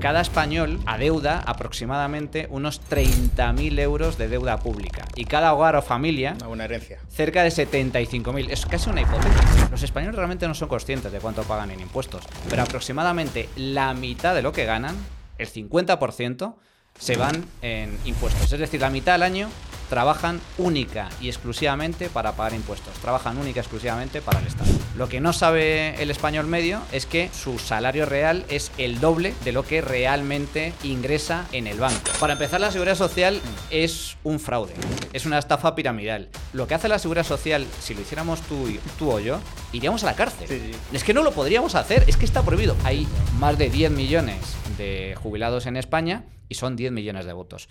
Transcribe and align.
Cada 0.00 0.20
español 0.20 0.80
adeuda 0.86 1.42
aproximadamente 1.46 2.46
unos 2.50 2.80
30.000 2.90 3.78
euros 3.80 4.18
de 4.18 4.28
deuda 4.28 4.58
pública. 4.58 5.06
Y 5.14 5.24
cada 5.24 5.54
hogar 5.54 5.76
o 5.76 5.82
familia, 5.82 6.34
Una 6.38 6.48
buena 6.48 6.64
herencia. 6.64 6.98
cerca 7.08 7.42
de 7.42 7.50
75.000. 7.50 8.50
Es 8.50 8.66
casi 8.66 8.90
una 8.90 9.00
hipoteca. 9.00 9.68
Los 9.70 9.82
españoles 9.82 10.16
realmente 10.16 10.46
no 10.46 10.54
son 10.54 10.68
conscientes 10.68 11.10
de 11.10 11.18
cuánto 11.20 11.42
pagan 11.44 11.70
en 11.70 11.80
impuestos. 11.80 12.22
Pero 12.50 12.62
aproximadamente 12.62 13.48
la 13.56 13.94
mitad 13.94 14.34
de 14.34 14.42
lo 14.42 14.52
que 14.52 14.64
ganan, 14.66 14.94
el 15.38 15.48
50%, 15.48 16.54
se 16.98 17.16
van 17.16 17.44
en 17.62 17.96
impuestos. 18.04 18.52
Es 18.52 18.58
decir, 18.60 18.80
la 18.80 18.90
mitad 18.90 19.14
al 19.14 19.22
año 19.22 19.48
trabajan 19.88 20.40
única 20.58 21.08
y 21.20 21.28
exclusivamente 21.28 22.08
para 22.08 22.32
pagar 22.32 22.54
impuestos. 22.54 22.94
Trabajan 22.98 23.38
única 23.38 23.58
y 23.58 23.60
exclusivamente 23.60 24.20
para 24.22 24.40
el 24.40 24.46
Estado. 24.46 24.70
Lo 24.96 25.08
que 25.08 25.20
no 25.20 25.32
sabe 25.32 26.00
el 26.02 26.10
español 26.10 26.46
medio 26.46 26.80
es 26.92 27.06
que 27.06 27.30
su 27.32 27.58
salario 27.58 28.06
real 28.06 28.44
es 28.48 28.70
el 28.78 29.00
doble 29.00 29.34
de 29.44 29.52
lo 29.52 29.64
que 29.64 29.80
realmente 29.80 30.72
ingresa 30.82 31.46
en 31.52 31.66
el 31.66 31.78
banco. 31.78 31.98
Para 32.20 32.34
empezar, 32.34 32.60
la 32.60 32.70
seguridad 32.70 32.96
social 32.96 33.40
es 33.70 34.16
un 34.24 34.38
fraude, 34.40 34.74
es 35.12 35.26
una 35.26 35.38
estafa 35.38 35.74
piramidal. 35.74 36.28
Lo 36.52 36.66
que 36.66 36.74
hace 36.74 36.88
la 36.88 36.98
seguridad 36.98 37.24
social, 37.26 37.66
si 37.80 37.94
lo 37.94 38.00
hiciéramos 38.00 38.40
tú, 38.42 38.68
y- 38.68 38.80
tú 38.98 39.10
o 39.10 39.20
yo, 39.20 39.38
iríamos 39.72 40.02
a 40.04 40.06
la 40.06 40.14
cárcel. 40.14 40.46
Sí, 40.48 40.60
sí. 40.72 40.78
Es 40.92 41.04
que 41.04 41.14
no 41.14 41.22
lo 41.22 41.32
podríamos 41.32 41.74
hacer, 41.74 42.04
es 42.06 42.16
que 42.16 42.24
está 42.24 42.42
prohibido. 42.42 42.76
Hay 42.84 43.06
más 43.38 43.58
de 43.58 43.68
10 43.70 43.90
millones 43.90 44.36
de 44.78 45.16
jubilados 45.22 45.66
en 45.66 45.76
España 45.76 46.24
y 46.48 46.54
son 46.54 46.76
10 46.76 46.92
millones 46.92 47.26
de 47.26 47.32
votos. 47.32 47.68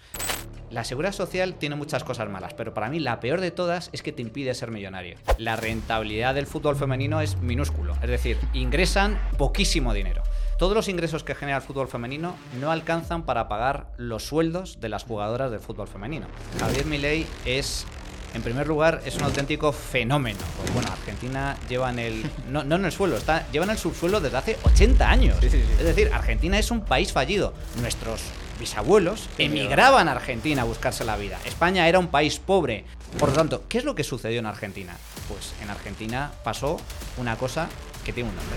La 0.69 0.83
seguridad 0.83 1.13
social 1.13 1.55
tiene 1.55 1.75
muchas 1.75 2.03
cosas 2.03 2.29
malas, 2.29 2.53
pero 2.55 2.73
para 2.73 2.89
mí 2.89 2.99
la 2.99 3.19
peor 3.19 3.41
de 3.41 3.51
todas 3.51 3.89
es 3.93 4.01
que 4.01 4.11
te 4.11 4.23
impide 4.23 4.55
ser 4.55 4.71
millonario. 4.71 5.17
La 5.37 5.55
rentabilidad 5.55 6.33
del 6.33 6.47
fútbol 6.47 6.75
femenino 6.75 7.21
es 7.21 7.37
minúsculo, 7.37 7.95
es 8.01 8.09
decir, 8.09 8.37
ingresan 8.53 9.19
poquísimo 9.37 9.93
dinero. 9.93 10.23
Todos 10.57 10.73
los 10.73 10.87
ingresos 10.87 11.23
que 11.23 11.35
genera 11.35 11.57
el 11.57 11.63
fútbol 11.63 11.87
femenino 11.87 12.35
no 12.59 12.71
alcanzan 12.71 13.23
para 13.23 13.47
pagar 13.47 13.91
los 13.97 14.23
sueldos 14.23 14.79
de 14.79 14.89
las 14.89 15.03
jugadoras 15.03 15.51
del 15.51 15.59
fútbol 15.59 15.87
femenino. 15.87 16.25
Javier 16.59 16.85
Milei 16.85 17.27
es 17.45 17.85
en 18.33 18.41
primer 18.41 18.67
lugar, 18.67 19.01
es 19.05 19.15
un 19.15 19.23
auténtico 19.23 19.71
fenómeno. 19.71 20.39
Pues 20.57 20.73
bueno, 20.73 20.89
Argentina 20.91 21.55
lleva 21.69 21.91
en 21.91 21.99
el. 21.99 22.31
No, 22.49 22.63
no 22.63 22.77
en 22.77 22.85
el 22.85 22.91
suelo, 22.91 23.17
está, 23.17 23.47
lleva 23.51 23.65
en 23.65 23.71
el 23.71 23.77
subsuelo 23.77 24.19
desde 24.19 24.37
hace 24.37 24.57
80 24.63 25.09
años. 25.09 25.37
Sí, 25.39 25.49
sí, 25.49 25.61
sí. 25.61 25.73
Es 25.77 25.85
decir, 25.85 26.09
Argentina 26.11 26.57
es 26.57 26.71
un 26.71 26.81
país 26.81 27.13
fallido. 27.13 27.53
Nuestros 27.79 28.23
bisabuelos 28.63 29.27
emigraban 29.37 30.07
a 30.07 30.13
Argentina 30.13 30.61
a 30.61 30.65
buscarse 30.65 31.03
la 31.03 31.17
vida. 31.17 31.37
España 31.43 31.89
era 31.89 31.99
un 31.99 32.07
país 32.07 32.39
pobre. 32.39 32.85
Por 33.19 33.29
lo 33.29 33.35
tanto, 33.35 33.65
¿qué 33.67 33.79
es 33.79 33.83
lo 33.83 33.93
que 33.93 34.05
sucedió 34.05 34.39
en 34.39 34.45
Argentina? 34.45 34.95
Pues 35.27 35.53
en 35.61 35.69
Argentina 35.69 36.31
pasó 36.45 36.79
una 37.17 37.35
cosa 37.35 37.67
que 38.05 38.13
tiene 38.13 38.29
un 38.29 38.35
nombre: 38.37 38.55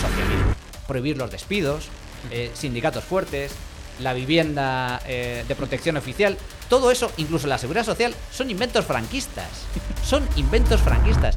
socialismo. 0.00 0.54
Prohibir 0.86 1.16
los 1.16 1.32
despidos, 1.32 1.88
eh, 2.30 2.52
sindicatos 2.54 3.02
fuertes, 3.02 3.52
la 3.98 4.14
vivienda 4.14 5.02
eh, 5.06 5.44
de 5.48 5.54
protección 5.56 5.96
oficial, 5.96 6.38
todo 6.68 6.92
eso, 6.92 7.10
incluso 7.16 7.48
la 7.48 7.58
seguridad 7.58 7.84
social, 7.84 8.14
son 8.30 8.50
inventos 8.50 8.84
franquistas. 8.84 9.48
Son 10.04 10.26
inventos 10.36 10.80
franquistas. 10.80 11.36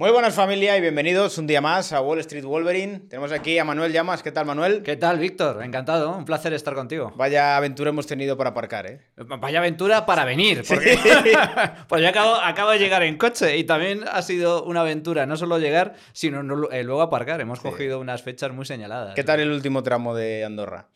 Muy 0.00 0.12
buenas 0.12 0.34
familia 0.34 0.78
y 0.78 0.80
bienvenidos 0.80 1.36
un 1.36 1.46
día 1.46 1.60
más 1.60 1.92
a 1.92 2.00
Wall 2.00 2.20
Street 2.20 2.42
Wolverine. 2.46 3.00
Tenemos 3.00 3.32
aquí 3.32 3.58
a 3.58 3.64
Manuel 3.64 3.92
Llamas. 3.92 4.22
¿Qué 4.22 4.32
tal, 4.32 4.46
Manuel? 4.46 4.82
¿Qué 4.82 4.96
tal, 4.96 5.18
Víctor? 5.18 5.62
Encantado, 5.62 6.16
un 6.16 6.24
placer 6.24 6.54
estar 6.54 6.72
contigo. 6.74 7.12
Vaya 7.16 7.54
aventura 7.58 7.90
hemos 7.90 8.06
tenido 8.06 8.34
para 8.38 8.48
aparcar, 8.48 8.86
¿eh? 8.86 9.02
Vaya 9.18 9.58
aventura 9.58 10.06
para 10.06 10.24
venir, 10.24 10.62
porque 10.66 10.98
pues 11.88 12.00
yo 12.00 12.08
acabo, 12.08 12.34
acabo 12.36 12.70
de 12.70 12.78
llegar 12.78 13.02
en 13.02 13.18
coche 13.18 13.58
y 13.58 13.64
también 13.64 14.04
ha 14.10 14.22
sido 14.22 14.64
una 14.64 14.80
aventura 14.80 15.26
no 15.26 15.36
solo 15.36 15.58
llegar, 15.58 15.92
sino 16.14 16.42
no- 16.42 16.70
eh, 16.70 16.82
luego 16.82 17.02
aparcar. 17.02 17.38
Hemos 17.42 17.60
cogido 17.60 18.00
unas 18.00 18.22
fechas 18.22 18.52
muy 18.52 18.64
señaladas. 18.64 19.14
¿Qué 19.14 19.22
tal 19.22 19.40
el 19.40 19.50
último 19.52 19.82
tramo 19.82 20.14
de 20.14 20.46
Andorra? 20.46 20.86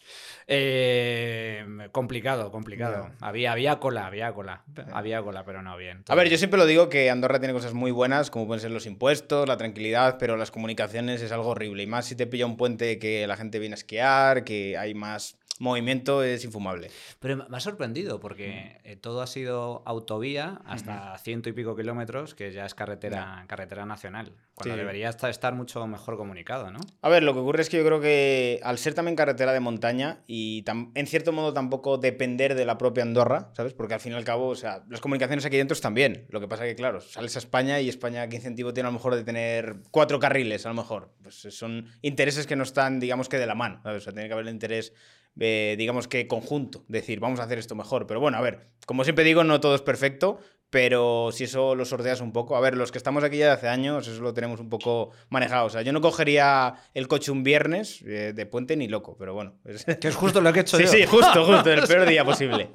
Eh, 0.47 1.65
complicado, 1.93 2.51
complicado. 2.51 3.11
Había, 3.21 3.53
había 3.53 3.79
cola, 3.79 4.07
había 4.07 4.33
cola. 4.33 4.63
Había 4.93 5.23
cola, 5.23 5.45
pero 5.45 5.63
no 5.63 5.77
bien. 5.77 6.05
A 6.09 6.15
ver, 6.15 6.29
yo 6.29 6.39
siempre 6.39 6.59
lo 6.59 6.67
digo 6.67 6.89
que 6.89 7.11
Andorra 7.11 7.39
tiene 7.39 7.55
cosas 7.55 7.75
muy 7.75 7.91
buenas, 7.91 8.31
como 8.31 8.47
pueden 8.47 8.61
ser 8.61 8.71
los 8.71 8.87
impuestos, 8.87 9.49
la 9.49 9.57
tranquilidad, 9.57 10.17
pero 10.19 10.37
las 10.37 10.51
comunicaciones 10.51 11.23
es 11.23 11.33
algo 11.33 11.49
horrible. 11.49 11.83
Y 11.83 11.87
más 11.87 12.07
si 12.07 12.17
te 12.17 12.27
pilla 12.27 12.47
un 12.47 12.57
puente 12.57 12.99
que 12.99 13.27
la 13.27 13.37
gente 13.37 13.59
viene 13.59 13.75
a 13.75 13.79
esquiar, 13.79 14.45
que 14.45 14.77
hay 14.77 14.95
más 14.95 15.39
movimiento, 15.61 16.23
es 16.23 16.45
infumable. 16.45 16.91
Pero 17.21 17.47
me 17.49 17.57
ha 17.57 17.61
sorprendido 17.61 18.19
porque 18.21 18.81
eh, 18.85 18.97
todo 18.97 19.23
ha 19.23 19.27
sido 19.27 19.83
autovía 19.87 20.61
hasta 20.65 21.17
ciento 21.19 21.49
y 21.49 21.53
pico 21.53 21.77
kilómetros, 21.77 22.35
que 22.35 22.53
ya 22.53 22.67
es 22.67 22.75
carretera, 22.75 23.45
carretera 23.47 23.87
nacional. 23.87 24.33
Cuando 24.55 24.75
Sí. 24.75 24.81
debería 24.81 25.09
estar, 25.11 25.55
mucho 25.55 25.85
mejor 25.87 26.17
comunicado, 26.17 26.71
¿no? 26.71 26.79
A 27.03 27.09
ver, 27.09 27.23
lo 27.25 27.33
que 27.35 27.41
ocurre 27.41 27.63
es 27.63 27.69
que 27.69 27.77
yo 27.79 27.85
creo 27.85 28.01
que 28.01 28.61
al 28.63 28.79
ser 28.79 28.95
también 28.95 29.17
carretera 29.17 29.53
de 29.53 29.61
montaña 29.61 30.21
y 30.27 30.65
en 30.95 31.07
cierto 31.07 31.33
modo 31.33 31.53
tampoco 31.53 31.99
depender 31.99 32.55
de 32.55 32.65
la 32.65 32.79
propia 32.79 33.03
Andorra, 33.03 33.51
¿sabes? 33.55 33.75
Porque 33.75 33.95
al 33.95 34.01
fin 34.01 34.13
y 34.13 34.15
al 34.15 34.25
cabo, 34.25 34.49
o 34.49 34.55
sea, 34.55 34.85
las 34.89 35.01
comunicaciones 35.01 35.45
aquí 35.45 35.57
dentro 35.57 35.75
están 35.75 35.95
bien. 35.95 36.27
Lo 36.31 36.41
que 36.41 36.47
pasa 36.49 36.65
que, 36.65 36.75
claro, 36.77 37.01
sales 37.01 37.35
a 37.37 37.41
España 37.41 37.81
y 37.81 37.89
España, 37.89 38.29
¿qué 38.29 38.37
incentivo 38.37 38.73
tiene 38.73 38.89
a 38.89 38.91
lo 38.91 38.99
mejor 38.99 39.15
de 39.17 39.25
tener 39.25 39.77
cuatro 39.91 40.19
carriles, 40.21 40.67
a 40.67 40.69
lo 40.69 40.75
mejor? 40.77 41.13
Pues 41.23 41.35
son 41.51 41.89
intereses 42.03 42.47
que 42.47 42.55
no 42.57 42.63
están, 42.63 43.01
digamos 43.01 43.29
que 43.29 43.39
de 43.39 43.47
la 43.47 43.55
mano, 43.57 43.81
¿sabes? 43.83 44.03
O 44.03 44.05
sea, 44.05 44.13
tiene 44.13 44.29
que 44.29 44.35
haber 44.35 44.47
el 44.47 44.53
interés, 44.55 44.93
eh, 45.39 45.75
digamos 45.79 46.09
que 46.09 46.27
conjunto, 46.29 46.85
decir, 46.89 47.21
vamos 47.21 47.41
a 47.41 47.45
hacer 47.45 47.59
esto 47.59 47.75
mejor. 47.75 48.07
Pero 48.07 48.21
bueno, 48.21 48.39
a 48.39 48.41
ver, 48.41 48.71
como 48.87 49.05
siempre 49.05 49.25
digo, 49.25 49.45
no 49.45 49.61
todo 49.61 49.75
es 49.75 49.83
perfecto, 49.83 50.39
pero 50.71 51.31
si 51.33 51.45
eso 51.45 51.75
lo 51.77 51.85
sorteas 51.85 52.21
un 52.21 52.33
poco. 52.33 52.57
A 52.57 52.61
ver, 52.61 52.77
los 52.77 52.91
que 52.91 52.99
estamos 52.99 53.23
aquí 53.23 53.39
ya 53.39 53.47
de 53.47 53.53
hace 53.53 53.69
años, 53.69 54.09
eso 54.09 54.21
lo 54.21 54.35
tenemos 54.35 54.59
un 54.59 54.69
poco 54.69 55.11
manejado. 55.29 55.67
O 55.67 55.71
sea, 55.71 55.83
yo 55.83 55.93
no 55.93 56.01
cogería 56.01 56.75
el 56.95 57.07
coche 57.07 57.31
un 57.31 57.45
viernes 57.45 58.03
eh, 58.07 58.33
de 58.35 58.47
puente 58.47 58.77
ni 58.77 58.89
loco, 58.89 59.17
pero 59.19 59.35
bueno. 59.35 59.55
es- 59.65 59.85
Que 60.01 60.09
es 60.09 60.17
justo 60.17 60.41
lo 60.41 60.53
que 60.53 60.59
he 60.59 60.63
hecho 60.63 60.77
Sí, 60.77 60.85
yo. 60.85 60.89
sí, 60.91 61.07
justo, 61.07 61.45
justo, 61.45 61.71
el 61.73 61.83
peor 61.87 62.09
día 62.09 62.25
posible. 62.25 62.71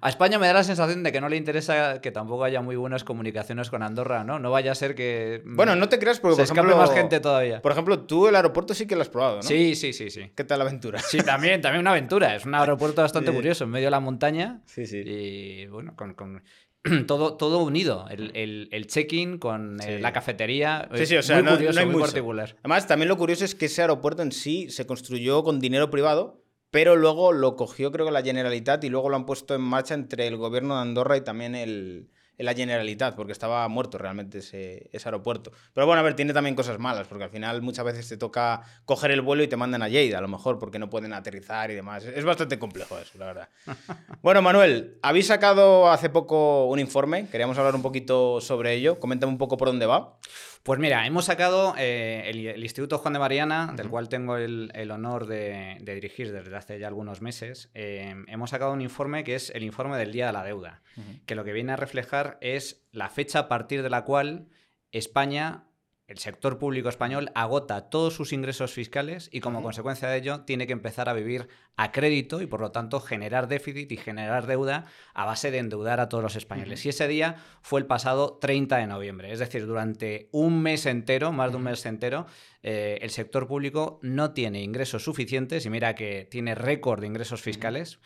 A 0.00 0.08
España 0.08 0.38
me 0.38 0.46
da 0.46 0.52
la 0.52 0.62
sensación 0.64 1.02
de 1.02 1.10
que 1.10 1.20
no 1.20 1.28
le 1.28 1.36
interesa 1.36 2.00
que 2.00 2.10
tampoco 2.12 2.44
haya 2.44 2.60
muy 2.60 2.76
buenas 2.76 3.02
comunicaciones 3.02 3.70
con 3.70 3.82
Andorra, 3.82 4.22
¿no? 4.22 4.38
No 4.38 4.50
vaya 4.52 4.70
a 4.72 4.74
ser 4.76 4.94
que. 4.94 5.42
mm, 5.44 5.56
Bueno, 5.56 5.74
no 5.74 5.88
te 5.88 5.98
creas, 5.98 6.20
porque 6.20 6.34
se 6.36 6.42
por 6.42 6.44
escape 6.44 6.60
ejemplo. 6.68 6.76
más 6.86 6.92
gente 6.96 7.18
todavía. 7.18 7.60
Por 7.60 7.72
ejemplo, 7.72 8.00
tú 8.00 8.28
el 8.28 8.36
aeropuerto 8.36 8.72
sí 8.74 8.86
que 8.86 8.94
lo 8.94 9.02
has 9.02 9.08
probado, 9.08 9.36
¿no? 9.36 9.42
Sí, 9.42 9.74
sí, 9.74 9.92
sí, 9.92 10.10
sí. 10.10 10.30
¿Qué 10.36 10.44
tal 10.44 10.58
la 10.60 10.64
aventura? 10.66 11.00
Sí, 11.00 11.18
también, 11.18 11.60
también 11.60 11.80
una 11.80 11.90
aventura. 11.90 12.36
Es 12.36 12.44
un 12.46 12.54
aeropuerto 12.54 13.02
bastante 13.02 13.30
Sí. 13.32 13.36
curioso, 13.36 13.64
en 13.64 13.70
medio 13.70 13.86
de 13.86 13.90
la 13.90 14.00
montaña. 14.00 14.60
Sí, 14.66 14.86
sí. 14.86 14.98
Y 15.04 15.66
bueno, 15.66 15.94
con, 15.96 16.14
con 16.14 16.42
todo, 17.06 17.34
todo 17.36 17.58
unido. 17.62 18.06
El, 18.10 18.30
el- 18.34 18.68
el 18.72 18.86
check-in 18.86 19.38
con 19.38 19.78
eh, 19.82 19.98
la 20.00 20.12
cafetería. 20.12 20.88
Sí, 20.94 21.06
sí, 21.06 21.16
o 21.16 21.22
sea, 21.22 21.36
muy 21.36 21.44
no, 21.44 21.50
curioso, 21.52 21.74
no 21.74 21.80
hay 21.80 21.86
muy 21.86 21.94
mucho. 21.96 22.06
particular. 22.06 22.56
Además, 22.60 22.86
también 22.86 23.08
lo 23.08 23.16
curioso 23.16 23.44
es 23.44 23.54
que 23.54 23.66
ese 23.66 23.82
aeropuerto 23.82 24.22
en 24.22 24.32
sí 24.32 24.70
se 24.70 24.86
construyó 24.86 25.42
con 25.42 25.60
dinero 25.60 25.90
privado, 25.90 26.42
pero 26.70 26.96
luego 26.96 27.32
lo 27.32 27.56
cogió, 27.56 27.92
creo 27.92 28.06
que 28.06 28.12
la 28.12 28.22
Generalitat, 28.22 28.82
y 28.84 28.88
luego 28.88 29.08
lo 29.08 29.16
han 29.16 29.26
puesto 29.26 29.54
en 29.54 29.60
marcha 29.62 29.94
entre 29.94 30.26
el 30.26 30.36
gobierno 30.36 30.74
de 30.76 30.82
Andorra 30.82 31.16
y 31.16 31.20
también 31.22 31.54
el, 31.54 32.10
la 32.38 32.54
Generalitat, 32.54 33.14
porque 33.14 33.32
estaba 33.32 33.66
muerto 33.68 33.98
realmente 33.98 34.38
ese, 34.38 34.88
ese 34.92 35.08
aeropuerto. 35.08 35.52
Pero 35.72 35.86
bueno, 35.86 36.00
a 36.00 36.02
ver, 36.02 36.14
tiene 36.14 36.32
también 36.32 36.54
cosas 36.54 36.78
malas, 36.78 37.06
porque 37.08 37.24
al 37.24 37.30
final 37.30 37.62
muchas 37.62 37.84
veces 37.84 38.08
te 38.08 38.16
toca 38.16 38.62
coger 38.84 39.10
el 39.10 39.22
vuelo 39.22 39.42
y 39.42 39.48
te 39.48 39.56
mandan 39.56 39.82
a 39.82 39.88
Lleida, 39.88 40.18
a 40.18 40.20
lo 40.20 40.28
mejor, 40.28 40.58
porque 40.58 40.78
no 40.78 40.90
pueden 40.90 41.12
aterrizar 41.12 41.70
y 41.70 41.74
demás. 41.74 42.04
Es 42.04 42.24
bastante 42.24 42.58
complejo 42.58 42.98
eso, 42.98 43.18
la 43.18 43.26
verdad. 43.26 43.48
Bueno, 44.22 44.42
Manuel, 44.42 44.98
habéis 45.02 45.28
sacado 45.28 45.88
hace 45.88 46.10
poco 46.10 46.66
un 46.66 46.80
informe, 46.80 47.28
queríamos 47.28 47.56
hablar 47.58 47.74
un 47.76 47.82
poquito 47.82 48.40
sobre 48.40 48.74
ello. 48.74 48.98
Coméntame 48.98 49.30
un 49.30 49.38
poco 49.38 49.56
por 49.56 49.68
dónde 49.68 49.86
va. 49.86 50.18
Pues 50.66 50.80
mira, 50.80 51.06
hemos 51.06 51.26
sacado 51.26 51.76
eh, 51.78 52.24
el, 52.26 52.44
el 52.44 52.60
Instituto 52.60 52.98
Juan 52.98 53.12
de 53.12 53.20
Mariana, 53.20 53.72
del 53.76 53.88
cual 53.88 54.08
tengo 54.08 54.36
el, 54.36 54.72
el 54.74 54.90
honor 54.90 55.28
de, 55.28 55.76
de 55.80 55.94
dirigir 55.94 56.32
desde 56.32 56.56
hace 56.56 56.80
ya 56.80 56.88
algunos 56.88 57.22
meses. 57.22 57.70
eh, 57.74 58.16
hemos 58.26 58.50
sacado 58.50 58.72
un 58.72 58.80
informe 58.80 59.22
que 59.22 59.36
es 59.36 59.50
el 59.50 59.62
informe 59.62 59.96
del 59.96 60.10
Día 60.10 60.26
de 60.26 60.32
la 60.32 60.42
Deuda, 60.42 60.82
que 61.24 61.36
lo 61.36 61.44
que 61.44 61.52
viene 61.52 61.72
a 61.72 61.76
reflejar 61.76 62.36
es 62.40 62.84
la 62.90 63.08
fecha 63.10 63.38
a 63.38 63.48
partir 63.48 63.84
de 63.84 63.90
la 63.90 64.02
cual 64.02 64.48
España, 64.90 65.65
el 66.06 66.18
sector 66.18 66.58
público 66.58 66.88
español, 66.88 67.30
agota 67.34 67.90
todos 67.90 68.14
sus 68.14 68.32
ingresos 68.32 68.72
fiscales 68.72 69.28
y 69.32 69.40
como 69.40 69.62
consecuencia 69.62 70.08
de 70.08 70.18
ello 70.18 70.40
tiene 70.42 70.66
que 70.66 70.72
empezar 70.72 71.08
a 71.08 71.12
vivir 71.12 71.48
a 71.76 71.90
crédito 71.90 72.40
y 72.40 72.46
por 72.46 72.60
lo 72.60 72.70
tanto 72.70 73.00
generar 73.00 73.48
déficit 73.48 73.90
y 73.90 73.96
generar 73.96 74.46
deuda 74.46 74.84
a 75.14 75.24
base 75.24 75.50
de 75.50 75.58
endeudar 75.58 75.98
a 75.98 76.08
todos 76.08 76.22
los 76.22 76.36
españoles. 76.36 76.86
Y 76.86 76.90
ese 76.90 77.08
día 77.08 77.36
fue 77.60 77.80
el 77.80 77.86
pasado 77.86 78.38
30 78.40 78.76
de 78.78 78.86
noviembre, 78.86 79.32
es 79.32 79.40
decir, 79.40 79.66
durante 79.66 80.28
un 80.30 80.62
mes 80.62 80.86
entero, 80.86 81.32
más 81.32 81.50
de 81.50 81.56
un 81.56 81.64
mes 81.64 81.84
entero, 81.86 82.26
eh, 82.62 82.98
el 83.02 83.10
sector 83.10 83.46
público 83.46 83.98
no 84.02 84.32
tiene 84.32 84.62
ingresos 84.62 85.04
suficientes 85.04 85.66
y 85.66 85.70
mira 85.70 85.94
que 85.94 86.26
tiene 86.30 86.54
récord 86.54 87.00
de 87.00 87.08
ingresos 87.08 87.42
fiscales 87.42 88.00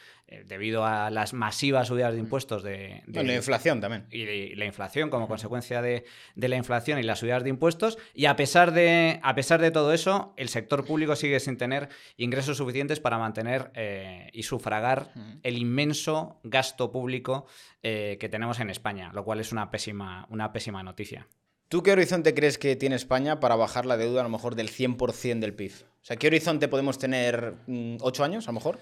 debido 0.47 0.85
a 0.85 1.11
las 1.11 1.33
masivas 1.35 1.89
subidas 1.89 2.13
de 2.15 2.21
impuestos 2.21 2.63
de, 2.63 3.03
la 3.07 3.35
inflación 3.35 3.81
también. 3.81 4.07
y 4.11 4.25
de- 4.25 4.53
la 4.57 4.65
inflación 4.65 5.11
como 5.11 5.27
consecuencia 5.29 5.83
de, 5.83 6.05
de 6.35 6.49
la 6.49 6.57
inflación 6.57 6.99
y 6.99 7.03
las 7.03 7.19
subidas 7.21 7.43
de 7.43 7.51
impuestos. 7.51 7.99
Y 8.15 8.27
a 8.27 8.37
pesar 8.37 8.73
de, 8.73 9.21
a 9.23 9.35
pesar 9.35 9.61
de 9.61 9.71
todo 9.71 9.93
eso, 9.93 10.35
el 10.37 10.49
sector 10.49 10.85
público 10.85 11.17
sigue 11.17 11.41
sin 11.41 11.57
tener 11.57 11.89
ingresos 12.17 12.57
suficientes 12.57 13.01
para 13.01 13.19
mantener 13.19 13.71
eh, 13.75 14.31
y 14.33 14.43
sufragar 14.45 15.13
el 15.43 15.59
inmenso 15.59 16.41
gasto 16.45 16.93
público 16.93 17.47
eh, 17.83 18.17
que 18.21 18.29
tenemos 18.29 18.61
en 18.61 18.71
España, 18.71 19.11
lo 19.15 19.25
cual 19.25 19.41
es 19.41 19.53
una 19.53 19.71
pésima, 19.71 20.27
una 20.31 20.53
pésima 20.53 20.83
noticia. 20.83 21.27
¿Tú 21.69 21.83
qué 21.85 21.93
horizonte 21.93 22.35
crees 22.35 22.59
que 22.59 22.75
tiene 22.77 22.97
España 22.97 23.39
para 23.39 23.55
bajar 23.55 23.87
la 23.87 23.97
deuda 23.97 24.21
a 24.21 24.25
lo 24.25 24.29
mejor 24.31 24.57
del 24.57 24.71
100% 24.71 25.39
del 25.39 25.55
PIB? 25.55 25.73
O 25.73 26.05
sea, 26.05 26.17
¿qué 26.17 26.27
horizonte 26.27 26.67
podemos 26.67 26.99
tener? 26.99 27.55
Mm, 27.69 27.99
¿Ocho 28.01 28.25
años 28.25 28.49
a 28.49 28.51
lo 28.51 28.55
mejor? 28.55 28.79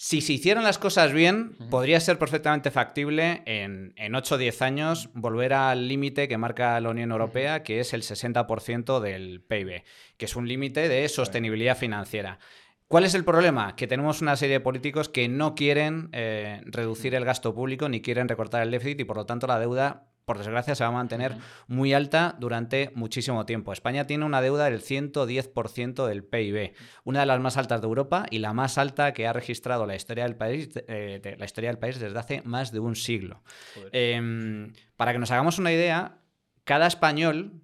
Si 0.00 0.20
se 0.20 0.34
hicieran 0.34 0.62
las 0.62 0.78
cosas 0.78 1.12
bien, 1.12 1.56
podría 1.70 1.98
ser 1.98 2.20
perfectamente 2.20 2.70
factible 2.70 3.42
en, 3.46 3.94
en 3.96 4.14
8 4.14 4.36
o 4.36 4.38
10 4.38 4.62
años 4.62 5.08
volver 5.12 5.52
al 5.52 5.88
límite 5.88 6.28
que 6.28 6.38
marca 6.38 6.80
la 6.80 6.90
Unión 6.90 7.10
Europea, 7.10 7.64
que 7.64 7.80
es 7.80 7.92
el 7.92 8.02
60% 8.02 9.00
del 9.00 9.40
PIB, 9.40 9.82
que 10.16 10.24
es 10.24 10.36
un 10.36 10.46
límite 10.46 10.88
de 10.88 11.08
sostenibilidad 11.08 11.76
financiera. 11.76 12.38
¿Cuál 12.86 13.06
es 13.06 13.14
el 13.16 13.24
problema? 13.24 13.74
Que 13.74 13.88
tenemos 13.88 14.22
una 14.22 14.36
serie 14.36 14.58
de 14.58 14.60
políticos 14.60 15.08
que 15.08 15.28
no 15.28 15.56
quieren 15.56 16.10
eh, 16.12 16.60
reducir 16.66 17.16
el 17.16 17.24
gasto 17.24 17.52
público 17.52 17.88
ni 17.88 18.00
quieren 18.00 18.28
recortar 18.28 18.62
el 18.62 18.70
déficit 18.70 19.00
y 19.00 19.04
por 19.04 19.16
lo 19.16 19.26
tanto 19.26 19.48
la 19.48 19.58
deuda 19.58 20.06
por 20.28 20.36
desgracia, 20.36 20.74
se 20.74 20.84
va 20.84 20.90
a 20.90 20.92
mantener 20.92 21.36
muy 21.68 21.94
alta 21.94 22.36
durante 22.38 22.92
muchísimo 22.94 23.46
tiempo. 23.46 23.72
España 23.72 24.06
tiene 24.06 24.26
una 24.26 24.42
deuda 24.42 24.66
del 24.66 24.82
110% 24.82 26.06
del 26.06 26.22
PIB, 26.22 26.74
una 27.04 27.20
de 27.20 27.26
las 27.26 27.40
más 27.40 27.56
altas 27.56 27.80
de 27.80 27.86
Europa 27.86 28.26
y 28.30 28.40
la 28.40 28.52
más 28.52 28.76
alta 28.76 29.14
que 29.14 29.26
ha 29.26 29.32
registrado 29.32 29.86
la 29.86 29.96
historia 29.96 30.24
del 30.24 30.36
país, 30.36 30.68
eh, 30.86 31.36
la 31.38 31.46
historia 31.46 31.70
del 31.70 31.78
país 31.78 31.98
desde 31.98 32.18
hace 32.18 32.42
más 32.42 32.72
de 32.72 32.80
un 32.80 32.94
siglo. 32.94 33.42
Em, 33.90 34.74
para 34.96 35.14
que 35.14 35.18
nos 35.18 35.30
hagamos 35.30 35.58
una 35.58 35.72
idea, 35.72 36.18
cada 36.64 36.86
español 36.86 37.62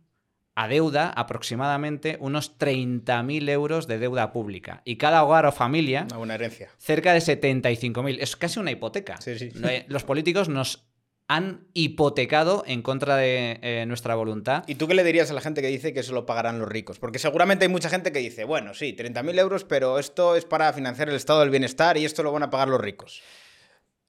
adeuda 0.55 1.11
aproximadamente 1.11 2.17
unos 2.19 2.57
30.000 2.59 3.51
euros 3.51 3.87
de 3.87 3.99
deuda 3.99 4.33
pública. 4.33 4.81
Y 4.87 4.97
cada 4.97 5.23
hogar 5.23 5.45
o 5.45 5.53
familia... 5.53 6.07
Una 6.17 6.37
herencia. 6.37 6.71
Cerca 6.79 7.13
de 7.13 7.19
75.000. 7.19 8.17
Es 8.21 8.37
casi 8.37 8.59
una 8.59 8.71
hipoteca. 8.71 9.21
Sí, 9.21 9.39
sí. 9.39 9.51
Los 9.89 10.05
políticos 10.05 10.49
nos 10.49 10.89
han 11.27 11.67
hipotecado 11.73 12.65
en 12.67 12.83
contra 12.83 13.17
de 13.17 13.59
eh, 13.63 13.85
nuestra 13.87 14.15
voluntad. 14.15 14.65
¿Y 14.67 14.75
tú 14.75 14.87
qué 14.87 14.95
le 14.95 15.05
dirías 15.05 15.31
a 15.31 15.35
la 15.35 15.41
gente 15.41 15.63
que 15.63 15.69
dice 15.69 15.95
que 15.95 16.01
eso 16.01 16.13
lo 16.13 16.27
pagarán 16.27 16.59
los 16.59 16.69
ricos? 16.69 16.99
Porque 16.99 17.19
seguramente 17.19 17.65
hay 17.65 17.71
mucha 17.71 17.89
gente 17.89 18.13
que 18.13 18.19
dice, 18.19 18.45
bueno, 18.45 18.75
sí, 18.75 18.95
30.000 18.97 19.39
euros, 19.39 19.65
pero 19.65 19.99
esto 19.99 20.37
es 20.37 20.45
para 20.45 20.73
financiar 20.73 21.09
el 21.09 21.17
estado 21.17 21.41
del 21.41 21.51
bienestar 21.51 21.97
y 21.97 22.05
esto 22.05 22.23
lo 22.23 22.33
van 22.33 22.43
a 22.43 22.51
pagar 22.51 22.69
los 22.69 22.81
ricos. 22.81 23.23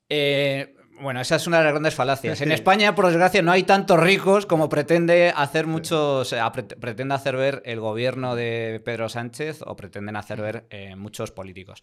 Eh, 0.10 0.76
bueno, 1.00 1.22
esa 1.22 1.38
es 1.38 1.48
una 1.48 1.60
de 1.60 1.64
las 1.64 1.74
grandes 1.74 1.96
falacias. 1.96 2.42
En 2.42 2.52
España, 2.52 2.96
por 2.96 3.08
desgracia, 3.08 3.42
no 3.42 3.54
hay 3.54 3.64
tantos 3.64 3.98
ricos 3.98 4.46
como 4.46 4.68
pretende 4.68 5.32
hacer 5.34 5.68
muchos, 5.68 6.34
eh, 6.34 6.40
pretende 6.82 7.16
hacer 7.16 7.38
ver 7.38 7.62
el 7.66 7.80
gobierno 7.80 8.36
de 8.36 8.82
Pedro 8.84 9.08
Sánchez 9.08 9.62
o 9.66 9.78
pretenden 9.78 10.18
hacer 10.18 10.42
ver 10.42 10.68
muchos 10.98 11.32
políticos. 11.32 11.82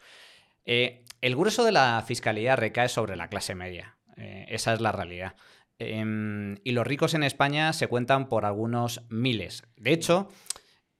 el 0.66 1.36
grueso 1.36 1.64
de 1.64 1.72
la 1.72 2.04
fiscalía 2.06 2.54
recae 2.54 2.90
sobre 2.90 3.16
la 3.16 3.28
clase 3.28 3.54
media. 3.54 3.96
Eh, 4.22 4.46
esa 4.48 4.72
es 4.72 4.80
la 4.80 4.92
realidad. 4.92 5.34
Em, 5.78 6.56
y 6.62 6.72
los 6.72 6.86
ricos 6.86 7.14
en 7.14 7.24
España 7.24 7.72
se 7.72 7.88
cuentan 7.88 8.28
por 8.28 8.44
algunos 8.44 9.02
miles. 9.08 9.64
De 9.76 9.92
hecho, 9.92 10.28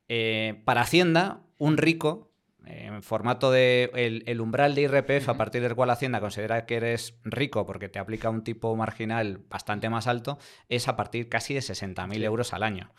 eh, 0.08 0.60
para 0.64 0.80
Hacienda, 0.80 1.42
un 1.56 1.76
rico, 1.76 2.32
en 2.64 3.02
formato 3.02 3.50
de 3.50 3.90
el, 4.26 4.40
umbral 4.40 4.74
de 4.74 4.82
IRPF 4.82 5.28
a 5.28 5.36
partir 5.36 5.62
del 5.62 5.74
cual 5.74 5.90
Hacienda 5.90 6.20
considera 6.20 6.64
que 6.64 6.76
eres 6.76 7.18
rico 7.24 7.66
porque 7.66 7.88
te 7.88 7.98
aplica 7.98 8.30
un 8.30 8.44
tipo 8.44 8.74
marginal 8.76 9.38
bastante 9.48 9.88
más 9.88 10.06
alto, 10.06 10.38
es 10.68 10.86
a 10.86 10.96
partir 10.96 11.28
casi 11.28 11.54
de 11.54 11.60
60.000 11.60 12.22
euros 12.24 12.52
al 12.52 12.62
año 12.62 12.92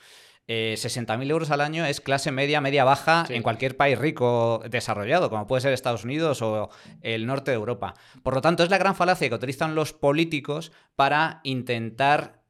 eh, 0.47 0.75
60.000 0.77 1.29
euros 1.29 1.51
al 1.51 1.61
año 1.61 1.85
es 1.85 2.01
clase 2.01 2.31
media, 2.31 2.59
media 2.59 2.83
baja 2.83 3.25
en 3.29 3.43
cualquier 3.43 3.77
país 3.77 3.97
rico 3.97 4.61
desarrollado, 4.69 5.29
como 5.29 5.47
puede 5.47 5.61
ser 5.61 5.71
Estados 5.71 6.03
Unidos 6.03 6.41
o 6.41 6.69
el 7.01 7.25
norte 7.25 7.51
de 7.51 7.55
Europa. 7.55 7.93
Por 8.23 8.35
lo 8.35 8.41
tanto, 8.41 8.63
es 8.63 8.69
la 8.69 8.77
gran 8.77 8.95
falacia 8.95 9.29
que 9.29 9.35
utilizan 9.35 9.73
los 9.73 9.93
políticos 9.93 10.73
para 10.95 11.39
intentar, 11.43 12.43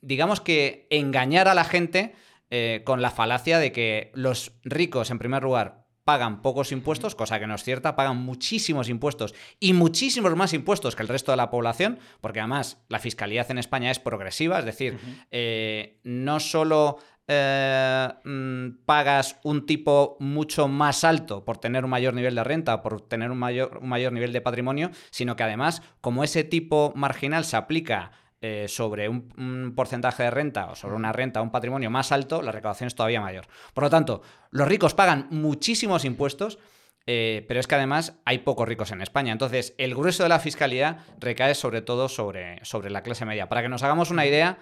digamos 0.00 0.40
que, 0.40 0.86
engañar 0.90 1.48
a 1.48 1.54
la 1.54 1.64
gente 1.64 2.14
eh, 2.50 2.82
con 2.84 3.02
la 3.02 3.10
falacia 3.10 3.58
de 3.58 3.72
que 3.72 4.12
los 4.14 4.52
ricos, 4.62 5.10
en 5.10 5.18
primer 5.18 5.42
lugar, 5.42 5.79
pagan 6.10 6.42
pocos 6.42 6.72
impuestos, 6.72 7.14
cosa 7.14 7.38
que 7.38 7.46
no 7.46 7.54
es 7.54 7.62
cierta, 7.62 7.94
pagan 7.94 8.16
muchísimos 8.16 8.88
impuestos 8.88 9.32
y 9.60 9.74
muchísimos 9.74 10.34
más 10.34 10.52
impuestos 10.52 10.96
que 10.96 11.02
el 11.02 11.08
resto 11.08 11.30
de 11.30 11.36
la 11.36 11.50
población, 11.50 12.00
porque 12.20 12.40
además 12.40 12.82
la 12.88 12.98
fiscalidad 12.98 13.48
en 13.52 13.58
España 13.58 13.92
es 13.92 14.00
progresiva, 14.00 14.58
es 14.58 14.64
decir, 14.64 14.98
eh, 15.30 16.00
no 16.02 16.40
solo 16.40 16.98
eh, 17.28 18.08
mm, 18.24 18.84
pagas 18.86 19.36
un 19.44 19.66
tipo 19.66 20.16
mucho 20.18 20.66
más 20.66 21.04
alto 21.04 21.44
por 21.44 21.58
tener 21.58 21.84
un 21.84 21.90
mayor 21.90 22.12
nivel 22.12 22.34
de 22.34 22.42
renta, 22.42 22.82
por 22.82 23.02
tener 23.02 23.30
un 23.30 23.38
mayor, 23.38 23.78
un 23.80 23.88
mayor 23.88 24.12
nivel 24.12 24.32
de 24.32 24.40
patrimonio, 24.40 24.90
sino 25.12 25.36
que 25.36 25.44
además, 25.44 25.80
como 26.00 26.24
ese 26.24 26.42
tipo 26.42 26.92
marginal 26.96 27.44
se 27.44 27.56
aplica 27.56 28.10
eh, 28.42 28.68
sobre 28.68 29.06
un, 29.06 29.74
porcentaje 29.76 30.22
de 30.22 30.30
renta 30.30 30.70
o 30.70 30.74
sobre 30.74 30.96
una 30.96 31.12
renta, 31.12 31.42
un 31.42 31.50
patrimonio 31.50 31.90
más 31.90 32.10
alto, 32.10 32.40
la 32.40 32.52
recaudación 32.52 32.86
es 32.86 32.94
todavía 32.94 33.20
mayor. 33.20 33.46
Por 33.74 33.84
lo 33.84 33.90
tanto, 33.90 34.22
los 34.50 34.66
ricos 34.66 34.94
pagan 34.94 35.26
muchísimos 35.30 36.06
impuestos, 36.06 36.58
eh, 37.04 37.44
pero 37.48 37.60
es 37.60 37.66
que 37.66 37.74
además 37.74 38.14
hay 38.24 38.38
pocos 38.38 38.66
ricos 38.66 38.92
en 38.92 39.02
España. 39.02 39.32
Entonces, 39.32 39.74
el 39.76 39.94
grueso 39.94 40.22
de 40.22 40.30
la 40.30 40.38
fiscalidad 40.38 41.00
recae 41.18 41.54
sobre 41.54 41.82
todo 41.82 42.08
sobre, 42.08 42.64
sobre 42.64 42.88
la 42.88 43.02
clase 43.02 43.26
media. 43.26 43.50
Para 43.50 43.60
que 43.60 43.68
nos 43.68 43.82
hagamos 43.82 44.10
una 44.10 44.24
idea, 44.24 44.58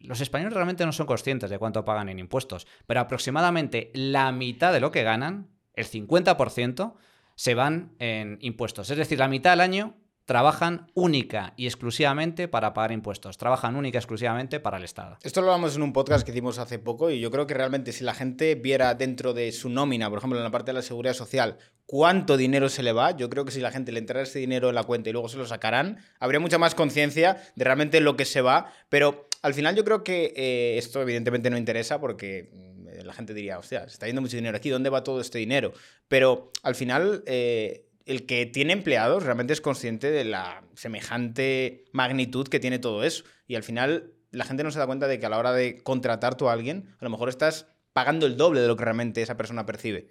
los 0.00 0.22
españoles 0.22 0.54
realmente 0.54 0.86
no 0.86 0.92
son 0.92 1.06
conscientes 1.06 1.50
de 1.50 1.58
cuánto 1.58 1.84
pagan 1.84 2.08
en 2.08 2.18
impuestos, 2.18 2.66
pero 2.86 3.00
aproximadamente 3.00 3.90
la 3.92 4.32
mitad 4.32 4.72
de 4.72 4.80
lo 4.80 4.90
que 4.90 5.02
ganan, 5.02 5.50
el 5.74 5.86
50%, 5.86 6.94
se 7.34 7.54
van 7.54 7.94
en 7.98 8.38
impuestos. 8.40 8.88
Es 8.88 8.96
decir, 8.96 9.18
la 9.18 9.28
mitad 9.28 9.50
del 9.50 9.60
año 9.60 9.96
trabajan 10.26 10.90
única 10.94 11.54
y 11.56 11.66
exclusivamente 11.66 12.48
para 12.48 12.74
pagar 12.74 12.92
impuestos, 12.92 13.38
trabajan 13.38 13.76
única 13.76 13.96
y 13.96 14.00
exclusivamente 14.00 14.60
para 14.60 14.76
el 14.76 14.84
Estado. 14.84 15.16
Esto 15.22 15.40
lo 15.40 15.52
hablamos 15.52 15.76
en 15.76 15.82
un 15.82 15.92
podcast 15.92 16.26
que 16.26 16.32
hicimos 16.32 16.58
hace 16.58 16.80
poco 16.80 17.10
y 17.10 17.20
yo 17.20 17.30
creo 17.30 17.46
que 17.46 17.54
realmente 17.54 17.92
si 17.92 18.02
la 18.02 18.12
gente 18.12 18.56
viera 18.56 18.94
dentro 18.94 19.32
de 19.32 19.52
su 19.52 19.70
nómina, 19.70 20.10
por 20.10 20.18
ejemplo 20.18 20.38
en 20.38 20.44
la 20.44 20.50
parte 20.50 20.70
de 20.70 20.74
la 20.74 20.82
seguridad 20.82 21.14
social, 21.14 21.58
cuánto 21.86 22.36
dinero 22.36 22.68
se 22.68 22.82
le 22.82 22.92
va, 22.92 23.16
yo 23.16 23.30
creo 23.30 23.44
que 23.44 23.52
si 23.52 23.60
la 23.60 23.70
gente 23.70 23.92
le 23.92 24.00
entrara 24.00 24.22
ese 24.22 24.40
dinero 24.40 24.68
en 24.68 24.74
la 24.74 24.82
cuenta 24.82 25.08
y 25.08 25.12
luego 25.12 25.28
se 25.28 25.38
lo 25.38 25.46
sacarán, 25.46 25.98
habría 26.18 26.40
mucha 26.40 26.58
más 26.58 26.74
conciencia 26.74 27.40
de 27.54 27.64
realmente 27.64 28.00
lo 28.00 28.16
que 28.16 28.24
se 28.24 28.40
va, 28.40 28.72
pero 28.88 29.28
al 29.42 29.54
final 29.54 29.76
yo 29.76 29.84
creo 29.84 30.02
que 30.02 30.34
eh, 30.36 30.76
esto 30.76 31.00
evidentemente 31.00 31.50
no 31.50 31.56
interesa 31.56 32.00
porque 32.00 32.50
mm, 32.52 33.06
la 33.06 33.12
gente 33.12 33.32
diría, 33.32 33.60
hostia, 33.60 33.82
se 33.82 33.92
está 33.92 34.06
yendo 34.06 34.22
mucho 34.22 34.36
dinero 34.36 34.56
aquí, 34.56 34.70
¿dónde 34.70 34.90
va 34.90 35.04
todo 35.04 35.20
este 35.20 35.38
dinero? 35.38 35.72
Pero 36.08 36.50
al 36.64 36.74
final... 36.74 37.22
Eh, 37.26 37.84
el 38.06 38.24
que 38.24 38.46
tiene 38.46 38.72
empleados 38.72 39.24
realmente 39.24 39.52
es 39.52 39.60
consciente 39.60 40.10
de 40.10 40.24
la 40.24 40.62
semejante 40.74 41.84
magnitud 41.92 42.48
que 42.48 42.60
tiene 42.60 42.78
todo 42.78 43.04
eso. 43.04 43.24
Y 43.46 43.56
al 43.56 43.64
final 43.64 44.12
la 44.30 44.44
gente 44.44 44.64
no 44.64 44.70
se 44.70 44.78
da 44.78 44.86
cuenta 44.86 45.08
de 45.08 45.18
que 45.18 45.26
a 45.26 45.28
la 45.28 45.38
hora 45.38 45.52
de 45.52 45.82
contratar 45.82 46.36
tú 46.36 46.48
a 46.48 46.52
alguien, 46.52 46.94
a 47.00 47.04
lo 47.04 47.10
mejor 47.10 47.28
estás 47.28 47.66
pagando 47.92 48.26
el 48.26 48.36
doble 48.36 48.60
de 48.60 48.68
lo 48.68 48.76
que 48.76 48.84
realmente 48.84 49.22
esa 49.22 49.36
persona 49.36 49.66
percibe. 49.66 50.08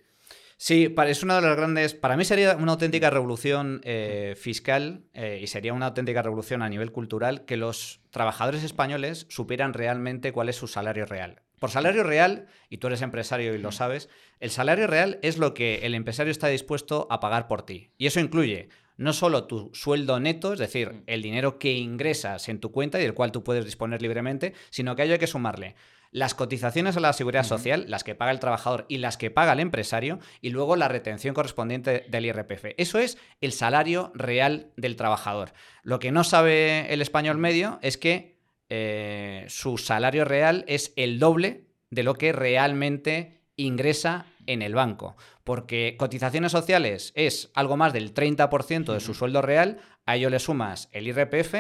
Sí, 0.58 0.93
es 1.05 1.24
una 1.24 1.36
de 1.36 1.48
las 1.48 1.58
grandes. 1.58 1.93
Para 1.93 2.15
mí 2.15 2.24
sería 2.24 2.55
una 2.55 2.74
auténtica 2.74 3.10
revolución 3.10 3.81
eh, 3.84 4.36
fiscal 4.38 5.05
eh, 5.13 5.39
y 5.41 5.48
sería 5.48 5.74
una 5.74 5.88
auténtica 5.88 6.22
revolución 6.22 6.62
a 6.62 6.69
nivel 6.69 6.91
cultural 6.91 7.46
que 7.46 7.58
los 7.58 8.01
trabajadores 8.10 8.63
españoles 8.63 9.25
supieran 9.29 9.74
realmente 9.74 10.31
cuál 10.31 10.50
es 10.50 10.55
su 10.55 10.67
salario 10.67 11.05
real. 11.05 11.41
Por 11.59 11.71
salario 11.71 12.03
real, 12.03 12.47
y 12.69 12.77
tú 12.77 12.88
eres 12.88 13.01
empresario 13.01 13.55
y 13.55 13.57
lo 13.57 13.71
sabes, 13.71 14.09
el 14.39 14.50
salario 14.50 14.88
real 14.88 15.19
es 15.21 15.38
lo 15.38 15.53
que 15.53 15.85
el 15.85 15.95
empresario 15.95 16.31
está 16.31 16.47
dispuesto 16.47 17.07
a 17.09 17.19
pagar 17.19 17.47
por 17.47 17.65
ti. 17.65 17.91
Y 17.97 18.07
eso 18.07 18.19
incluye 18.19 18.69
no 18.97 19.13
solo 19.13 19.45
tu 19.45 19.71
sueldo 19.74 20.19
neto, 20.19 20.53
es 20.53 20.59
decir, 20.59 21.03
el 21.07 21.21
dinero 21.21 21.59
que 21.59 21.74
ingresas 21.74 22.47
en 22.50 22.59
tu 22.59 22.71
cuenta 22.71 23.00
y 23.00 23.03
del 23.03 23.13
cual 23.13 23.31
tú 23.31 23.43
puedes 23.43 23.65
disponer 23.65 24.01
libremente, 24.01 24.53
sino 24.69 24.95
que 24.95 25.01
a 25.01 25.05
ello 25.05 25.13
hay 25.13 25.19
que 25.19 25.27
sumarle 25.27 25.75
las 26.15 26.33
cotizaciones 26.33 26.95
a 26.95 27.01
la 27.01 27.12
seguridad 27.12 27.43
social, 27.43 27.88
las 27.89 28.05
que 28.05 28.15
paga 28.15 28.31
el 28.31 28.39
trabajador 28.39 28.85
y 28.88 29.00
las 29.00 29.17
que 29.17 29.31
paga 29.31 29.51
el 29.51 29.59
empresario, 29.59 30.19
y 30.39 30.51
luego 30.51 30.77
la 30.77 30.88
retención 30.88 31.35
correspondiente 31.35 32.05
del 32.07 32.25
IRPF. 32.25 32.67
Eso 32.77 33.00
es 33.00 33.17
el 33.41 33.51
salario 33.51 34.13
real 34.15 34.71
del 34.77 34.95
trabajador. 34.95 35.51
Lo 35.83 36.00
que 36.00 36.13
no 36.13 36.24
sabe 36.24 36.93
el 36.93 37.01
español 37.01 37.38
medio 37.38 37.79
es 37.81 37.97
que 37.97 38.35
eh, 38.69 39.45
su 39.48 39.77
salario 39.77 40.25
real 40.25 40.65
es 40.67 40.93
el 40.95 41.19
doble 41.19 41.65
de 41.89 42.03
lo 42.03 42.15
que 42.15 42.31
realmente 42.31 43.41
ingresa 43.55 44.25
en 44.48 44.62
el 44.62 44.75
banco. 44.75 45.15
Porque 45.43 45.95
cotizaciones 45.98 46.51
sociales 46.51 47.12
es 47.15 47.51
algo 47.53 47.77
más 47.77 47.93
del 47.93 48.13
30% 48.13 48.93
de 48.93 49.00
su 49.00 49.13
sueldo 49.13 49.41
real, 49.41 49.79
a 50.05 50.15
ello 50.15 50.29
le 50.29 50.39
sumas 50.39 50.89
el 50.91 51.07
IRPF 51.07 51.55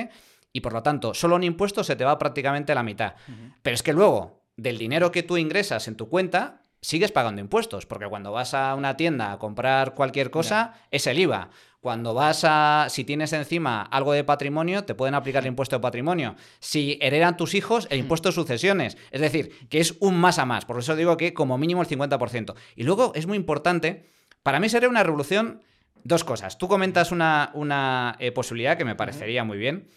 y 0.51 0.61
por 0.61 0.73
lo 0.73 0.83
tanto 0.83 1.13
solo 1.13 1.35
un 1.35 1.43
impuesto 1.43 1.83
se 1.83 1.95
te 1.95 2.05
va 2.05 2.17
prácticamente 2.17 2.75
la 2.75 2.83
mitad. 2.83 3.15
Pero 3.61 3.73
es 3.73 3.83
que 3.83 3.93
luego 3.93 4.43
del 4.57 4.77
dinero 4.77 5.11
que 5.11 5.23
tú 5.23 5.37
ingresas 5.37 5.87
en 5.87 5.95
tu 5.95 6.09
cuenta, 6.09 6.61
sigues 6.85 7.11
pagando 7.11 7.41
impuestos, 7.41 7.87
porque 7.87 8.05
cuando 8.05 8.31
vas 8.31 8.53
a 8.53 8.75
una 8.75 8.95
tienda 8.95 9.31
a 9.31 9.39
comprar 9.39 9.95
cualquier 9.95 10.29
cosa, 10.29 10.75
es 10.91 11.07
el 11.07 11.17
IVA. 11.17 11.49
Cuando 11.79 12.13
vas 12.13 12.43
a, 12.43 12.85
si 12.89 13.03
tienes 13.03 13.33
encima 13.33 13.81
algo 13.81 14.13
de 14.13 14.23
patrimonio, 14.23 14.85
te 14.85 14.93
pueden 14.93 15.15
aplicar 15.15 15.41
el 15.41 15.47
impuesto 15.47 15.75
de 15.75 15.81
patrimonio. 15.81 16.35
Si 16.59 16.99
heredan 17.01 17.37
tus 17.37 17.55
hijos, 17.55 17.87
el 17.89 17.99
impuesto 17.99 18.29
de 18.29 18.33
sucesiones. 18.33 18.97
Es 19.09 19.21
decir, 19.21 19.67
que 19.67 19.79
es 19.79 19.95
un 19.99 20.15
más 20.15 20.37
a 20.37 20.45
más. 20.45 20.65
Por 20.65 20.77
eso 20.77 20.95
digo 20.95 21.17
que 21.17 21.33
como 21.33 21.57
mínimo 21.57 21.81
el 21.81 21.87
50%. 21.87 22.53
Y 22.75 22.83
luego 22.83 23.13
es 23.15 23.25
muy 23.25 23.37
importante, 23.37 24.05
para 24.43 24.59
mí 24.59 24.69
sería 24.69 24.87
una 24.87 25.01
revolución, 25.01 25.63
dos 26.03 26.23
cosas. 26.23 26.59
Tú 26.59 26.67
comentas 26.67 27.11
una, 27.11 27.49
una 27.55 28.15
eh, 28.19 28.31
posibilidad 28.31 28.77
que 28.77 28.85
me 28.85 28.95
parecería 28.95 29.43
muy 29.43 29.57
bien. 29.57 29.87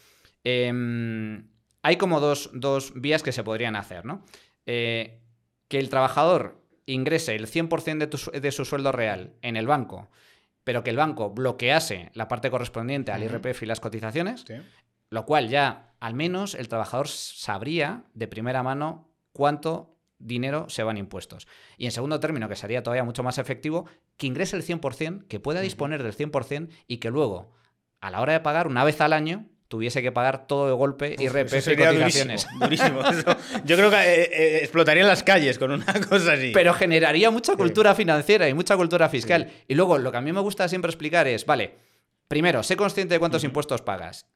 Em, 0.42 1.50
hay 1.82 1.96
como 1.96 2.20
dos, 2.20 2.50
vías 2.94 3.22
que 3.22 3.32
se 3.32 3.44
podrían 3.44 3.76
hacer, 3.76 4.06
¿no? 4.06 4.24
Eh, 4.64 5.20
que 5.68 5.78
el 5.78 5.90
trabajador 5.90 6.57
ingrese 6.92 7.34
el 7.34 7.46
100% 7.46 8.40
de, 8.40 8.52
su 8.52 8.64
sueldo 8.64 8.92
real 8.92 9.34
en 9.42 9.56
el 9.56 9.66
banco, 9.66 10.08
pero 10.64 10.82
que 10.82 10.90
el 10.90 10.96
banco 10.96 11.30
bloquease 11.30 12.10
la 12.14 12.28
parte 12.28 12.50
correspondiente 12.50 13.12
al 13.12 13.22
IRPF 13.22 13.62
y 13.62 13.66
las 13.66 13.80
cotizaciones, 13.80 14.44
lo 15.10 15.26
cual 15.26 15.48
ya 15.48 15.92
al 16.00 16.14
menos 16.14 16.54
el 16.54 16.68
trabajador 16.68 17.08
sabría 17.08 18.04
de 18.14 18.28
primera 18.28 18.62
mano 18.62 19.08
cuánto 19.32 19.96
dinero 20.18 20.68
se 20.68 20.82
van 20.82 20.96
impuestos. 20.96 21.46
Y 21.76 21.84
en 21.86 21.92
segundo 21.92 22.20
término, 22.20 22.48
que 22.48 22.56
sería 22.56 22.82
todavía 22.82 23.04
mucho 23.04 23.22
más 23.22 23.38
efectivo, 23.38 23.86
que 24.16 24.26
ingrese 24.26 24.56
el 24.56 24.64
100%, 24.64 25.26
que 25.26 25.40
pueda 25.40 25.60
disponer 25.60 26.02
del 26.02 26.16
100% 26.16 26.70
y 26.86 26.98
que 26.98 27.10
luego, 27.10 27.52
a 28.00 28.10
la 28.10 28.20
hora 28.20 28.32
de 28.32 28.40
pagar, 28.40 28.66
una 28.66 28.84
vez 28.84 29.00
al 29.00 29.12
año, 29.12 29.46
tuviese 29.68 30.02
que 30.02 30.10
pagar 30.10 30.46
todo 30.46 30.66
de 30.66 30.72
golpe 30.72 31.14
y 31.18 31.28
RPF 31.28 31.68
y 31.68 31.76
cotizaciones. 31.76 32.46
Durísimo, 32.60 33.00
yo 33.64 33.76
creo 33.76 33.90
que 33.90 33.96
eh, 33.96 34.30
eh, 34.32 34.58
explotaría 34.58 35.02
en 35.02 35.08
las 35.08 35.22
calles 35.22 35.58
con 35.58 35.70
una 35.70 35.84
cosa 36.08 36.32
así. 36.32 36.50
Pero 36.52 36.72
generaría 36.74 37.30
mucha 37.30 37.54
cultura 37.54 37.94
financiera 37.94 38.48
y 38.48 38.54
mucha 38.54 38.76
cultura 38.76 39.08
fiscal. 39.08 39.50
Y 39.68 39.74
luego, 39.74 39.98
lo 39.98 40.10
que 40.10 40.16
a 40.18 40.22
mí 40.22 40.32
me 40.32 40.40
gusta 40.40 40.68
siempre 40.68 40.90
explicar 40.90 41.28
es, 41.28 41.44
vale, 41.46 41.74
primero, 42.26 42.62
sé 42.62 42.76
consciente 42.76 43.14
de 43.14 43.18
cuántos 43.18 43.44
impuestos 43.44 43.82
pagas. 43.82 44.26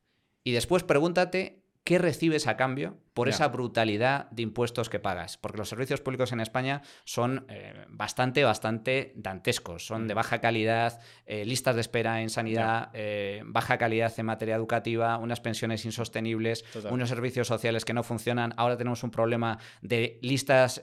Y 0.45 0.53
después 0.53 0.83
pregúntate 0.83 1.63
qué 1.83 1.99
recibes 1.99 2.47
a 2.47 2.57
cambio 2.57 2.99
por 3.15 3.29
esa 3.29 3.49
brutalidad 3.49 4.31
de 4.31 4.43
impuestos 4.43 4.89
que 4.89 4.99
pagas. 4.99 5.37
Porque 5.37 5.59
los 5.59 5.69
servicios 5.69 6.01
públicos 6.01 6.33
en 6.33 6.41
España 6.41 6.83
son 7.05 7.45
eh, 7.49 7.85
bastante, 7.89 8.43
bastante 8.45 9.13
dantescos. 9.17 9.87
Son 9.87 10.09
de 10.09 10.15
baja 10.15 10.41
calidad, 10.41 11.01
eh, 11.27 11.45
listas 11.45 11.75
de 11.75 11.83
espera 11.83 12.23
en 12.23 12.31
sanidad, 12.31 12.91
eh, 12.95 13.43
baja 13.45 13.77
calidad 13.77 14.13
en 14.17 14.27
materia 14.27 14.57
educativa, 14.57 15.19
unas 15.19 15.41
pensiones 15.41 15.85
insostenibles, 15.85 16.65
unos 16.91 17.09
servicios 17.09 17.49
sociales 17.49 17.85
que 17.85 17.93
no 17.93 18.03
funcionan. 18.03 18.55
Ahora 18.57 18.77
tenemos 18.77 19.03
un 19.03 19.11
problema 19.11 19.59
de 19.83 20.19
listas, 20.23 20.83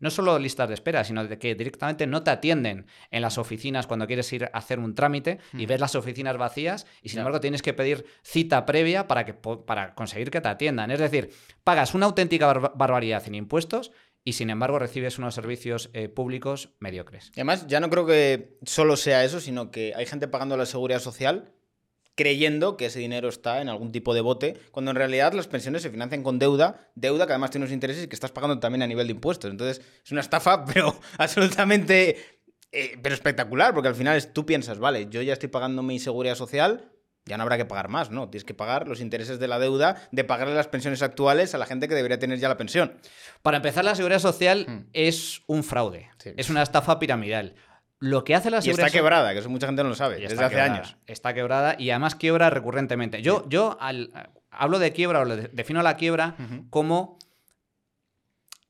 no 0.00 0.10
solo 0.10 0.38
listas 0.38 0.68
de 0.68 0.74
espera, 0.74 1.04
sino 1.04 1.26
de 1.26 1.38
que 1.38 1.54
directamente 1.54 2.06
no 2.06 2.22
te 2.22 2.30
atienden 2.30 2.86
en 3.10 3.22
las 3.22 3.38
oficinas 3.38 3.86
cuando 3.86 4.06
quieres 4.06 4.32
ir 4.32 4.44
a 4.44 4.58
hacer 4.58 4.78
un 4.78 4.94
trámite 4.94 5.38
y 5.54 5.66
ves 5.66 5.80
las 5.80 5.94
oficinas 5.94 6.36
vacías 6.36 6.86
y 7.02 7.08
sin 7.08 7.18
embargo 7.18 7.40
tienes 7.40 7.62
que 7.62 7.72
pedir 7.72 8.06
cita 8.22 8.64
previa 8.66 9.06
para, 9.06 9.24
que, 9.24 9.34
para 9.34 9.94
conseguir 9.94 10.30
que 10.30 10.40
te 10.40 10.48
atiendan. 10.48 10.90
Es 10.90 11.00
decir, 11.00 11.30
pagas 11.64 11.94
una 11.94 12.06
auténtica 12.06 12.52
barbaridad 12.52 13.26
en 13.26 13.34
impuestos 13.34 13.92
y 14.24 14.34
sin 14.34 14.50
embargo 14.50 14.78
recibes 14.78 15.18
unos 15.18 15.34
servicios 15.34 15.90
eh, 15.92 16.08
públicos 16.08 16.74
mediocres. 16.80 17.30
Y 17.34 17.40
además, 17.40 17.66
ya 17.66 17.80
no 17.80 17.90
creo 17.90 18.06
que 18.06 18.58
solo 18.64 18.96
sea 18.96 19.24
eso, 19.24 19.40
sino 19.40 19.70
que 19.70 19.94
hay 19.94 20.06
gente 20.06 20.28
pagando 20.28 20.56
la 20.56 20.66
seguridad 20.66 21.00
social 21.00 21.54
creyendo 22.14 22.76
que 22.76 22.86
ese 22.86 22.98
dinero 22.98 23.28
está 23.28 23.62
en 23.62 23.68
algún 23.68 23.92
tipo 23.92 24.12
de 24.12 24.22
bote, 24.22 24.58
cuando 24.72 24.90
en 24.90 24.96
realidad 24.96 25.34
las 25.34 25.46
pensiones 25.46 25.82
se 25.82 25.90
financian 25.90 26.24
con 26.24 26.40
deuda, 26.40 26.90
deuda 26.96 27.26
que 27.26 27.32
además 27.32 27.52
tiene 27.52 27.66
unos 27.66 27.72
intereses 27.72 28.04
y 28.04 28.08
que 28.08 28.16
estás 28.16 28.32
pagando 28.32 28.58
también 28.58 28.82
a 28.82 28.88
nivel 28.88 29.06
de 29.06 29.12
impuestos. 29.12 29.48
Entonces, 29.52 29.80
es 30.04 30.10
una 30.10 30.20
estafa, 30.20 30.64
pero 30.74 30.98
absolutamente 31.16 32.16
eh, 32.70 32.98
pero 33.02 33.14
espectacular, 33.14 33.72
porque 33.72 33.88
al 33.88 33.94
final 33.94 34.32
tú 34.32 34.44
piensas, 34.44 34.78
vale, 34.78 35.06
yo 35.08 35.22
ya 35.22 35.32
estoy 35.32 35.48
pagando 35.48 35.82
mi 35.82 35.98
seguridad 35.98 36.34
social, 36.34 36.92
ya 37.28 37.36
no 37.36 37.44
habrá 37.44 37.56
que 37.56 37.64
pagar 37.64 37.88
más, 37.88 38.10
¿no? 38.10 38.28
Tienes 38.28 38.44
que 38.44 38.54
pagar 38.54 38.88
los 38.88 39.00
intereses 39.00 39.38
de 39.38 39.46
la 39.46 39.58
deuda 39.58 39.96
de 40.10 40.24
pagarle 40.24 40.54
las 40.54 40.66
pensiones 40.66 41.02
actuales 41.02 41.54
a 41.54 41.58
la 41.58 41.66
gente 41.66 41.86
que 41.86 41.94
debería 41.94 42.18
tener 42.18 42.38
ya 42.38 42.48
la 42.48 42.56
pensión. 42.56 42.94
Para 43.42 43.58
empezar, 43.58 43.84
la 43.84 43.94
seguridad 43.94 44.18
social 44.18 44.66
hmm. 44.68 44.90
es 44.92 45.42
un 45.46 45.62
fraude, 45.62 46.10
es 46.36 46.50
una 46.50 46.62
estafa 46.62 46.98
piramidal. 46.98 47.54
Lo 48.00 48.24
que 48.24 48.34
hace 48.34 48.50
la 48.50 48.62
seguridad 48.62 48.84
y 48.84 48.86
está 48.86 48.98
quebrada, 48.98 49.32
que 49.32 49.40
eso 49.40 49.50
mucha 49.50 49.66
gente 49.66 49.82
no 49.82 49.88
lo 49.88 49.94
sabe, 49.94 50.18
desde 50.18 50.42
hace 50.42 50.60
años. 50.60 50.96
Está 51.06 51.34
quebrada 51.34 51.74
y 51.78 51.90
además 51.90 52.14
quiebra 52.14 52.48
recurrentemente. 52.48 53.22
Yo, 53.22 53.44
yo 53.48 53.76
hablo 54.50 54.78
de 54.78 54.92
quiebra 54.92 55.20
o 55.20 55.26
defino 55.26 55.82
la 55.82 55.96
quiebra 55.96 56.36
como 56.70 57.18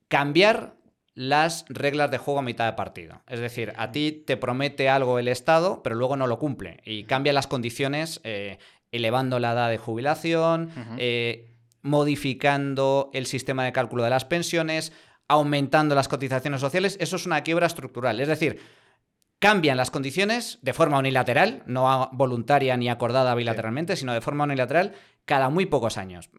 cambiar 0.08 0.77
las 1.18 1.64
reglas 1.68 2.12
de 2.12 2.18
juego 2.18 2.38
a 2.38 2.44
mitad 2.44 2.66
de 2.66 2.74
partido. 2.74 3.22
Es 3.26 3.40
decir, 3.40 3.72
a 3.76 3.90
ti 3.90 4.22
te 4.24 4.36
promete 4.36 4.88
algo 4.88 5.18
el 5.18 5.26
Estado, 5.26 5.82
pero 5.82 5.96
luego 5.96 6.16
no 6.16 6.28
lo 6.28 6.38
cumple 6.38 6.80
y 6.84 7.02
cambia 7.04 7.32
las 7.32 7.48
condiciones 7.48 8.20
eh, 8.22 8.58
elevando 8.92 9.40
la 9.40 9.50
edad 9.50 9.68
de 9.68 9.78
jubilación, 9.78 10.70
eh, 10.96 11.48
modificando 11.82 13.10
el 13.12 13.26
sistema 13.26 13.64
de 13.64 13.72
cálculo 13.72 14.04
de 14.04 14.10
las 14.10 14.26
pensiones, 14.26 14.92
aumentando 15.26 15.96
las 15.96 16.06
cotizaciones 16.06 16.60
sociales. 16.60 16.96
Eso 17.00 17.16
es 17.16 17.26
una 17.26 17.42
quiebra 17.42 17.66
estructural. 17.66 18.20
Es 18.20 18.28
decir, 18.28 18.60
cambian 19.38 19.76
las 19.76 19.90
condiciones 19.90 20.58
de 20.62 20.72
forma 20.72 20.98
unilateral, 20.98 21.62
no 21.66 22.10
voluntaria 22.12 22.76
ni 22.76 22.88
acordada 22.88 23.34
bilateralmente, 23.34 23.96
sino 23.96 24.12
de 24.12 24.20
forma 24.20 24.44
unilateral, 24.44 24.94
cada 25.24 25.50
muy 25.50 25.66
pocos 25.66 25.98
años. 25.98 26.30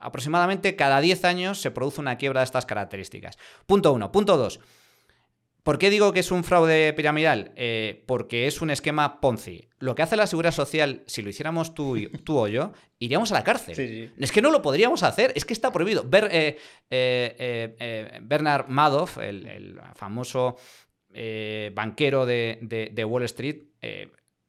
aproximadamente 0.00 0.76
cada 0.76 1.00
10 1.00 1.24
años 1.24 1.60
se 1.60 1.70
produce 1.70 2.00
una 2.00 2.16
quiebra 2.16 2.40
de 2.40 2.44
estas 2.44 2.66
características. 2.66 3.38
Punto 3.66 3.92
uno. 3.92 4.12
Punto 4.12 4.36
dos. 4.36 4.60
¿Por 5.62 5.78
qué 5.78 5.90
digo 5.90 6.12
que 6.12 6.20
es 6.20 6.30
un 6.30 6.42
fraude 6.42 6.92
piramidal? 6.94 7.52
Eh, 7.54 8.02
porque 8.06 8.46
es 8.46 8.62
un 8.62 8.70
esquema 8.70 9.20
Ponzi. 9.20 9.68
Lo 9.78 9.94
que 9.94 10.02
hace 10.02 10.16
la 10.16 10.26
Seguridad 10.26 10.52
Social, 10.52 11.04
si 11.06 11.22
lo 11.22 11.28
hiciéramos 11.30 11.74
tú, 11.74 11.96
tú 12.24 12.38
o 12.38 12.48
yo, 12.48 12.72
iríamos 12.98 13.30
a 13.30 13.34
la 13.34 13.44
cárcel. 13.44 14.12
Es 14.18 14.32
que 14.32 14.42
no 14.42 14.50
lo 14.50 14.62
podríamos 14.62 15.02
hacer, 15.02 15.32
es 15.34 15.44
que 15.44 15.52
está 15.52 15.72
prohibido. 15.72 16.06
Eh, 16.12 16.58
eh, 16.90 18.18
Bernard 18.22 18.68
Madoff, 18.68 19.18
el, 19.18 19.80
famoso 19.94 20.56
banquero 21.74 22.26
de, 22.26 23.04
Wall 23.08 23.24
Street, 23.24 23.64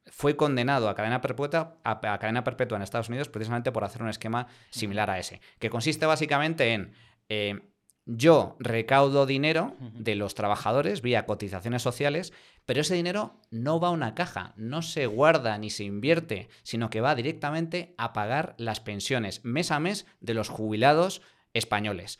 fue 0.06 0.36
condenado 0.36 0.89
a 0.89 0.96
cadena 0.96 1.22
perpetua, 1.22 1.77
a, 1.84 2.00
cadena 2.20 2.44
perpetua 2.44 2.77
en 2.77 2.82
Estados 2.82 3.10
Unidos 3.10 3.30
precisamente 3.30 3.72
por 3.72 3.84
hacer 3.84 4.01
un 4.01 4.10
esquema 4.10 4.48
similar 4.70 5.10
a 5.10 5.20
ese, 5.20 5.41
que 5.60 5.70
consiste 5.70 6.06
básicamente 6.06 6.74
en 6.74 6.94
eh, 7.30 7.62
yo 8.06 8.58
recaudo 8.60 9.25
dinero 9.25 9.75
de 9.80 10.15
los 10.15 10.34
trabajadores 10.34 11.01
vía 11.01 11.25
cotizaciones 11.25 11.84
sociales, 11.84 12.34
pero 12.65 12.82
ese 12.82 12.96
dinero 12.96 13.39
no 13.51 13.80
va 13.80 13.89
a 13.89 13.91
una 13.91 14.15
caja, 14.15 14.53
no 14.58 14.82
se 14.82 15.06
guarda 15.06 15.58
ni 15.58 15.70
se 15.70 15.84
invierte, 15.84 16.50
sino 16.63 16.89
que 16.89 17.00
va 17.00 17.15
directamente 17.15 17.94
a 17.98 18.12
pagar 18.12 18.56
las 18.58 18.80
pensiones 18.80 19.46
mes 19.46 19.72
a 19.72 19.80
mes 19.80 20.08
de 20.20 20.34
los 20.34 20.50
jubilados 20.50 21.22
españoles. 21.53 22.20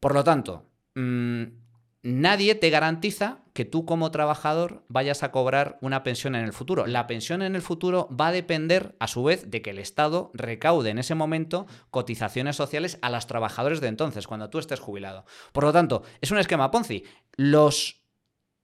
Por 0.00 0.14
lo 0.14 0.22
tanto, 0.22 0.68
mm, 0.94 1.44
nadie 2.06 2.54
te 2.54 2.70
garantiza 2.70 3.40
que 3.52 3.64
tú 3.64 3.84
como 3.84 4.10
trabajador 4.10 4.84
vayas 4.88 5.22
a 5.22 5.32
cobrar 5.32 5.78
una 5.80 6.02
pensión 6.02 6.36
en 6.36 6.44
el 6.44 6.52
futuro. 6.52 6.86
La 6.86 7.06
pensión 7.06 7.42
en 7.42 7.56
el 7.56 7.62
futuro 7.62 8.08
va 8.08 8.28
a 8.28 8.32
depender, 8.32 8.94
a 9.00 9.08
su 9.08 9.24
vez, 9.24 9.50
de 9.50 9.60
que 9.60 9.70
el 9.70 9.78
Estado 9.78 10.30
recaude 10.34 10.90
en 10.90 10.98
ese 10.98 11.14
momento 11.14 11.66
cotizaciones 11.90 12.54
sociales 12.54 12.98
a 13.02 13.10
los 13.10 13.26
trabajadores 13.26 13.80
de 13.80 13.88
entonces, 13.88 14.26
cuando 14.26 14.50
tú 14.50 14.58
estés 14.58 14.78
jubilado. 14.78 15.24
Por 15.52 15.64
lo 15.64 15.72
tanto, 15.72 16.02
es 16.20 16.30
un 16.30 16.38
esquema 16.38 16.70
Ponzi. 16.70 17.04
Los 17.36 18.02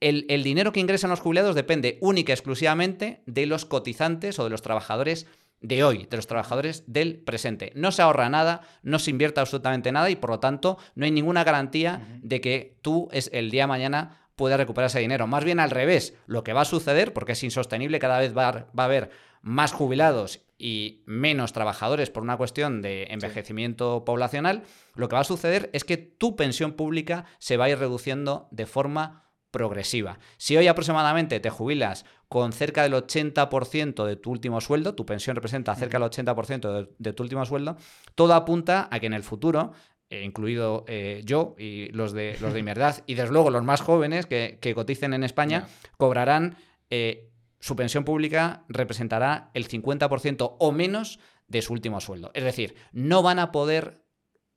el, 0.00 0.26
el, 0.28 0.42
dinero 0.42 0.72
que 0.72 0.80
ingresan 0.80 1.10
los 1.10 1.20
jubilados 1.20 1.54
depende 1.54 1.98
única 2.00 2.32
y 2.32 2.34
exclusivamente 2.34 3.22
de 3.26 3.46
los 3.46 3.64
cotizantes 3.64 4.38
o 4.40 4.44
de 4.44 4.50
los 4.50 4.62
trabajadores 4.62 5.26
de 5.62 5.84
hoy, 5.84 6.06
de 6.10 6.16
los 6.16 6.26
trabajadores 6.26 6.84
del 6.86 7.18
presente. 7.18 7.72
No 7.74 7.92
se 7.92 8.02
ahorra 8.02 8.28
nada, 8.28 8.62
no 8.82 8.98
se 8.98 9.10
invierte 9.10 9.40
absolutamente 9.40 9.92
nada 9.92 10.10
y 10.10 10.16
por 10.16 10.30
lo 10.30 10.40
tanto 10.40 10.78
no 10.94 11.04
hay 11.04 11.10
ninguna 11.10 11.44
garantía 11.44 12.18
de 12.22 12.40
que 12.40 12.78
tú 12.82 13.08
es 13.12 13.30
el 13.32 13.50
día 13.50 13.62
de 13.64 13.68
mañana 13.68 14.18
puedas 14.36 14.58
recuperar 14.58 14.88
ese 14.88 15.00
dinero. 15.00 15.26
Más 15.26 15.44
bien 15.44 15.60
al 15.60 15.70
revés, 15.70 16.14
lo 16.26 16.42
que 16.42 16.52
va 16.52 16.62
a 16.62 16.66
suceder, 16.66 17.12
porque 17.12 17.32
es 17.32 17.44
insostenible, 17.44 17.98
cada 17.98 18.18
vez 18.18 18.36
va, 18.36 18.48
a 18.48 18.84
haber 18.84 19.10
más 19.40 19.72
jubilados 19.72 20.40
y 20.58 21.02
menos 21.06 21.52
trabajadores 21.52 22.10
por 22.10 22.22
una 22.22 22.36
cuestión 22.36 22.82
de 22.82 23.04
envejecimiento 23.10 24.04
poblacional, 24.04 24.62
lo 24.94 25.08
que 25.08 25.14
va 25.14 25.20
a 25.20 25.24
suceder 25.24 25.70
es 25.72 25.84
que 25.84 25.96
tu 25.96 26.36
pensión 26.36 26.72
pública 26.72 27.24
se 27.38 27.56
va 27.56 27.66
a 27.66 27.70
ir 27.70 27.78
reduciendo 27.78 28.48
de 28.50 28.66
forma 28.66 29.21
progresiva. 29.52 30.18
Si 30.38 30.56
hoy 30.56 30.66
aproximadamente 30.66 31.38
te 31.38 31.50
jubilas 31.50 32.04
con 32.28 32.52
cerca 32.52 32.82
del 32.82 32.94
80% 32.94 34.04
de 34.04 34.16
tu 34.16 34.32
último 34.32 34.60
sueldo, 34.60 34.96
tu 34.96 35.06
pensión 35.06 35.36
representa 35.36 35.76
cerca 35.76 36.00
del 36.00 36.08
80% 36.08 36.88
de, 36.98 37.12
tu 37.12 37.22
último 37.22 37.46
sueldo, 37.46 37.76
todo 38.16 38.34
apunta 38.34 38.88
a 38.90 38.98
que 38.98 39.06
en 39.06 39.12
el 39.12 39.22
futuro, 39.22 39.72
eh, 40.08 40.24
incluido 40.24 40.84
eh, 40.88 41.20
yo 41.24 41.54
y 41.58 41.90
los 41.90 42.12
de, 42.12 42.36
los 42.40 42.54
de 42.54 42.62
mi 42.62 42.70
edad, 42.72 43.04
y 43.06 43.14
desde 43.14 43.32
luego 43.32 43.50
los 43.50 43.62
más 43.62 43.82
jóvenes 43.82 44.26
que, 44.26 44.72
coticen 44.74 45.12
en 45.12 45.22
España, 45.22 45.68
cobrarán, 45.98 46.56
eh, 46.90 47.28
su 47.60 47.76
pensión 47.76 48.04
pública 48.04 48.64
representará 48.68 49.50
el 49.54 49.68
50% 49.68 50.56
o 50.58 50.72
menos 50.72 51.20
de 51.46 51.62
su 51.62 51.74
último 51.74 52.00
sueldo. 52.00 52.32
Es 52.34 52.42
decir, 52.42 52.74
no 52.92 53.22
van 53.22 53.38
a 53.38 53.52
poder 53.52 54.02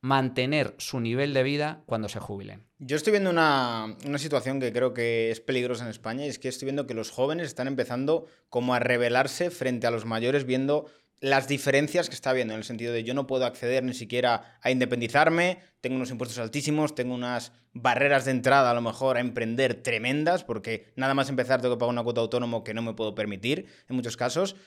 mantener 0.02 0.76
su 0.78 1.00
nivel 1.00 1.34
de 1.34 1.44
vida 1.44 1.84
cuando 1.86 2.10
se 2.10 2.20
jubilen. 2.20 2.65
Yo 2.78 2.98
estoy 2.98 3.12
viendo 3.12 3.30
una, 3.30 3.96
situación 4.18 4.60
que 4.60 4.74
creo 4.74 4.94
que 4.94 5.32
es 5.32 5.40
peligrosa 5.40 5.86
en 5.86 5.90
España 5.90 6.26
y 6.26 6.30
es 6.30 6.40
que 6.40 6.50
estoy 6.50 6.66
viendo 6.66 6.86
que 6.86 6.94
los 6.94 7.10
jóvenes 7.10 7.48
están 7.48 7.68
empezando 7.68 8.28
como 8.50 8.74
a 8.74 8.80
rebelarse 8.80 9.50
frente 9.50 9.88
a 9.88 9.92
los 9.92 10.04
mayores 10.04 10.46
viendo 10.46 10.88
las 11.22 11.48
diferencias 11.48 12.10
que 12.10 12.16
está 12.16 12.34
viendo, 12.34 12.54
en 12.54 12.58
el 12.58 12.66
sentido 12.66 12.92
de 12.92 13.06
yo 13.06 13.14
no 13.14 13.28
puedo 13.28 13.46
acceder 13.46 13.84
ni 13.86 13.94
siquiera 13.94 14.60
a 14.62 14.72
independizarme, 14.72 15.60
tengo 15.80 15.96
unos 15.96 16.12
impuestos 16.12 16.38
altísimos, 16.38 16.94
tengo 16.94 17.16
unas 17.16 17.54
barreras 17.72 18.26
de 18.26 18.32
entrada 18.32 18.72
a 18.72 18.74
lo 18.74 18.82
mejor 18.82 19.16
a 19.16 19.22
emprender 19.22 19.82
tremendas, 19.82 20.44
porque 20.44 20.92
nada 20.98 21.14
más 21.14 21.30
empezar 21.30 21.62
tengo 21.62 21.76
que 21.76 21.80
pagar 21.80 21.94
una 21.94 22.04
cuota 22.04 22.20
autónomo 22.20 22.66
que 22.66 22.74
no 22.74 22.82
me 22.82 22.94
puedo 22.94 23.16
permitir 23.16 23.68
en 23.88 23.96
muchos 23.96 24.18
casos, 24.18 24.58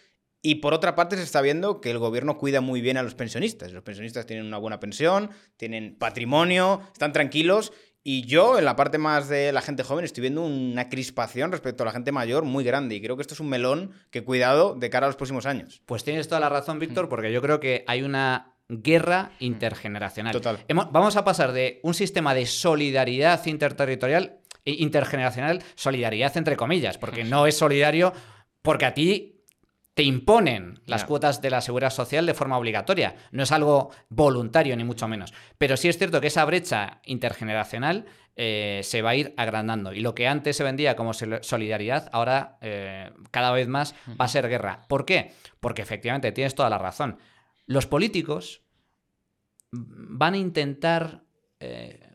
Y 0.40 0.56
por 0.56 0.72
otra 0.72 0.94
parte 0.94 1.16
se 1.16 1.24
está 1.24 1.42
viendo 1.42 1.80
que 1.80 1.90
el 1.90 1.98
gobierno 1.98 2.38
cuida 2.38 2.60
muy 2.60 2.80
bien 2.80 2.96
a 2.96 3.02
los 3.02 3.16
pensionistas. 3.16 3.72
Los 3.72 3.82
pensionistas 3.82 4.24
tienen 4.24 4.46
una 4.46 4.58
buena 4.58 4.78
pensión, 4.78 5.30
tienen 5.56 5.96
patrimonio, 5.98 6.80
están 6.92 7.12
tranquilos. 7.12 7.72
Y 8.10 8.22
yo, 8.22 8.58
en 8.58 8.64
la 8.64 8.74
parte 8.74 8.96
más 8.96 9.28
de 9.28 9.52
la 9.52 9.60
gente 9.60 9.82
joven, 9.82 10.02
estoy 10.02 10.22
viendo 10.22 10.42
una 10.42 10.88
crispación 10.88 11.52
respecto 11.52 11.82
a 11.82 11.86
la 11.86 11.92
gente 11.92 12.10
mayor 12.10 12.44
muy 12.44 12.64
grande. 12.64 12.94
Y 12.94 13.02
creo 13.02 13.16
que 13.16 13.20
esto 13.20 13.34
es 13.34 13.40
un 13.40 13.50
melón 13.50 13.92
que 14.10 14.24
cuidado 14.24 14.74
de 14.74 14.88
cara 14.88 15.04
a 15.04 15.10
los 15.10 15.16
próximos 15.16 15.44
años. 15.44 15.82
Pues 15.84 16.04
tienes 16.04 16.26
toda 16.26 16.40
la 16.40 16.48
razón, 16.48 16.78
Víctor, 16.78 17.04
mm. 17.04 17.08
porque 17.10 17.30
yo 17.30 17.42
creo 17.42 17.60
que 17.60 17.84
hay 17.86 18.00
una 18.02 18.54
guerra 18.66 19.24
mm. 19.24 19.44
intergeneracional. 19.44 20.32
Total. 20.32 20.64
vamos 20.90 21.16
a 21.16 21.24
pasar 21.26 21.52
de 21.52 21.80
un 21.82 21.92
sistema 21.92 22.32
de 22.32 22.46
solidaridad 22.46 23.44
interterritorial, 23.44 24.38
intergeneracional, 24.64 25.62
solidaridad 25.74 26.34
entre 26.38 26.56
comillas, 26.56 26.96
porque 26.96 27.24
no 27.24 27.46
es 27.46 27.58
solidario 27.58 28.14
porque 28.62 28.86
a 28.86 28.94
ti 28.94 29.37
te 29.98 30.04
imponen 30.04 30.78
las 30.86 31.04
cuotas 31.04 31.42
de 31.42 31.50
la 31.50 31.60
seguridad 31.60 31.90
social 31.90 32.24
de 32.24 32.32
forma 32.32 32.56
obligatoria. 32.56 33.16
No 33.32 33.42
es 33.42 33.50
algo 33.50 33.90
voluntario, 34.08 34.76
ni 34.76 34.84
mucho 34.84 35.08
menos. 35.08 35.34
Pero 35.58 35.76
sí 35.76 35.88
es 35.88 35.98
cierto 35.98 36.20
que 36.20 36.28
esa 36.28 36.44
brecha 36.44 37.00
intergeneracional 37.04 38.06
eh, 38.36 38.82
se 38.84 39.02
va 39.02 39.10
a 39.10 39.16
ir 39.16 39.34
agrandando. 39.36 39.92
Y 39.92 39.98
lo 39.98 40.14
que 40.14 40.28
antes 40.28 40.56
se 40.56 40.62
vendía 40.62 40.94
como 40.94 41.14
solidaridad, 41.14 42.10
ahora 42.12 42.58
eh, 42.60 43.10
cada 43.32 43.50
vez 43.50 43.66
más 43.66 43.96
va 44.08 44.26
a 44.26 44.28
ser 44.28 44.48
guerra. 44.48 44.82
¿Por 44.86 45.04
qué? 45.04 45.32
Porque 45.58 45.82
efectivamente 45.82 46.30
tienes 46.30 46.54
toda 46.54 46.70
la 46.70 46.78
razón. 46.78 47.18
Los 47.66 47.88
políticos 47.88 48.62
van 49.72 50.34
a 50.34 50.38
intentar 50.38 51.24
eh, 51.58 52.07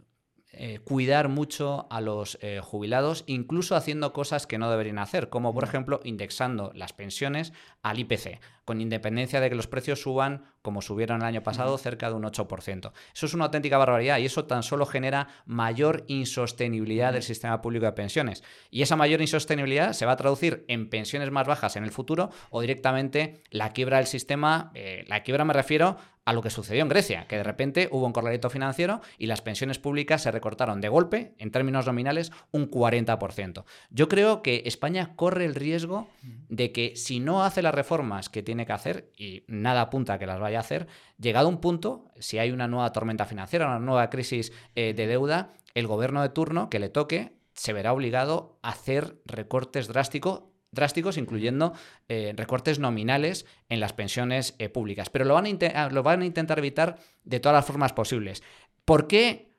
eh, 0.56 0.80
cuidar 0.84 1.30
mucho 1.30 1.88
a 1.90 2.00
los 2.00 2.38
eh, 2.42 2.60
jubilados, 2.64 3.24
incluso 3.26 3.76
haciendo 3.76 4.14
cosas 4.14 4.46
que 4.46 4.60
no 4.60 4.70
deberían 4.70 5.00
hacer, 5.00 5.30
como 5.30 5.52
por 5.54 5.64
ejemplo 5.64 6.00
indexando 6.04 6.72
las 6.76 6.94
pensiones 6.94 7.54
al 7.82 7.98
IPC, 7.98 8.40
con 8.66 8.82
independencia 8.82 9.42
de 9.42 9.50
que 9.50 9.56
los 9.56 9.68
precios 9.68 10.02
suban 10.02 10.46
como 10.64 10.82
subieron 10.82 11.22
el 11.22 11.28
año 11.28 11.44
pasado, 11.44 11.78
cerca 11.78 12.10
de 12.10 12.16
un 12.16 12.24
8%. 12.24 12.92
Eso 13.14 13.26
es 13.26 13.34
una 13.34 13.46
auténtica 13.46 13.78
barbaridad 13.78 14.18
y 14.18 14.26
eso 14.26 14.46
tan 14.46 14.64
solo 14.64 14.86
genera 14.86 15.28
mayor 15.46 16.06
insostenibilidad 16.08 17.12
del 17.12 17.22
sistema 17.22 17.62
público 17.62 17.86
de 17.86 17.92
pensiones. 17.92 18.44
Y 18.72 18.82
esa 18.82 18.96
mayor 18.96 19.20
insostenibilidad 19.20 19.92
se 19.92 20.06
va 20.06 20.14
a 20.14 20.18
traducir 20.18 20.64
en 20.70 20.90
pensiones 20.90 21.32
más 21.32 21.46
bajas 21.46 21.76
en 21.76 21.84
el 21.84 21.92
futuro 21.92 22.30
o 22.50 22.62
directamente 22.62 23.44
la 23.52 23.74
quiebra 23.74 23.98
del 23.98 24.08
sistema. 24.08 24.72
Eh, 24.74 25.04
la 25.08 25.22
quiebra 25.22 25.44
me 25.44 25.54
refiero 25.54 25.98
a 26.26 26.32
lo 26.32 26.42
que 26.42 26.50
sucedió 26.50 26.82
en 26.82 26.90
Grecia, 26.90 27.28
que 27.28 27.36
de 27.36 27.44
repente 27.44 27.90
hubo 27.92 28.06
un 28.06 28.14
corralito 28.14 28.50
financiero 28.50 29.02
y 29.18 29.26
las 29.26 29.42
pensiones 29.42 29.80
públicas 29.80 30.22
se 30.22 30.32
recortaron 30.32 30.80
de 30.80 30.88
golpe, 30.88 31.34
en 31.38 31.52
términos 31.52 31.86
nominales, 31.86 32.32
un 32.52 32.72
40%. 32.72 33.66
Yo 33.90 34.08
creo 34.08 34.42
que 34.42 34.64
España 34.66 35.18
corre 35.18 35.44
el 35.44 35.56
riesgo 35.56 36.08
de 36.48 36.72
que 36.72 36.96
si 36.96 37.20
no 37.20 37.44
hace 37.44 37.62
las 37.62 37.76
reformas 37.76 38.30
que 38.30 38.44
tiene 38.44 38.53
que 38.66 38.74
hacer, 38.74 39.12
y 39.18 39.44
nada 39.48 39.82
apunta 39.82 40.14
a 40.14 40.20
que 40.20 40.26
las 40.26 40.40
vaya 40.40 40.58
a 40.58 40.62
hacer, 40.62 40.88
llegado 41.20 41.50
un 41.50 41.60
punto, 41.60 42.12
si 42.20 42.40
hay 42.40 42.52
una 42.52 42.68
nueva 42.68 42.92
tormenta 42.92 43.26
financiera, 43.26 43.68
una 43.68 43.80
nueva 43.80 44.10
crisis 44.10 44.52
eh, 44.76 44.94
de 44.94 45.08
deuda, 45.08 45.54
el 45.74 45.88
gobierno 45.88 46.22
de 46.22 46.30
turno 46.30 46.70
que 46.70 46.80
le 46.80 46.90
toque 46.90 47.34
se 47.54 47.74
verá 47.74 47.94
obligado 47.94 48.60
a 48.62 48.70
hacer 48.70 49.18
recortes 49.26 49.88
drásticos 49.88 50.44
drásticos, 50.74 51.18
incluyendo 51.18 51.74
eh, 52.10 52.34
recortes 52.36 52.80
nominales 52.80 53.46
en 53.70 53.80
las 53.80 53.94
pensiones 53.94 54.56
eh, 54.58 54.70
públicas. 54.70 55.10
Pero 55.10 55.24
lo 55.24 55.36
van, 55.36 55.46
a 55.46 55.90
lo 55.90 56.04
van 56.04 56.24
a 56.24 56.26
intentar 56.26 56.60
evitar 56.60 56.98
de 57.24 57.40
todas 57.40 57.56
las 57.56 57.66
formas 57.66 57.94
posibles. 57.94 58.44
¿Por 58.84 59.08
qué 59.08 59.54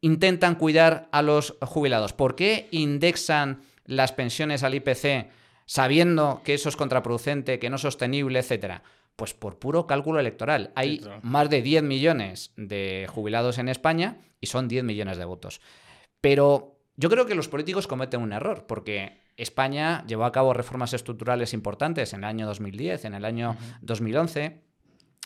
intentan 0.00 0.54
cuidar 0.54 1.08
a 1.12 1.22
los 1.22 1.56
jubilados? 1.60 2.12
¿Por 2.12 2.36
qué 2.36 2.68
indexan 2.70 3.62
las 3.84 4.12
pensiones 4.12 4.62
al 4.62 4.74
IPC 4.74 5.28
sabiendo 5.66 6.42
que 6.44 6.54
eso 6.54 6.68
es 6.68 6.76
contraproducente, 6.76 7.58
que 7.58 7.70
no 7.70 7.76
es 7.76 7.82
sostenible, 7.82 8.38
etcétera? 8.38 8.82
Pues 9.16 9.34
por 9.34 9.58
puro 9.58 9.86
cálculo 9.86 10.20
electoral. 10.20 10.72
Hay 10.74 11.02
más 11.22 11.50
de 11.50 11.62
10 11.62 11.82
millones 11.82 12.52
de 12.56 13.06
jubilados 13.10 13.58
en 13.58 13.68
España 13.68 14.18
y 14.40 14.46
son 14.46 14.68
10 14.68 14.84
millones 14.84 15.18
de 15.18 15.24
votos. 15.24 15.60
Pero 16.20 16.78
yo 16.96 17.10
creo 17.10 17.26
que 17.26 17.34
los 17.34 17.48
políticos 17.48 17.86
cometen 17.86 18.22
un 18.22 18.32
error, 18.32 18.66
porque 18.66 19.20
España 19.36 20.04
llevó 20.06 20.24
a 20.24 20.32
cabo 20.32 20.54
reformas 20.54 20.92
estructurales 20.92 21.52
importantes 21.52 22.12
en 22.12 22.20
el 22.20 22.24
año 22.24 22.46
2010, 22.46 23.04
en 23.04 23.14
el 23.14 23.24
año 23.24 23.56
2011, 23.80 24.62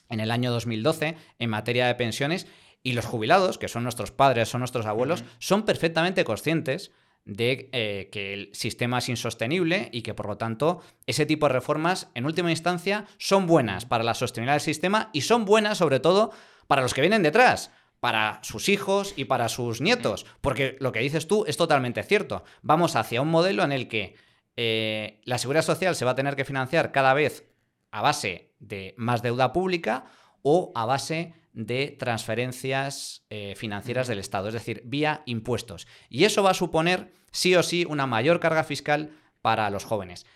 en 0.08 0.20
el 0.20 0.30
año 0.30 0.50
2012 0.52 1.16
en 1.38 1.50
materia 1.50 1.86
de 1.86 1.94
pensiones 1.94 2.46
y 2.82 2.92
los 2.92 3.04
jubilados, 3.04 3.58
que 3.58 3.68
son 3.68 3.82
nuestros 3.82 4.12
padres, 4.12 4.48
son 4.48 4.60
nuestros 4.60 4.86
abuelos, 4.86 5.24
son 5.38 5.64
perfectamente 5.64 6.24
conscientes 6.24 6.92
de 7.26 7.68
eh, 7.72 8.08
que 8.10 8.32
el 8.32 8.50
sistema 8.54 8.98
es 8.98 9.08
insostenible 9.08 9.90
y 9.92 10.02
que 10.02 10.14
por 10.14 10.26
lo 10.26 10.38
tanto 10.38 10.80
ese 11.06 11.26
tipo 11.26 11.46
de 11.46 11.52
reformas 11.52 12.08
en 12.14 12.24
última 12.24 12.52
instancia 12.52 13.04
son 13.18 13.46
buenas 13.46 13.84
para 13.84 14.04
la 14.04 14.14
sostenibilidad 14.14 14.54
del 14.54 14.60
sistema 14.60 15.10
y 15.12 15.22
son 15.22 15.44
buenas 15.44 15.78
sobre 15.78 16.00
todo 16.00 16.30
para 16.68 16.82
los 16.82 16.94
que 16.94 17.00
vienen 17.00 17.24
detrás, 17.24 17.72
para 17.98 18.38
sus 18.42 18.68
hijos 18.68 19.12
y 19.16 19.24
para 19.24 19.48
sus 19.48 19.80
nietos, 19.80 20.24
porque 20.40 20.76
lo 20.78 20.92
que 20.92 21.00
dices 21.00 21.26
tú 21.26 21.44
es 21.46 21.56
totalmente 21.56 22.02
cierto. 22.04 22.44
Vamos 22.62 22.94
hacia 22.94 23.20
un 23.20 23.28
modelo 23.28 23.64
en 23.64 23.72
el 23.72 23.88
que 23.88 24.14
eh, 24.56 25.20
la 25.24 25.38
seguridad 25.38 25.62
social 25.62 25.96
se 25.96 26.04
va 26.04 26.12
a 26.12 26.16
tener 26.16 26.36
que 26.36 26.44
financiar 26.44 26.92
cada 26.92 27.12
vez 27.12 27.44
a 27.90 28.02
base 28.02 28.52
de 28.60 28.94
más 28.96 29.22
deuda 29.22 29.52
pública 29.52 30.04
o 30.42 30.70
a 30.76 30.86
base 30.86 31.34
de 31.56 31.96
transferencias 31.98 33.24
eh, 33.30 33.54
financieras 33.56 34.06
del 34.06 34.18
Estado, 34.18 34.48
es 34.48 34.54
decir, 34.54 34.82
vía 34.84 35.22
impuestos. 35.24 35.88
Y 36.10 36.24
eso 36.24 36.42
va 36.42 36.50
a 36.50 36.54
suponer 36.54 37.14
sí 37.32 37.56
o 37.56 37.62
sí 37.62 37.86
una 37.88 38.06
mayor 38.06 38.40
carga 38.40 38.62
fiscal 38.62 39.10
para 39.40 39.70
los 39.70 39.84
jóvenes. 39.84 40.26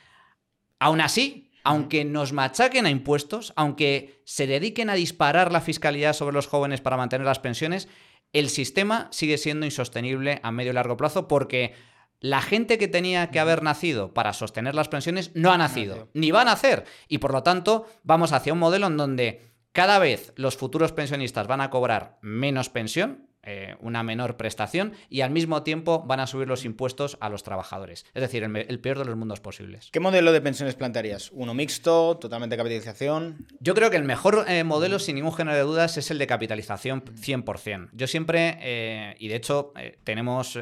Aún 0.79 1.03
así, 1.03 1.53
aunque 1.63 2.07
nos 2.07 2.33
machaquen 2.33 2.87
a 2.87 2.91
impuestos, 2.91 3.53
aunque 3.55 4.23
se 4.25 4.47
dediquen 4.47 4.89
a 4.89 4.95
disparar 4.95 5.53
la 5.53 5.61
fiscalidad 5.61 6.15
sobre 6.15 6.35
los 6.35 6.47
jóvenes 6.47 6.81
para 6.81 6.97
mantener 6.97 7.27
las 7.27 7.39
pensiones, 7.39 7.87
el 8.33 8.49
sistema 8.49 9.09
sigue 9.11 9.37
siendo 9.37 9.67
insostenible 9.67 10.41
a 10.43 10.51
medio 10.53 10.71
y 10.71 10.75
largo 10.75 10.97
plazo 10.97 11.29
porque 11.29 11.75
la 12.21 12.41
gente 12.41 12.79
que 12.79 12.89
tenía 12.89 13.31
que 13.31 13.41
haber 13.41 13.63
nacido 13.63 14.15
para 14.15 14.33
sostener 14.33 14.75
las 14.75 14.89
pensiones 14.89 15.33
no 15.35 15.53
ha 15.53 15.59
nacido, 15.59 16.09
ni 16.15 16.31
va 16.31 16.43
a 16.43 16.47
nacer. 16.47 16.85
Y 17.09 17.19
por 17.19 17.33
lo 17.33 17.43
tanto, 17.43 17.87
vamos 18.05 18.33
hacia 18.33 18.55
un 18.55 18.59
modelo 18.59 18.87
en 18.87 18.97
donde 18.97 19.50
cada 19.73 19.99
vez 19.99 20.33
los 20.37 20.57
futuros 20.57 20.93
pensionistas 20.93 21.47
van 21.47 21.61
a 21.61 21.71
cobrar 21.71 22.19
menos 22.23 22.69
pensión, 22.69 23.29
eh, 23.43 23.77
una 23.81 24.03
menor 24.03 24.37
prestación 24.37 24.93
y 25.09 25.23
al 25.23 25.31
mismo 25.31 25.63
tiempo 25.63 26.03
van 26.07 26.21
a 26.21 26.27
subir 26.27 26.47
los 26.47 26.67
impuestos 26.67 27.17
a 27.21 27.31
los 27.31 27.43
trabajadores. 27.43 28.05
Es 28.13 28.21
decir, 28.21 28.43
el, 28.43 28.81
peor 28.81 28.99
de 28.99 29.07
los 29.07 29.17
mundos 29.17 29.41
posibles. 29.41 29.89
¿Qué 29.93 30.01
modelo 30.01 30.33
de 30.33 30.43
pensiones 30.43 30.75
plantearías? 30.75 31.31
¿Uno 31.33 31.55
mixto? 31.55 32.19
¿Totalmente 32.19 32.59
capitalización? 32.59 33.47
Yo 33.61 33.75
creo 33.75 33.91
que 33.91 33.97
el 33.97 34.05
mejor 34.05 34.45
eh, 34.47 34.63
modelo, 34.65 34.99
sin 34.99 35.15
ningún 35.15 35.33
género 35.33 35.57
de 35.57 35.63
dudas, 35.63 35.97
es 35.97 36.11
el 36.11 36.19
de 36.19 36.27
capitalización 36.27 37.03
100%. 37.03 37.89
Yo 37.93 38.07
siempre, 38.07 38.59
eh, 38.61 39.15
y 39.19 39.29
de 39.29 39.37
hecho 39.37 39.73
tenemos, 40.05 40.59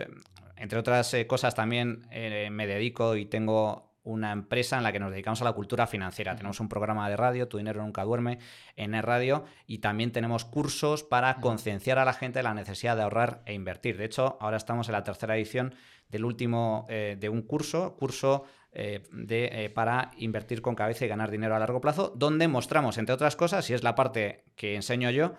entre 0.57 0.79
otras 0.79 1.17
cosas, 1.27 1.57
también 1.57 2.07
me 2.51 2.67
dedico 2.69 3.17
y 3.17 3.25
tengo 3.25 3.88
una 4.09 4.33
empresa 4.33 4.79
en 4.79 4.83
la 4.83 4.93
que 4.93 4.99
nos 4.99 5.11
dedicamos 5.11 5.43
a 5.43 5.45
la 5.45 5.53
cultura 5.53 5.87
financiera. 5.87 6.35
Tenemos 6.35 6.61
un 6.61 6.69
programa 6.69 7.09
de 7.11 7.17
radio, 7.17 7.47
Tu 7.47 7.59
dinero 7.59 7.83
nunca 7.83 8.05
duerme, 8.05 8.39
en 8.75 8.95
el 8.95 9.03
radio, 9.03 9.45
y 9.67 9.79
también 9.79 10.13
tenemos 10.13 10.45
cursos 10.45 11.05
para 11.05 11.37
concienciar 11.37 11.99
a 11.99 12.05
la 12.05 12.15
gente 12.15 12.39
de 12.39 12.43
la 12.43 12.55
necesidad 12.55 12.97
de 12.97 13.03
ahorrar 13.03 13.43
e 13.45 13.53
invertir. 13.53 13.99
De 13.99 14.07
hecho, 14.07 14.39
ahora 14.41 14.57
estamos 14.57 14.89
en 14.89 14.93
la 14.93 15.05
tercera 15.05 15.37
edición 15.37 15.75
del 16.09 16.25
último 16.25 16.87
eh, 16.89 17.17
de 17.21 17.29
un 17.29 17.43
curso, 17.43 17.97
curso 17.97 18.45
eh, 18.73 19.03
de, 19.13 19.65
eh, 19.65 19.71
para 19.71 20.11
invertir 20.17 20.63
con 20.63 20.75
cabeza 20.75 21.05
y 21.05 21.09
ganar 21.09 21.31
dinero 21.31 21.55
a 21.55 21.59
largo 21.59 21.81
plazo, 21.81 22.13
donde 22.17 22.49
mostramos, 22.49 22.97
entre 22.97 23.15
otras 23.15 23.37
cosas, 23.37 23.69
y 23.69 23.75
es 23.75 23.83
la 23.83 23.95
parte 23.95 24.45
que 24.57 24.75
enseño 24.75 25.11
yo, 25.11 25.35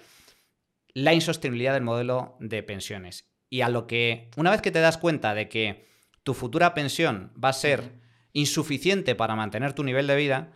la 0.94 1.14
insostenibilidad 1.14 1.74
del 1.74 1.84
modelo 1.84 2.38
de 2.40 2.62
pensiones. 2.62 3.32
Y 3.50 3.62
a 3.62 3.70
lo 3.70 3.88
que, 3.88 4.30
una 4.38 4.52
vez 4.52 4.62
que 4.62 4.72
te 4.72 4.80
das 4.80 5.00
cuenta 5.00 5.34
de 5.34 5.50
que 5.50 5.88
tu 6.22 6.36
futura 6.36 6.76
pensión 6.76 7.34
va 7.44 7.50
a 7.50 7.54
ser 7.54 8.09
insuficiente 8.34 9.16
para 9.16 9.36
mantener 9.36 9.74
tu 9.74 9.84
nivel 9.84 10.08
de 10.08 10.16
vida, 10.16 10.52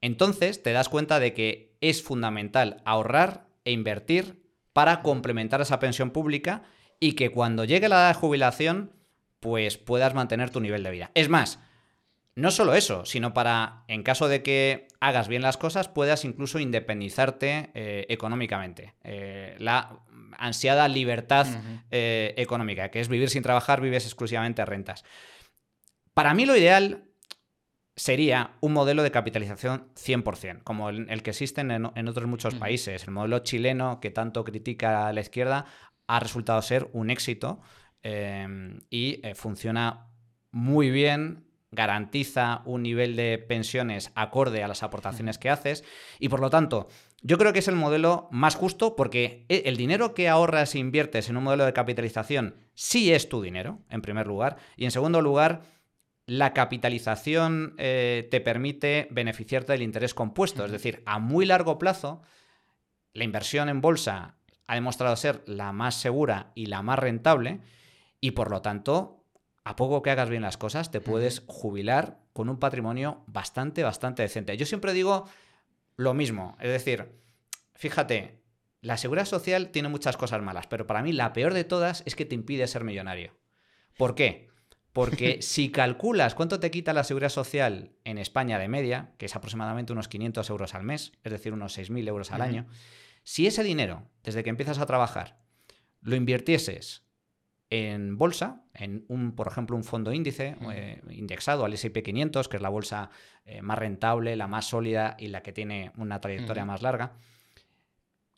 entonces 0.00 0.62
te 0.62 0.72
das 0.72 0.88
cuenta 0.88 1.20
de 1.20 1.34
que 1.34 1.76
es 1.80 2.02
fundamental 2.02 2.82
ahorrar 2.84 3.46
e 3.64 3.72
invertir 3.72 4.42
para 4.72 5.02
complementar 5.02 5.60
esa 5.60 5.78
pensión 5.78 6.10
pública 6.10 6.62
y 6.98 7.12
que 7.12 7.30
cuando 7.30 7.64
llegue 7.64 7.88
la 7.88 7.96
edad 7.96 8.08
de 8.08 8.20
jubilación, 8.20 8.92
pues 9.40 9.78
puedas 9.78 10.14
mantener 10.14 10.50
tu 10.50 10.60
nivel 10.60 10.82
de 10.82 10.90
vida. 10.90 11.10
Es 11.14 11.28
más, 11.28 11.60
no 12.36 12.50
solo 12.50 12.74
eso, 12.74 13.04
sino 13.04 13.34
para, 13.34 13.84
en 13.88 14.02
caso 14.02 14.28
de 14.28 14.42
que 14.42 14.88
hagas 15.00 15.28
bien 15.28 15.42
las 15.42 15.56
cosas, 15.56 15.88
puedas 15.88 16.24
incluso 16.24 16.58
independizarte 16.58 17.70
eh, 17.74 18.06
económicamente. 18.08 18.94
Eh, 19.02 19.56
la 19.58 19.98
ansiada 20.38 20.88
libertad 20.88 21.46
eh, 21.90 22.34
económica, 22.36 22.90
que 22.90 23.00
es 23.00 23.08
vivir 23.08 23.30
sin 23.30 23.42
trabajar, 23.42 23.80
vives 23.80 24.04
exclusivamente 24.04 24.62
a 24.62 24.64
rentas. 24.64 25.04
Para 26.20 26.34
mí 26.34 26.44
lo 26.44 26.54
ideal 26.54 27.04
sería 27.96 28.50
un 28.60 28.74
modelo 28.74 29.02
de 29.02 29.10
capitalización 29.10 29.88
100%, 29.94 30.62
como 30.64 30.90
el, 30.90 31.22
que 31.22 31.30
existen 31.30 31.70
en, 31.70 32.08
otros 32.08 32.26
muchos 32.26 32.54
países. 32.56 33.04
El 33.04 33.12
modelo 33.12 33.38
chileno, 33.38 34.00
que 34.00 34.10
tanto 34.10 34.44
critica 34.44 35.10
la 35.14 35.20
izquierda, 35.22 35.64
ha 36.06 36.20
resultado 36.20 36.60
ser 36.60 36.90
un 36.92 37.08
éxito 37.08 37.62
em, 38.02 38.80
y 38.90 39.26
eh, 39.26 39.34
funciona 39.34 40.08
muy 40.50 40.90
bien 40.90 41.46
garantiza 41.70 42.60
un 42.66 42.82
nivel 42.82 43.16
de 43.16 43.38
pensiones 43.38 44.12
acorde 44.14 44.62
a 44.62 44.68
las 44.68 44.82
aportaciones 44.82 45.38
que 45.38 45.48
haces 45.48 45.84
y 46.18 46.28
por 46.28 46.40
lo 46.40 46.50
tanto 46.50 46.88
yo 47.22 47.38
creo 47.38 47.52
que 47.52 47.60
es 47.60 47.68
el 47.68 47.76
modelo 47.76 48.28
más 48.32 48.56
justo 48.56 48.96
porque 48.96 49.46
e, 49.48 49.62
el 49.66 49.76
dinero 49.76 50.12
que 50.12 50.28
ahorras 50.28 50.74
e 50.74 50.80
inviertes 50.80 51.30
en 51.30 51.36
un 51.36 51.44
modelo 51.44 51.64
de 51.64 51.72
capitalización 51.72 52.56
sí 52.74 53.12
es 53.12 53.28
tu 53.28 53.40
dinero, 53.40 53.78
en 53.88 54.02
primer 54.02 54.26
lugar, 54.26 54.56
y 54.76 54.84
en 54.84 54.90
segundo 54.90 55.20
lugar, 55.20 55.62
la 56.30 56.54
capitalización 56.54 57.74
eh, 57.76 58.28
te 58.30 58.40
permite 58.40 59.08
beneficiarte 59.10 59.72
del 59.72 59.82
interés 59.82 60.14
compuesto, 60.14 60.64
es 60.64 60.70
decir, 60.70 61.02
a 61.04 61.18
muy 61.18 61.44
largo 61.44 61.76
plazo, 61.76 62.22
la 63.12 63.24
inversión 63.24 63.68
en 63.68 63.80
bolsa 63.80 64.36
ha 64.68 64.74
demostrado 64.76 65.16
ser 65.16 65.42
la 65.46 65.72
más 65.72 65.96
segura 65.96 66.52
y 66.54 66.66
la 66.66 66.82
más 66.82 67.00
rentable 67.00 67.62
y 68.20 68.30
por 68.30 68.48
lo 68.48 68.62
tanto 68.62 69.24
a 69.64 69.74
poco 69.74 70.02
que 70.02 70.12
hagas 70.12 70.28
bien 70.28 70.42
las 70.42 70.56
cosas, 70.56 70.92
te 70.92 71.00
puedes 71.00 71.42
jubilar 71.48 72.20
con 72.32 72.48
un 72.48 72.60
patrimonio 72.60 73.24
bastante, 73.26 73.82
bastante 73.82 74.22
decente. 74.22 74.56
Yo 74.56 74.66
siempre 74.66 74.92
digo 74.92 75.28
lo 75.96 76.14
mismo, 76.14 76.56
es 76.60 76.70
decir, 76.70 77.10
fíjate, 77.74 78.40
la 78.82 78.98
seguridad 78.98 79.26
social 79.26 79.70
tiene 79.70 79.88
muchas 79.88 80.16
cosas 80.16 80.42
malas, 80.42 80.68
pero 80.68 80.86
para 80.86 81.02
mí 81.02 81.12
la 81.12 81.32
peor 81.32 81.54
de 81.54 81.64
todas 81.64 82.04
es 82.06 82.14
que 82.14 82.24
te 82.24 82.36
impide 82.36 82.68
ser 82.68 82.84
millonario. 82.84 83.36
¿Por 83.96 84.14
qué? 84.14 84.49
Porque 84.92 85.38
si 85.42 85.70
calculas 85.70 86.34
cuánto 86.34 86.60
te 86.60 86.70
quita 86.70 86.92
la 86.92 87.04
seguridad 87.04 87.30
social 87.30 87.92
en 88.04 88.18
España 88.18 88.58
de 88.58 88.68
media, 88.68 89.12
que 89.18 89.26
es 89.26 89.36
aproximadamente 89.36 89.92
unos 89.92 90.08
500 90.08 90.48
euros 90.50 90.74
al 90.74 90.82
mes, 90.82 91.12
es 91.22 91.32
decir, 91.32 91.52
unos 91.52 91.78
6.000 91.78 92.08
euros 92.08 92.32
al 92.32 92.42
año, 92.42 92.66
si 93.22 93.46
ese 93.46 93.62
dinero, 93.62 94.08
desde 94.22 94.42
que 94.42 94.50
empiezas 94.50 94.78
a 94.78 94.86
trabajar, 94.86 95.38
lo 96.00 96.16
invirtieses 96.16 97.04
en 97.70 98.18
bolsa, 98.18 98.64
en 98.74 99.04
un, 99.08 99.32
por 99.32 99.46
ejemplo, 99.46 99.76
un 99.76 99.84
fondo 99.84 100.12
índice 100.12 100.56
eh, 100.72 101.00
indexado 101.10 101.64
al 101.64 101.72
S&P 101.72 102.02
500, 102.02 102.48
que 102.48 102.56
es 102.56 102.62
la 102.62 102.68
bolsa 102.68 103.10
eh, 103.44 103.62
más 103.62 103.78
rentable, 103.78 104.34
la 104.34 104.48
más 104.48 104.66
sólida 104.66 105.16
y 105.18 105.28
la 105.28 105.42
que 105.42 105.52
tiene 105.52 105.92
una 105.96 106.20
trayectoria 106.20 106.64
más 106.64 106.82
larga. 106.82 107.12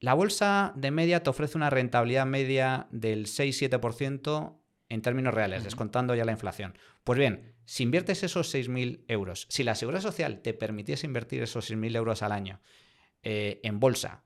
La 0.00 0.14
bolsa 0.14 0.72
de 0.76 0.90
media 0.90 1.22
te 1.22 1.30
ofrece 1.30 1.56
una 1.56 1.70
rentabilidad 1.70 2.26
media 2.26 2.88
del 2.90 3.26
6-7% 3.26 4.58
en 4.92 5.00
términos 5.00 5.32
reales, 5.32 5.64
descontando 5.64 6.14
ya 6.14 6.26
la 6.26 6.32
inflación. 6.32 6.76
Pues 7.02 7.18
bien, 7.18 7.54
si 7.64 7.82
inviertes 7.82 8.22
esos 8.22 8.54
6.000 8.54 9.04
euros, 9.08 9.46
si 9.48 9.64
la 9.64 9.74
seguridad 9.74 10.02
social 10.02 10.42
te 10.42 10.52
permitiese 10.52 11.06
invertir 11.06 11.42
esos 11.42 11.70
6.000 11.70 11.96
euros 11.96 12.22
al 12.22 12.32
año 12.32 12.60
eh, 13.22 13.60
en 13.62 13.80
bolsa 13.80 14.24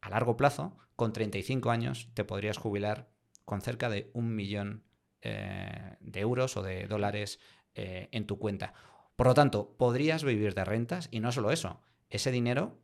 a 0.00 0.10
largo 0.10 0.36
plazo, 0.36 0.76
con 0.96 1.12
35 1.12 1.70
años 1.70 2.08
te 2.14 2.24
podrías 2.24 2.56
jubilar 2.56 3.10
con 3.44 3.60
cerca 3.60 3.88
de 3.88 4.10
un 4.12 4.34
millón 4.34 4.82
eh, 5.22 5.96
de 6.00 6.20
euros 6.20 6.56
o 6.56 6.62
de 6.62 6.88
dólares 6.88 7.38
eh, 7.76 8.08
en 8.10 8.26
tu 8.26 8.40
cuenta. 8.40 8.74
Por 9.14 9.28
lo 9.28 9.34
tanto, 9.34 9.76
podrías 9.78 10.24
vivir 10.24 10.54
de 10.54 10.64
rentas 10.64 11.08
y 11.12 11.20
no 11.20 11.30
solo 11.30 11.52
eso, 11.52 11.80
ese 12.10 12.32
dinero, 12.32 12.80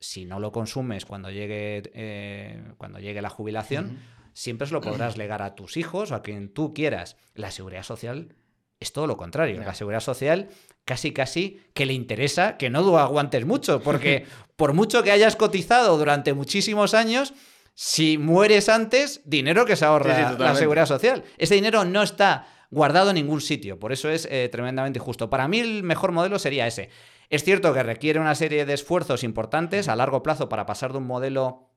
si 0.00 0.24
no 0.24 0.40
lo 0.40 0.50
consumes 0.50 1.06
cuando 1.06 1.30
llegue, 1.30 1.82
eh, 1.94 2.72
cuando 2.76 2.98
llegue 2.98 3.22
la 3.22 3.30
jubilación, 3.30 4.00
siempre 4.36 4.66
se 4.66 4.74
lo 4.74 4.80
podrás 4.80 5.16
legar 5.18 5.42
a 5.42 5.54
tus 5.54 5.76
hijos 5.76 6.12
o 6.12 6.14
a 6.14 6.22
quien 6.22 6.52
tú 6.52 6.74
quieras. 6.74 7.16
La 7.34 7.50
seguridad 7.50 7.82
social 7.82 8.36
es 8.78 8.92
todo 8.92 9.06
lo 9.06 9.16
contrario. 9.16 9.60
La 9.60 9.74
seguridad 9.74 10.00
social 10.00 10.50
casi 10.84 11.12
casi 11.12 11.60
que 11.74 11.86
le 11.86 11.94
interesa 11.94 12.58
que 12.58 12.70
no 12.70 12.98
aguantes 12.98 13.46
mucho, 13.46 13.80
porque 13.80 14.26
por 14.56 14.74
mucho 14.74 15.02
que 15.02 15.10
hayas 15.10 15.34
cotizado 15.36 15.96
durante 15.96 16.34
muchísimos 16.34 16.94
años, 16.94 17.32
si 17.74 18.18
mueres 18.18 18.68
antes, 18.68 19.22
dinero 19.24 19.64
que 19.64 19.76
se 19.76 19.84
ahorra 19.84 20.32
la 20.38 20.54
seguridad 20.54 20.86
social. 20.86 21.24
Ese 21.38 21.54
dinero 21.54 21.84
no 21.84 22.02
está 22.02 22.46
guardado 22.70 23.10
en 23.10 23.16
ningún 23.16 23.40
sitio, 23.40 23.78
por 23.78 23.92
eso 23.92 24.10
es 24.10 24.28
eh, 24.30 24.48
tremendamente 24.50 24.98
injusto. 24.98 25.30
Para 25.30 25.48
mí 25.48 25.60
el 25.60 25.82
mejor 25.82 26.12
modelo 26.12 26.38
sería 26.38 26.66
ese. 26.66 26.90
Es 27.30 27.42
cierto 27.42 27.72
que 27.72 27.82
requiere 27.82 28.20
una 28.20 28.34
serie 28.34 28.66
de 28.66 28.74
esfuerzos 28.74 29.24
importantes 29.24 29.88
a 29.88 29.96
largo 29.96 30.22
plazo 30.22 30.48
para 30.48 30.66
pasar 30.66 30.92
de 30.92 30.98
un 30.98 31.06
modelo 31.06 31.70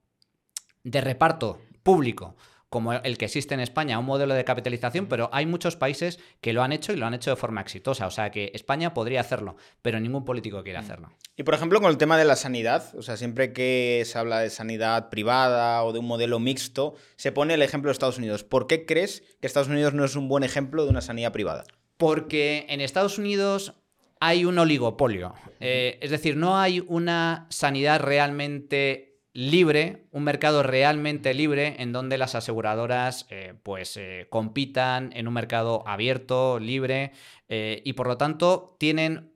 de 0.84 1.02
reparto 1.02 1.60
público 1.90 2.36
como 2.70 2.94
el 2.94 3.18
que 3.18 3.26
existe 3.26 3.56
en 3.56 3.62
España, 3.62 3.98
un 3.98 4.06
modelo 4.06 4.36
de 4.36 4.46
capitalización, 4.46 5.08
pero 5.08 5.32
hay 5.34 5.48
muchos 5.48 5.76
países 5.76 6.20
que 6.40 6.54
lo 6.54 6.62
han 6.62 6.72
hecho 6.72 6.94
y 6.94 6.98
lo 6.98 7.08
han 7.08 7.16
hecho 7.16 7.32
de 7.32 7.36
forma 7.36 7.62
exitosa. 7.62 8.06
O 8.06 8.12
sea 8.12 8.30
que 8.30 8.52
España 8.54 8.94
podría 8.94 9.22
hacerlo, 9.22 9.56
pero 9.82 10.00
ningún 10.00 10.24
político 10.24 10.62
quiere 10.62 10.78
mm. 10.78 10.84
hacerlo. 10.84 11.10
Y 11.36 11.42
por 11.42 11.56
ejemplo, 11.56 11.82
con 11.82 11.90
el 11.90 11.98
tema 11.98 12.16
de 12.16 12.26
la 12.26 12.36
sanidad, 12.36 12.94
o 12.96 13.02
sea, 13.02 13.18
siempre 13.18 13.54
que 13.54 14.04
se 14.06 14.20
habla 14.20 14.42
de 14.42 14.52
sanidad 14.52 15.10
privada 15.10 15.84
o 15.84 15.94
de 15.94 15.98
un 15.98 16.06
modelo 16.06 16.40
mixto, 16.40 16.94
se 17.16 17.32
pone 17.32 17.56
el 17.56 17.64
ejemplo 17.64 17.90
de 17.90 17.94
Estados 17.94 18.20
Unidos. 18.20 18.44
¿Por 18.44 18.68
qué 18.68 18.86
crees 18.86 19.24
que 19.42 19.48
Estados 19.48 19.70
Unidos 19.70 19.96
no 19.96 20.06
es 20.06 20.16
un 20.16 20.28
buen 20.28 20.44
ejemplo 20.44 20.84
de 20.84 20.92
una 20.92 21.02
sanidad 21.02 21.32
privada? 21.32 21.64
Porque 21.98 22.68
en 22.70 22.82
Estados 22.82 23.18
Unidos 23.18 23.74
hay 24.20 24.46
un 24.46 24.60
oligopolio. 24.60 25.34
Eh, 25.60 25.98
es 26.02 26.12
decir, 26.12 26.38
no 26.38 26.60
hay 26.60 26.84
una 26.88 27.48
sanidad 27.50 28.00
realmente 28.00 29.09
libre, 29.34 30.08
un 30.12 30.24
mercado 30.24 30.64
realmente 30.64 31.34
libre 31.34 31.76
en 31.80 31.92
donde 31.92 32.18
las 32.18 32.36
aseguradoras 32.36 33.28
eh, 33.30 33.54
pues 33.62 33.96
eh, 33.98 34.28
compitan 34.30 35.12
en 35.14 35.28
un 35.28 35.34
mercado 35.34 35.88
abierto, 35.88 36.60
libre 36.60 37.12
eh, 37.48 37.82
y 37.86 37.94
por 37.94 38.08
lo 38.08 38.18
tanto 38.18 38.76
tienen, 38.80 39.32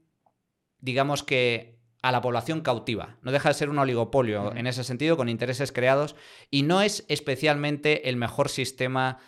digamos 0.80 1.24
que 1.24 1.74
a 2.02 2.12
la 2.12 2.22
población 2.22 2.62
cautiva. 2.62 3.18
No 3.22 3.32
deja 3.32 3.50
de 3.50 3.56
ser 3.56 3.70
un 3.70 3.80
oligopolio 3.80 4.54
en 4.56 4.68
ese 4.68 4.84
sentido, 4.84 5.16
con 5.16 5.30
intereses 5.30 5.72
creados, 5.72 6.18
y 6.52 6.64
no 6.64 6.82
es 6.82 7.06
especialmente 7.08 8.10
el 8.10 8.18
mejor 8.18 8.50
sistema 8.50 9.20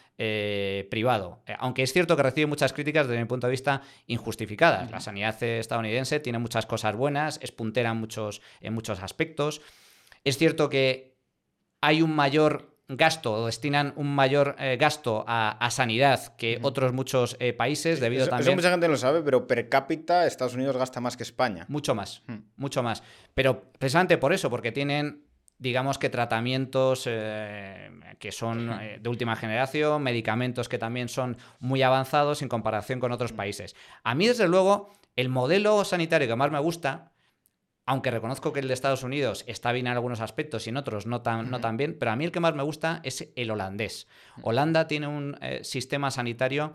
privado. 0.89 1.43
aunque 1.59 1.83
es 1.83 1.91
cierto 1.91 2.15
que 2.15 2.23
recibe 2.23 2.47
muchas 2.47 2.71
críticas 2.71 3.05
desde 3.05 3.19
mi 3.21 3.27
punto 3.27 3.47
de 3.47 3.51
vista 3.51 3.81
injustificadas. 4.07 4.89
La 4.89 5.01
sanidad 5.01 5.41
estadounidense 5.43 6.21
tiene 6.21 6.39
muchas 6.39 6.65
cosas 6.65 6.95
buenas, 6.95 7.37
es 7.41 7.51
puntera 7.51 7.93
muchos, 7.93 8.41
en 8.61 8.73
muchos 8.73 9.01
aspectos. 9.01 9.61
Es 10.25 10.37
cierto 10.37 10.69
que 10.69 11.15
hay 11.81 12.01
un 12.01 12.13
mayor 12.13 12.75
gasto 12.87 13.33
o 13.33 13.45
destinan 13.45 13.93
un 13.95 14.13
mayor 14.13 14.55
eh, 14.59 14.77
gasto 14.79 15.23
a, 15.27 15.69
sanidad 15.71 16.35
que 16.35 16.59
otros 16.61 16.93
muchos 16.93 17.35
eh, 17.39 17.53
países 17.53 17.99
debido 17.99 18.23
eso, 18.23 18.29
también... 18.29 18.49
Eso 18.49 18.55
mucha 18.55 18.71
gente 18.71 18.87
no 18.87 18.93
lo 18.93 18.97
sabe, 18.97 19.21
pero 19.21 19.47
per 19.47 19.69
cápita 19.69 20.27
Estados 20.27 20.53
Unidos 20.53 20.77
gasta 20.77 20.99
más 20.99 21.17
que 21.17 21.23
España. 21.23 21.65
Mucho 21.67 21.95
más, 21.95 22.23
hmm. 22.27 22.37
mucho 22.57 22.83
más. 22.83 23.01
Pero 23.33 23.71
precisamente 23.79 24.17
por 24.17 24.33
eso, 24.33 24.49
porque 24.49 24.71
tienen 24.71 25.23
digamos 25.57 25.97
que 25.97 26.09
tratamientos 26.09 27.03
eh, 27.05 27.89
que 28.19 28.33
son 28.33 28.77
de 29.01 29.09
última 29.09 29.37
generación, 29.37 30.03
medicamentos 30.03 30.67
que 30.67 30.77
también 30.77 31.07
son 31.07 31.37
muy 31.59 31.81
avanzados 31.81 32.41
en 32.41 32.49
comparación 32.49 32.99
con 32.99 33.13
otros 33.13 33.31
países. 33.31 33.73
A 34.03 34.15
mí, 34.15 34.27
desde 34.27 34.49
luego, 34.49 34.91
el 35.15 35.29
modelo 35.29 35.85
sanitario 35.85 36.27
que 36.27 36.35
más 36.35 36.51
me 36.51 36.59
gusta 36.59 37.13
aunque 37.85 38.11
reconozco 38.11 38.51
que 38.51 38.59
el 38.59 38.67
de 38.67 38.73
Estados 38.73 39.03
Unidos 39.03 39.43
está 39.47 39.71
bien 39.71 39.87
en 39.87 39.93
algunos 39.93 40.21
aspectos 40.21 40.65
y 40.65 40.69
en 40.69 40.77
otros 40.77 41.05
no 41.05 41.21
tan, 41.21 41.51
no 41.51 41.59
tan 41.59 41.77
bien, 41.77 41.97
pero 41.99 42.11
a 42.11 42.15
mí 42.15 42.25
el 42.25 42.31
que 42.31 42.39
más 42.39 42.55
me 42.55 42.63
gusta 42.63 43.01
es 43.03 43.31
el 43.35 43.51
holandés. 43.51 44.07
Holanda 44.41 44.87
tiene 44.87 45.07
un 45.07 45.37
eh, 45.41 45.63
sistema 45.63 46.09
sanitario 46.11 46.73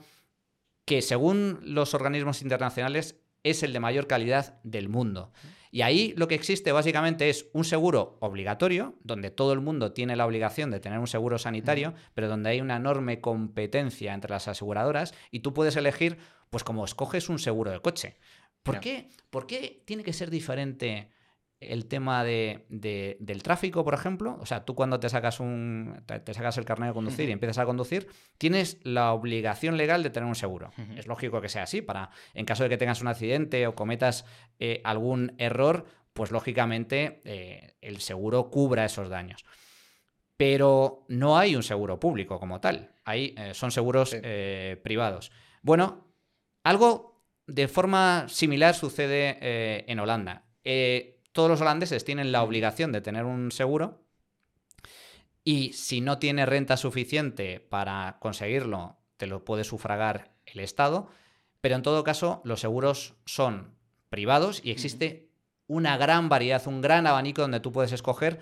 que 0.85 1.03
según 1.03 1.61
los 1.63 1.95
organismos 1.95 2.43
internacionales 2.43 3.21
es 3.43 3.63
el 3.63 3.73
de 3.73 3.81
mayor 3.81 4.07
calidad 4.07 4.61
del 4.63 4.89
mundo. 4.89 5.33
Y 5.73 5.83
ahí 5.83 6.15
lo 6.17 6.27
que 6.27 6.35
existe 6.35 6.73
básicamente 6.73 7.31
es 7.31 7.47
un 7.53 7.65
seguro 7.65 8.19
obligatorio, 8.21 8.97
donde 9.05 9.31
todo 9.31 9.53
el 9.53 9.61
mundo 9.61 9.93
tiene 9.93 10.17
la 10.17 10.27
obligación 10.27 10.71
de 10.71 10.81
tener 10.81 10.99
un 10.99 11.07
seguro 11.07 11.39
sanitario, 11.39 11.95
pero 12.15 12.29
donde 12.29 12.51
hay 12.51 12.61
una 12.61 12.77
enorme 12.77 13.21
competencia 13.21 14.13
entre 14.13 14.33
las 14.33 14.49
aseguradoras 14.49 15.15
y 15.31 15.41
tú 15.41 15.55
puedes 15.55 15.77
elegir, 15.77 16.19
pues 16.51 16.65
como 16.65 16.85
escoges 16.85 17.29
un 17.29 17.39
seguro 17.39 17.71
de 17.71 17.81
coche. 17.81 18.17
¿Por, 18.63 18.81
qué, 18.81 19.83
tiene 19.85 20.03
que 20.03 20.13
ser 20.13 20.31
diferente 20.31 21.11
el 21.61 21.87
tema 21.87 22.25
de, 22.25 22.67
del 22.69 23.43
tráfico, 23.43 23.85
por 23.85 23.95
ejemplo? 23.95 24.39
O 24.41 24.47
sea, 24.47 24.65
tú 24.65 24.75
cuando 24.75 25.01
te 25.01 25.09
sacas, 25.09 25.41
un, 25.41 26.03
te, 26.07 26.35
sacas 26.35 26.59
el 26.59 26.65
carnet 26.65 26.89
de 26.89 26.95
conducir 26.95 27.29
y 27.29 27.33
empiezas 27.33 27.59
a 27.59 27.67
conducir, 27.67 28.09
tienes 28.39 28.79
la 28.83 29.13
obligación 29.13 29.77
legal 29.77 30.03
de 30.03 30.11
tener 30.11 30.29
un 30.29 30.35
seguro. 30.35 30.71
Es 30.97 31.07
lógico 31.07 31.41
que 31.41 31.49
sea 31.49 31.65
así, 31.65 31.83
para 31.83 32.11
en 32.35 32.45
caso 32.45 32.63
de 32.63 32.69
que 32.69 32.77
tengas 32.77 33.01
un 33.01 33.09
accidente 33.09 33.67
o 33.67 33.75
cometas 33.75 34.25
eh, 34.59 34.81
algún 34.85 35.35
error, 35.39 35.87
pues 36.13 36.31
lógicamente 36.31 37.21
eh, 37.25 37.75
el 37.81 38.01
seguro 38.01 38.51
cubra 38.51 38.85
esos 38.85 39.09
daños. 39.09 39.45
Pero 40.37 41.05
no 41.09 41.37
hay 41.37 41.55
un 41.55 41.63
seguro 41.63 42.01
público 42.01 42.41
como 42.41 42.61
tal, 42.61 42.95
hay, 43.05 43.35
eh, 43.37 43.53
son 43.53 43.71
seguros 43.71 44.17
privados. 44.83 45.31
Bueno, 45.63 46.07
algo 46.65 47.10
de 47.51 47.69
forma 47.69 48.27
similar 48.29 48.75
sucede 48.75 49.39
eh, 49.41 49.85
en 49.89 49.99
Holanda. 49.99 50.45
Eh, 50.65 51.21
todos 51.33 51.51
los 51.51 51.61
holandeses 51.61 52.05
tienen 52.05 52.33
la 52.33 52.43
obligación 52.43 52.93
de 52.93 53.01
tener 53.01 53.25
un 53.25 53.51
seguro 53.51 54.05
y 55.43 55.73
si 55.73 56.01
no 56.01 56.19
tiene 56.19 56.47
renta 56.47 56.77
suficiente 56.77 57.61
para 57.61 58.19
conseguirlo, 58.21 58.99
te 59.17 59.27
lo 59.27 59.45
puede 59.45 59.65
sufragar 59.65 60.33
el 60.47 60.61
Estado, 60.61 61.09
pero 61.61 61.75
en 61.75 61.83
todo 61.83 62.05
caso 62.05 62.41
los 62.45 62.61
seguros 62.61 63.15
son 63.25 63.75
privados 64.11 64.61
y 64.65 64.71
existe 64.71 65.31
una 65.67 65.97
gran 65.97 66.29
variedad, 66.29 66.67
un 66.67 66.81
gran 66.81 67.07
abanico 67.07 67.43
donde 67.43 67.61
tú 67.61 67.73
puedes 67.73 67.93
escoger 67.93 68.41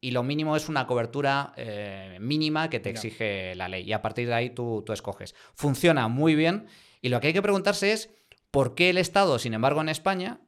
y 0.00 0.12
lo 0.12 0.22
mínimo 0.22 0.56
es 0.56 0.68
una 0.68 0.86
cobertura 0.86 1.52
eh, 1.56 2.18
mínima 2.20 2.70
que 2.70 2.78
te 2.78 2.90
exige 2.90 3.54
la 3.56 3.68
ley 3.68 3.84
y 3.84 3.92
a 3.92 4.02
partir 4.02 4.28
de 4.28 4.34
ahí 4.34 4.50
tú, 4.50 4.82
tú 4.86 4.92
escoges. 4.92 5.34
Funciona 5.54 6.08
muy 6.08 6.34
bien 6.34 6.66
y 7.00 7.08
lo 7.08 7.20
que 7.20 7.28
hay 7.28 7.32
que 7.32 7.42
preguntarse 7.42 7.92
es 7.92 8.17
¿Por 8.50 8.74
qué 8.74 8.90
el 8.90 8.98
Estado, 8.98 9.38
sin 9.38 9.54
embargo, 9.54 9.80
en 9.80 9.88
España 9.88 10.40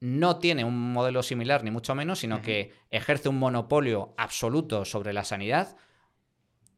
no 0.00 0.38
tiene 0.38 0.64
un 0.64 0.92
modelo 0.92 1.22
similar, 1.22 1.64
ni 1.64 1.70
mucho 1.70 1.94
menos, 1.94 2.20
sino 2.20 2.42
que 2.42 2.72
ejerce 2.90 3.28
un 3.28 3.38
monopolio 3.38 4.14
absoluto 4.16 4.84
sobre 4.84 5.12
la 5.12 5.24
sanidad? 5.24 5.76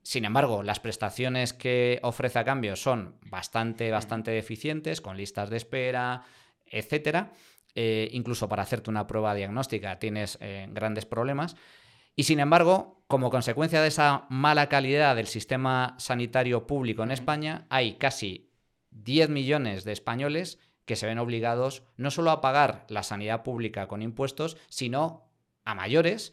Sin 0.03 0.25
embargo, 0.25 0.63
las 0.63 0.81
prestaciones 0.81 1.53
que 1.53 2.01
ofrece 2.03 2.39
a 2.39 2.45
cambio 2.45 2.77
son 2.77 3.19
bastante, 3.27 3.91
bastante 3.91 4.31
deficientes, 4.31 5.01
con 5.01 5.17
listas 5.17 5.51
de 5.51 5.59
espera, 5.59 6.23
etcétera. 6.67 7.33
Eh, 7.75 8.09
incluso 8.13 8.49
para 8.49 8.63
hacerte 8.63 8.91
una 8.91 9.07
prueba 9.07 9.35
diagnóstica 9.35 9.99
tienes 9.99 10.39
eh, 10.41 10.67
grandes 10.71 11.05
problemas. 11.07 11.57
Y 12.17 12.25
sin 12.25 12.41
embargo, 12.41 13.05
como 13.07 13.31
consecuencia 13.31 13.81
de 13.83 13.89
esa 13.89 14.27
mala 14.31 14.69
calidad 14.69 15.15
del 15.15 15.29
sistema 15.29 15.95
sanitario 15.99 16.67
público 16.67 17.03
en 17.03 17.13
España, 17.13 17.67
hay 17.69 17.95
casi 17.95 18.48
10 18.91 19.31
millones 19.31 19.85
de 19.85 19.93
españoles 19.93 20.59
que 20.85 20.97
se 20.97 21.07
ven 21.07 21.19
obligados 21.19 21.83
no 21.97 22.11
solo 22.11 22.31
a 22.31 22.41
pagar 22.41 22.87
la 22.89 23.03
sanidad 23.03 23.43
pública 23.43 23.89
con 23.89 24.03
impuestos, 24.03 24.57
sino 24.69 25.29
a 25.65 25.75
mayores 25.75 26.33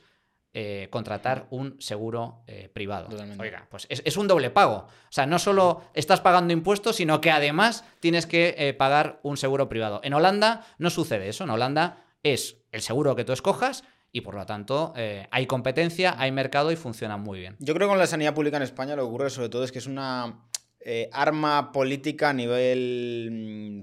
eh, 0.57 0.87
contratar 0.89 1.47
un 1.49 1.75
seguro 1.81 2.45
eh, 2.47 2.69
privado. 2.73 3.09
Oiga, 3.37 3.67
pues 3.69 3.87
es, 3.89 4.15
un 4.15 4.29
doble 4.29 4.51
pago. 4.51 4.87
O 4.87 5.11
sea, 5.11 5.25
no 5.25 5.37
solo 5.37 5.81
estás 5.93 6.21
pagando 6.21 6.53
impuestos, 6.53 6.95
sino 6.95 7.19
que 7.19 7.29
además 7.29 7.83
tienes 7.99 8.25
que 8.25 8.55
eh, 8.57 8.73
pagar 8.73 9.19
un 9.21 9.35
seguro 9.35 9.67
privado. 9.67 9.99
En 10.01 10.13
Holanda 10.13 10.65
no 10.77 10.89
sucede 10.89 11.27
eso. 11.27 11.43
En 11.43 11.49
Holanda 11.49 12.05
es 12.23 12.55
el 12.71 12.81
seguro 12.81 13.17
que 13.17 13.25
tú 13.25 13.33
escojas 13.33 13.83
y 14.13 14.21
por 14.21 14.35
lo 14.35 14.45
tanto 14.45 14.93
hay 15.29 15.45
competencia, 15.45 16.15
hay 16.17 16.31
mercado 16.31 16.71
y 16.71 16.77
funciona 16.77 17.17
muy 17.17 17.41
bien. 17.41 17.57
Yo 17.59 17.73
creo 17.73 17.89
que 17.89 17.91
con 17.91 17.99
la 17.99 18.07
sanidad 18.07 18.33
pública 18.33 18.55
en 18.55 18.63
España 18.63 18.95
lo 18.95 19.01
que 19.01 19.09
ocurre 19.09 19.29
sobre 19.29 19.49
todo 19.49 19.65
es 19.65 19.73
que 19.73 19.79
es 19.79 19.87
una 19.87 20.39
arma 21.11 21.71
política 21.71 22.29
a 22.29 22.33
nivel, 22.33 23.29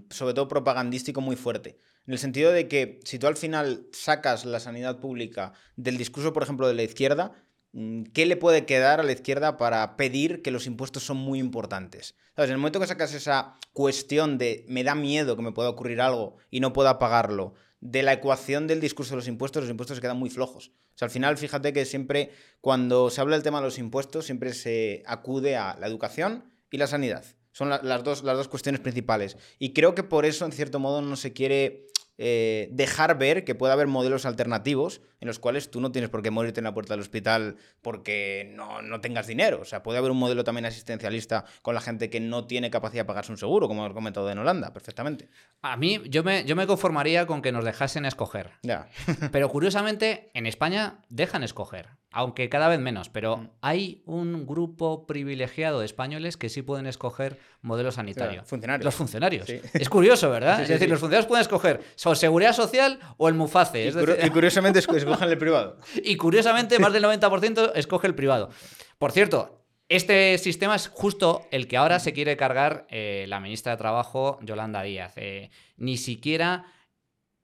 mm, 0.09 0.13
sobre 0.13 0.35
todo 0.35 0.49
propagandístico, 0.49 1.21
muy 1.21 1.37
fuerte. 1.37 1.79
En 2.07 2.13
el 2.13 2.19
sentido 2.19 2.51
de 2.51 2.67
que 2.67 3.01
si 3.05 3.19
tú 3.19 3.29
al 3.29 3.37
final 3.37 3.87
sacas 3.93 4.45
la 4.45 4.59
sanidad 4.59 4.99
pública 4.99 5.53
del 5.77 5.99
discurso, 5.99 6.33
por 6.33 6.43
ejemplo, 6.43 6.67
de 6.67 6.75
la 6.75 6.83
izquierda, 6.83 7.33
mm, 7.73 8.05
¿qué 8.13 8.27
le 8.27 8.37
puede 8.37 8.67
quedar 8.67 8.99
a 8.99 9.05
la 9.05 9.13
izquierda 9.13 9.57
para 9.57 9.97
pedir 9.97 10.43
que 10.43 10.51
los 10.51 10.67
impuestos 10.67 11.05
son 11.05 11.19
muy 11.19 11.39
importantes? 11.39 12.17
En 12.37 12.51
el 12.51 12.59
momento 12.59 12.81
que 12.81 12.87
sacas 12.87 13.15
esa 13.15 13.55
cuestión 13.73 14.37
de 14.37 14.65
me 14.69 14.83
da 14.83 14.95
miedo 14.95 15.37
que 15.37 15.43
me 15.43 15.53
pueda 15.53 15.71
ocurrir 15.71 16.01
algo 16.01 16.37
y 16.51 16.61
no 16.61 16.73
pueda 16.73 16.99
pagarlo, 16.99 17.55
de 17.81 18.03
la 18.03 18.13
ecuación 18.13 18.67
del 18.67 18.81
discurso 18.81 19.11
de 19.11 19.17
los 19.17 19.29
impuestos, 19.29 19.63
los 19.63 19.71
impuestos 19.71 19.97
se 19.97 20.01
quedan 20.01 20.19
muy 20.19 20.31
flojos. 20.31 20.73
Al 21.01 21.11
final, 21.11 21.37
fíjate 21.37 21.73
que 21.73 21.85
siempre, 21.85 22.31
cuando 22.61 23.11
se 23.11 23.21
habla 23.21 23.37
del 23.37 23.43
tema 23.43 23.59
de 23.59 23.65
los 23.65 23.79
impuestos, 23.79 24.25
siempre 24.25 24.55
se 24.55 25.03
acude 25.07 25.57
a 25.57 25.77
la 25.81 25.89
educación 25.89 26.52
y 26.73 26.79
la 26.79 26.89
sanidad. 26.89 27.25
Son 27.53 27.69
las, 27.69 28.03
dos, 28.03 28.25
las 28.25 28.37
dos 28.37 28.49
cuestiones 28.49 28.81
principales. 28.81 29.37
Y 29.59 29.75
creo 29.75 29.95
que 29.95 30.03
por 30.03 30.25
eso, 30.25 30.45
en 30.47 30.53
cierto 30.53 30.81
modo, 30.81 31.03
no 31.03 31.17
se 31.17 31.35
quiere 31.35 31.87
eh, 32.17 32.69
dejar 32.73 33.19
ver 33.19 33.45
que 33.45 33.55
puede 33.55 33.75
haber 33.75 33.87
modelos 33.87 34.27
alternativos 34.27 35.03
en 35.21 35.29
los 35.29 35.39
cuales 35.39 35.71
tú 35.71 35.81
no 35.81 35.93
tienes 35.93 36.09
por 36.09 36.23
qué 36.23 36.31
morirte 36.31 36.61
en 36.61 36.65
la 36.65 36.73
puerta 36.73 36.95
del 36.95 37.01
hospital 37.01 37.57
porque 37.83 38.53
no, 38.55 38.81
no, 38.81 39.01
tengas 39.03 39.27
dinero. 39.27 39.61
O 39.61 39.65
sea, 39.67 39.83
puede 39.83 39.99
haber 39.99 40.11
un 40.11 40.19
modelo 40.19 40.45
también 40.45 40.65
asistencialista 40.65 41.45
con 41.61 41.75
la 41.75 41.83
gente 41.83 42.09
que 42.09 42.21
no 42.21 42.47
tiene 42.47 42.71
capacidad 42.71 43.03
de 43.03 43.07
pagarse 43.07 43.33
un 43.33 43.39
seguro, 43.39 43.69
como 43.69 43.87
he 43.87 43.93
comentado 43.93 44.31
en 44.31 44.39
Holanda, 44.39 44.73
perfectamente. 44.73 45.29
A 45.61 45.77
mí, 45.77 46.01
yo 46.09 46.25
me, 46.25 46.45
yo 46.45 46.57
me 46.57 46.67
conformaría 46.67 47.27
con 47.27 47.43
que 47.43 47.53
nos 47.53 47.65
dejasen 47.67 48.07
escoger. 48.07 48.53
Ya. 48.63 48.89
Pero 49.31 49.51
curiosamente, 49.51 50.31
en 50.33 50.47
España 50.47 51.03
dejan 51.11 51.43
escoger 51.43 52.02
aunque 52.13 52.49
cada 52.49 52.69
vez 52.69 52.79
menos, 52.79 53.09
pero 53.09 53.51
hay 53.63 54.03
un 54.05 54.47
grupo 54.47 55.07
privilegiado 55.07 55.81
de 55.81 55.87
españoles 55.87 56.37
que 56.37 56.51
sí 56.51 56.63
pueden 56.63 56.87
escoger 56.87 57.39
modelo 57.63 57.91
sanitario. 57.91 58.45
funcionarios. 58.45 58.85
Los 58.85 58.95
funcionarios. 58.95 59.49
Es 59.49 59.89
curioso, 59.89 60.31
¿verdad? 60.31 60.63
es 60.63 60.69
decir, 60.69 60.89
los 60.91 61.01
funcionarios 61.01 61.27
pueden 61.27 61.43
escoger 61.43 61.81
o 62.05 62.15
seguridad 62.15 62.53
social 62.53 62.99
o 63.17 63.29
el 63.29 63.35
MUFACE. 63.35 63.93
Y, 64.25 64.31
curiosamente 64.31 64.79
escogen 64.79 65.29
el 65.29 65.39
privado. 65.39 65.79
Y 66.05 66.17
curiosamente 66.17 66.79
más 66.79 66.93
del 66.93 67.05
90% 67.05 67.73
escoge 67.75 68.07
el 68.07 68.15
privado. 68.15 68.51
Por 68.99 69.13
cierto, 69.13 69.65
este 69.89 70.37
sistema 70.39 70.75
es 70.75 70.89
justo 70.89 71.47
el 71.51 71.67
que 71.67 71.77
ahora 71.77 71.99
se 71.99 72.13
quiere 72.13 72.37
cargar 72.37 72.87
eh, 72.91 73.25
la 73.29 73.41
ministra 73.41 73.73
de 73.73 73.79
Trabajo, 73.79 74.39
Yolanda 74.43 74.83
Díaz. 74.83 75.15
Eh, 75.17 75.51
ni 75.77 75.97
siquiera 75.97 76.67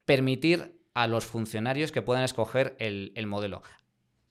permitir 0.05 0.79
a 0.95 1.07
los 1.07 1.25
funcionarios 1.25 1.93
que 1.93 2.03
puedan 2.03 2.25
escoger 2.25 2.77
el, 2.79 3.13
el 3.15 3.27
modelo. 3.27 3.63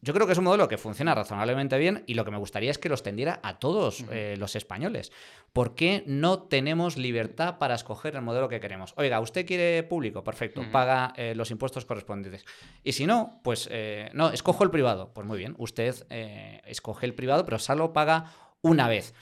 Yo 0.02 0.14
creo 0.14 0.28
que 0.28 0.34
es 0.34 0.38
un 0.38 0.44
modelo 0.44 0.68
que 0.68 0.78
funciona 0.78 1.16
razonablemente 1.16 1.78
bien 1.78 2.04
y 2.06 2.14
lo 2.14 2.24
que 2.24 2.30
me 2.30 2.38
gustaría 2.38 2.70
es 2.70 2.78
que 2.78 2.88
lo 2.88 2.96
extendiera 2.96 3.40
a 3.42 3.58
todos 3.58 4.06
eh, 4.12 4.36
los 4.38 4.56
españoles. 4.56 5.12
¿Por 5.54 5.74
qué 5.74 6.04
no 6.06 6.44
tenemos 6.44 6.98
libertad 6.98 7.58
para 7.58 7.74
escoger 7.74 8.16
el 8.16 8.22
modelo 8.22 8.48
que 8.48 8.60
queremos? 8.60 8.94
Oiga, 8.98 9.20
usted 9.20 9.46
quiere 9.46 9.82
público, 9.82 10.24
perfecto, 10.24 10.62
paga 10.72 11.14
eh, 11.18 11.34
los 11.36 11.50
impuestos 11.50 11.86
correspondientes. 11.86 12.46
Y 12.84 12.92
si 12.92 13.08
no, 13.08 13.42
pues 13.44 13.68
eh, 13.72 14.12
no, 14.14 14.30
escojo 14.30 14.64
el 14.64 14.70
privado. 14.70 15.14
Pues 15.14 15.26
muy 15.26 15.40
bien, 15.40 15.56
usted 15.58 16.06
escoge 16.66 17.08
el 17.08 17.16
privado, 17.16 17.44
pero 17.44 17.58
solo 17.58 17.92
paga 17.92 18.32
una 18.62 18.88
vez. 18.88 19.16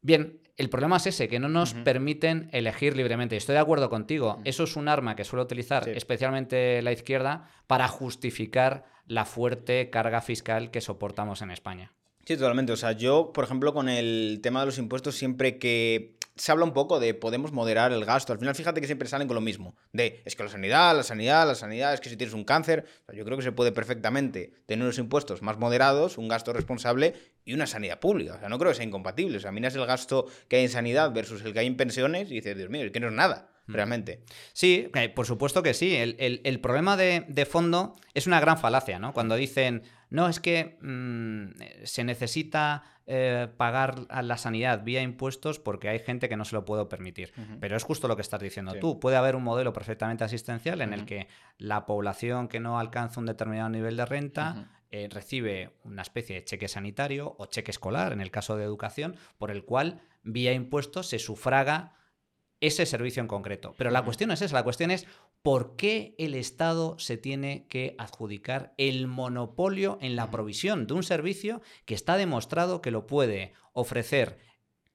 Bien, 0.00 0.40
el 0.58 0.68
problema 0.68 0.96
es 0.96 1.06
ese, 1.06 1.28
que 1.28 1.38
no 1.38 1.48
nos 1.48 1.72
permiten 1.72 2.50
elegir 2.52 2.96
libremente. 2.96 3.36
Estoy 3.36 3.54
de 3.54 3.60
acuerdo 3.60 3.88
contigo. 3.88 4.40
Eso 4.44 4.64
es 4.64 4.74
un 4.76 4.88
arma 4.88 5.14
que 5.14 5.24
suele 5.24 5.44
utilizar 5.44 5.88
especialmente 5.88 6.82
la 6.82 6.92
izquierda 6.92 7.48
para 7.68 7.86
justificar 7.86 8.84
la 9.06 9.24
fuerte 9.24 9.88
carga 9.88 10.20
fiscal 10.20 10.70
que 10.70 10.80
soportamos 10.80 11.42
en 11.42 11.52
España. 11.52 11.92
Sí, 12.24 12.36
totalmente. 12.36 12.72
O 12.72 12.76
sea, 12.76 12.92
yo, 12.92 13.32
por 13.32 13.44
ejemplo, 13.44 13.72
con 13.72 13.88
el 13.88 14.40
tema 14.42 14.60
de 14.60 14.66
los 14.66 14.78
impuestos, 14.78 15.14
siempre 15.14 15.58
que 15.58 16.17
se 16.38 16.52
habla 16.52 16.64
un 16.64 16.72
poco 16.72 17.00
de 17.00 17.14
podemos 17.14 17.52
moderar 17.52 17.92
el 17.92 18.04
gasto, 18.04 18.32
al 18.32 18.38
final 18.38 18.54
fíjate 18.54 18.80
que 18.80 18.86
siempre 18.86 19.08
salen 19.08 19.28
con 19.28 19.34
lo 19.34 19.40
mismo. 19.40 19.74
De, 19.92 20.22
es 20.24 20.36
que 20.36 20.42
la 20.42 20.48
sanidad, 20.48 20.96
la 20.96 21.02
sanidad, 21.02 21.46
la 21.46 21.54
sanidad, 21.54 21.94
es 21.94 22.00
que 22.00 22.08
si 22.08 22.16
tienes 22.16 22.34
un 22.34 22.44
cáncer, 22.44 22.86
yo 23.12 23.24
creo 23.24 23.36
que 23.36 23.42
se 23.42 23.52
puede 23.52 23.72
perfectamente 23.72 24.52
tener 24.66 24.84
unos 24.84 24.98
impuestos 24.98 25.42
más 25.42 25.58
moderados, 25.58 26.18
un 26.18 26.28
gasto 26.28 26.52
responsable 26.52 27.14
y 27.44 27.54
una 27.54 27.66
sanidad 27.66 28.00
pública. 28.00 28.34
O 28.36 28.38
sea, 28.38 28.48
no 28.48 28.58
creo 28.58 28.70
que 28.70 28.76
sea 28.76 28.84
incompatible. 28.84 29.38
O 29.38 29.40
sea, 29.40 29.52
miras 29.52 29.74
el 29.74 29.86
gasto 29.86 30.26
que 30.48 30.56
hay 30.56 30.64
en 30.64 30.70
sanidad 30.70 31.12
versus 31.12 31.42
el 31.42 31.52
que 31.52 31.60
hay 31.60 31.66
en 31.66 31.76
pensiones 31.76 32.30
y 32.30 32.34
dices, 32.34 32.56
Dios 32.56 32.70
mío, 32.70 32.84
es 32.84 32.92
que 32.92 33.00
no 33.00 33.08
es 33.08 33.14
nada. 33.14 33.50
Realmente. 33.68 34.22
Sí, 34.54 34.90
por 35.14 35.26
supuesto 35.26 35.62
que 35.62 35.74
sí. 35.74 35.94
El, 35.94 36.60
problema 36.60 36.96
de, 36.96 37.46
fondo 37.48 37.94
es 38.14 38.26
una 38.26 38.40
gran 38.40 38.58
falacia, 38.58 38.98
¿no? 38.98 39.12
Cuando 39.12 39.36
dicen, 39.36 39.82
no, 40.10 40.28
es 40.28 40.40
que 40.40 40.78
mm, 40.80 41.84
se 41.84 42.02
necesita 42.02 42.82
eh, 43.06 43.48
pagar 43.56 44.06
a 44.08 44.22
la 44.22 44.38
sanidad 44.38 44.84
vía 44.84 45.02
impuestos 45.02 45.58
porque 45.58 45.88
hay 45.88 45.98
gente 45.98 46.28
que 46.28 46.36
no 46.36 46.44
se 46.44 46.56
lo 46.56 46.64
puede 46.64 46.86
permitir. 46.86 47.32
Pero 47.60 47.76
es 47.76 47.84
justo 47.84 48.08
lo 48.08 48.16
que 48.16 48.22
estás 48.22 48.40
diciendo 48.40 48.74
tú. 48.80 48.98
Puede 48.98 49.16
haber 49.16 49.36
un 49.36 49.44
modelo 49.44 49.72
perfectamente 49.72 50.24
asistencial 50.24 50.80
en 50.80 50.94
el 50.94 51.04
que 51.04 51.28
la 51.58 51.84
población 51.84 52.48
que 52.48 52.60
no 52.60 52.78
alcanza 52.78 53.20
un 53.20 53.26
determinado 53.26 53.68
nivel 53.68 53.96
de 53.96 54.06
renta 54.06 54.70
eh, 54.90 55.08
recibe 55.10 55.72
una 55.84 56.00
especie 56.00 56.36
de 56.36 56.44
cheque 56.44 56.68
sanitario 56.68 57.34
o 57.38 57.44
cheque 57.46 57.70
escolar, 57.70 58.12
en 58.12 58.22
el 58.22 58.30
caso 58.30 58.56
de 58.56 58.64
educación, 58.64 59.16
por 59.36 59.50
el 59.50 59.64
cual 59.64 60.00
vía 60.22 60.54
impuestos 60.54 61.08
se 61.08 61.18
sufraga 61.18 61.92
ese 62.60 62.86
servicio 62.86 63.20
en 63.20 63.28
concreto. 63.28 63.74
Pero 63.76 63.90
la 63.90 64.02
cuestión 64.02 64.30
es 64.30 64.42
esa, 64.42 64.54
la 64.54 64.64
cuestión 64.64 64.90
es 64.90 65.06
por 65.42 65.76
qué 65.76 66.14
el 66.18 66.34
Estado 66.34 66.98
se 66.98 67.16
tiene 67.16 67.66
que 67.68 67.94
adjudicar 67.98 68.74
el 68.76 69.06
monopolio 69.06 69.98
en 70.00 70.16
la 70.16 70.30
provisión 70.30 70.86
de 70.86 70.94
un 70.94 71.02
servicio 71.02 71.62
que 71.84 71.94
está 71.94 72.16
demostrado 72.16 72.82
que 72.82 72.90
lo 72.90 73.06
puede 73.06 73.52
ofrecer 73.72 74.38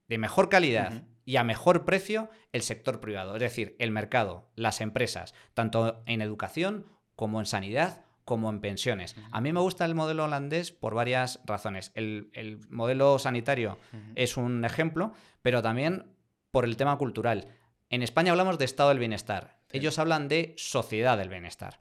de 0.08 0.18
mejor 0.18 0.50
calidad 0.50 1.04
y 1.26 1.38
a 1.38 1.44
mejor 1.44 1.86
precio 1.86 2.30
el 2.52 2.62
sector 2.62 3.00
privado, 3.00 3.36
es 3.36 3.42
decir, 3.42 3.76
el 3.80 3.92
mercado, 3.92 4.50
las 4.56 4.82
empresas, 4.82 5.34
tanto 5.54 6.04
en 6.06 6.22
educación 6.22 6.86
como 7.16 7.40
en 7.40 7.46
sanidad 7.46 8.04
como 8.26 8.50
en 8.50 8.62
pensiones. 8.62 9.16
A 9.32 9.42
mí 9.42 9.52
me 9.52 9.60
gusta 9.60 9.86
el 9.86 9.96
modelo 9.96 10.24
holandés 10.24 10.72
por 10.72 10.94
varias 10.94 11.42
razones. 11.46 11.92
El, 11.94 12.62
modelo 12.70 13.20
sanitario 13.20 13.78
es 14.16 14.38
un 14.38 14.64
ejemplo, 14.64 15.14
pero 15.42 15.62
también 15.62 16.06
por 16.54 16.66
el 16.66 16.78
tema 16.78 17.00
cultural. 17.00 17.48
En 17.90 18.04
España 18.04 18.32
hablamos 18.32 18.60
de 18.60 18.66
estado 18.66 18.90
del 18.90 19.00
bienestar. 19.00 19.58
Ellos 19.72 19.98
hablan 19.98 20.28
de 20.28 20.54
sociedad 20.56 21.18
del 21.18 21.28
bienestar. 21.28 21.80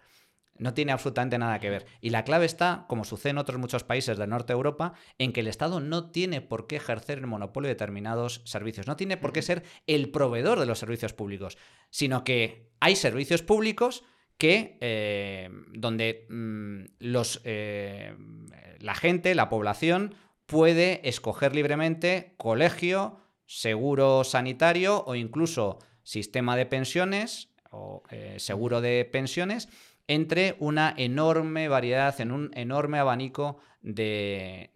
No 0.56 0.72
tiene 0.72 0.92
absolutamente 0.92 1.36
nada 1.36 1.58
que 1.58 1.68
ver. 1.68 1.84
Y 2.00 2.08
la 2.08 2.24
clave 2.24 2.46
está, 2.46 2.86
como 2.88 3.04
sucede 3.04 3.32
en 3.32 3.38
otros 3.38 3.60
muchos 3.60 3.84
países 3.84 4.16
del 4.16 4.30
norte 4.30 4.54
de 4.54 4.56
Europa, 4.56 4.94
en 5.18 5.34
que 5.34 5.40
el 5.40 5.48
Estado 5.48 5.78
no 5.80 6.10
tiene 6.10 6.40
por 6.40 6.66
qué 6.66 6.76
ejercer 6.76 7.18
el 7.18 7.26
monopolio 7.26 7.68
de 7.68 7.74
determinados 7.74 8.40
servicios. 8.46 8.86
No 8.86 8.96
tiene 8.96 9.18
por 9.18 9.34
qué 9.34 9.42
ser 9.42 9.62
el 9.86 10.10
proveedor 10.10 10.58
de 10.58 10.64
los 10.64 10.78
servicios 10.78 11.12
públicos, 11.12 11.58
sino 11.90 12.24
que 12.24 12.70
hay 12.80 12.96
servicios 12.96 13.42
públicos 13.42 14.04
que 14.38 14.78
eh, 14.80 15.50
donde 15.74 16.26
mm, 16.30 16.84
los, 17.00 17.42
eh, 17.44 18.16
la 18.78 18.94
gente, 18.94 19.34
la 19.34 19.50
población, 19.50 20.14
puede 20.46 21.06
escoger 21.06 21.54
libremente 21.54 22.32
colegio, 22.38 23.21
seguro 23.52 24.24
sanitario 24.24 25.04
o 25.06 25.14
incluso 25.14 25.78
sistema 26.02 26.56
de 26.56 26.64
pensiones 26.64 27.50
o 27.70 28.02
eh, 28.10 28.36
seguro 28.38 28.80
de 28.80 29.04
pensiones 29.04 29.68
entre 30.08 30.56
una 30.58 30.94
enorme 30.96 31.68
variedad, 31.68 32.18
en 32.20 32.32
un 32.32 32.50
enorme 32.54 32.98
abanico 32.98 33.58
de, 33.82 34.70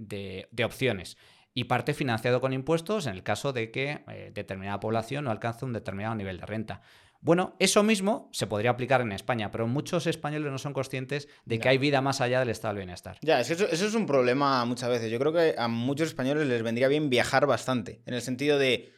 opciones. 0.63 1.17
Y 1.55 1.65
parte 1.65 1.95
financiado 1.95 2.43
con 2.43 2.53
impuestos 2.53 3.07
en 3.07 3.15
el 3.15 3.23
caso 3.23 3.55
de 3.55 3.71
que 3.71 4.05
eh, 4.09 4.31
determinada 4.35 4.79
población 4.79 5.25
no 5.25 5.31
alcance 5.31 5.65
un 5.65 5.73
determinado 5.73 6.15
nivel 6.15 6.39
de 6.39 6.47
renta. 6.47 6.83
Bueno, 7.27 7.57
eso 7.59 7.83
mismo 7.83 8.29
se 8.31 8.47
podría 8.47 8.71
aplicar 8.71 9.01
en 9.01 9.11
España, 9.11 9.51
pero 9.51 9.67
muchos 9.67 10.07
españoles 10.07 10.53
no 10.53 10.59
son 10.59 10.73
conscientes 10.73 11.27
de 11.45 11.59
que 11.59 11.69
hay 11.69 11.77
vida 11.77 12.01
más 12.01 12.21
allá 12.21 12.39
del 12.39 12.51
estado 12.51 12.75
del 12.75 12.85
bienestar. 12.85 13.19
Ya, 13.21 13.41
eso, 13.41 13.53
eso 13.53 13.85
es 13.85 13.95
un 13.95 14.07
problema 14.07 14.65
muchas 14.65 14.91
veces. 14.91 15.11
Yo 15.11 15.19
creo 15.19 15.33
que 15.33 15.57
a 15.59 15.67
muchos 15.67 16.07
españoles 16.07 16.47
les 16.47 16.63
vendría 16.63 16.87
bien 16.87 17.11
viajar 17.11 17.47
bastante, 17.47 18.01
en 18.07 18.15
el 18.15 18.23
sentido 18.23 18.61
de 18.61 18.93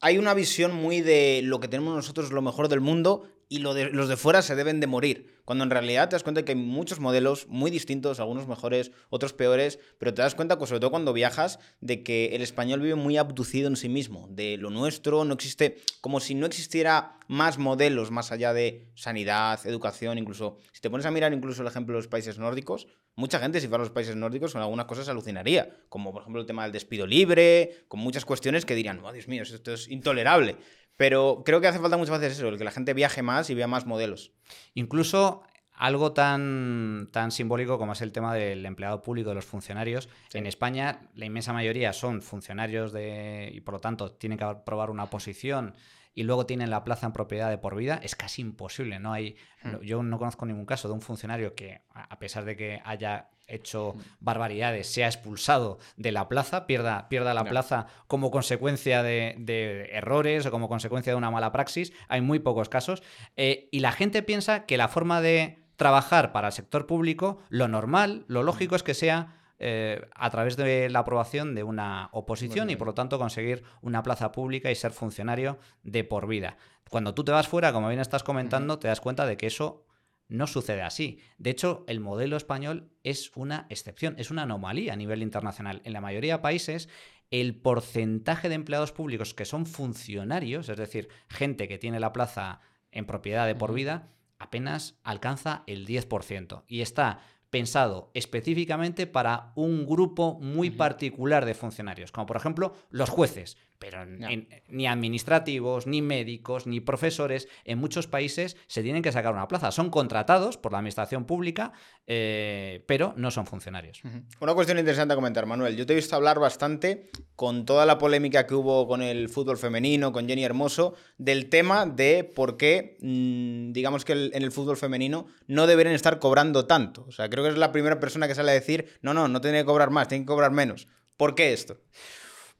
hay 0.00 0.18
una 0.18 0.34
visión 0.34 0.74
muy 0.74 1.00
de 1.00 1.42
lo 1.44 1.60
que 1.60 1.68
tenemos 1.68 1.94
nosotros 1.94 2.32
lo 2.32 2.42
mejor 2.42 2.66
del 2.66 2.80
mundo 2.80 3.28
y 3.50 3.58
lo 3.58 3.74
de, 3.74 3.90
los 3.90 4.08
de 4.08 4.16
fuera 4.16 4.42
se 4.42 4.54
deben 4.54 4.78
de 4.78 4.86
morir. 4.86 5.34
Cuando 5.44 5.64
en 5.64 5.70
realidad 5.70 6.08
te 6.08 6.14
das 6.14 6.22
cuenta 6.22 6.44
que 6.44 6.52
hay 6.52 6.58
muchos 6.58 7.00
modelos 7.00 7.48
muy 7.48 7.72
distintos, 7.72 8.20
algunos 8.20 8.46
mejores, 8.46 8.92
otros 9.08 9.32
peores, 9.32 9.80
pero 9.98 10.14
te 10.14 10.22
das 10.22 10.36
cuenta, 10.36 10.56
pues, 10.56 10.68
sobre 10.68 10.78
todo 10.78 10.92
cuando 10.92 11.12
viajas, 11.12 11.58
de 11.80 12.04
que 12.04 12.36
el 12.36 12.42
español 12.42 12.80
vive 12.80 12.94
muy 12.94 13.18
abducido 13.18 13.66
en 13.66 13.74
sí 13.74 13.88
mismo, 13.88 14.28
de 14.30 14.56
lo 14.56 14.70
nuestro, 14.70 15.24
no 15.24 15.34
existe, 15.34 15.78
como 16.00 16.20
si 16.20 16.36
no 16.36 16.46
existiera 16.46 17.18
más 17.26 17.58
modelos 17.58 18.12
más 18.12 18.30
allá 18.30 18.52
de 18.52 18.88
sanidad, 18.94 19.58
educación, 19.66 20.18
incluso, 20.18 20.58
si 20.70 20.80
te 20.80 20.88
pones 20.88 21.06
a 21.06 21.10
mirar 21.10 21.32
incluso 21.32 21.62
el 21.62 21.68
ejemplo 21.68 21.94
de 21.94 21.98
los 21.98 22.08
países 22.08 22.38
nórdicos, 22.38 22.86
mucha 23.16 23.40
gente 23.40 23.60
si 23.60 23.66
fuera 23.66 23.82
a 23.82 23.86
los 23.86 23.92
países 23.92 24.14
nórdicos 24.14 24.52
con 24.52 24.62
algunas 24.62 24.86
cosas 24.86 25.08
alucinaría, 25.08 25.76
como 25.88 26.12
por 26.12 26.22
ejemplo 26.22 26.40
el 26.40 26.46
tema 26.46 26.62
del 26.62 26.72
despido 26.72 27.06
libre, 27.06 27.84
con 27.88 28.00
muchas 28.00 28.24
cuestiones 28.24 28.64
que 28.64 28.76
dirían, 28.76 29.00
oh 29.04 29.12
Dios 29.12 29.28
mío, 29.28 29.42
esto 29.42 29.72
es 29.72 29.88
intolerable. 29.88 30.56
Pero 31.00 31.44
creo 31.46 31.62
que 31.62 31.66
hace 31.66 31.78
falta 31.78 31.96
muchas 31.96 32.20
veces 32.20 32.36
eso, 32.36 32.48
el 32.48 32.58
que 32.58 32.64
la 32.64 32.72
gente 32.72 32.92
viaje 32.92 33.22
más 33.22 33.48
y 33.48 33.54
vea 33.54 33.66
más 33.66 33.86
modelos. 33.86 34.32
Incluso 34.74 35.42
algo 35.72 36.12
tan, 36.12 37.08
tan 37.10 37.30
simbólico 37.30 37.78
como 37.78 37.94
es 37.94 38.02
el 38.02 38.12
tema 38.12 38.34
del 38.34 38.66
empleado 38.66 39.00
público, 39.00 39.30
de 39.30 39.36
los 39.36 39.46
funcionarios. 39.46 40.10
En 40.34 40.44
España, 40.44 41.08
la 41.14 41.24
inmensa 41.24 41.54
mayoría 41.54 41.94
son 41.94 42.20
funcionarios 42.20 42.92
de, 42.92 43.50
y 43.50 43.62
por 43.62 43.72
lo 43.72 43.80
tanto 43.80 44.12
tienen 44.12 44.36
que 44.36 44.44
aprobar 44.44 44.90
una 44.90 45.06
posición 45.06 45.74
y 46.20 46.22
luego 46.22 46.44
tienen 46.44 46.68
la 46.68 46.84
plaza 46.84 47.06
en 47.06 47.14
propiedad 47.14 47.48
de 47.48 47.56
por 47.56 47.74
vida. 47.74 47.98
Es 48.02 48.14
casi 48.14 48.42
imposible. 48.42 48.98
No 48.98 49.14
hay, 49.14 49.36
hmm. 49.62 49.80
Yo 49.80 50.02
no 50.02 50.18
conozco 50.18 50.44
ningún 50.44 50.66
caso 50.66 50.86
de 50.86 50.92
un 50.92 51.00
funcionario 51.00 51.54
que, 51.54 51.80
a 51.94 52.18
pesar 52.18 52.44
de 52.44 52.58
que 52.58 52.82
haya 52.84 53.30
hecho 53.46 53.94
barbaridades, 54.20 54.86
sea 54.86 55.06
expulsado 55.06 55.78
de 55.96 56.12
la 56.12 56.28
plaza, 56.28 56.66
pierda, 56.66 57.08
pierda 57.08 57.32
la 57.32 57.44
plaza 57.44 57.86
como 58.06 58.30
consecuencia 58.30 59.02
de, 59.02 59.88
errores 59.92 60.44
o 60.44 60.50
como 60.50 60.68
consecuencia 60.68 61.14
de 61.14 61.16
una 61.16 61.30
mala 61.30 61.52
praxis. 61.52 61.90
Hay 62.08 62.20
muy 62.20 62.38
pocos 62.38 62.68
casos. 62.68 63.02
Eh, 63.36 63.70
y 63.72 63.80
la 63.80 63.90
gente 63.90 64.22
piensa 64.22 64.66
que 64.66 64.76
la 64.76 64.88
forma 64.88 65.22
de 65.22 65.64
trabajar 65.76 66.32
para 66.32 66.48
el 66.48 66.52
sector 66.52 66.86
público, 66.86 67.38
lo 67.48 67.66
normal, 67.66 68.26
lo 68.28 68.42
lógico 68.42 68.76
es 68.76 68.82
que 68.82 68.92
sea 68.92 69.39
eh, 69.62 70.08
a 70.14 70.30
través 70.30 70.56
de 70.56 70.88
la 70.88 71.00
aprobación 71.00 71.54
de 71.54 71.62
una 71.62 72.08
oposición 72.12 72.70
y 72.70 72.76
por 72.76 72.86
lo 72.86 72.94
tanto 72.94 73.18
conseguir 73.18 73.62
una 73.82 74.02
plaza 74.02 74.32
pública 74.32 74.70
y 74.70 74.74
ser 74.74 74.90
funcionario 74.90 75.58
de 75.82 76.02
por 76.02 76.26
vida. 76.26 76.56
Cuando 76.88 77.14
tú 77.14 77.24
te 77.24 77.32
vas 77.32 77.46
fuera, 77.46 77.70
como 77.70 77.88
bien 77.88 78.00
estás 78.00 78.22
comentando, 78.22 78.78
te 78.78 78.88
das 78.88 79.02
cuenta 79.02 79.26
de 79.26 79.36
que 79.36 79.46
eso 79.46 79.86
no 80.28 80.46
sucede 80.46 80.80
así. 80.80 81.20
De 81.36 81.50
hecho, 81.50 81.84
el 81.88 82.00
modelo 82.00 82.38
español 82.38 82.90
es 83.04 83.32
una 83.34 83.66
excepción, 83.68 84.14
es 84.16 84.30
una 84.30 84.44
anomalía 84.44 84.94
a 84.94 84.96
nivel 84.96 85.22
internacional. 85.22 85.82
En 85.84 85.92
la 85.92 86.00
mayoría 86.00 86.36
de 86.36 86.42
países, 86.42 86.88
el 87.30 87.54
porcentaje 87.54 88.48
de 88.48 88.54
empleados 88.54 88.92
públicos 88.92 89.34
que 89.34 89.44
son 89.44 89.66
funcionarios, 89.66 90.70
es 90.70 90.78
decir, 90.78 91.08
gente 91.28 91.68
que 91.68 91.78
tiene 91.78 92.00
la 92.00 92.14
plaza 92.14 92.60
en 92.92 93.04
propiedad 93.04 93.46
de 93.46 93.54
por 93.54 93.74
vida, 93.74 94.08
apenas 94.38 94.98
alcanza 95.04 95.64
el 95.66 95.86
10%. 95.86 96.64
Y 96.66 96.80
está 96.80 97.20
pensado 97.50 98.10
específicamente 98.14 99.06
para 99.06 99.52
un 99.56 99.86
grupo 99.86 100.38
muy 100.40 100.70
particular 100.70 101.44
de 101.44 101.54
funcionarios, 101.54 102.12
como 102.12 102.26
por 102.26 102.36
ejemplo 102.36 102.74
los 102.90 103.10
jueces, 103.10 103.56
pero 103.80 104.04
ni 104.04 104.86
administrativos, 104.86 105.86
ni 105.86 106.02
médicos, 106.02 106.66
ni 106.66 106.80
profesores, 106.80 107.48
en 107.64 107.78
muchos 107.78 108.06
países 108.06 108.58
se 108.66 108.82
tienen 108.82 109.02
que 109.02 109.10
sacar 109.10 109.32
una 109.32 109.48
plaza. 109.48 109.72
Son 109.72 109.88
contratados 109.88 110.58
por 110.58 110.72
la 110.72 110.78
administración 110.78 111.24
pública, 111.24 111.72
eh, 112.06 112.84
pero 112.86 113.14
no 113.16 113.30
son 113.30 113.46
funcionarios. 113.46 114.02
Una 114.38 114.52
cuestión 114.52 114.78
interesante 114.78 115.14
a 115.14 115.16
comentar, 115.16 115.46
Manuel. 115.46 115.76
Yo 115.76 115.86
te 115.86 115.94
he 115.94 115.96
visto 115.96 116.14
hablar 116.14 116.38
bastante 116.38 117.08
con 117.36 117.64
toda 117.64 117.86
la 117.86 117.96
polémica 117.96 118.46
que 118.46 118.54
hubo 118.54 118.86
con 118.86 119.00
el 119.00 119.30
fútbol 119.30 119.56
femenino, 119.56 120.12
con 120.12 120.28
Jenny 120.28 120.44
Hermoso, 120.44 120.94
del 121.16 121.48
tema 121.48 121.86
de 121.86 122.24
por 122.24 122.58
qué, 122.58 122.98
mm, 123.00 123.72
digamos 123.72 124.04
que 124.04 124.12
en 124.12 124.42
el 124.42 124.52
fútbol 124.52 124.76
femenino 124.76 125.26
no 125.46 125.66
deberían 125.66 125.94
estar 125.94 126.18
cobrando 126.18 126.66
tanto. 126.66 127.06
O 127.08 127.12
sea, 127.12 127.30
creo 127.30 127.44
que 127.44 127.50
es 127.50 127.56
la 127.56 127.72
primera 127.72 127.98
persona 127.98 128.28
que 128.28 128.34
sale 128.34 128.50
a 128.50 128.54
decir, 128.54 128.98
no, 129.00 129.14
no, 129.14 129.26
no 129.26 129.40
tiene 129.40 129.60
que 129.60 129.64
cobrar 129.64 129.88
más, 129.88 130.06
tiene 130.06 130.24
que 130.24 130.28
cobrar 130.28 130.50
menos. 130.50 130.86
¿Por 131.16 131.34
qué 131.34 131.54
esto? 131.54 131.78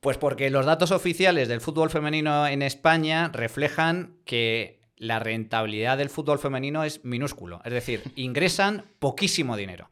Pues 0.00 0.16
porque 0.16 0.48
los 0.50 0.64
datos 0.64 0.92
oficiales 0.92 1.48
del 1.48 1.60
fútbol 1.60 1.90
femenino 1.90 2.46
en 2.46 2.62
España 2.62 3.30
reflejan 3.32 4.16
que 4.24 4.80
la 4.96 5.18
rentabilidad 5.18 5.98
del 5.98 6.10
fútbol 6.10 6.38
femenino 6.38 6.84
es 6.84 7.04
minúsculo. 7.04 7.60
Es 7.64 7.72
decir, 7.72 8.02
ingresan 8.16 8.86
poquísimo 8.98 9.56
dinero. 9.56 9.90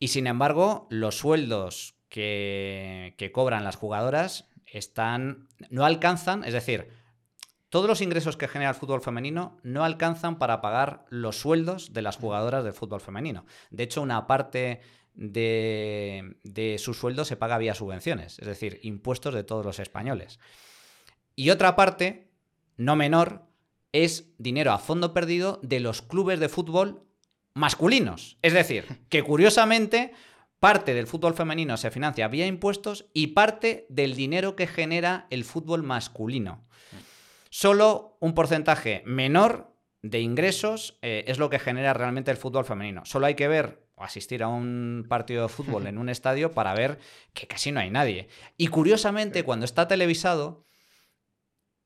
Y 0.00 0.08
sin 0.08 0.26
embargo, 0.26 0.86
los 0.90 1.18
sueldos 1.18 1.94
que, 2.08 3.30
cobran 3.32 3.64
las 3.64 3.76
jugadoras 3.76 4.48
están. 4.66 5.48
no 5.68 5.84
alcanzan, 5.84 6.44
es 6.44 6.52
decir, 6.52 6.88
todos 7.70 7.86
los 7.86 8.00
ingresos 8.00 8.36
que 8.36 8.48
genera 8.48 8.70
el 8.70 8.76
fútbol 8.76 9.00
femenino 9.00 9.58
no 9.62 9.84
alcanzan 9.84 10.38
para 10.38 10.60
pagar 10.60 11.04
los 11.08 11.36
sueldos 11.38 11.92
de 11.92 12.02
las 12.02 12.16
jugadoras 12.16 12.64
del 12.64 12.72
fútbol 12.72 13.00
femenino. 13.00 13.46
De 13.70 13.84
hecho, 13.84 14.02
una 14.02 14.26
parte 14.26 14.80
de, 15.14 16.76
su 16.78 16.94
sueldo 16.94 17.24
se 17.24 17.36
paga 17.36 17.58
vía 17.58 17.74
subvenciones, 17.74 18.38
es 18.38 18.46
decir, 18.46 18.80
impuestos 18.82 19.34
de 19.34 19.44
todos 19.44 19.64
los 19.64 19.78
españoles. 19.78 20.38
Y 21.36 21.50
otra 21.50 21.76
parte, 21.76 22.30
no 22.76 22.96
menor, 22.96 23.46
es 23.92 24.32
dinero 24.38 24.72
a 24.72 24.78
fondo 24.78 25.12
perdido 25.12 25.60
de 25.62 25.80
los 25.80 26.02
clubes 26.02 26.40
de 26.40 26.48
fútbol 26.48 27.04
masculinos. 27.54 28.38
Es 28.42 28.52
decir, 28.52 28.86
que 29.08 29.22
curiosamente 29.22 30.12
parte 30.60 30.94
del 30.94 31.06
fútbol 31.06 31.34
femenino 31.34 31.76
se 31.76 31.90
financia 31.90 32.28
vía 32.28 32.46
impuestos 32.46 33.06
y 33.12 33.28
parte 33.28 33.86
del 33.88 34.14
dinero 34.14 34.54
que 34.54 34.66
genera 34.66 35.26
el 35.30 35.44
fútbol 35.44 35.82
masculino. 35.82 36.66
Solo 37.48 38.16
un 38.20 38.34
porcentaje 38.34 39.02
menor 39.06 39.74
de 40.02 40.20
ingresos 40.20 40.98
eh, 41.02 41.24
es 41.26 41.38
lo 41.38 41.50
que 41.50 41.58
genera 41.58 41.94
realmente 41.94 42.30
el 42.30 42.36
fútbol 42.36 42.64
femenino. 42.64 43.04
Solo 43.04 43.26
hay 43.26 43.34
que 43.34 43.48
ver 43.48 43.89
asistir 44.04 44.42
a 44.42 44.48
un 44.48 45.06
partido 45.08 45.42
de 45.42 45.48
fútbol 45.48 45.86
en 45.86 45.98
un 45.98 46.08
estadio 46.08 46.52
para 46.52 46.74
ver 46.74 46.98
que 47.32 47.46
casi 47.46 47.72
no 47.72 47.80
hay 47.80 47.90
nadie. 47.90 48.28
Y 48.56 48.68
curiosamente, 48.68 49.44
cuando 49.44 49.64
está 49.64 49.88
televisado, 49.88 50.64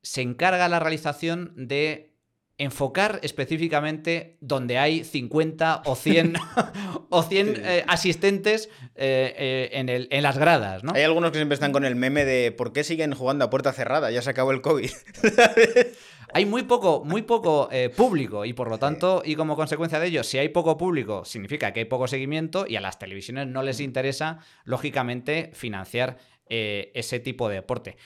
se 0.02 0.22
encarga 0.22 0.68
la 0.68 0.80
realización 0.80 1.52
de 1.56 2.14
enfocar 2.56 3.18
específicamente 3.22 4.38
donde 4.40 4.78
hay 4.78 5.02
50 5.02 5.82
o 5.86 5.96
100, 5.96 6.34
o 7.10 7.22
100 7.22 7.54
eh, 7.56 7.84
asistentes 7.88 8.68
eh, 8.94 9.34
eh, 9.36 9.70
en, 9.72 9.88
el, 9.88 10.08
en, 10.10 10.22
las 10.22 10.38
gradas. 10.38 10.84
¿no? 10.84 10.92
Hay 10.94 11.02
algunos 11.02 11.32
que 11.32 11.38
siempre 11.38 11.54
están 11.54 11.72
con 11.72 11.84
el 11.84 11.96
meme 11.96 12.24
de 12.24 12.52
¿por 12.52 12.72
qué 12.72 12.84
siguen 12.84 13.12
jugando 13.12 13.44
a 13.44 13.50
puerta 13.50 13.72
cerrada? 13.72 14.10
Ya 14.10 14.22
se 14.22 14.30
acabó 14.30 14.52
el 14.52 14.60
COVID. 14.60 14.90
hay 16.34 16.46
muy 16.46 16.64
poco, 16.64 17.04
muy 17.04 17.22
poco 17.22 17.68
eh, 17.70 17.90
público 17.90 18.44
y 18.44 18.52
por 18.52 18.68
lo 18.68 18.78
tanto, 18.78 19.22
y 19.24 19.36
como 19.36 19.54
consecuencia 19.54 20.00
de 20.00 20.08
ello, 20.08 20.24
si 20.24 20.36
hay 20.36 20.48
poco 20.48 20.76
público, 20.76 21.24
significa 21.24 21.72
que 21.72 21.80
hay 21.80 21.86
poco 21.86 22.08
seguimiento 22.08 22.66
y 22.66 22.74
a 22.74 22.80
las 22.80 22.98
televisiones 22.98 23.46
no 23.46 23.62
les 23.62 23.78
interesa, 23.78 24.40
lógicamente, 24.64 25.52
financiar 25.54 26.18
eh, 26.46 26.90
ese 26.94 27.20
tipo 27.20 27.48
de 27.48 27.54
deporte. 27.54 27.96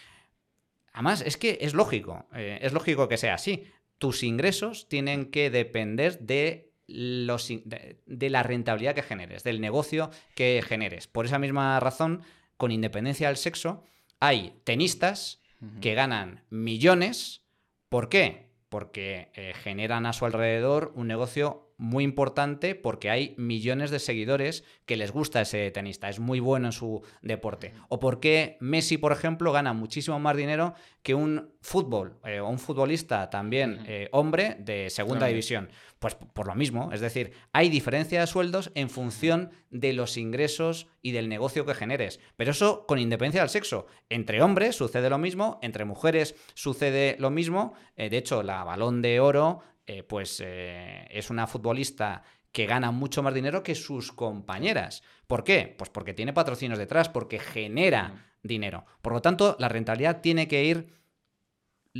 Además, 0.92 1.22
es 1.22 1.38
que 1.38 1.56
es 1.62 1.72
lógico, 1.72 2.26
eh, 2.34 2.58
es 2.60 2.74
lógico 2.74 3.08
que 3.08 3.16
sea 3.16 3.32
así. 3.32 3.64
Tus 3.96 4.22
ingresos 4.22 4.90
tienen 4.90 5.30
que 5.30 5.48
depender 5.48 6.18
de, 6.18 6.74
los, 6.86 7.48
de 7.48 8.30
la 8.30 8.42
rentabilidad 8.42 8.94
que 8.94 9.02
generes, 9.02 9.42
del 9.42 9.62
negocio 9.62 10.10
que 10.34 10.62
generes. 10.62 11.06
Por 11.06 11.24
esa 11.24 11.38
misma 11.38 11.80
razón, 11.80 12.22
con 12.58 12.72
independencia 12.72 13.28
del 13.28 13.38
sexo, 13.38 13.84
hay 14.20 14.60
tenistas 14.64 15.40
que 15.80 15.94
ganan 15.94 16.44
millones 16.50 17.47
¿Por 17.88 18.08
qué? 18.08 18.50
Porque 18.68 19.30
eh, 19.34 19.54
generan 19.54 20.06
a 20.06 20.12
su 20.12 20.26
alrededor 20.26 20.92
un 20.94 21.06
negocio 21.06 21.67
muy 21.78 22.02
importante 22.02 22.74
porque 22.74 23.08
hay 23.08 23.34
millones 23.38 23.90
de 23.90 24.00
seguidores 24.00 24.64
que 24.84 24.96
les 24.96 25.12
gusta 25.12 25.40
ese 25.40 25.70
tenista, 25.70 26.08
es 26.08 26.18
muy 26.18 26.40
bueno 26.40 26.66
en 26.66 26.72
su 26.72 27.02
deporte. 27.22 27.72
O 27.88 28.00
porque 28.00 28.58
Messi, 28.60 28.98
por 28.98 29.12
ejemplo, 29.12 29.52
gana 29.52 29.72
muchísimo 29.72 30.18
más 30.18 30.36
dinero 30.36 30.74
que 31.02 31.14
un 31.14 31.54
fútbol 31.60 32.18
eh, 32.24 32.40
o 32.40 32.48
un 32.48 32.58
futbolista 32.58 33.30
también 33.30 33.80
eh, 33.86 34.08
hombre 34.12 34.56
de 34.58 34.90
segunda 34.90 35.26
división. 35.26 35.70
Pues 36.00 36.14
por 36.14 36.46
lo 36.46 36.54
mismo, 36.54 36.90
es 36.92 37.00
decir, 37.00 37.32
hay 37.52 37.68
diferencia 37.70 38.20
de 38.20 38.26
sueldos 38.26 38.70
en 38.74 38.90
función 38.90 39.50
de 39.70 39.92
los 39.92 40.16
ingresos 40.16 40.88
y 41.00 41.12
del 41.12 41.28
negocio 41.28 41.64
que 41.64 41.74
generes. 41.74 42.20
Pero 42.36 42.50
eso 42.50 42.86
con 42.86 42.98
independencia 42.98 43.40
del 43.40 43.50
sexo. 43.50 43.86
Entre 44.08 44.42
hombres 44.42 44.76
sucede 44.76 45.10
lo 45.10 45.18
mismo, 45.18 45.58
entre 45.62 45.84
mujeres 45.84 46.34
sucede 46.54 47.16
lo 47.18 47.30
mismo. 47.30 47.74
de 47.96 48.16
hecho, 48.16 48.42
la 48.42 48.62
balón 48.62 49.02
de 49.02 49.18
oro 49.18 49.60
eh, 49.88 50.02
pues 50.02 50.42
eh, 50.44 51.06
es 51.10 51.30
una 51.30 51.46
futbolista 51.46 52.22
que 52.52 52.66
gana 52.66 52.90
mucho 52.90 53.22
más 53.22 53.32
dinero 53.32 53.62
que 53.62 53.74
sus 53.74 54.12
compañeras. 54.12 55.02
¿Por 55.26 55.44
qué? 55.44 55.74
Pues 55.78 55.88
porque 55.88 56.12
tiene 56.12 56.34
patrocinios 56.34 56.78
detrás, 56.78 57.08
porque 57.08 57.38
genera 57.38 58.26
dinero. 58.42 58.84
Por 59.00 59.14
lo 59.14 59.22
tanto, 59.22 59.56
la 59.58 59.70
rentabilidad 59.70 60.20
tiene 60.20 60.46
que 60.46 60.62
ir 60.64 60.92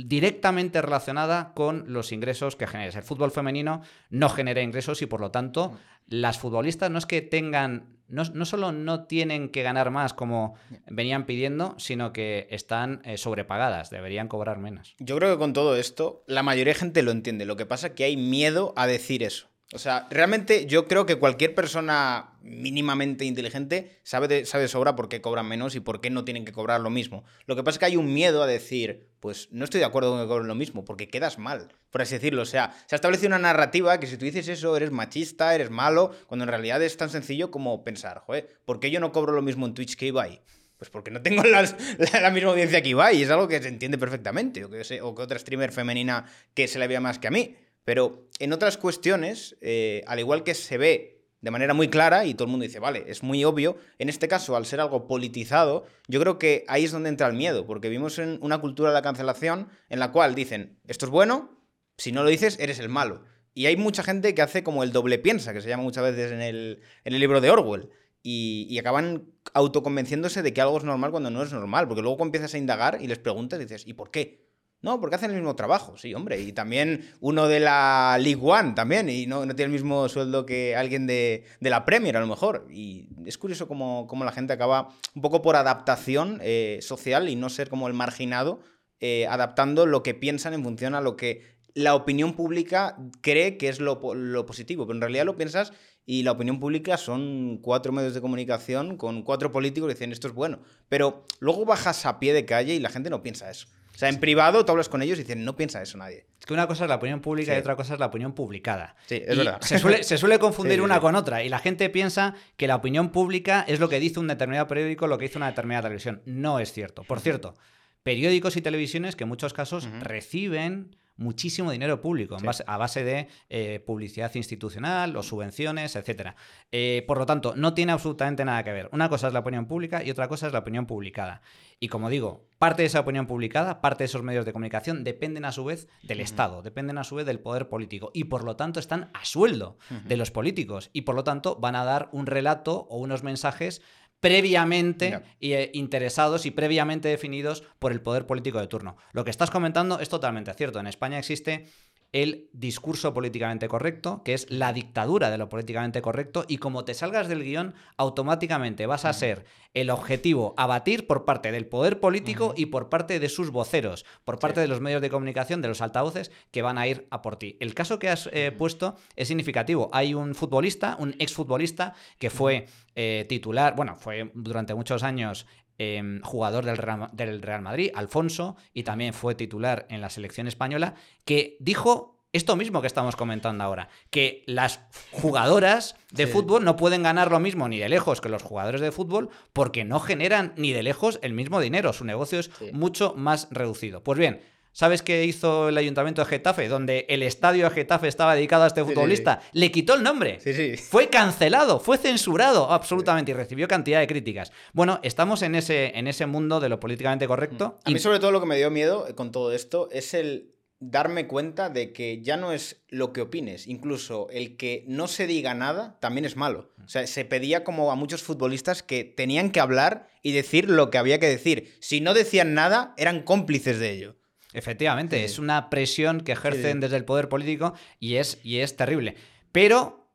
directamente 0.07 0.81
relacionada 0.81 1.53
con 1.53 1.85
los 1.91 2.11
ingresos 2.11 2.55
que 2.55 2.67
generes. 2.67 2.95
El 2.95 3.03
fútbol 3.03 3.31
femenino 3.31 3.81
no 4.09 4.29
genera 4.29 4.61
ingresos 4.61 5.01
y 5.01 5.05
por 5.05 5.21
lo 5.21 5.31
tanto 5.31 5.77
las 6.07 6.39
futbolistas 6.39 6.89
no 6.89 6.97
es 6.97 7.05
que 7.05 7.21
tengan, 7.21 7.97
no, 8.07 8.23
no 8.33 8.45
solo 8.45 8.71
no 8.71 9.05
tienen 9.05 9.49
que 9.49 9.63
ganar 9.63 9.91
más 9.91 10.13
como 10.13 10.55
venían 10.87 11.25
pidiendo, 11.25 11.75
sino 11.77 12.13
que 12.13 12.47
están 12.49 13.01
eh, 13.03 13.17
sobrepagadas, 13.17 13.89
deberían 13.89 14.27
cobrar 14.27 14.57
menos. 14.57 14.95
Yo 14.99 15.17
creo 15.17 15.33
que 15.33 15.39
con 15.39 15.53
todo 15.53 15.75
esto 15.75 16.23
la 16.27 16.43
mayoría 16.43 16.73
de 16.73 16.79
gente 16.79 17.03
lo 17.03 17.11
entiende, 17.11 17.45
lo 17.45 17.57
que 17.57 17.65
pasa 17.65 17.87
es 17.87 17.93
que 17.93 18.05
hay 18.05 18.17
miedo 18.17 18.73
a 18.75 18.87
decir 18.87 19.23
eso. 19.23 19.48
O 19.71 19.77
sea, 19.77 20.07
realmente 20.09 20.65
yo 20.65 20.87
creo 20.87 21.05
que 21.05 21.17
cualquier 21.17 21.53
persona 21.53 22.33
mínimamente 22.41 23.25
inteligente 23.25 23.99
sabe 24.01 24.27
de, 24.27 24.45
sabe 24.45 24.67
sobra 24.67 24.95
por 24.95 25.09
qué 25.09 25.21
cobran 25.21 25.47
menos 25.47 25.75
y 25.75 25.79
por 25.79 26.01
qué 26.01 26.09
no 26.09 26.25
tienen 26.25 26.43
que 26.43 26.51
cobrar 26.51 26.81
lo 26.81 26.89
mismo. 26.89 27.23
Lo 27.45 27.55
que 27.55 27.63
pasa 27.63 27.75
es 27.75 27.79
que 27.79 27.85
hay 27.85 27.95
un 27.95 28.11
miedo 28.11 28.41
a 28.41 28.47
decir, 28.47 29.09
pues 29.19 29.47
no 29.51 29.65
estoy 29.65 29.79
de 29.79 29.85
acuerdo 29.85 30.09
con 30.09 30.21
que 30.21 30.27
cobren 30.27 30.47
lo 30.47 30.55
mismo, 30.55 30.85
porque 30.85 31.07
quedas 31.07 31.37
mal, 31.37 31.67
por 31.91 32.01
así 32.01 32.15
decirlo. 32.15 32.41
O 32.41 32.47
sea, 32.47 32.75
se 32.87 32.95
ha 32.95 32.97
establecido 32.97 33.27
una 33.27 33.37
narrativa 33.37 33.99
que 33.99 34.07
si 34.07 34.17
tú 34.17 34.25
dices 34.25 34.47
eso, 34.47 34.75
eres 34.75 34.89
machista, 34.89 35.53
eres 35.53 35.69
malo, 35.69 36.15
cuando 36.25 36.45
en 36.45 36.49
realidad 36.49 36.81
es 36.81 36.97
tan 36.97 37.11
sencillo 37.11 37.51
como 37.51 37.83
pensar, 37.83 38.23
joder, 38.25 38.49
¿por 38.65 38.79
qué 38.79 38.89
yo 38.89 38.99
no 38.99 39.11
cobro 39.11 39.33
lo 39.33 39.43
mismo 39.43 39.67
en 39.67 39.75
Twitch 39.75 39.95
que 39.95 40.07
Ibai? 40.07 40.41
Pues 40.77 40.89
porque 40.89 41.11
no 41.11 41.21
tengo 41.21 41.43
la, 41.43 42.31
misma 42.31 42.51
audiencia 42.51 42.81
que 42.81 42.89
Ibai, 42.89 43.21
es 43.21 43.29
algo 43.29 43.47
que 43.47 43.61
se 43.61 43.67
entiende 43.67 43.99
perfectamente, 43.99 44.65
o 44.65 44.69
que, 44.71 45.01
o 45.01 45.13
que 45.13 45.21
otra 45.21 45.37
streamer 45.37 45.71
femenina 45.71 46.25
que 46.55 46.67
se 46.67 46.79
le 46.79 46.87
vea 46.87 47.01
más 47.01 47.19
que 47.19 47.27
a 47.27 47.31
mí. 47.31 47.55
Pero 47.89 48.29
en 48.37 48.53
otras 48.53 48.77
cuestiones, 48.77 49.57
eh, 49.61 50.03
al 50.05 50.19
igual 50.19 50.43
que 50.43 50.53
se 50.53 50.77
ve 50.77 51.23
de 51.41 51.49
manera 51.49 51.73
muy 51.73 51.87
clara 51.87 52.23
y 52.23 52.35
todo 52.35 52.43
el 52.45 52.51
mundo 52.51 52.63
dice, 52.63 52.77
vale, 52.77 53.05
es 53.07 53.23
muy 53.23 53.43
obvio, 53.43 53.77
en 53.97 54.09
este 54.09 54.27
caso, 54.27 54.55
al 54.55 54.67
ser 54.67 54.79
algo 54.79 55.07
politizado, 55.07 55.87
yo 56.07 56.19
creo 56.19 56.37
que 56.37 56.65
ahí 56.67 56.83
es 56.83 56.91
donde 56.91 57.09
entra 57.09 57.25
el 57.25 57.33
miedo, 57.33 57.65
porque 57.65 57.89
vivimos 57.89 58.19
en 58.19 58.37
una 58.43 58.59
cultura 58.59 58.89
de 58.89 58.93
la 58.93 59.01
cancelación 59.01 59.69
en 59.89 59.97
la 59.97 60.11
cual 60.11 60.35
dicen, 60.35 60.77
esto 60.85 61.07
es 61.07 61.11
bueno, 61.11 61.63
si 61.97 62.11
no 62.11 62.21
lo 62.23 62.29
dices, 62.29 62.59
eres 62.59 62.77
el 62.77 62.89
malo. 62.89 63.23
Y 63.55 63.65
hay 63.65 63.75
mucha 63.75 64.03
gente 64.03 64.35
que 64.35 64.43
hace 64.43 64.61
como 64.61 64.83
el 64.83 64.91
doble 64.91 65.17
piensa, 65.17 65.51
que 65.51 65.61
se 65.61 65.69
llama 65.69 65.81
muchas 65.81 66.03
veces 66.03 66.31
en 66.31 66.41
el, 66.41 66.79
libro 67.05 67.41
de 67.41 67.49
Orwell. 67.49 67.89
Y, 68.21 68.67
y, 68.69 68.77
acaban 68.77 69.31
autoconvenciéndose 69.55 70.43
de 70.43 70.53
que 70.53 70.61
algo 70.61 70.77
es 70.77 70.83
normal 70.83 71.09
cuando 71.09 71.31
no 71.31 71.41
es 71.41 71.51
normal, 71.51 71.87
porque 71.87 72.03
luego 72.03 72.23
empiezas 72.23 72.53
a 72.53 72.59
indagar 72.59 72.99
y 73.01 73.07
les 73.07 73.17
preguntas 73.17 73.59
y 73.59 73.63
dices, 73.63 73.87
¿y 73.87 73.93
por 73.93 74.11
qué? 74.11 74.48
No, 74.81 75.01
porque 75.01 75.17
hacen 75.17 75.31
el 75.31 75.37
mismo 75.37 75.55
trabajo, 75.55 75.97
sí, 75.97 76.13
hombre. 76.13 76.39
Y 76.39 76.53
también 76.53 77.11
uno 77.19 77.49
de 77.49 77.59
la 77.59 78.17
League 78.19 78.41
One 78.41 78.73
también, 78.75 79.09
y 79.09 79.27
no, 79.27 79.45
no 79.45 79.55
tiene 79.55 79.67
el 79.67 79.73
mismo 79.73 80.07
sueldo 80.07 80.45
que 80.45 80.75
alguien 80.75 81.05
de, 81.05 81.43
la 81.59 81.83
Premier, 81.83 82.15
a 82.15 82.21
lo 82.21 82.27
mejor. 82.27 82.65
Y 82.71 83.09
es 83.25 83.37
curioso 83.37 83.67
cómo, 83.67 84.07
la 84.23 84.31
gente 84.31 84.53
acaba, 84.53 84.89
un 85.13 85.21
poco 85.21 85.41
por 85.41 85.57
adaptación 85.57 86.39
eh, 86.41 86.79
social 86.81 87.27
y 87.27 87.35
no 87.35 87.49
ser 87.49 87.69
como 87.69 87.87
el 87.89 87.93
marginado, 87.93 88.61
eh, 89.01 89.27
adaptando 89.27 89.85
lo 89.85 90.01
que 90.01 90.13
piensan 90.13 90.53
en 90.53 90.63
función 90.63 90.95
a 90.95 91.01
lo 91.01 91.17
que 91.17 91.59
la 91.73 91.93
opinión 91.93 92.33
pública 92.33 92.97
cree 93.21 93.57
que 93.57 93.67
es 93.67 93.81
lo, 93.81 93.99
lo 94.15 94.45
positivo. 94.45 94.85
Pero 94.87 94.95
en 94.95 95.01
realidad 95.01 95.25
lo 95.25 95.35
piensas 95.35 95.73
y 96.05 96.23
la 96.23 96.31
opinión 96.31 96.59
pública 96.59 96.97
son 96.97 97.59
cuatro 97.61 97.91
medios 97.91 98.13
de 98.13 98.21
comunicación 98.21 98.97
con 98.97 99.23
cuatro 99.23 99.51
políticos 99.51 99.89
que 99.89 99.93
dicen 99.95 100.13
esto 100.13 100.27
es 100.29 100.33
bueno. 100.33 100.59
Pero 100.87 101.25
luego 101.39 101.65
bajas 101.65 102.05
a 102.05 102.19
pie 102.19 102.33
de 102.33 102.45
calle 102.45 102.73
y 102.73 102.79
la 102.79 102.89
gente 102.89 103.09
no 103.09 103.21
piensa 103.21 103.51
eso. 103.51 103.67
O 103.99 104.03
sea, 104.07 104.07
en 104.07 104.21
privado 104.21 104.63
tú 104.63 104.71
hablas 104.71 104.87
con 104.87 105.01
ellos 105.01 105.19
y 105.19 105.23
dicen, 105.23 105.43
no 105.43 105.57
piensa 105.57 105.81
eso 105.81 105.97
nadie. 105.97 106.25
Es 106.39 106.45
que 106.45 106.53
una 106.53 106.67
cosa 106.67 106.85
es 106.85 106.89
la 106.89 106.95
opinión 106.95 107.19
pública 107.19 107.53
y 107.53 107.59
otra 107.59 107.75
cosa 107.75 107.95
es 107.95 107.99
la 107.99 108.05
opinión 108.05 108.31
publicada. 108.31 108.95
Sí, 109.07 109.21
es 109.27 109.37
verdad. 109.37 109.59
Se 109.59 110.17
suele, 110.17 110.39
confundir 110.39 110.81
una 110.81 111.01
con 111.01 111.15
otra 111.15 111.43
y 111.43 111.49
la 111.49 111.59
gente 111.59 111.89
piensa 111.89 112.33
que 112.55 112.65
la 112.65 112.77
opinión 112.77 113.09
pública 113.09 113.65
es 113.67 113.81
lo 113.81 113.89
que 113.89 113.99
dice 113.99 114.21
un 114.21 114.27
determinado 114.27 114.67
periódico, 114.67 115.05
lo 115.07 115.17
que 115.17 115.25
dice 115.25 115.37
una 115.37 115.47
determinada 115.47 115.81
televisión. 115.81 116.21
No 116.23 116.61
es 116.61 116.71
cierto. 116.71 117.03
Por 117.03 117.19
cierto, 117.19 117.55
periódicos 118.01 118.55
y 118.55 118.61
televisiones 118.61 119.17
que 119.17 119.25
en 119.25 119.27
muchos 119.27 119.51
casos 119.51 119.89
reciben 119.99 120.95
muchísimo 121.19 121.71
dinero 121.71 122.01
público 122.01 122.37
a 122.65 122.77
base 122.77 123.03
de 123.03 123.27
eh, 123.49 123.83
publicidad 123.85 124.33
institucional 124.35 125.15
o 125.15 125.21
subvenciones, 125.23 125.95
etc. 125.95 126.35
Eh, 126.71 127.03
por 127.07 127.17
lo 127.19 127.25
tanto, 127.25 127.53
no 127.55 127.73
tiene 127.73 127.91
absolutamente 127.91 128.45
nada 128.45 128.63
que 128.63 128.71
ver. 128.71 128.89
Una 128.91 129.09
cosa 129.09 129.27
es 129.27 129.33
la 129.33 129.39
opinión 129.39 129.67
pública 129.67 130.03
y 130.03 130.09
otra 130.09 130.27
cosa 130.27 130.47
es 130.47 130.53
la 130.53 130.59
opinión 130.59 130.85
publicada. 130.85 131.41
Y 131.79 131.87
como 131.87 132.09
digo, 132.09 132.45
parte 132.57 132.81
de 132.81 132.87
esa 132.87 133.01
opinión 133.01 133.27
publicada, 133.27 133.81
parte 133.81 134.03
de 134.03 134.05
esos 134.05 134.23
medios 134.23 134.45
de 134.45 134.53
comunicación 134.53 135.03
dependen 135.03 135.45
a 135.45 135.51
su 135.51 135.63
vez 135.63 135.87
del 136.03 136.19
Estado, 136.19 136.61
dependen 136.61 136.97
a 136.97 137.03
su 137.03 137.15
vez 137.15 137.25
del 137.25 137.39
poder 137.39 137.69
político 137.69 138.11
y 138.13 138.25
por 138.25 138.43
lo 138.43 138.55
tanto 138.55 138.79
están 138.79 139.09
a 139.13 139.23
sueldo 139.23 139.77
de 140.05 140.17
los 140.17 140.31
políticos 140.31 140.89
y 140.91 141.01
por 141.01 141.15
lo 141.15 141.23
tanto 141.23 141.55
van 141.55 141.75
a 141.75 141.85
dar 141.85 142.09
un 142.11 142.25
relato 142.25 142.87
o 142.89 142.97
unos 142.97 143.23
mensajes 143.23 143.81
previamente 144.19 145.21
eh, 145.39 145.71
interesados 145.73 146.45
y 146.45 146.51
previamente 146.51 147.07
definidos 147.07 147.63
por 147.79 147.91
el 147.91 148.01
poder 148.01 148.25
político 148.25 148.59
de 148.59 148.67
turno. 148.67 148.97
Lo 149.13 149.23
que 149.23 149.31
estás 149.31 149.51
comentando 149.51 149.99
es 149.99 150.09
totalmente 150.09 150.53
cierto. 150.53 150.79
En 150.79 150.87
España 150.87 151.19
existe 151.19 151.67
el 152.11 152.49
discurso 152.53 153.13
políticamente 153.13 153.67
correcto, 153.67 154.23
que 154.23 154.33
es 154.33 154.49
la 154.49 154.73
dictadura 154.73 155.29
de 155.29 155.37
lo 155.37 155.49
políticamente 155.49 156.01
correcto, 156.01 156.45
y 156.47 156.57
como 156.57 156.85
te 156.85 156.93
salgas 156.93 157.27
del 157.27 157.43
guion, 157.43 157.75
automáticamente 157.97 158.87
vas 158.87 159.05
a 159.05 159.13
ser 159.13 159.45
el 159.75 159.91
objetivo 159.91 160.55
a 160.57 160.65
batir 160.65 161.05
por 161.05 161.25
parte 161.25 161.51
del 161.51 161.67
poder 161.67 161.99
político 161.99 162.53
y 162.57 162.67
por 162.67 162.89
parte 162.89 163.19
de 163.19 163.29
sus 163.29 163.51
voceros, 163.51 164.05
por 164.23 164.39
parte 164.39 164.61
de 164.61 164.67
los 164.67 164.81
medios 164.81 165.01
de 165.01 165.11
comunicación, 165.11 165.61
de 165.61 165.67
los 165.67 165.81
altavoces, 165.81 166.31
que 166.51 166.63
van 166.63 166.79
a 166.79 166.87
ir 166.87 167.07
a 167.11 167.21
por 167.21 167.35
ti. 167.35 167.57
El 167.59 167.75
caso 167.75 167.99
que 167.99 168.09
has 168.09 168.29
eh, 168.33 168.51
puesto 168.51 168.95
es 169.15 169.27
significativo. 169.27 169.89
Hay 169.93 170.15
un 170.15 170.33
futbolista, 170.33 170.97
un 170.99 171.15
exfutbolista, 171.19 171.93
que 172.17 172.31
fue 172.31 172.65
eh, 172.95 173.25
titular, 173.29 173.75
bueno, 173.75 173.95
fue 173.97 174.31
durante 174.33 174.73
muchos 174.73 175.03
años 175.03 175.45
Em, 175.81 176.21
jugador 176.23 176.65
del 176.65 177.41
Real, 177.41 177.61
Madrid, 177.61 177.91
Alfonso, 177.95 178.57
y 178.73 178.83
también 178.83 179.13
fue 179.13 179.33
titular 179.33 179.85
en 179.89 180.01
la 180.01 180.09
selección 180.09 180.45
española, 180.45 180.95
que 181.23 181.55
dijo 181.61 182.19
esto 182.33 182.57
mismo 182.57 182.81
que 182.81 182.87
estamos 182.87 183.15
comentando 183.15 183.63
ahora, 183.63 183.87
que 184.09 184.43
las 184.45 184.81
jugadoras 185.13 185.95
de 186.11 186.27
fútbol 186.27 186.65
no 186.65 186.75
pueden 186.75 187.01
ganar 187.01 187.31
lo 187.31 187.39
mismo 187.39 187.69
ni 187.69 187.79
de 187.79 187.87
lejos 187.87 188.19
que 188.19 188.27
los 188.27 188.43
jugadores 188.43 188.81
de 188.81 188.91
fútbol 188.91 189.29
porque 189.53 189.85
no 189.85 190.01
generan 190.01 190.51
ni 190.57 190.73
de 190.73 190.83
lejos 190.83 191.17
el 191.21 191.31
mismo 191.31 191.61
dinero, 191.61 191.93
su 191.93 192.03
negocio 192.03 192.39
es 192.39 192.51
mucho 192.73 193.13
más 193.15 193.47
reducido. 193.49 194.03
Pues 194.03 194.19
bien, 194.19 194.41
¿Sabes 194.71 195.01
qué 195.01 195.25
hizo 195.25 195.69
el 195.69 195.77
ayuntamiento 195.77 196.23
de 196.23 196.29
Getafe? 196.29 196.67
Donde 196.67 197.05
el 197.09 197.23
estadio 197.23 197.65
de 197.65 197.71
Getafe 197.71 198.07
estaba 198.07 198.35
dedicado 198.35 198.63
a 198.63 198.67
este 198.67 198.83
futbolista. 198.83 199.41
Le 199.51 199.71
quitó 199.71 199.95
el 199.95 200.03
nombre. 200.03 200.39
Fue 200.77 201.09
cancelado, 201.09 201.79
fue 201.79 201.97
censurado 201.97 202.71
absolutamente 202.71 203.31
y 203.31 203.33
recibió 203.33 203.67
cantidad 203.67 203.99
de 203.99 204.07
críticas. 204.07 204.51
Bueno, 204.73 204.99
estamos 205.03 205.41
en 205.41 205.55
ese, 205.55 205.97
en 205.97 206.07
ese 206.07 206.25
mundo 206.25 206.59
de 206.59 206.69
lo 206.69 206.79
políticamente 206.79 207.27
correcto. 207.27 207.79
A 207.83 207.89
mí 207.89 207.99
sobre 207.99 208.19
todo 208.19 208.31
lo 208.31 208.39
que 208.39 208.47
me 208.47 208.57
dio 208.57 208.71
miedo 208.71 209.07
con 209.15 209.31
todo 209.31 209.51
esto 209.51 209.89
es 209.91 210.13
el 210.13 210.53
darme 210.79 211.27
cuenta 211.27 211.69
de 211.69 211.91
que 211.91 212.21
ya 212.21 212.37
no 212.37 212.53
es 212.53 212.81
lo 212.87 213.11
que 213.11 213.21
opines, 213.21 213.67
incluso 213.67 214.29
el 214.31 214.55
que 214.55 214.85
no 214.87 215.07
se 215.07 215.27
diga 215.27 215.53
nada 215.53 215.97
también 215.99 216.25
es 216.25 216.37
malo. 216.37 216.71
O 216.83 216.87
sea, 216.87 217.05
se 217.05 217.25
pedía 217.25 217.63
como 217.63 217.91
a 217.91 217.95
muchos 217.95 218.23
futbolistas 218.23 218.81
que 218.81 219.03
tenían 219.03 219.51
que 219.51 219.59
hablar 219.59 220.07
y 220.23 220.31
decir 220.31 220.69
lo 220.69 220.89
que 220.89 220.97
había 220.97 221.19
que 221.19 221.27
decir. 221.27 221.75
Si 221.81 222.01
no 222.01 222.13
decían 222.13 222.53
nada, 222.53 222.93
eran 222.97 223.23
cómplices 223.23 223.79
de 223.79 223.91
ello. 223.91 224.15
Efectivamente, 224.53 225.23
es 225.23 225.37
una 225.37 225.69
presión 225.69 226.21
que 226.21 226.31
ejercen 226.31 226.79
desde 226.79 226.97
el 226.97 227.05
poder 227.05 227.29
político 227.29 227.73
y 227.99 228.15
es, 228.15 228.39
y 228.43 228.59
es 228.59 228.75
terrible. 228.75 229.15
Pero 229.51 230.11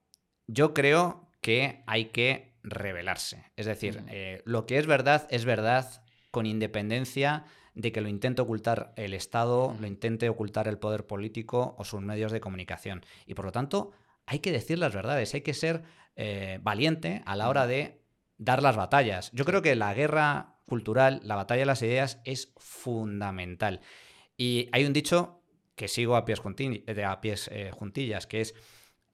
yo 0.47 0.74
creo 0.74 1.30
que 1.41 1.85
hay 1.87 2.07
que 2.07 2.55
rebelarse. 2.62 3.45
Es 3.57 3.66
decir, 3.66 4.03
eh, 4.09 4.43
lo 4.45 4.66
que 4.66 4.78
es 4.78 4.87
verdad 4.87 5.26
es 5.30 5.45
verdad 5.45 6.03
con 6.30 6.47
independencia 6.47 7.45
de 7.74 7.93
que 7.93 8.01
lo 8.01 8.09
intente 8.09 8.43
ocultar 8.43 8.93
el 8.97 9.14
Estado, 9.14 9.76
lo 9.78 9.87
intente 9.87 10.28
ocultar 10.28 10.68
el 10.68 10.78
poder 10.78 11.07
político 11.07 11.74
o 11.78 11.85
sus 11.85 12.01
medios 12.01 12.32
de 12.32 12.41
comunicación. 12.41 13.05
Y 13.26 13.35
por 13.35 13.45
lo 13.45 13.53
tanto, 13.53 13.93
hay 14.26 14.39
que 14.39 14.53
decir 14.53 14.78
las 14.78 14.95
verdades, 14.95 15.35
hay 15.35 15.43
que 15.43 15.55
ser 15.55 15.82
eh, 16.16 16.59
valiente 16.62 17.22
a 17.26 17.37
la 17.37 17.49
hora 17.49 17.66
de 17.66 18.01
dar 18.39 18.62
las 18.62 18.76
batallas. 18.76 19.30
Yo 19.32 19.45
creo 19.45 19.62
que 19.62 19.76
la 19.76 19.93
guerra 19.95 20.57
cultural, 20.66 21.20
la 21.24 21.37
batalla 21.37 21.61
de 21.61 21.66
las 21.66 21.82
ideas 21.82 22.20
es 22.24 22.53
fundamental. 22.57 23.80
Y 24.37 24.68
hay 24.72 24.85
un 24.85 24.93
dicho 24.93 25.41
que 25.74 25.89
sigo 25.89 26.16
a 26.16 26.24
pies, 27.20 27.49
eh, 27.53 27.70
juntillas, 27.72 28.26
que 28.26 28.41
es 28.41 28.55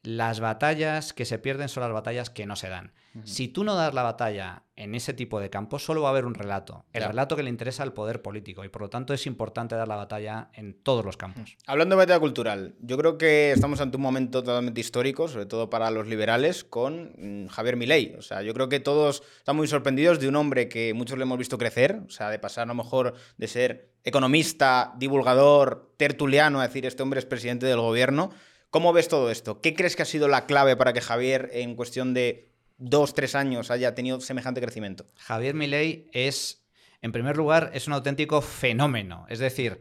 las 0.02 0.40
batallas 0.40 1.12
que 1.12 1.24
se 1.24 1.38
pierden 1.38 1.68
son 1.68 1.82
las 1.82 1.92
batallas 1.92 2.30
que 2.30 2.46
no 2.46 2.56
se 2.56 2.68
dan. 2.68 2.92
Si 3.24 3.48
tú 3.48 3.64
no 3.64 3.74
das 3.74 3.92
la 3.92 4.04
batalla 4.04 4.62
en 4.76 4.94
ese 4.94 5.12
tipo 5.12 5.40
de 5.40 5.50
campos, 5.50 5.84
solo 5.84 6.02
va 6.02 6.08
a 6.08 6.12
haber 6.12 6.26
un 6.26 6.34
relato. 6.34 6.86
El 6.92 7.02
relato 7.02 7.34
que 7.34 7.42
le 7.42 7.50
interesa 7.50 7.82
al 7.82 7.92
poder 7.92 8.22
político. 8.22 8.64
Y 8.64 8.68
por 8.68 8.82
lo 8.82 8.88
tanto 8.88 9.12
es 9.12 9.26
importante 9.26 9.74
dar 9.74 9.88
la 9.88 9.96
batalla 9.96 10.50
en 10.54 10.80
todos 10.80 11.04
los 11.04 11.16
campos. 11.16 11.56
Hablando 11.66 11.96
de 11.96 11.98
batalla 11.98 12.20
cultural, 12.20 12.76
yo 12.80 12.96
creo 12.96 13.18
que 13.18 13.50
estamos 13.50 13.80
ante 13.80 13.96
un 13.96 14.04
momento 14.04 14.44
totalmente 14.44 14.80
histórico, 14.80 15.26
sobre 15.26 15.46
todo 15.46 15.70
para 15.70 15.90
los 15.90 16.06
liberales, 16.06 16.62
con 16.62 17.12
mm, 17.18 17.48
Javier 17.48 17.76
Milei. 17.76 18.14
O 18.16 18.22
sea, 18.22 18.42
yo 18.42 18.54
creo 18.54 18.68
que 18.68 18.78
todos 18.78 19.24
están 19.38 19.56
muy 19.56 19.66
sorprendidos 19.66 20.20
de 20.20 20.28
un 20.28 20.36
hombre 20.36 20.68
que 20.68 20.94
muchos 20.94 21.18
le 21.18 21.24
hemos 21.24 21.38
visto 21.38 21.58
crecer. 21.58 22.02
O 22.06 22.10
sea, 22.10 22.30
de 22.30 22.38
pasar 22.38 22.62
a 22.62 22.66
lo 22.66 22.74
mejor 22.74 23.14
de 23.38 23.48
ser 23.48 23.90
economista, 24.04 24.94
divulgador, 24.96 25.92
tertuliano, 25.96 26.60
a 26.60 26.66
decir, 26.68 26.86
este 26.86 27.02
hombre 27.02 27.18
es 27.18 27.26
presidente 27.26 27.66
del 27.66 27.80
gobierno. 27.80 28.30
¿Cómo 28.70 28.92
ves 28.92 29.08
todo 29.08 29.30
esto? 29.30 29.60
¿Qué 29.60 29.74
crees 29.74 29.96
que 29.96 30.02
ha 30.02 30.06
sido 30.06 30.28
la 30.28 30.46
clave 30.46 30.76
para 30.76 30.92
que 30.92 31.00
Javier, 31.00 31.50
en 31.52 31.74
cuestión 31.74 32.14
de 32.14 32.52
dos, 32.78 33.14
tres 33.14 33.34
años, 33.34 33.70
haya 33.72 33.96
tenido 33.96 34.20
semejante 34.20 34.60
crecimiento? 34.60 35.06
Javier 35.16 35.54
Milei 35.54 36.08
es, 36.12 36.64
en 37.02 37.10
primer 37.10 37.36
lugar, 37.36 37.72
es 37.74 37.88
un 37.88 37.94
auténtico 37.94 38.40
fenómeno. 38.42 39.26
Es 39.28 39.40
decir, 39.40 39.80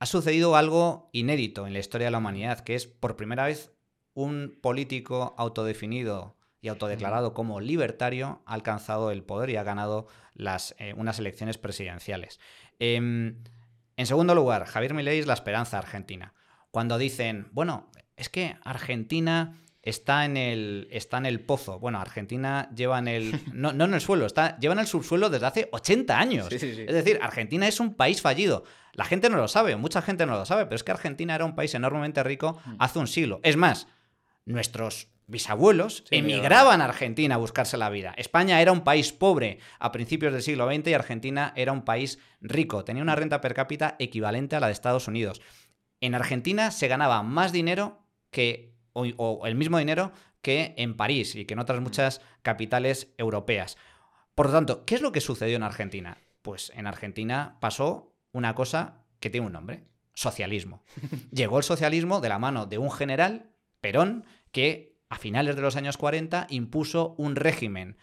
ha 0.00 0.06
sucedido 0.06 0.56
algo 0.56 1.08
inédito 1.12 1.68
en 1.68 1.72
la 1.72 1.78
historia 1.78 2.08
de 2.08 2.10
la 2.10 2.18
humanidad, 2.18 2.60
que 2.60 2.74
es 2.74 2.88
por 2.88 3.14
primera 3.14 3.46
vez 3.46 3.70
un 4.12 4.58
político 4.60 5.36
autodefinido 5.38 6.36
y 6.60 6.66
autodeclarado 6.68 7.32
como 7.32 7.60
libertario 7.60 8.42
ha 8.44 8.54
alcanzado 8.54 9.12
el 9.12 9.22
poder 9.22 9.50
y 9.50 9.56
ha 9.56 9.62
ganado 9.62 10.08
las, 10.34 10.74
eh, 10.78 10.94
unas 10.96 11.20
elecciones 11.20 11.58
presidenciales. 11.58 12.40
Em, 12.80 13.36
en 13.96 14.06
segundo 14.06 14.34
lugar, 14.34 14.66
Javier 14.66 14.94
Milei 14.94 15.20
es 15.20 15.26
la 15.26 15.34
esperanza 15.34 15.78
argentina. 15.78 16.34
Cuando 16.72 16.98
dicen, 16.98 17.46
bueno, 17.52 17.92
es 18.16 18.28
que 18.28 18.56
Argentina 18.64 19.62
está 19.82 20.24
en 20.24 20.36
el, 20.36 20.88
está 20.90 21.18
en 21.18 21.26
el 21.26 21.40
pozo. 21.40 21.78
Bueno, 21.78 22.00
Argentina 22.00 22.70
lleva 22.74 22.98
en 22.98 23.08
el. 23.08 23.40
No, 23.52 23.70
en 23.70 23.94
el 23.94 24.00
suelo, 24.00 24.26
está, 24.26 24.58
lleva 24.58 24.72
en 24.72 24.80
el 24.80 24.86
subsuelo 24.86 25.28
desde 25.28 25.46
hace 25.46 25.68
80 25.70 26.18
años. 26.18 26.50
Es 26.50 26.60
decir, 26.60 27.18
Argentina 27.22 27.68
es 27.68 27.78
un 27.78 27.94
país 27.94 28.22
fallido. 28.22 28.64
La 28.94 29.04
gente 29.04 29.28
no 29.28 29.36
lo 29.36 29.48
sabe, 29.48 29.76
mucha 29.76 30.02
gente 30.02 30.26
no 30.26 30.32
lo 30.32 30.46
sabe, 30.46 30.64
pero 30.64 30.76
es 30.76 30.82
que 30.82 30.92
Argentina 30.92 31.34
era 31.34 31.44
un 31.44 31.54
país 31.54 31.74
enormemente 31.74 32.22
rico 32.22 32.58
mm. 32.64 32.76
hace 32.78 32.98
un 32.98 33.06
siglo. 33.06 33.40
Es 33.42 33.56
más, 33.56 33.86
nuestros 34.44 35.08
bisabuelos 35.26 36.04
emigraban 36.10 36.80
a 36.80 36.86
Argentina 36.86 37.36
a 37.36 37.38
buscarse 37.38 37.76
la 37.76 37.90
vida. 37.90 38.12
España 38.16 38.60
era 38.60 38.72
un 38.72 38.82
país 38.82 39.12
pobre 39.12 39.58
a 39.78 39.92
principios 39.92 40.32
del 40.32 40.42
siglo 40.42 40.66
XX 40.66 40.88
y 40.88 40.94
Argentina 40.94 41.52
era 41.56 41.72
un 41.72 41.82
país 41.82 42.18
rico. 42.40 42.84
Tenía 42.84 43.02
una 43.02 43.14
renta 43.16 43.40
per 43.40 43.54
cápita 43.54 43.96
equivalente 43.98 44.56
a 44.56 44.60
la 44.60 44.66
de 44.66 44.72
Estados 44.72 45.08
Unidos. 45.08 45.40
En 46.02 46.14
Argentina 46.14 46.72
se 46.72 46.88
ganaba 46.88 47.22
más 47.22 47.52
dinero 47.52 48.04
que 48.30 48.74
o, 48.92 49.46
el 49.46 49.54
mismo 49.54 49.78
dinero 49.78 50.12
que 50.42 50.74
en 50.76 50.96
París 50.96 51.34
y 51.36 51.44
que 51.44 51.54
en 51.54 51.60
otras 51.60 51.80
mm. 51.80 51.84
muchas 51.84 52.20
capitales 52.42 53.14
europeas. 53.16 53.78
Por 54.34 54.46
lo 54.46 54.52
tanto, 54.52 54.84
¿qué 54.84 54.96
es 54.96 55.00
lo 55.00 55.12
que 55.12 55.20
sucedió 55.20 55.56
en 55.56 55.62
Argentina? 55.62 56.18
Pues 56.42 56.72
en 56.74 56.86
Argentina 56.86 57.56
pasó 57.60 58.12
una 58.32 58.54
cosa 58.54 59.04
que 59.20 59.30
tiene 59.30 59.46
un 59.46 59.52
nombre, 59.52 59.84
socialismo. 60.12 60.82
Llegó 61.30 61.58
el 61.58 61.64
socialismo 61.64 62.20
de 62.20 62.28
la 62.28 62.40
mano 62.40 62.66
de 62.66 62.78
un 62.78 62.90
general, 62.90 63.52
Perón, 63.80 64.24
que 64.50 64.98
a 65.08 65.18
finales 65.18 65.54
de 65.54 65.62
los 65.62 65.76
años 65.76 65.96
40 65.96 66.48
impuso 66.50 67.14
un 67.16 67.36
régimen 67.36 67.96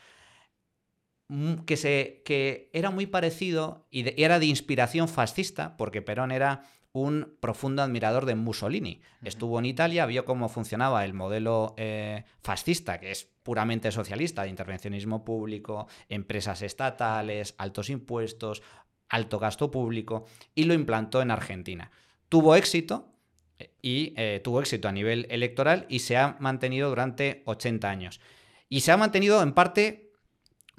que, 1.66 1.78
se, 1.78 2.22
que 2.26 2.70
era 2.74 2.92
muy 2.92 3.08
parecido 3.08 3.88
y 3.92 4.22
era 4.22 4.40
de 4.40 4.46
inspiración 4.46 5.10
fascista, 5.10 5.76
porque 5.78 6.02
Perón 6.02 6.32
era 6.32 6.64
un 7.02 7.38
profundo 7.40 7.82
admirador 7.82 8.26
de 8.26 8.36
Mussolini. 8.36 9.02
Estuvo 9.24 9.60
en 9.60 9.66
Italia, 9.66 10.06
vio 10.06 10.26
cómo 10.26 10.50
funcionaba 10.50 11.06
el 11.06 11.14
modelo 11.14 11.74
eh, 11.78 12.24
fascista, 12.42 13.00
que 13.00 13.12
es 13.12 13.30
puramente 13.44 13.92
socialista, 13.92 14.44
de 14.44 14.50
intervencionismo 14.50 15.24
público, 15.24 15.88
empresas 16.08 16.62
estatales, 16.62 17.56
altos 17.58 17.90
impuestos, 17.90 18.62
alto 19.10 19.40
gasto 19.40 19.72
público, 19.72 20.26
y 20.56 20.64
lo 20.66 20.74
implantó 20.74 21.22
en 21.22 21.32
Argentina. 21.32 21.92
Tuvo 22.30 22.56
éxito 22.56 23.14
eh, 23.58 23.74
y 23.82 24.14
eh, 24.18 24.40
tuvo 24.44 24.60
éxito 24.60 24.88
a 24.88 24.92
nivel 24.92 25.28
electoral 25.30 25.86
y 25.90 26.00
se 26.00 26.18
ha 26.18 26.38
mantenido 26.40 26.90
durante 26.90 27.44
80 27.46 27.90
años. 27.90 28.22
Y 28.70 28.82
se 28.82 28.92
ha 28.92 28.98
mantenido 28.98 29.42
en 29.42 29.54
parte 29.54 30.12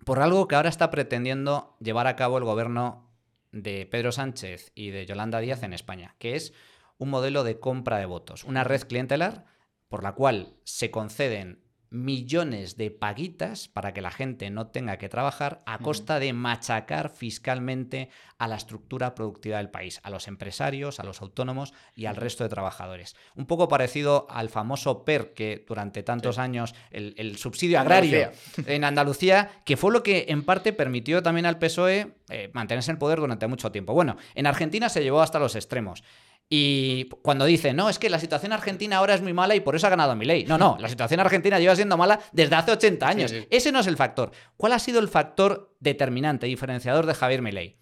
por 0.04 0.20
algo 0.20 0.48
que 0.48 0.56
ahora 0.56 0.68
está 0.68 0.90
pretendiendo 0.90 1.76
llevar 1.80 2.06
a 2.06 2.16
cabo 2.16 2.38
el 2.38 2.44
gobierno 2.44 3.09
de 3.52 3.86
Pedro 3.86 4.12
Sánchez 4.12 4.72
y 4.74 4.90
de 4.90 5.06
Yolanda 5.06 5.40
Díaz 5.40 5.62
en 5.62 5.72
España, 5.72 6.16
que 6.18 6.36
es 6.36 6.52
un 6.98 7.10
modelo 7.10 7.44
de 7.44 7.58
compra 7.58 7.98
de 7.98 8.06
votos, 8.06 8.44
una 8.44 8.64
red 8.64 8.82
clientelar 8.82 9.46
por 9.88 10.02
la 10.02 10.12
cual 10.12 10.56
se 10.64 10.90
conceden 10.90 11.64
millones 11.90 12.76
de 12.76 12.90
paguitas 12.90 13.68
para 13.68 13.92
que 13.92 14.00
la 14.00 14.12
gente 14.12 14.48
no 14.50 14.68
tenga 14.68 14.96
que 14.96 15.08
trabajar 15.08 15.62
a 15.66 15.78
costa 15.78 16.20
de 16.20 16.32
machacar 16.32 17.10
fiscalmente 17.10 18.10
a 18.38 18.46
la 18.46 18.56
estructura 18.56 19.14
productiva 19.14 19.58
del 19.58 19.70
país, 19.70 20.00
a 20.04 20.10
los 20.10 20.28
empresarios, 20.28 21.00
a 21.00 21.04
los 21.04 21.20
autónomos 21.20 21.74
y 21.94 22.06
al 22.06 22.16
resto 22.16 22.44
de 22.44 22.50
trabajadores. 22.50 23.16
Un 23.34 23.46
poco 23.46 23.68
parecido 23.68 24.26
al 24.30 24.48
famoso 24.48 25.04
PER 25.04 25.34
que 25.34 25.64
durante 25.66 26.02
tantos 26.02 26.38
años, 26.38 26.74
el, 26.90 27.36
subsidio 27.36 27.80
agrario 27.80 28.30
en 28.66 28.84
Andalucía, 28.84 29.50
que 29.64 29.76
fue 29.76 29.92
lo 29.92 30.02
que 30.02 30.26
en 30.28 30.44
parte 30.44 30.72
permitió 30.72 31.22
también 31.22 31.46
al 31.46 31.58
PSOE 31.58 32.14
eh, 32.28 32.50
mantenerse 32.54 32.92
en 32.92 32.98
poder 32.98 33.18
durante 33.18 33.46
mucho 33.48 33.72
tiempo. 33.72 33.92
Bueno, 33.92 34.16
en 34.34 34.46
Argentina 34.46 34.88
se 34.88 35.02
llevó 35.02 35.20
hasta 35.20 35.40
los 35.40 35.56
extremos. 35.56 36.04
Y 36.52 37.04
cuando 37.22 37.44
dicen, 37.44 37.76
no, 37.76 37.88
es 37.88 38.00
que 38.00 38.10
la 38.10 38.18
situación 38.18 38.52
argentina 38.52 38.96
ahora 38.96 39.14
es 39.14 39.22
muy 39.22 39.32
mala 39.32 39.54
y 39.54 39.60
por 39.60 39.76
eso 39.76 39.86
ha 39.86 39.90
ganado 39.90 40.16
mi 40.16 40.24
ley. 40.24 40.44
No, 40.46 40.58
no, 40.58 40.76
la 40.80 40.88
situación 40.88 41.20
argentina 41.20 41.60
lleva 41.60 41.76
siendo 41.76 41.96
mala 41.96 42.18
desde 42.32 42.56
hace 42.56 42.72
80 42.72 43.08
años. 43.08 43.32
Ese 43.50 43.70
no 43.70 43.78
es 43.78 43.86
el 43.86 43.96
factor. 43.96 44.32
¿Cuál 44.56 44.72
ha 44.72 44.80
sido 44.80 44.98
el 44.98 45.08
factor 45.08 45.76
determinante, 45.78 46.48
diferenciador 46.48 47.06
de 47.06 47.14
Javier 47.14 47.40
Milei? 47.40 47.78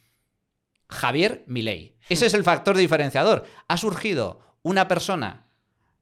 Javier 0.90 1.44
Milei. 1.46 1.96
Ese 2.10 2.26
es 2.26 2.34
el 2.34 2.44
factor 2.44 2.76
diferenciador. 2.76 3.46
Ha 3.68 3.78
surgido 3.78 4.40
una 4.60 4.86
persona 4.86 5.46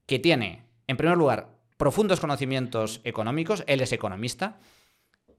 que 0.07 0.19
tiene, 0.19 0.65
en 0.89 0.97
primer 0.97 1.17
lugar, 1.17 1.51
profundos 1.77 2.19
conocimientos 2.19 3.01
económicos, 3.05 3.63
él 3.69 3.81
es 3.81 3.93
economista, 3.93 4.59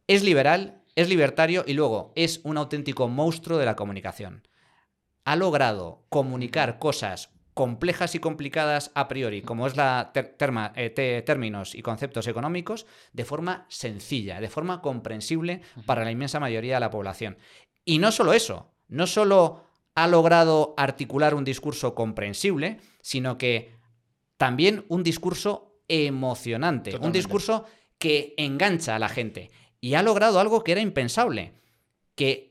es 0.07 0.23
liberal, 0.23 0.81
es 0.95 1.09
libertario 1.09 1.65
y 1.67 1.73
luego 1.73 2.13
es 2.15 2.39
un 2.45 2.57
auténtico 2.57 3.09
monstruo 3.09 3.57
de 3.57 3.65
la 3.65 3.75
comunicación 3.75 4.47
ha 5.27 5.35
logrado 5.35 6.05
comunicar 6.07 6.79
cosas 6.79 7.31
complejas 7.53 8.15
y 8.15 8.19
complicadas 8.19 8.91
a 8.95 9.09
priori, 9.09 9.41
como 9.41 9.67
es 9.67 9.75
la 9.75 10.13
eh, 10.15 11.23
términos 11.25 11.75
y 11.75 11.81
conceptos 11.81 12.27
económicos, 12.27 12.85
de 13.11 13.25
forma 13.25 13.65
sencilla, 13.67 14.39
de 14.39 14.47
forma 14.47 14.81
comprensible 14.81 15.63
para 15.85 16.05
la 16.05 16.11
inmensa 16.11 16.39
mayoría 16.39 16.75
de 16.75 16.79
la 16.79 16.91
población. 16.91 17.37
Y 17.83 17.97
no 17.97 18.13
solo 18.13 18.31
eso, 18.31 18.71
no 18.87 19.05
solo 19.05 19.65
ha 19.95 20.07
logrado 20.07 20.73
articular 20.77 21.35
un 21.35 21.43
discurso 21.43 21.93
comprensible, 21.93 22.79
sino 23.01 23.37
que 23.37 23.75
también 24.37 24.85
un 24.87 25.03
discurso 25.03 25.81
emocionante, 25.89 26.95
un 26.95 27.11
discurso 27.11 27.65
que 27.97 28.33
engancha 28.37 28.95
a 28.95 28.99
la 28.99 29.09
gente. 29.09 29.51
Y 29.81 29.95
ha 29.95 30.03
logrado 30.03 30.39
algo 30.39 30.63
que 30.63 30.71
era 30.71 30.79
impensable, 30.79 31.51
que 32.15 32.46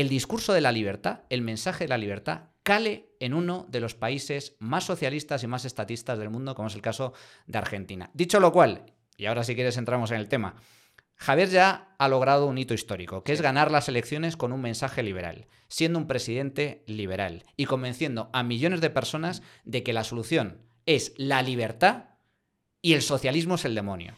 el 0.00 0.08
discurso 0.08 0.52
de 0.52 0.60
la 0.60 0.70
libertad, 0.70 1.22
el 1.28 1.42
mensaje 1.42 1.84
de 1.84 1.88
la 1.88 1.98
libertad, 1.98 2.50
cale 2.62 3.16
en 3.18 3.34
uno 3.34 3.66
de 3.68 3.80
los 3.80 3.94
países 3.94 4.54
más 4.60 4.84
socialistas 4.84 5.42
y 5.42 5.48
más 5.48 5.64
estatistas 5.64 6.20
del 6.20 6.30
mundo, 6.30 6.54
como 6.54 6.68
es 6.68 6.76
el 6.76 6.82
caso 6.82 7.14
de 7.46 7.58
Argentina. 7.58 8.08
Dicho 8.14 8.38
lo 8.38 8.52
cual, 8.52 8.92
y 9.16 9.26
ahora 9.26 9.42
si 9.42 9.56
quieres 9.56 9.76
entramos 9.76 10.12
en 10.12 10.18
el 10.18 10.28
tema, 10.28 10.54
Javier 11.16 11.48
ya 11.48 11.96
ha 11.98 12.08
logrado 12.08 12.46
un 12.46 12.58
hito 12.58 12.74
histórico, 12.74 13.24
que 13.24 13.32
es 13.32 13.40
ganar 13.40 13.72
las 13.72 13.88
elecciones 13.88 14.36
con 14.36 14.52
un 14.52 14.60
mensaje 14.60 15.02
liberal, 15.02 15.48
siendo 15.66 15.98
un 15.98 16.06
presidente 16.06 16.84
liberal 16.86 17.42
y 17.56 17.64
convenciendo 17.64 18.30
a 18.32 18.44
millones 18.44 18.80
de 18.80 18.90
personas 18.90 19.42
de 19.64 19.82
que 19.82 19.92
la 19.92 20.04
solución 20.04 20.62
es 20.86 21.12
la 21.16 21.42
libertad 21.42 22.10
y 22.80 22.92
el 22.92 23.02
socialismo 23.02 23.56
es 23.56 23.64
el 23.64 23.74
demonio. 23.74 24.14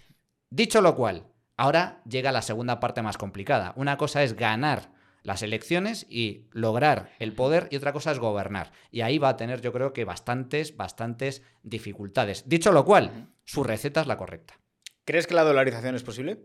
Dicho 0.51 0.83
lo 0.83 0.95
cual, 0.95 1.29
ahora 1.57 2.03
llega 2.07 2.33
la 2.33 2.43
segunda 2.43 2.81
parte 2.81 3.01
más 3.01 3.17
complicada. 3.17 3.73
Una 3.77 3.97
cosa 3.97 4.23
es 4.23 4.37
ganar 4.37 5.00
las 5.23 5.43
elecciones 5.43 6.07
y 6.09 6.49
lograr 6.53 7.13
el 7.19 7.33
poder 7.33 7.69
y 7.71 7.77
otra 7.77 7.93
cosa 7.93 8.13
es 8.13 8.19
gobernar. 8.19 8.73
Y 8.91 9.01
ahí 9.03 9.19
va 9.19 9.31
a 9.31 9.37
tener 9.37 9.61
yo 9.61 9.73
creo 9.73 9.93
que 9.93 10.05
bastantes, 10.05 10.77
bastantes 10.77 11.43
dificultades. 11.63 12.49
Dicho 12.49 12.73
lo 12.73 12.85
cual, 12.85 13.29
su 13.45 13.65
receta 13.65 14.01
es 14.01 14.07
la 14.07 14.17
correcta. 14.17 14.59
¿Crees 15.05 15.27
que 15.27 15.35
la 15.35 15.45
dolarización 15.45 15.95
es 15.95 16.03
posible? 16.03 16.39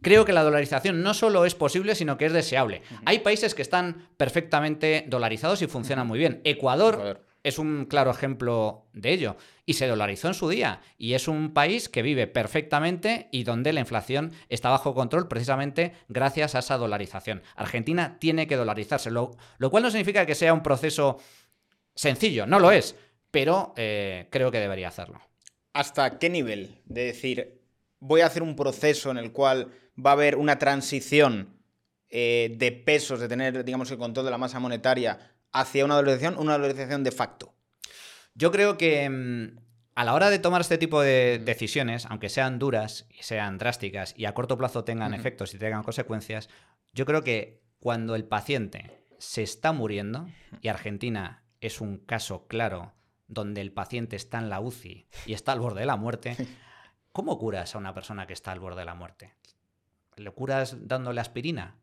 Creo 0.00 0.24
que 0.24 0.32
la 0.32 0.42
dolarización 0.42 1.02
no 1.02 1.14
solo 1.14 1.46
es 1.46 1.54
posible, 1.54 1.94
sino 1.94 2.18
que 2.18 2.26
es 2.26 2.32
deseable. 2.32 2.82
Hay 3.06 3.20
países 3.20 3.54
que 3.54 3.62
están 3.62 4.08
perfectamente 4.18 5.06
dolarizados 5.08 5.62
y 5.62 5.66
funcionan 5.66 6.06
muy 6.06 6.18
bien. 6.18 6.42
Ecuador 6.44 7.24
es 7.44 7.58
un 7.58 7.84
claro 7.84 8.10
ejemplo 8.10 8.86
de 8.94 9.12
ello. 9.12 9.36
Y 9.66 9.74
se 9.74 9.86
dolarizó 9.86 10.28
en 10.28 10.34
su 10.34 10.48
día. 10.48 10.80
Y 10.98 11.12
es 11.12 11.28
un 11.28 11.52
país 11.52 11.88
que 11.88 12.02
vive 12.02 12.26
perfectamente 12.26 13.28
y 13.30 13.44
donde 13.44 13.72
la 13.72 13.80
inflación 13.80 14.32
está 14.48 14.70
bajo 14.70 14.94
control 14.94 15.28
precisamente 15.28 15.92
gracias 16.08 16.54
a 16.54 16.60
esa 16.60 16.78
dolarización. 16.78 17.42
Argentina 17.54 18.18
tiene 18.18 18.46
que 18.46 18.56
dolarizarse, 18.56 19.10
lo, 19.10 19.36
cual 19.70 19.82
no 19.82 19.90
significa 19.90 20.26
que 20.26 20.34
sea 20.34 20.54
un 20.54 20.62
proceso 20.62 21.18
sencillo, 21.94 22.46
no 22.46 22.58
lo 22.58 22.72
es, 22.72 22.96
pero 23.30 23.74
eh, 23.76 24.26
creo 24.30 24.50
que 24.50 24.58
debería 24.58 24.88
hacerlo. 24.88 25.20
¿Hasta 25.74 26.18
qué 26.18 26.30
nivel 26.30 26.80
de 26.86 27.04
decir, 27.04 27.60
voy 28.00 28.22
a 28.22 28.26
hacer 28.26 28.42
un 28.42 28.56
proceso 28.56 29.10
en 29.10 29.18
el 29.18 29.32
cual 29.32 29.70
va 30.04 30.10
a 30.10 30.14
haber 30.14 30.36
una 30.36 30.58
transición 30.58 31.60
eh, 32.08 32.54
de 32.56 32.72
pesos, 32.72 33.20
de 33.20 33.28
tener, 33.28 33.64
digamos, 33.64 33.90
el 33.90 33.98
control 33.98 34.24
de 34.24 34.30
la 34.30 34.38
masa 34.38 34.60
monetaria 34.60 35.33
hacia 35.54 35.84
una 35.86 35.94
dolarización, 35.94 36.36
una 36.38 36.52
dolarización 36.58 37.02
de 37.02 37.12
facto? 37.12 37.54
Yo 38.34 38.50
creo 38.50 38.76
que 38.76 39.08
mm, 39.08 39.58
a 39.94 40.04
la 40.04 40.12
hora 40.12 40.28
de 40.28 40.38
tomar 40.38 40.60
este 40.60 40.76
tipo 40.76 41.00
de 41.00 41.40
decisiones, 41.42 42.06
aunque 42.06 42.28
sean 42.28 42.58
duras 42.58 43.06
y 43.08 43.22
sean 43.22 43.56
drásticas 43.56 44.12
y 44.16 44.26
a 44.26 44.34
corto 44.34 44.58
plazo 44.58 44.84
tengan 44.84 45.14
efectos 45.14 45.54
y 45.54 45.58
tengan 45.58 45.84
consecuencias, 45.84 46.50
yo 46.92 47.06
creo 47.06 47.22
que 47.22 47.62
cuando 47.78 48.14
el 48.14 48.24
paciente 48.24 49.04
se 49.18 49.42
está 49.42 49.72
muriendo, 49.72 50.28
y 50.60 50.68
Argentina 50.68 51.44
es 51.60 51.80
un 51.80 51.98
caso 51.98 52.46
claro 52.46 52.92
donde 53.28 53.60
el 53.60 53.72
paciente 53.72 54.16
está 54.16 54.38
en 54.38 54.50
la 54.50 54.60
UCI 54.60 55.06
y 55.26 55.32
está 55.32 55.52
al 55.52 55.60
borde 55.60 55.80
de 55.80 55.86
la 55.86 55.96
muerte, 55.96 56.36
¿cómo 57.12 57.38
curas 57.38 57.74
a 57.74 57.78
una 57.78 57.94
persona 57.94 58.26
que 58.26 58.32
está 58.32 58.52
al 58.52 58.60
borde 58.60 58.80
de 58.80 58.86
la 58.86 58.94
muerte? 58.94 59.34
¿Le 60.16 60.30
curas 60.30 60.88
dándole 60.88 61.20
aspirina? 61.20 61.76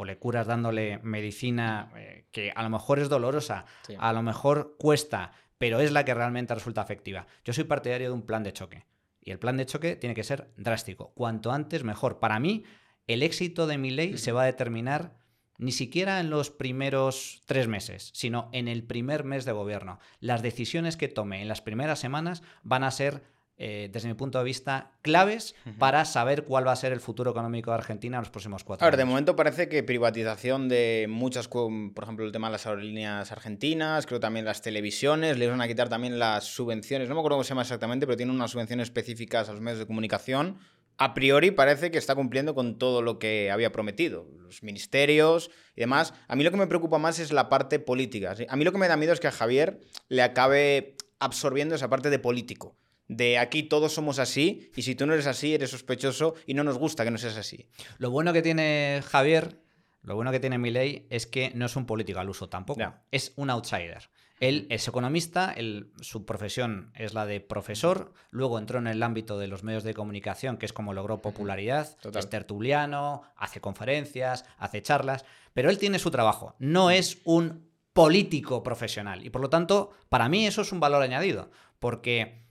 O 0.00 0.04
le 0.06 0.16
curas 0.18 0.46
dándole 0.46 0.98
medicina 1.02 1.92
eh, 1.94 2.24
que 2.32 2.52
a 2.56 2.62
lo 2.62 2.70
mejor 2.70 2.98
es 3.00 3.10
dolorosa, 3.10 3.66
Sí. 3.86 3.94
a 3.98 4.12
lo 4.14 4.22
mejor 4.22 4.76
cuesta, 4.78 5.32
pero 5.58 5.78
es 5.80 5.92
la 5.92 6.06
que 6.06 6.14
realmente 6.14 6.54
resulta 6.54 6.80
efectiva. 6.80 7.26
Yo 7.44 7.52
soy 7.52 7.64
partidario 7.64 8.08
de 8.08 8.14
un 8.14 8.22
plan 8.22 8.42
de 8.42 8.54
choque. 8.54 8.86
Y 9.22 9.30
el 9.30 9.38
plan 9.38 9.58
de 9.58 9.66
choque 9.66 9.96
tiene 9.96 10.14
que 10.14 10.24
ser 10.24 10.50
drástico. 10.56 11.12
Cuanto 11.14 11.52
antes, 11.52 11.84
mejor. 11.84 12.18
Para 12.18 12.40
mí, 12.40 12.64
el 13.06 13.22
éxito 13.22 13.66
de 13.66 13.76
mi 13.76 13.90
ley 13.90 14.16
se 14.16 14.32
va 14.32 14.42
a 14.44 14.46
determinar 14.46 15.18
ni 15.58 15.72
siquiera 15.72 16.20
en 16.20 16.30
los 16.30 16.48
primeros 16.50 17.42
tres 17.44 17.68
meses, 17.68 18.10
sino 18.14 18.48
en 18.52 18.68
el 18.68 18.82
primer 18.84 19.24
mes 19.24 19.44
de 19.44 19.52
gobierno. 19.52 19.98
Las 20.20 20.40
decisiones 20.40 20.96
que 20.96 21.08
tome 21.08 21.42
en 21.42 21.48
las 21.48 21.60
primeras 21.60 21.98
semanas 21.98 22.42
van 22.62 22.82
a 22.84 22.90
ser, 22.90 23.22
eh, 23.62 23.90
desde 23.92 24.08
mi 24.08 24.14
punto 24.14 24.38
de 24.38 24.44
vista, 24.44 24.92
claves 25.02 25.54
para 25.78 26.06
saber 26.06 26.44
cuál 26.44 26.66
va 26.66 26.72
a 26.72 26.76
ser 26.76 26.92
el 26.92 27.00
futuro 27.00 27.30
económico 27.30 27.70
de 27.70 27.76
Argentina 27.76 28.16
en 28.16 28.22
los 28.22 28.30
próximos 28.30 28.64
cuatro 28.64 28.86
A 28.86 28.88
ver, 28.88 28.96
de 28.96 29.02
años. 29.02 29.10
momento 29.10 29.36
parece 29.36 29.68
que 29.68 29.82
privatización 29.82 30.70
de 30.70 31.04
muchas, 31.10 31.46
por 31.46 32.02
ejemplo, 32.02 32.24
el 32.24 32.32
tema 32.32 32.48
de 32.48 32.52
las 32.52 32.66
aerolíneas 32.66 33.30
argentinas, 33.32 34.06
creo 34.06 34.18
también 34.18 34.46
las 34.46 34.62
televisiones, 34.62 35.36
les 35.36 35.50
van 35.50 35.60
a 35.60 35.68
quitar 35.68 35.90
también 35.90 36.18
las 36.18 36.44
subvenciones, 36.44 37.10
no 37.10 37.14
me 37.14 37.20
acuerdo 37.20 37.36
cómo 37.36 37.44
se 37.44 37.50
llama 37.50 37.60
exactamente, 37.60 38.06
pero 38.06 38.16
tienen 38.16 38.34
unas 38.34 38.50
subvenciones 38.50 38.84
específicas 38.84 39.50
a 39.50 39.52
los 39.52 39.60
medios 39.60 39.78
de 39.78 39.86
comunicación. 39.86 40.56
A 40.96 41.12
priori 41.12 41.50
parece 41.50 41.90
que 41.90 41.98
está 41.98 42.14
cumpliendo 42.14 42.54
con 42.54 42.78
todo 42.78 43.02
lo 43.02 43.18
que 43.18 43.50
había 43.50 43.72
prometido, 43.72 44.26
los 44.38 44.62
ministerios 44.62 45.50
y 45.76 45.80
demás. 45.80 46.14
A 46.28 46.34
mí 46.34 46.44
lo 46.44 46.50
que 46.50 46.56
me 46.56 46.66
preocupa 46.66 46.96
más 46.96 47.18
es 47.18 47.30
la 47.30 47.50
parte 47.50 47.78
política. 47.78 48.34
¿sí? 48.36 48.46
A 48.48 48.56
mí 48.56 48.64
lo 48.64 48.72
que 48.72 48.78
me 48.78 48.88
da 48.88 48.96
miedo 48.96 49.12
es 49.12 49.20
que 49.20 49.28
a 49.28 49.32
Javier 49.32 49.80
le 50.08 50.22
acabe 50.22 50.96
absorbiendo 51.18 51.74
esa 51.74 51.90
parte 51.90 52.08
de 52.08 52.18
político. 52.18 52.79
De 53.12 53.38
aquí 53.38 53.64
todos 53.64 53.92
somos 53.92 54.20
así 54.20 54.70
y 54.76 54.82
si 54.82 54.94
tú 54.94 55.04
no 55.04 55.14
eres 55.14 55.26
así 55.26 55.52
eres 55.52 55.70
sospechoso 55.70 56.34
y 56.46 56.54
no 56.54 56.62
nos 56.62 56.78
gusta 56.78 57.02
que 57.04 57.10
no 57.10 57.18
seas 57.18 57.36
así. 57.36 57.68
Lo 57.98 58.10
bueno 58.10 58.32
que 58.32 58.40
tiene 58.40 59.02
Javier, 59.04 59.60
lo 60.02 60.14
bueno 60.14 60.30
que 60.30 60.38
tiene 60.38 60.58
Milei 60.58 61.08
es 61.10 61.26
que 61.26 61.50
no 61.56 61.66
es 61.66 61.74
un 61.74 61.86
político 61.86 62.20
al 62.20 62.30
uso 62.30 62.48
tampoco. 62.48 62.80
Es 63.10 63.32
un 63.34 63.50
outsider. 63.50 64.08
Él 64.38 64.68
es 64.70 64.86
economista, 64.86 65.52
él- 65.54 65.92
su 66.00 66.24
profesión 66.24 66.92
es 66.94 67.12
la 67.12 67.26
de 67.26 67.40
profesor, 67.40 68.14
luego 68.30 68.58
entró 68.60 68.78
en 68.78 68.86
el 68.86 69.02
ámbito 69.02 69.38
de 69.40 69.48
los 69.48 69.64
medios 69.64 69.82
de 69.82 69.92
comunicación, 69.92 70.56
que 70.56 70.64
es 70.66 70.72
como 70.72 70.94
logró 70.94 71.20
popularidad, 71.20 71.98
Total. 72.00 72.20
es 72.20 72.30
tertuliano, 72.30 73.22
hace 73.36 73.60
conferencias, 73.60 74.44
hace 74.56 74.82
charlas, 74.82 75.24
pero 75.52 75.68
él 75.68 75.78
tiene 75.78 75.98
su 75.98 76.12
trabajo, 76.12 76.54
no 76.60 76.90
es 76.92 77.18
un 77.24 77.68
político 77.92 78.62
profesional. 78.62 79.26
Y 79.26 79.30
por 79.30 79.42
lo 79.42 79.50
tanto, 79.50 79.90
para 80.08 80.28
mí 80.28 80.46
eso 80.46 80.62
es 80.62 80.70
un 80.72 80.78
valor 80.80 81.02
añadido, 81.02 81.50
porque 81.80 82.48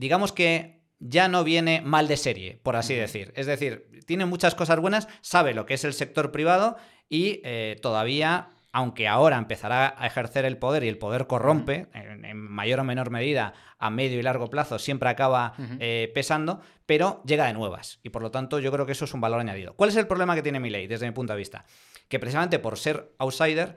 digamos 0.00 0.32
que 0.32 0.80
ya 0.98 1.28
no 1.28 1.44
viene 1.44 1.82
mal 1.82 2.08
de 2.08 2.16
serie, 2.16 2.58
por 2.62 2.74
así 2.74 2.94
decir. 2.94 3.32
Es 3.36 3.46
decir, 3.46 3.86
tiene 4.06 4.24
muchas 4.24 4.54
cosas 4.54 4.80
buenas, 4.80 5.08
sabe 5.20 5.52
lo 5.52 5.66
que 5.66 5.74
es 5.74 5.84
el 5.84 5.92
sector 5.92 6.32
privado 6.32 6.76
y 7.10 7.42
eh, 7.44 7.76
todavía, 7.82 8.48
aunque 8.72 9.08
ahora 9.08 9.36
empezará 9.36 9.94
a 9.96 10.06
ejercer 10.06 10.46
el 10.46 10.56
poder 10.56 10.84
y 10.84 10.88
el 10.88 10.96
poder 10.96 11.26
corrompe, 11.26 11.88
en, 11.92 12.24
en 12.24 12.38
mayor 12.38 12.80
o 12.80 12.84
menor 12.84 13.10
medida, 13.10 13.52
a 13.78 13.90
medio 13.90 14.18
y 14.18 14.22
largo 14.22 14.48
plazo, 14.48 14.78
siempre 14.78 15.10
acaba 15.10 15.52
eh, 15.78 16.10
pesando, 16.14 16.62
pero 16.86 17.22
llega 17.26 17.46
de 17.46 17.52
nuevas. 17.52 18.00
Y 18.02 18.08
por 18.08 18.22
lo 18.22 18.30
tanto, 18.30 18.58
yo 18.58 18.72
creo 18.72 18.86
que 18.86 18.92
eso 18.92 19.04
es 19.04 19.12
un 19.12 19.20
valor 19.20 19.40
añadido. 19.40 19.74
¿Cuál 19.74 19.90
es 19.90 19.96
el 19.96 20.06
problema 20.06 20.34
que 20.34 20.42
tiene 20.42 20.60
mi 20.60 20.70
ley, 20.70 20.86
desde 20.86 21.06
mi 21.06 21.12
punto 21.12 21.34
de 21.34 21.38
vista? 21.38 21.66
Que 22.08 22.18
precisamente 22.18 22.58
por 22.58 22.78
ser 22.78 23.12
outsider, 23.18 23.76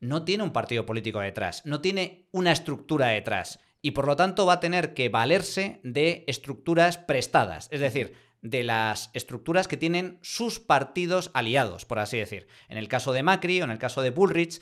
no 0.00 0.22
tiene 0.24 0.44
un 0.44 0.52
partido 0.52 0.84
político 0.84 1.20
detrás, 1.20 1.62
no 1.64 1.80
tiene 1.80 2.28
una 2.32 2.52
estructura 2.52 3.08
detrás 3.08 3.58
y 3.86 3.92
por 3.92 4.08
lo 4.08 4.16
tanto 4.16 4.46
va 4.46 4.54
a 4.54 4.58
tener 4.60 4.94
que 4.94 5.08
valerse 5.08 5.78
de 5.84 6.24
estructuras 6.26 6.98
prestadas, 6.98 7.68
es 7.70 7.78
decir, 7.78 8.14
de 8.42 8.64
las 8.64 9.10
estructuras 9.12 9.68
que 9.68 9.76
tienen 9.76 10.18
sus 10.22 10.58
partidos 10.58 11.30
aliados, 11.34 11.84
por 11.84 12.00
así 12.00 12.18
decir. 12.18 12.48
En 12.68 12.78
el 12.78 12.88
caso 12.88 13.12
de 13.12 13.22
Macri 13.22 13.60
o 13.60 13.64
en 13.64 13.70
el 13.70 13.78
caso 13.78 14.02
de 14.02 14.10
Bullrich. 14.10 14.60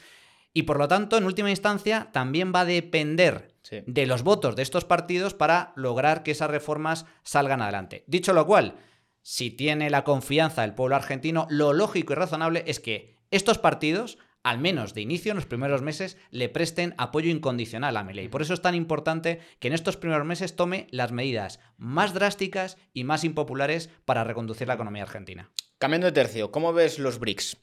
Y 0.53 0.65
por 0.65 0.77
lo 0.79 0.89
tanto, 0.89 1.17
en 1.17 1.25
última 1.25 1.49
instancia, 1.49 2.11
también 2.13 2.53
va 2.55 2.61
a 2.61 2.65
depender 2.67 3.55
Sí. 3.63 3.79
de 3.87 4.05
los 4.05 4.25
votos 4.25 4.57
de 4.57 4.63
estos 4.63 4.85
partidos 4.85 5.33
para 5.33 5.73
lograr 5.75 6.23
que 6.23 6.33
esas 6.33 6.51
reformas 6.51 7.07
salgan 7.23 7.63
adelante. 7.63 8.05
Dicho 8.07 8.35
lo 8.35 8.45
cual, 8.47 8.77
si 9.23 9.51
tiene 9.51 9.89
la 9.89 10.05
confianza 10.05 10.61
del 10.61 10.75
pueblo 10.75 10.97
argentino, 10.97 11.47
lo 11.49 11.73
lógico 11.73 12.13
y 12.13 12.17
razonable 12.17 12.63
es 12.67 12.79
que 12.79 13.17
estos 13.31 13.57
partidos, 13.57 14.19
al 14.45 14.59
menos 14.59 14.95
de 14.95 15.01
inicio, 15.01 15.33
en 15.33 15.37
los 15.37 15.47
primeros 15.47 15.83
meses, 15.83 16.19
le 16.31 16.51
presten 16.51 16.95
apoyo 16.99 17.31
incondicional 17.31 17.97
a 17.97 18.05
Milei. 18.05 18.29
Por 18.29 18.43
eso 18.43 18.55
es 18.55 18.61
tan 18.61 18.75
importante 18.75 19.41
que 19.59 19.69
en 19.69 19.75
estos 19.75 19.97
primeros 19.97 20.27
meses 20.27 20.55
tome 20.55 20.87
las 20.91 21.13
medidas 21.13 21.61
más 21.79 22.13
drásticas 22.13 22.77
y 22.93 23.05
más 23.05 23.25
impopulares 23.25 23.89
para 24.05 24.23
reconducir 24.23 24.69
la 24.69 24.75
economía 24.75 25.03
argentina. 25.03 25.51
Cambiando 25.79 26.07
de 26.07 26.13
tercio, 26.13 26.53
¿cómo 26.53 26.75
ves 26.75 26.99
los 26.99 27.19
BRICS? 27.19 27.57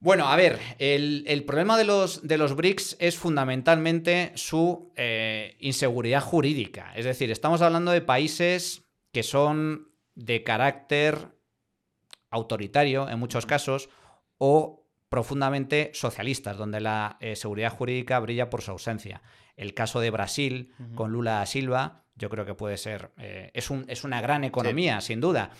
Bueno, 0.00 0.28
a 0.28 0.36
ver, 0.36 0.58
el, 0.78 1.24
el 1.26 1.44
problema 1.44 1.76
de 1.76 1.84
los, 1.84 2.26
de 2.26 2.38
los 2.38 2.56
BRICS 2.56 2.96
es 2.98 3.16
fundamentalmente 3.16 4.32
su 4.34 4.92
eh, 4.96 5.56
inseguridad 5.60 6.22
jurídica. 6.22 6.92
Es 6.96 7.04
decir, 7.04 7.30
estamos 7.30 7.60
hablando 7.60 7.90
de 7.90 8.00
países 8.00 8.82
que 9.12 9.22
son 9.22 9.92
de 10.14 10.42
carácter 10.42 11.36
autoritario 12.30 13.08
en 13.08 13.18
muchos 13.18 13.46
casos 13.46 13.88
o 14.38 14.83
profundamente 15.14 15.92
socialistas, 15.94 16.56
donde 16.56 16.80
la 16.80 17.18
eh, 17.20 17.36
seguridad 17.36 17.70
jurídica 17.72 18.18
brilla 18.18 18.50
por 18.50 18.62
su 18.62 18.72
ausencia. 18.72 19.22
El 19.56 19.72
caso 19.72 20.00
de 20.00 20.10
Brasil 20.10 20.72
con 20.96 21.12
Lula 21.12 21.34
da 21.38 21.46
Silva, 21.46 22.02
yo 22.16 22.28
creo 22.30 22.44
que 22.44 22.54
puede 22.54 22.76
ser, 22.78 23.12
eh, 23.18 23.52
es, 23.54 23.70
un- 23.70 23.84
es 23.88 24.02
una 24.02 24.20
gran 24.20 24.42
economía, 24.42 25.00
sin 25.00 25.20
duda, 25.20 25.50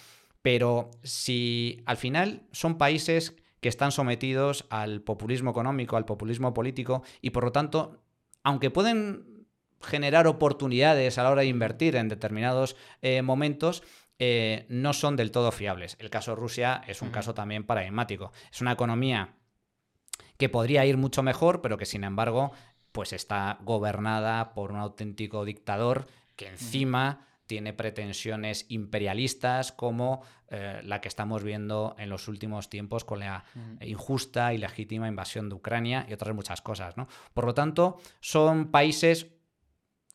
pero 0.42 0.90
si 1.04 1.84
al 1.86 1.96
final 1.98 2.42
son 2.50 2.78
países 2.78 3.36
que 3.60 3.68
están 3.68 3.92
sometidos 3.92 4.66
al 4.70 5.02
populismo 5.02 5.52
económico, 5.52 5.96
al 5.96 6.04
populismo 6.04 6.52
político, 6.52 7.04
y 7.22 7.30
por 7.30 7.44
lo 7.44 7.52
tanto, 7.52 8.02
aunque 8.42 8.70
pueden 8.72 9.46
generar 9.80 10.26
oportunidades 10.26 11.16
a 11.16 11.22
la 11.22 11.30
hora 11.30 11.42
de 11.42 11.46
invertir 11.46 11.94
en 11.94 12.08
determinados 12.08 12.74
eh, 13.02 13.22
momentos, 13.22 13.84
eh, 14.18 14.66
no 14.68 14.92
son 14.94 15.14
del 15.14 15.30
todo 15.30 15.52
fiables. 15.52 15.96
El 16.00 16.10
caso 16.10 16.32
de 16.32 16.36
Rusia 16.40 16.82
es 16.88 17.02
un 17.02 17.10
caso 17.10 17.34
también 17.34 17.62
paradigmático. 17.64 18.32
Es 18.52 18.60
una 18.60 18.72
economía 18.72 19.34
que 20.36 20.48
podría 20.48 20.84
ir 20.86 20.96
mucho 20.96 21.22
mejor, 21.22 21.60
pero 21.60 21.78
que 21.78 21.86
sin 21.86 22.04
embargo, 22.04 22.52
pues 22.92 23.12
está 23.12 23.58
gobernada 23.62 24.54
por 24.54 24.72
un 24.72 24.78
auténtico 24.78 25.44
dictador 25.44 26.06
que 26.36 26.48
encima 26.48 27.26
tiene 27.46 27.72
pretensiones 27.72 28.66
imperialistas 28.68 29.72
como 29.72 30.22
eh, 30.48 30.80
la 30.82 31.00
que 31.00 31.08
estamos 31.08 31.42
viendo 31.42 31.94
en 31.98 32.08
los 32.08 32.28
últimos 32.28 32.70
tiempos 32.70 33.04
con 33.04 33.20
la 33.20 33.44
injusta 33.80 34.54
y 34.54 34.58
legítima 34.58 35.08
invasión 35.08 35.48
de 35.48 35.56
Ucrania 35.56 36.06
y 36.08 36.14
otras 36.14 36.34
muchas 36.34 36.62
cosas, 36.62 36.96
¿no? 36.96 37.06
Por 37.34 37.44
lo 37.44 37.54
tanto, 37.54 37.98
son 38.20 38.70
países 38.70 39.26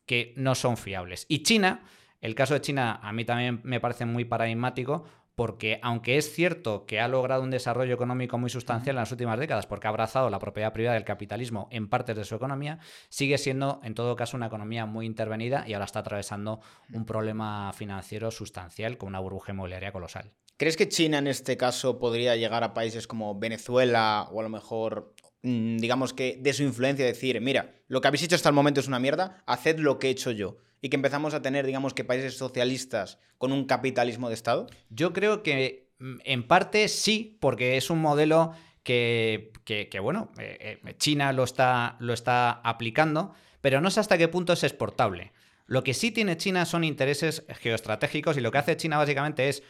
que 0.05 0.33
no 0.37 0.55
son 0.55 0.75
fiables. 0.75 1.25
Y 1.29 1.43
China, 1.43 1.83
el 2.19 2.33
caso 2.33 2.55
de 2.55 2.61
China 2.61 2.99
a 3.03 3.13
mí 3.13 3.25
también 3.25 3.61
me 3.63 3.79
parece 3.79 4.05
muy 4.05 4.25
paradigmático 4.25 5.05
porque 5.39 5.79
aunque 5.83 6.17
es 6.17 6.33
cierto 6.33 6.85
que 6.85 6.99
ha 6.99 7.07
logrado 7.07 7.43
un 7.43 7.49
desarrollo 7.49 7.93
económico 7.93 8.37
muy 8.37 8.49
sustancial 8.49 8.97
en 8.97 8.99
las 8.99 9.11
últimas 9.13 9.39
décadas 9.39 9.67
porque 9.67 9.87
ha 9.87 9.89
abrazado 9.89 10.29
la 10.29 10.37
propiedad 10.37 10.73
privada 10.73 10.95
del 10.95 11.05
capitalismo 11.05 11.69
en 11.71 11.87
partes 11.87 12.17
de 12.17 12.25
su 12.25 12.35
economía, 12.35 12.79
sigue 13.07 13.37
siendo 13.37 13.79
en 13.85 13.95
todo 13.95 14.17
caso 14.17 14.35
una 14.35 14.47
economía 14.47 14.85
muy 14.85 15.05
intervenida 15.05 15.63
y 15.65 15.71
ahora 15.71 15.85
está 15.85 15.99
atravesando 15.99 16.59
un 16.91 17.05
problema 17.05 17.71
financiero 17.71 18.31
sustancial 18.31 18.97
con 18.97 19.07
una 19.07 19.21
burbuja 19.21 19.53
inmobiliaria 19.53 19.93
colosal. 19.93 20.33
¿Crees 20.57 20.75
que 20.75 20.89
China 20.89 21.19
en 21.19 21.27
este 21.27 21.55
caso 21.55 21.99
podría 21.99 22.35
llegar 22.35 22.65
a 22.65 22.73
países 22.73 23.07
como 23.07 23.39
Venezuela 23.39 24.27
o 24.33 24.41
a 24.41 24.43
lo 24.43 24.49
mejor, 24.49 25.15
mm, 25.43 25.77
digamos 25.77 26.11
que 26.11 26.37
de 26.37 26.51
su 26.51 26.63
influencia 26.63 27.05
decir, 27.05 27.39
mira, 27.39 27.75
lo 27.87 28.01
que 28.01 28.09
habéis 28.09 28.23
hecho 28.23 28.35
hasta 28.35 28.49
el 28.49 28.55
momento 28.55 28.81
es 28.81 28.89
una 28.89 28.99
mierda, 28.99 29.41
haced 29.45 29.79
lo 29.79 29.99
que 29.99 30.07
he 30.07 30.11
hecho 30.11 30.31
yo? 30.31 30.57
Y 30.81 30.89
que 30.89 30.95
empezamos 30.95 31.33
a 31.33 31.41
tener, 31.41 31.65
digamos 31.65 31.93
que 31.93 32.03
países 32.03 32.37
socialistas 32.37 33.19
con 33.37 33.51
un 33.51 33.65
capitalismo 33.65 34.29
de 34.29 34.35
Estado. 34.35 34.67
Yo 34.89 35.11
creo 35.13 35.43
que 35.43 35.89
mm, 35.99 36.15
en 36.23 36.47
parte 36.47 36.87
sí, 36.87 37.37
porque 37.41 37.77
es 37.77 37.89
un 37.89 37.99
modelo 37.99 38.53
que, 38.83 39.51
que- 39.65 39.89
que, 39.89 39.99
bueno, 39.99 40.31
eh, 40.39 40.79
eh, 40.85 40.93
China 40.97 41.33
lo 41.33 41.43
está, 41.43 41.97
lo 41.99 42.13
está 42.13 42.51
aplicando, 42.63 43.33
pero 43.61 43.81
no 43.81 43.91
sé 43.91 43.99
hasta 43.99 44.17
qué 44.17 44.27
punto 44.27 44.53
es 44.53 44.63
exportable. 44.63 45.31
Lo 45.65 45.83
que 45.83 45.93
sí 45.93 46.11
tiene 46.11 46.37
China 46.37 46.65
son 46.65 46.83
intereses 46.83 47.45
geoestratégicos 47.59 48.37
y 48.37 48.41
lo 48.41 48.51
que 48.51 48.57
hace 48.57 48.77
China 48.77 48.97
básicamente 48.97 49.49
es 49.49 49.61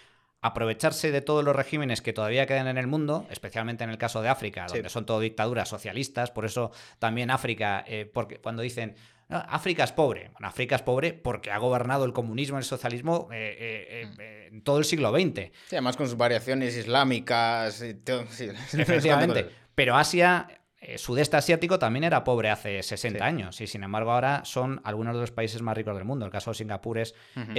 aprovecharse 0.41 1.11
de 1.11 1.21
todos 1.21 1.43
los 1.43 1.55
regímenes 1.55 2.01
que 2.01 2.13
todavía 2.13 2.45
quedan 2.45 2.67
en 2.67 2.77
el 2.77 2.87
mundo, 2.87 3.27
especialmente 3.29 3.83
en 3.83 3.89
el 3.89 3.97
caso 3.97 4.21
de 4.21 4.29
África, 4.29 4.67
Sí. 4.69 4.75
donde 4.75 4.89
son 4.89 5.05
todo 5.05 5.19
dictaduras 5.19 5.67
socialistas, 5.69 6.31
por 6.31 6.45
eso 6.45 6.71
también 6.99 7.29
África, 7.31 7.83
eh, 7.87 8.09
porque 8.11 8.37
cuando 8.37 8.61
dicen 8.61 8.95
"No, 9.27 9.37
África 9.47 9.83
es 9.83 9.91
pobre, 9.91 10.29
bueno, 10.31 10.47
África 10.47 10.75
es 10.75 10.81
pobre 10.81 11.13
porque 11.13 11.51
ha 11.51 11.57
gobernado 11.59 12.05
el 12.05 12.13
comunismo 12.13 12.57
y 12.57 12.59
el 12.59 12.63
socialismo 12.65 13.27
eh, 13.31 13.55
eh, 13.59 13.87
eh, 14.03 14.11
eh, 14.19 14.47
en 14.51 14.61
todo 14.63 14.79
el 14.79 14.85
siglo 14.85 15.11
XX. 15.11 15.51
Sí, 15.67 15.75
además 15.75 15.97
con 15.97 16.07
sus 16.07 16.17
variaciones 16.17 16.75
islámicas. 16.75 17.81
y 17.83 17.93
todo, 17.95 18.25
sí, 18.29 18.47
Efectivamente. 18.77 19.47
Pero 19.75 19.95
Asia, 19.95 20.47
sudeste 20.97 21.37
asiático, 21.37 21.77
también 21.79 22.03
era 22.05 22.23
pobre 22.23 22.49
hace 22.49 22.81
60 22.81 23.19
Sí. 23.19 23.23
años. 23.23 23.61
Y 23.61 23.67
sin 23.67 23.83
embargo, 23.83 24.11
ahora 24.11 24.43
son 24.45 24.81
algunos 24.83 25.13
de 25.15 25.21
los 25.21 25.31
países 25.31 25.61
más 25.61 25.75
ricos 25.75 25.95
del 25.95 26.05
mundo. 26.05 26.25
El 26.25 26.31
caso 26.31 26.51
de 26.51 26.55
Singapur 26.55 26.97
es, 26.97 27.13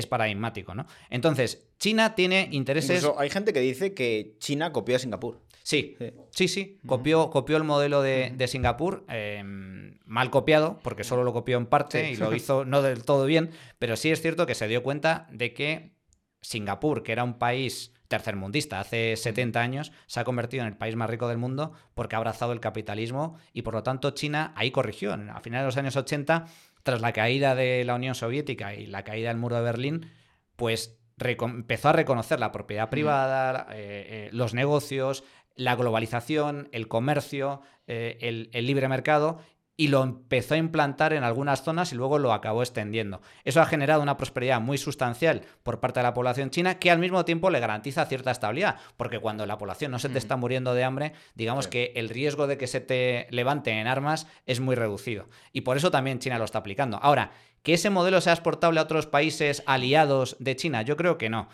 paradigmático, 0.09 0.75
¿no? 0.75 0.87
Entonces, 1.11 1.69
China 1.79 2.15
tiene 2.15 2.49
intereses. 2.51 3.03
Incluso 3.03 3.21
hay 3.21 3.31
gente 3.31 3.53
que 3.53 3.61
dice 3.61 3.95
que 3.95 4.37
China 4.39 4.73
copió 4.73 4.97
a 4.97 4.99
Singapur. 4.99 5.41
Sí, 5.63 5.97
sí, 6.31 6.49
sí. 6.49 6.81
Copió, 6.87 7.31
copió 7.31 7.57
el 7.57 7.65
modelo 7.65 8.03
de, 8.03 8.47
Singapur, 8.49 9.05
em, 9.09 9.99
mal 10.07 10.31
copiado, 10.31 10.81
porque 10.83 11.05
solo 11.05 11.23
lo 11.23 11.33
copió 11.33 11.59
en 11.59 11.67
parte 11.67 12.11
y 12.11 12.17
lo 12.17 12.35
hizo 12.35 12.65
no 12.65 12.83
del 12.83 13.05
todo 13.05 13.27
bien, 13.27 13.51
pero 13.79 13.97
sí 13.97 14.11
es 14.11 14.21
cierto 14.23 14.47
que 14.47 14.55
se 14.55 14.67
dio 14.67 14.83
cuenta 14.83 15.29
de 15.31 15.53
que 15.53 15.93
Singapur, 16.41 17.03
que 17.03 17.13
era 17.13 17.23
un 17.23 17.39
país 17.39 17.93
tercermundista. 18.11 18.81
Hace 18.81 19.17
70 19.17 19.61
años, 19.61 19.93
se 20.07 20.21
ha 20.21 20.25
convertido 20.25 20.63
en 20.63 20.69
el 20.69 20.77
país 20.77 20.97
más 20.97 21.09
rico 21.09 21.29
del 21.29 21.39
mundo 21.39 21.73
porque 21.95 22.17
ha 22.17 22.19
abrazado 22.19 22.53
el 22.53 22.61
capitalismo 22.61 23.39
y 23.55 23.63
por 23.63 23.73
lo 23.73 23.83
tanto 23.83 24.11
China 24.11 24.53
ahí 24.57 24.73
corrigió. 24.73 25.15
A 25.15 25.41
finales 25.41 25.63
de 25.63 25.67
los 25.67 25.77
años 25.77 25.97
80, 25.97 26.47
tras 26.83 27.01
la 27.01 27.13
caída 27.13 27.55
de 27.55 27.85
la 27.85 27.95
Unión 27.95 28.15
Soviética 28.15 28.75
y 28.75 28.87
la 28.87 29.05
caída 29.05 29.29
del 29.29 29.39
muro 29.39 29.57
de 29.57 29.63
Berlín, 29.63 30.11
pues 30.57 30.99
empezó 31.19 31.91
a 31.91 31.93
reconocer 31.93 32.41
la 32.41 32.51
propiedad 32.51 32.91
privada, 32.91 33.69
eh, 33.71 34.27
eh, 34.27 34.31
los 34.33 34.55
negocios, 34.55 35.23
la 35.55 35.77
globalización, 35.77 36.69
el 36.73 36.89
comercio, 36.89 37.63
eh, 37.87 38.49
el, 38.53 38.67
libre 38.67 38.89
mercado 38.89 39.41
y 39.77 39.89
lo 39.89 40.03
empezó 40.03 40.55
a 40.55 40.59
implantar 40.59 41.13
en 41.13 41.25
algunas 41.25 41.63
zonas 41.63 41.93
y 41.93 41.97
luego 41.97 42.19
lo 42.19 42.33
acabó 42.33 42.63
extendiendo. 42.63 43.23
Eso 43.45 43.63
ha 43.63 43.67
generado 43.67 44.03
una 44.03 44.19
prosperidad 44.19 44.61
muy 44.61 44.77
sustancial 44.77 45.43
por 45.63 45.81
parte 45.81 46.01
de 46.01 46.05
la 46.05 46.13
población 46.13 46.51
china 46.51 46.79
que 46.79 46.91
al 46.91 46.99
mismo 46.99 47.25
tiempo 47.25 47.49
le 47.49 47.61
garantiza 47.61 48.05
cierta 48.05 48.31
estabilidad, 48.31 48.77
porque 48.97 49.21
cuando 49.21 49.47
la 49.47 49.57
población 49.57 49.91
no 49.91 49.99
se 49.99 50.11
te 50.11 50.19
está 50.19 50.37
muriendo 50.37 50.75
de 50.75 50.85
hambre, 50.85 51.13
digamos 51.35 51.67
que 51.67 51.93
el 51.97 52.11
riesgo 52.11 52.47
de 52.47 52.59
que 52.59 52.67
se 52.67 52.81
te 52.81 53.27
levante 53.31 53.71
en 53.71 53.87
armas 53.87 54.27
es 54.45 54.61
muy 54.61 54.77
reducido. 54.77 55.29
Y 55.53 55.63
por 55.63 55.77
eso 55.77 55.91
también 55.91 56.19
China 56.19 56.39
lo 56.39 56.45
está 56.45 56.59
aplicando. 56.59 56.99
Ahora, 57.03 57.31
¿que 57.63 57.75
ese 57.75 57.91
modelo 57.91 58.21
sea 58.21 58.35
exportable 58.35 58.81
a 58.81 58.85
otros 58.85 59.07
países 59.07 59.63
aliados 59.67 60.37
de 60.41 60.57
China? 60.57 60.83
Yo 60.83 60.97
creo 60.97 61.17
que 61.17 61.31
no. 61.31 61.49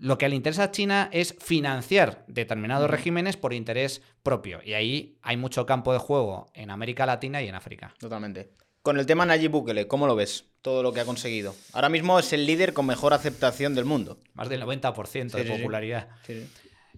Lo 0.00 0.16
que 0.16 0.30
le 0.30 0.36
interesa 0.36 0.64
a 0.64 0.70
China 0.70 1.10
es 1.12 1.36
financiar 1.38 2.24
determinados 2.26 2.88
regímenes 2.88 3.36
por 3.36 3.52
interés 3.52 4.00
propio. 4.22 4.60
Y 4.64 4.72
ahí 4.72 5.18
hay 5.20 5.36
mucho 5.36 5.66
campo 5.66 5.92
de 5.92 5.98
juego 5.98 6.50
en 6.54 6.70
América 6.70 7.04
Latina 7.04 7.42
y 7.42 7.48
en 7.48 7.54
África. 7.54 7.94
Totalmente. 7.98 8.50
Con 8.80 8.98
el 8.98 9.04
tema 9.04 9.26
Nayib 9.26 9.50
Bukele, 9.50 9.86
¿cómo 9.86 10.06
lo 10.06 10.16
ves? 10.16 10.46
Todo 10.62 10.82
lo 10.82 10.94
que 10.94 11.00
ha 11.00 11.04
conseguido. 11.04 11.54
Ahora 11.74 11.90
mismo 11.90 12.18
es 12.18 12.32
el 12.32 12.46
líder 12.46 12.72
con 12.72 12.86
mejor 12.86 13.12
aceptación 13.12 13.74
del 13.74 13.84
mundo. 13.84 14.18
Más 14.32 14.48
del 14.48 14.62
90% 14.62 15.32
de 15.32 15.44
popularidad. 15.44 16.08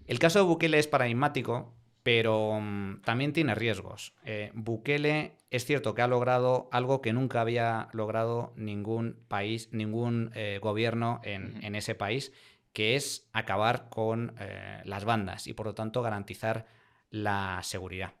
el 0.07 0.19
caso 0.19 0.39
de 0.39 0.45
Bukele 0.45 0.79
es 0.79 0.87
paradigmático, 0.87 1.73
pero 2.03 2.57
mm, 2.61 3.01
también 3.01 3.33
tiene 3.33 3.53
riesgos. 3.53 4.13
Eh, 4.23 4.51
Bukele 4.53 5.33
es 5.49 5.65
cierto 5.65 5.93
que 5.93 6.01
ha 6.01 6.07
logrado 6.07 6.69
algo 6.71 7.01
que 7.01 7.11
nunca 7.11 7.41
había 7.41 7.89
logrado 7.91 8.53
ningún 8.55 9.17
país, 9.27 9.67
ningún 9.73 10.31
eh, 10.35 10.59
gobierno 10.61 11.19
en, 11.23 11.61
en 11.65 11.75
ese 11.75 11.95
país, 11.95 12.31
que 12.73 12.95
es 12.95 13.29
acabar 13.31 13.87
con 13.89 14.35
eh, 14.39 14.81
las 14.83 15.05
bandas 15.05 15.47
y 15.47 15.53
por 15.53 15.67
lo 15.67 15.75
tanto 15.75 16.01
garantizar 16.01 16.65
la 17.09 17.59
seguridad. 17.63 18.13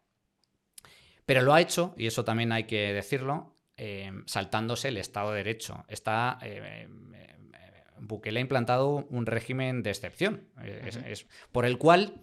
Pero 1.25 1.41
lo 1.41 1.53
ha 1.53 1.61
hecho, 1.61 1.93
y 1.97 2.05
eso 2.05 2.23
también 2.23 2.51
hay 2.51 2.65
que 2.65 2.93
decirlo, 2.93 3.55
eh, 3.75 4.11
saltándose 4.25 4.89
el 4.89 4.97
Estado 4.97 5.31
de 5.31 5.37
Derecho. 5.37 5.83
Está, 5.87 6.37
eh, 6.43 6.87
Bukele 7.99 8.39
ha 8.39 8.41
implantado 8.41 9.07
un 9.09 9.25
régimen 9.25 9.81
de 9.81 9.89
excepción, 9.89 10.47
por 11.51 11.65
el 11.65 11.77
cual 11.77 12.21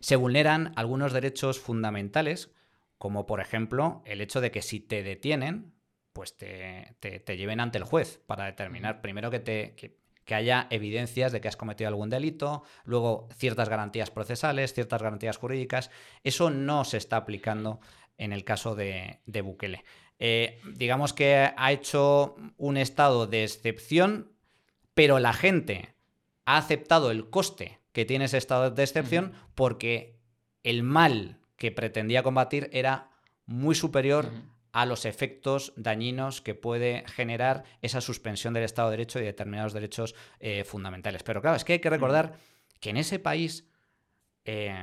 se 0.00 0.16
vulneran 0.16 0.72
algunos 0.76 1.12
derechos 1.12 1.60
fundamentales, 1.60 2.52
como 2.98 3.26
por 3.26 3.40
ejemplo 3.40 4.02
el 4.06 4.20
hecho 4.20 4.40
de 4.40 4.50
que 4.50 4.62
si 4.62 4.80
te 4.80 5.02
detienen, 5.02 5.74
pues 6.12 6.36
te, 6.36 6.96
lleven 7.36 7.60
ante 7.60 7.78
el 7.78 7.84
juez 7.84 8.20
para 8.26 8.46
determinar 8.46 9.02
primero 9.02 9.30
que 9.30 9.40
te, 9.40 9.74
que 9.74 9.98
haya 10.34 10.66
evidencias 10.70 11.32
de 11.32 11.40
que 11.40 11.48
has 11.48 11.56
cometido 11.56 11.88
algún 11.88 12.10
delito, 12.10 12.64
luego 12.84 13.28
ciertas 13.36 13.68
garantías 13.68 14.10
procesales, 14.10 14.74
ciertas 14.74 15.02
garantías 15.02 15.36
jurídicas. 15.36 15.90
Eso 16.24 16.50
no 16.50 16.84
se 16.84 16.96
está 16.96 17.16
aplicando 17.16 17.80
en 18.18 18.32
el 18.32 18.44
caso 18.44 18.74
de, 18.74 19.20
Bukele. 19.26 19.84
Eh, 20.18 20.60
digamos 20.74 21.12
que 21.12 21.52
ha 21.56 21.72
hecho 21.72 22.36
un 22.56 22.76
estado 22.76 23.26
de 23.26 23.44
excepción, 23.44 24.32
pero 24.94 25.18
la 25.18 25.32
gente 25.32 25.94
ha 26.44 26.56
aceptado 26.56 27.10
el 27.10 27.28
coste 27.28 27.78
que 27.92 28.04
tiene 28.04 28.26
ese 28.26 28.38
estado 28.38 28.70
de 28.70 28.82
excepción 28.82 29.32
porque 29.54 30.18
el 30.62 30.82
mal 30.82 31.38
que 31.56 31.70
pretendía 31.70 32.22
combatir 32.22 32.68
era 32.72 33.10
muy 33.46 33.74
superior 33.74 34.30
a 34.76 34.84
los 34.84 35.06
efectos 35.06 35.72
dañinos 35.76 36.42
que 36.42 36.54
puede 36.54 37.02
generar 37.06 37.64
esa 37.80 38.02
suspensión 38.02 38.52
del 38.52 38.64
Estado 38.64 38.90
de 38.90 38.98
Derecho 38.98 39.18
y 39.18 39.24
determinados 39.24 39.72
derechos 39.72 40.14
eh, 40.38 40.64
fundamentales. 40.64 41.22
Pero 41.22 41.40
claro, 41.40 41.56
es 41.56 41.64
que 41.64 41.72
hay 41.72 41.78
que 41.78 41.88
recordar 41.88 42.36
que 42.78 42.90
en 42.90 42.98
ese 42.98 43.18
país 43.18 43.70
eh, 44.44 44.76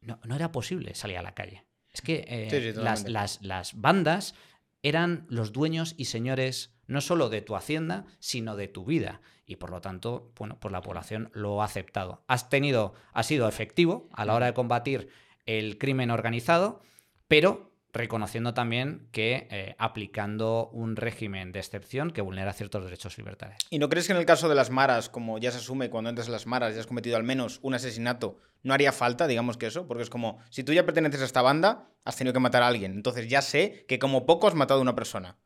no, 0.00 0.18
era 0.34 0.52
posible 0.52 0.94
salir 0.94 1.18
a 1.18 1.22
la 1.22 1.34
calle. 1.34 1.66
Es 1.92 2.00
que 2.00 2.24
eh, 2.26 2.72
las, 2.76 3.78
bandas 3.78 4.34
eran 4.82 5.26
los 5.28 5.52
dueños 5.52 5.94
y 5.98 6.06
señores 6.06 6.74
no 6.86 7.02
solo 7.02 7.28
de 7.28 7.42
tu 7.42 7.56
hacienda, 7.56 8.06
sino 8.20 8.56
de 8.56 8.68
tu 8.68 8.86
vida. 8.86 9.20
Y 9.44 9.56
por 9.56 9.68
lo 9.68 9.82
tanto, 9.82 10.32
bueno, 10.38 10.58
pues 10.58 10.72
la 10.72 10.80
población 10.80 11.30
lo 11.34 11.60
ha 11.60 11.66
aceptado. 11.66 12.24
Has 12.26 12.48
tenido, 12.48 12.94
ha 13.12 13.22
sido 13.22 13.50
efectivo 13.50 14.08
a 14.14 14.24
la 14.24 14.32
hora 14.32 14.46
de 14.46 14.54
combatir 14.54 15.10
el 15.44 15.76
crimen 15.76 16.10
organizado, 16.10 16.80
pero 17.28 17.75
reconociendo 17.96 18.54
también 18.54 19.08
que 19.12 19.48
eh, 19.50 19.74
aplicando 19.78 20.68
un 20.72 20.96
régimen 20.96 21.52
de 21.52 21.60
excepción 21.60 22.10
que 22.10 22.20
vulnera 22.20 22.52
ciertos 22.52 22.84
derechos 22.84 23.18
y 23.18 23.22
libertades. 23.22 23.58
¿Y 23.70 23.78
no 23.78 23.88
crees 23.88 24.06
que 24.06 24.12
en 24.12 24.18
el 24.18 24.26
caso 24.26 24.48
de 24.48 24.54
las 24.54 24.70
maras, 24.70 25.08
como 25.08 25.38
ya 25.38 25.50
se 25.50 25.58
asume 25.58 25.90
cuando 25.90 26.10
entras 26.10 26.28
en 26.28 26.32
las 26.32 26.46
maras 26.46 26.74
y 26.74 26.78
has 26.78 26.86
cometido 26.86 27.16
al 27.16 27.24
menos 27.24 27.60
un 27.62 27.74
asesinato, 27.74 28.38
no 28.62 28.74
haría 28.74 28.92
falta, 28.92 29.26
digamos 29.26 29.56
que 29.56 29.66
eso? 29.66 29.86
Porque 29.86 30.02
es 30.02 30.10
como, 30.10 30.38
si 30.50 30.64
tú 30.64 30.72
ya 30.72 30.84
perteneces 30.84 31.22
a 31.22 31.24
esta 31.24 31.42
banda, 31.42 31.88
has 32.04 32.16
tenido 32.16 32.32
que 32.32 32.40
matar 32.40 32.62
a 32.62 32.68
alguien. 32.68 32.92
Entonces 32.92 33.28
ya 33.28 33.42
sé 33.42 33.84
que 33.88 33.98
como 33.98 34.26
poco 34.26 34.48
has 34.48 34.54
matado 34.54 34.80
a 34.80 34.82
una 34.82 34.94
persona. 34.94 35.38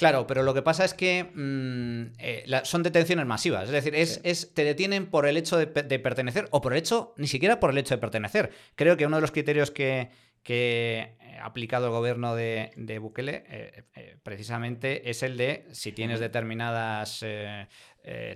Claro, 0.00 0.26
pero 0.26 0.42
lo 0.42 0.54
que 0.54 0.62
pasa 0.62 0.86
es 0.86 0.94
que 0.94 1.24
mm, 1.24 2.14
eh, 2.18 2.46
son 2.64 2.82
detenciones 2.82 3.26
masivas. 3.26 3.64
Es 3.64 3.70
decir, 3.70 3.94
es, 3.94 4.54
te 4.54 4.64
detienen 4.64 5.04
por 5.04 5.26
el 5.26 5.36
hecho 5.36 5.58
de, 5.58 5.66
pertenecer 5.66 6.48
o 6.52 6.62
por 6.62 6.72
el 6.72 6.78
hecho, 6.78 7.12
ni 7.18 7.26
siquiera 7.26 7.60
por 7.60 7.68
el 7.68 7.76
hecho 7.76 7.94
de 7.94 7.98
pertenecer. 7.98 8.50
Creo 8.76 8.96
que 8.96 9.04
uno 9.04 9.18
de 9.18 9.20
los 9.20 9.30
criterios 9.30 9.70
que, 9.70 10.08
aplicado 11.40 11.86
el 11.86 11.92
gobierno 11.92 12.34
de, 12.34 12.98
Bukele 13.00 13.44
eh, 13.48 13.84
eh, 13.94 14.16
precisamente 14.22 15.10
es 15.10 15.22
el 15.22 15.36
de 15.36 15.66
si 15.72 15.92
tienes 15.92 16.20
determinadas 16.20 17.22
eh, 17.22 17.66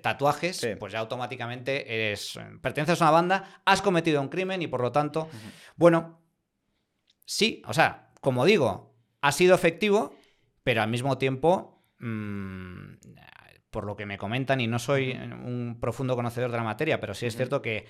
tatuajes, 0.03 0.67
pues 0.79 0.93
ya 0.93 1.01
automáticamente 1.01 1.95
eres, 1.95 2.39
perteneces 2.61 3.01
a 3.01 3.07
una 3.07 3.11
banda, 3.11 3.63
has 3.65 3.83
cometido 3.83 4.21
un 4.21 4.29
crimen 4.29 4.63
y 4.63 4.67
por 4.67 4.81
lo 4.81 4.93
tanto, 4.93 5.29
bueno, 5.77 6.21
sí, 7.25 7.63
o 7.67 7.73
sea, 7.73 8.11
como 8.21 8.45
digo, 8.45 8.95
ha 9.21 9.33
sido 9.33 9.55
efectivo, 9.55 10.17
pero 10.63 10.83
al 10.83 10.89
mismo 10.89 11.19
tiempo... 11.19 11.83
Mm, 11.99 12.95
por 13.71 13.87
lo 13.87 13.97
que 13.97 14.07
me 14.07 14.19
comentan, 14.19 14.61
y 14.61 14.69
no 14.69 14.79
soy 14.79 15.11
un 15.11 15.79
profundo 15.81 16.15
conocedor 16.15 16.53
de 16.53 16.59
la 16.59 16.63
materia, 16.63 17.01
pero 17.01 17.13
sí 17.13 17.27
es 17.27 17.35
cierto 17.35 17.61
que 17.61 17.87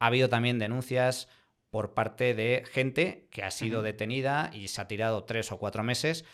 ha 0.00 0.06
habido 0.06 0.28
también 0.28 0.58
denuncias 0.58 1.28
por 1.70 1.94
parte 1.94 2.34
de 2.34 2.64
gente 2.70 3.28
que 3.30 3.42
ha 3.42 3.50
sido 3.50 3.82
detenida 3.82 4.50
y 4.52 4.68
se 4.68 4.80
ha 4.80 4.88
tirado 4.88 5.24
tres 5.24 5.52
o 5.52 5.58
cuatro 5.58 5.82
meses 5.82 6.24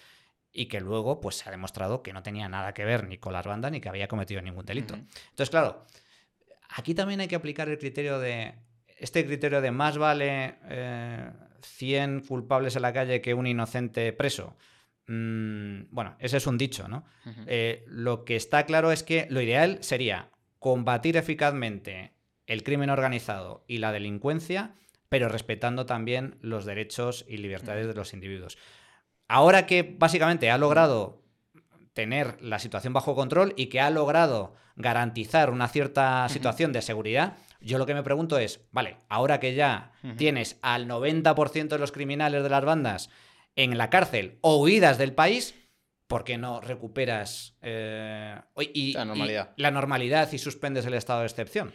y 0.52 0.66
que 0.66 0.80
luego 0.80 1.20
pues 1.20 1.36
se 1.36 1.48
ha 1.48 1.52
demostrado 1.52 2.02
que 2.02 2.12
no 2.12 2.22
tenía 2.22 2.48
nada 2.48 2.72
que 2.72 2.84
ver 2.84 3.06
ni 3.06 3.18
con 3.18 3.32
las 3.32 3.46
bandas 3.46 3.70
ni 3.70 3.80
que 3.80 3.88
había 3.88 4.08
cometido 4.08 4.40
ningún 4.40 4.64
delito. 4.64 4.94
Entonces, 4.94 5.50
claro, 5.50 5.84
aquí 6.70 6.94
también 6.94 7.20
hay 7.20 7.28
que 7.28 7.36
aplicar 7.36 7.68
el 7.68 7.78
criterio 7.78 8.18
de 8.18 8.54
este 8.98 9.26
criterio 9.26 9.60
de 9.60 9.70
más 9.70 9.98
vale 9.98 10.54
100 11.60 12.18
eh, 12.18 12.22
culpables 12.26 12.76
en 12.76 12.82
la 12.82 12.94
calle 12.94 13.20
que 13.20 13.34
un 13.34 13.46
inocente 13.46 14.12
preso. 14.14 14.56
Mm, 15.06 15.82
bueno, 15.90 16.16
ese 16.18 16.38
es 16.38 16.46
un 16.46 16.56
dicho, 16.56 16.88
¿no? 16.88 17.04
Eh, 17.46 17.84
lo 17.86 18.24
que 18.24 18.36
está 18.36 18.64
claro 18.64 18.90
es 18.90 19.02
que 19.02 19.26
lo 19.30 19.40
ideal 19.42 19.78
sería 19.82 20.30
combatir 20.58 21.18
eficazmente 21.18 22.12
el 22.46 22.62
crimen 22.62 22.90
organizado 22.90 23.64
y 23.68 23.78
la 23.78 23.92
delincuencia 23.92 24.74
pero 25.08 25.28
respetando 25.28 25.86
también 25.86 26.38
los 26.40 26.64
derechos 26.64 27.24
y 27.28 27.38
libertades 27.38 27.86
de 27.86 27.94
los 27.94 28.12
individuos. 28.14 28.58
Ahora 29.28 29.66
que 29.66 29.82
básicamente 29.82 30.50
ha 30.50 30.58
logrado 30.58 31.22
tener 31.92 32.40
la 32.42 32.58
situación 32.58 32.92
bajo 32.92 33.14
control 33.14 33.54
y 33.56 33.66
que 33.66 33.80
ha 33.80 33.90
logrado 33.90 34.54
garantizar 34.76 35.50
una 35.50 35.68
cierta 35.68 36.28
situación 36.28 36.72
de 36.72 36.82
seguridad, 36.82 37.38
yo 37.60 37.78
lo 37.78 37.86
que 37.86 37.94
me 37.94 38.02
pregunto 38.02 38.38
es, 38.38 38.60
vale, 38.70 38.98
ahora 39.08 39.40
que 39.40 39.54
ya 39.54 39.92
tienes 40.16 40.58
al 40.62 40.86
90% 40.86 41.68
de 41.68 41.78
los 41.78 41.92
criminales 41.92 42.42
de 42.42 42.50
las 42.50 42.64
bandas 42.64 43.10
en 43.56 43.78
la 43.78 43.90
cárcel 43.90 44.38
o 44.42 44.62
huidas 44.62 44.98
del 44.98 45.14
país, 45.14 45.54
¿por 46.06 46.22
qué 46.22 46.36
no 46.36 46.60
recuperas 46.60 47.56
eh, 47.62 48.38
la, 49.56 49.70
normalidad. 49.70 50.32
Y, 50.32 50.38
suspendes 50.38 50.84
el 50.86 50.94
estado 50.94 51.20
de 51.20 51.26
excepción? 51.26 51.74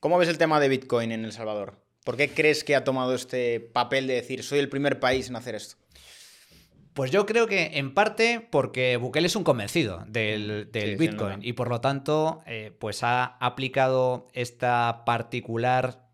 ¿Cómo 0.00 0.18
ves 0.18 0.28
el 0.28 0.38
tema 0.38 0.60
de 0.60 0.68
Bitcoin 0.68 1.12
en 1.12 1.24
El 1.24 1.32
Salvador? 1.32 1.87
¿Por 2.08 2.16
qué 2.16 2.30
crees 2.30 2.64
que 2.64 2.74
ha 2.74 2.84
tomado 2.84 3.14
este 3.14 3.60
papel 3.60 4.06
de 4.06 4.14
decir 4.14 4.42
soy 4.42 4.60
el 4.60 4.70
primer 4.70 4.98
país 4.98 5.28
en 5.28 5.36
hacer 5.36 5.54
esto? 5.54 5.76
Pues 6.94 7.10
yo 7.10 7.26
creo 7.26 7.46
que 7.46 7.72
en 7.74 7.92
parte 7.92 8.48
porque 8.50 8.96
Bukele 8.96 9.26
es 9.26 9.36
un 9.36 9.44
convencido 9.44 10.06
del, 10.08 10.70
Bitcoin 10.98 11.40
y 11.42 11.52
por 11.52 11.68
lo 11.68 11.82
tanto 11.82 12.40
eh, 12.46 12.74
pues 12.78 13.02
ha 13.02 13.24
aplicado 13.26 14.26
esta 14.32 15.02
particular 15.04 16.08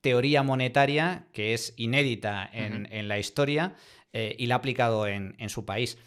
teoría 0.00 0.42
monetaria 0.42 1.26
que 1.34 1.52
es 1.52 1.74
inédita 1.76 2.48
en, 2.50 3.06
la 3.06 3.18
historia 3.18 3.74
eh, 4.14 4.34
y 4.38 4.46
la 4.46 4.54
ha 4.54 4.58
aplicado 4.58 5.06
en, 5.06 5.48
su 5.50 5.66
país. 5.66 5.98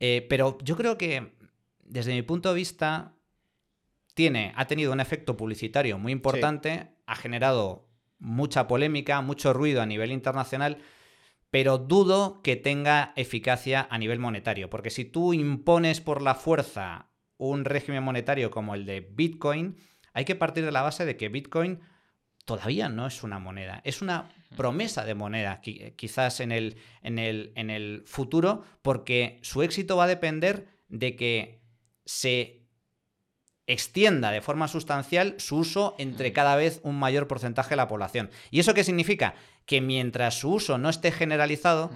Eh, 0.00 0.24
pero 0.30 0.56
yo 0.62 0.78
creo 0.78 0.96
que, 0.96 1.34
desde 1.84 2.14
mi 2.14 2.22
punto 2.22 2.48
de 2.48 2.54
vista, 2.54 3.12
tiene, 4.14 4.54
ha 4.56 4.66
tenido 4.66 4.92
un 4.94 5.00
efecto 5.00 5.36
publicitario 5.36 5.98
muy 5.98 6.12
importante, 6.12 6.88
ha 7.04 7.16
generado 7.16 7.87
mucha 8.18 8.66
polémica, 8.66 9.20
mucho 9.20 9.52
ruido 9.52 9.82
a 9.82 9.86
nivel 9.86 10.12
internacional, 10.12 10.78
pero 11.50 11.78
dudo 11.78 12.40
que 12.42 12.56
tenga 12.56 13.12
eficacia 13.16 13.86
a 13.90 13.98
nivel 13.98 14.18
monetario, 14.18 14.68
porque 14.68 14.90
si 14.90 15.04
tú 15.04 15.32
impones 15.32 16.00
por 16.00 16.22
la 16.22 16.34
fuerza 16.34 17.08
un 17.36 17.64
régimen 17.64 18.02
monetario 18.02 18.50
como 18.50 18.74
el 18.74 18.84
de 18.84 19.00
Bitcoin, 19.00 19.76
hay 20.12 20.24
que 20.24 20.34
partir 20.34 20.64
de 20.64 20.72
la 20.72 20.82
base 20.82 21.04
de 21.04 21.16
que 21.16 21.28
Bitcoin 21.28 21.80
todavía 22.44 22.88
no 22.88 23.06
es 23.06 23.22
una 23.22 23.38
moneda, 23.38 23.80
es 23.84 24.02
una 24.02 24.30
promesa 24.56 25.04
de 25.04 25.14
moneda 25.14 25.60
quizás 25.60 26.40
en 26.40 26.50
el, 26.50 26.76
en 27.02 27.18
el, 27.18 27.52
en 27.54 27.70
el 27.70 28.02
futuro, 28.06 28.64
porque 28.82 29.38
su 29.42 29.62
éxito 29.62 29.96
va 29.96 30.04
a 30.04 30.08
depender 30.08 30.66
de 30.88 31.14
que 31.14 31.60
se 32.04 32.67
extienda 33.68 34.32
de 34.32 34.40
forma 34.40 34.66
sustancial 34.66 35.34
su 35.38 35.58
uso 35.58 35.94
entre 35.98 36.32
cada 36.32 36.56
vez 36.56 36.80
un 36.82 36.98
mayor 36.98 37.28
porcentaje 37.28 37.70
de 37.70 37.76
la 37.76 37.86
población. 37.86 38.30
¿Y 38.50 38.58
eso 38.58 38.74
qué 38.74 38.82
significa? 38.82 39.34
Que 39.66 39.80
mientras 39.80 40.40
su 40.40 40.54
uso 40.54 40.78
no 40.78 40.88
esté 40.88 41.12
generalizado, 41.12 41.92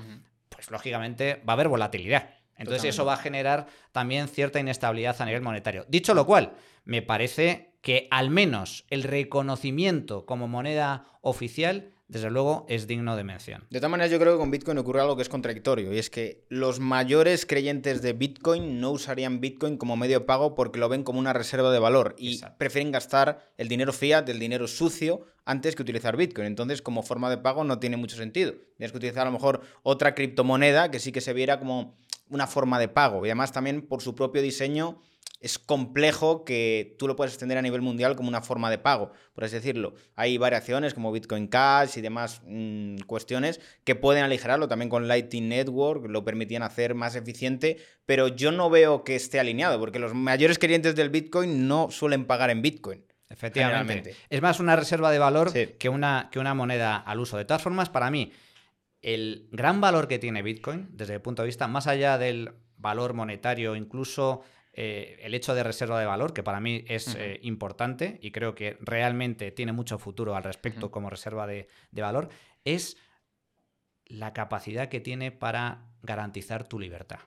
pues 0.50 0.70
lógicamente 0.70 1.42
va 1.48 1.52
a 1.52 1.54
haber 1.54 1.68
volatilidad. 1.68 2.30
Entonces 2.56 2.84
eso 2.84 3.04
va 3.04 3.14
a 3.14 3.16
generar 3.16 3.66
también 3.90 4.28
cierta 4.28 4.60
inestabilidad 4.60 5.20
a 5.20 5.24
nivel 5.24 5.42
monetario. 5.42 5.84
Dicho 5.88 6.14
lo 6.14 6.26
cual, 6.26 6.52
me 6.84 7.02
parece 7.02 7.72
que 7.80 8.06
al 8.10 8.30
menos 8.30 8.84
el 8.90 9.02
reconocimiento 9.02 10.26
como 10.26 10.46
moneda 10.46 11.06
oficial 11.22 11.90
desde 12.12 12.30
luego 12.30 12.66
es 12.68 12.86
digno 12.86 13.16
de 13.16 13.24
mención. 13.24 13.64
De 13.70 13.78
todas 13.78 13.90
maneras, 13.90 14.12
yo 14.12 14.18
creo 14.18 14.34
que 14.34 14.38
con 14.38 14.50
Bitcoin 14.50 14.76
ocurre 14.76 15.00
algo 15.00 15.16
que 15.16 15.22
es 15.22 15.30
contradictorio, 15.30 15.94
y 15.94 15.98
es 15.98 16.10
que 16.10 16.44
los 16.50 16.78
mayores 16.78 17.46
creyentes 17.46 18.02
de 18.02 18.12
Bitcoin 18.12 18.80
no 18.80 18.90
usarían 18.90 19.40
Bitcoin 19.40 19.78
como 19.78 19.96
medio 19.96 20.20
de 20.20 20.26
pago 20.26 20.54
porque 20.54 20.78
lo 20.78 20.90
ven 20.90 21.04
como 21.04 21.18
una 21.18 21.32
reserva 21.32 21.72
de 21.72 21.78
valor 21.78 22.14
y 22.18 22.38
prefieren 22.58 22.92
gastar 22.92 23.50
el 23.56 23.68
dinero 23.68 23.94
fiat, 23.94 24.28
el 24.28 24.38
dinero 24.38 24.68
sucio, 24.68 25.24
antes 25.46 25.74
que 25.74 25.82
utilizar 25.82 26.18
Bitcoin. 26.18 26.46
Entonces, 26.46 26.82
como 26.82 27.02
forma 27.02 27.30
de 27.30 27.38
pago 27.38 27.64
no 27.64 27.78
tiene 27.78 27.96
mucho 27.96 28.16
sentido. 28.16 28.52
Tienes 28.76 28.92
que 28.92 28.98
utilizar 28.98 29.22
a 29.22 29.30
lo 29.30 29.32
mejor 29.32 29.62
otra 29.82 30.14
criptomoneda 30.14 30.90
que 30.90 31.00
sí 31.00 31.12
que 31.12 31.22
se 31.22 31.32
viera 31.32 31.58
como 31.58 31.96
una 32.28 32.46
forma 32.46 32.78
de 32.78 32.88
pago. 32.88 33.24
Y 33.24 33.30
además 33.30 33.52
también 33.52 33.82
por 33.82 34.02
su 34.02 34.14
propio 34.14 34.42
diseño 34.42 35.00
es 35.42 35.58
complejo 35.58 36.44
que 36.44 36.94
tú 36.98 37.08
lo 37.08 37.16
puedas 37.16 37.32
extender 37.32 37.58
a 37.58 37.62
nivel 37.62 37.82
mundial 37.82 38.14
como 38.14 38.28
una 38.28 38.42
forma 38.42 38.70
de 38.70 38.78
pago, 38.78 39.12
por 39.34 39.44
así 39.44 39.56
decirlo. 39.56 39.94
Hay 40.14 40.38
variaciones 40.38 40.94
como 40.94 41.10
Bitcoin 41.10 41.48
Cash 41.48 41.98
y 41.98 42.00
demás 42.00 42.42
mm, 42.46 42.98
cuestiones 43.06 43.60
que 43.82 43.96
pueden 43.96 44.22
aligerarlo. 44.22 44.68
También 44.68 44.88
con 44.88 45.08
Lightning 45.08 45.48
Network 45.48 46.06
lo 46.08 46.24
permitían 46.24 46.62
hacer 46.62 46.94
más 46.94 47.16
eficiente, 47.16 47.78
pero 48.06 48.28
yo 48.28 48.52
no 48.52 48.70
veo 48.70 49.02
que 49.02 49.16
esté 49.16 49.40
alineado, 49.40 49.80
porque 49.80 49.98
los 49.98 50.14
mayores 50.14 50.60
clientes 50.60 50.94
del 50.94 51.10
Bitcoin 51.10 51.66
no 51.66 51.90
suelen 51.90 52.24
pagar 52.24 52.50
en 52.50 52.62
Bitcoin. 52.62 53.04
Efectivamente. 53.28 54.14
Es 54.30 54.42
más 54.42 54.60
una 54.60 54.76
reserva 54.76 55.10
de 55.10 55.18
valor 55.18 55.52
que, 55.52 55.88
una, 55.88 56.28
que 56.30 56.38
una 56.38 56.54
moneda 56.54 56.96
al 56.96 57.18
uso. 57.18 57.36
De 57.36 57.44
todas 57.44 57.62
formas, 57.62 57.88
para 57.88 58.10
mí, 58.10 58.30
el 59.00 59.48
gran 59.50 59.80
valor 59.80 60.06
que 60.06 60.20
tiene 60.20 60.42
Bitcoin, 60.42 60.88
desde 60.92 61.14
el 61.14 61.20
punto 61.20 61.42
de 61.42 61.46
vista 61.46 61.66
más 61.66 61.88
allá 61.88 62.18
del 62.18 62.52
valor 62.76 63.14
monetario, 63.14 63.74
incluso 63.74 64.42
eh, 64.74 65.18
el 65.22 65.34
hecho 65.34 65.54
de 65.54 65.62
reserva 65.62 66.00
de 66.00 66.06
valor, 66.06 66.32
que 66.32 66.42
para 66.42 66.60
mí 66.60 66.84
es 66.88 67.14
eh, 67.14 67.38
importante 67.42 68.18
y 68.22 68.30
creo 68.30 68.54
que 68.54 68.78
realmente 68.80 69.50
tiene 69.50 69.72
mucho 69.72 69.98
futuro 69.98 70.34
al 70.34 70.44
respecto 70.44 70.90
como 70.90 71.10
reserva 71.10 71.46
de, 71.46 71.68
valor, 71.92 72.30
es 72.64 72.96
la 74.06 74.32
capacidad 74.32 74.88
que 74.88 75.00
tiene 75.00 75.30
para 75.30 75.90
garantizar 76.02 76.66
tu 76.66 76.78
libertad. 76.78 77.20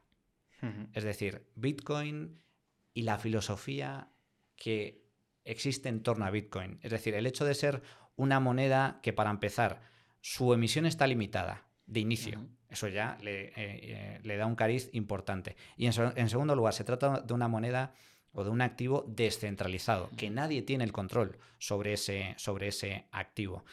Es 0.93 1.03
decir, 1.03 1.45
Bitcoin 1.53 2.41
y 2.95 3.03
la 3.03 3.19
filosofía 3.19 4.09
que 4.55 5.05
existe 5.43 5.89
en 5.89 6.01
torno 6.01 6.25
a 6.25 6.31
Bitcoin. 6.31 6.79
Es 6.81 6.89
decir, 6.89 7.13
el 7.13 7.27
hecho 7.27 7.45
de 7.45 7.53
ser 7.53 7.83
una 8.15 8.39
moneda 8.39 8.99
que 9.03 9.13
para 9.13 9.29
empezar, 9.29 9.81
su 10.21 10.53
emisión 10.55 10.87
está 10.87 11.05
limitada 11.05 11.67
de 11.85 11.99
inicio. 11.99 12.47
Eso 12.75 12.89
ya 12.89 13.17
le, 13.21 13.53
eh, 13.55 14.19
eh, 14.21 14.37
da 14.37 14.45
un 14.45 14.55
cariz 14.55 14.89
importante. 14.91 15.55
Y 15.77 15.85
en, 15.85 15.93
segundo 15.93 16.55
lugar, 16.57 16.73
se 16.73 16.83
trata 16.83 17.21
de 17.21 17.33
una 17.33 17.47
moneda 17.47 17.93
o 18.33 18.43
de 18.43 18.49
un 18.49 18.59
activo 18.59 19.05
descentralizado, 19.07 20.09
que 20.17 20.29
nadie 20.29 20.61
tiene 20.61 20.83
el 20.83 20.91
control 20.91 21.37
sobre 21.57 21.93
ese, 21.93 22.33
sobre 22.37 22.67
ese 22.67 23.07
activo. 23.13 23.63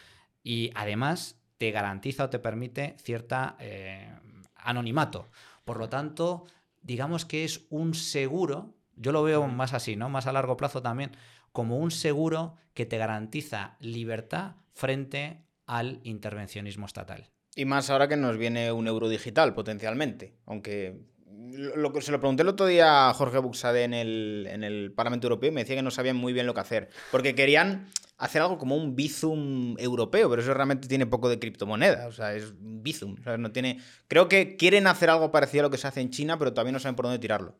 Y 0.44 0.70
además 0.76 1.42
te 1.59 1.72
garantiza 1.72 2.26
o 2.26 2.30
te 2.30 2.38
permite 2.38 2.94
cierta 2.98 3.57
eh, 3.59 4.09
anonimato. 4.55 5.28
Por 5.64 5.78
lo 5.78 5.88
tanto, 5.88 6.46
digamos 6.80 7.24
que 7.24 7.42
es 7.42 7.66
un 7.70 7.94
seguro, 7.94 8.72
yo 8.94 9.11
lo 9.11 9.24
veo 9.24 9.48
más 9.48 9.74
así, 9.74 9.96
¿no? 9.96 10.11
Más 10.11 10.28
a 10.28 10.32
largo 10.32 10.57
plazo 10.57 10.80
también, 10.80 11.11
como 11.50 11.78
un 11.78 11.90
seguro 11.90 12.55
que 12.72 12.86
te 12.86 12.98
garantiza 12.98 13.74
libertad 13.80 14.55
frente 14.74 15.42
al 15.66 15.98
intervencionismo 16.05 16.86
estatal. 16.86 17.31
Y 17.55 17.64
más 17.64 17.90
ahora 17.90 18.09
que 18.09 18.16
nos 18.16 18.38
viene 18.38 18.72
un 18.72 18.88
euro 18.88 19.09
digital, 19.09 19.55
potencialmente. 19.55 20.34
Aunque 20.46 21.00
lo, 21.26 22.00
se 22.00 22.12
lo 22.12 22.20
pregunté 22.20 22.42
el 22.42 22.48
otro 22.48 22.66
día 22.66 23.11
a 23.11 23.14
Jorge 23.14 23.38
Buxade 23.38 23.84
en 23.84 23.94
el, 23.94 24.46
en 24.50 24.64
el 24.64 24.92
Parlamento 24.92 25.26
Europeo 25.26 25.50
y 25.50 25.53
me 25.53 25.61
decía 25.62 25.76
que 25.76 25.82
no 25.82 25.90
sabían 25.90 26.16
muy 26.16 26.32
bien 26.32 26.46
lo 26.46 26.55
que 26.55 26.61
hacer. 26.61 26.88
Porque 27.11 27.34
querían 27.34 27.88
hacer 28.16 28.40
algo 28.40 28.57
como 28.57 28.76
un 28.76 28.96
Bizum 28.96 29.76
europeo, 29.78 30.30
pero 30.30 30.40
eso 30.40 30.55
realmente 30.55 30.88
tiene 30.88 31.07
poco 31.07 31.28
de 31.28 31.38
criptomoneda. 31.38 32.07
O 32.07 32.12
sea, 32.12 32.34
es 32.34 32.55
Bizum. 32.59 33.16
no 33.38 33.53
tiene... 33.53 33.80
Creo 34.09 34.28
que 34.28 34.57
quieren 34.57 34.86
hacer 34.86 35.11
algo 35.11 35.30
parecido 35.30 35.62
a 35.62 35.64
lo 35.64 35.70
que 35.70 35.78
se 35.78 35.88
hace 35.88 36.00
en 36.00 36.11
China, 36.11 36.38
pero 36.38 36.53
todavía 36.53 36.72
no 36.72 36.78
saben 36.78 36.96
por 36.96 37.05
dónde 37.05 37.18
tirarlo 37.18 37.59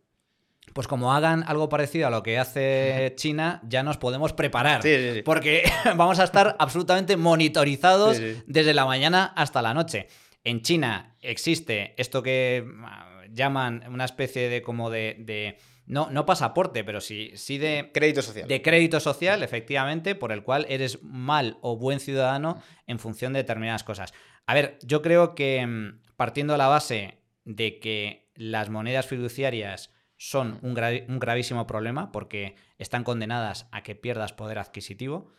pues 0.73 0.87
como 0.87 1.13
hagan 1.13 1.45
algo 1.47 1.69
parecido 1.69 2.07
a 2.07 2.11
lo 2.11 2.23
que 2.23 2.39
hace 2.39 3.13
China, 3.17 3.61
ya 3.67 3.83
nos 3.83 3.99
podemos 3.99 4.33
preparar. 4.33 4.83
Porque 5.25 5.71
vamos 5.97 6.19
a 6.19 6.25
estar 6.25 6.57
absolutamente 6.59 7.17
monitorizados 7.17 8.21
desde 8.47 8.75
la 8.75 8.87
mañana 8.87 9.33
hasta 9.37 9.63
la 9.63 9.75
noche. 9.75 10.09
En 10.45 10.63
China 10.63 11.17
existe 11.21 11.95
esto 11.97 12.23
que 12.23 12.67
ah, 12.85 13.23
llaman 13.31 13.85
una 13.89 14.05
especie 14.05 14.49
de 14.49 14.63
como 14.63 14.91
de, 14.91 15.57
no, 15.87 16.11
no 16.11 16.27
pasaporte, 16.27 16.85
pero 16.85 17.01
sí, 17.01 17.33
sí 17.35 17.59
de... 17.59 17.91
Crédito 17.93 18.23
social. 18.23 18.49
De 18.49 18.63
crédito 18.63 18.99
social, 18.99 19.43
efectivamente, 19.43 20.15
por 20.15 20.33
el 20.33 20.43
cual 20.43 20.67
eres 20.69 21.03
mal 21.03 21.59
o 21.61 21.77
buen 21.77 22.01
ciudadano 22.01 22.61
en 22.87 22.99
función 22.99 23.33
de 23.33 23.41
determinadas 23.41 23.85
cosas. 23.85 24.13
A 24.47 24.55
ver, 24.55 24.79
yo 24.83 25.03
creo 25.03 25.35
que 25.35 25.65
mm, 25.65 26.01
partiendo 26.17 26.55
de 26.55 26.59
la 26.59 26.69
base 26.69 27.19
de 27.45 27.79
que 27.79 28.31
las 28.35 28.71
monedas 28.71 29.07
fiduciarias 29.07 29.92
son 30.23 30.61
un, 30.63 30.75
gravísimo 31.19 31.67
problema 31.67 32.13
porque 32.13 32.55
están 32.79 33.03
condenadas 33.03 33.67
a 33.73 33.83
que 33.83 33.97
pierdas 33.97 34.33
poder 34.33 34.61
adquisitivo. 34.61 35.33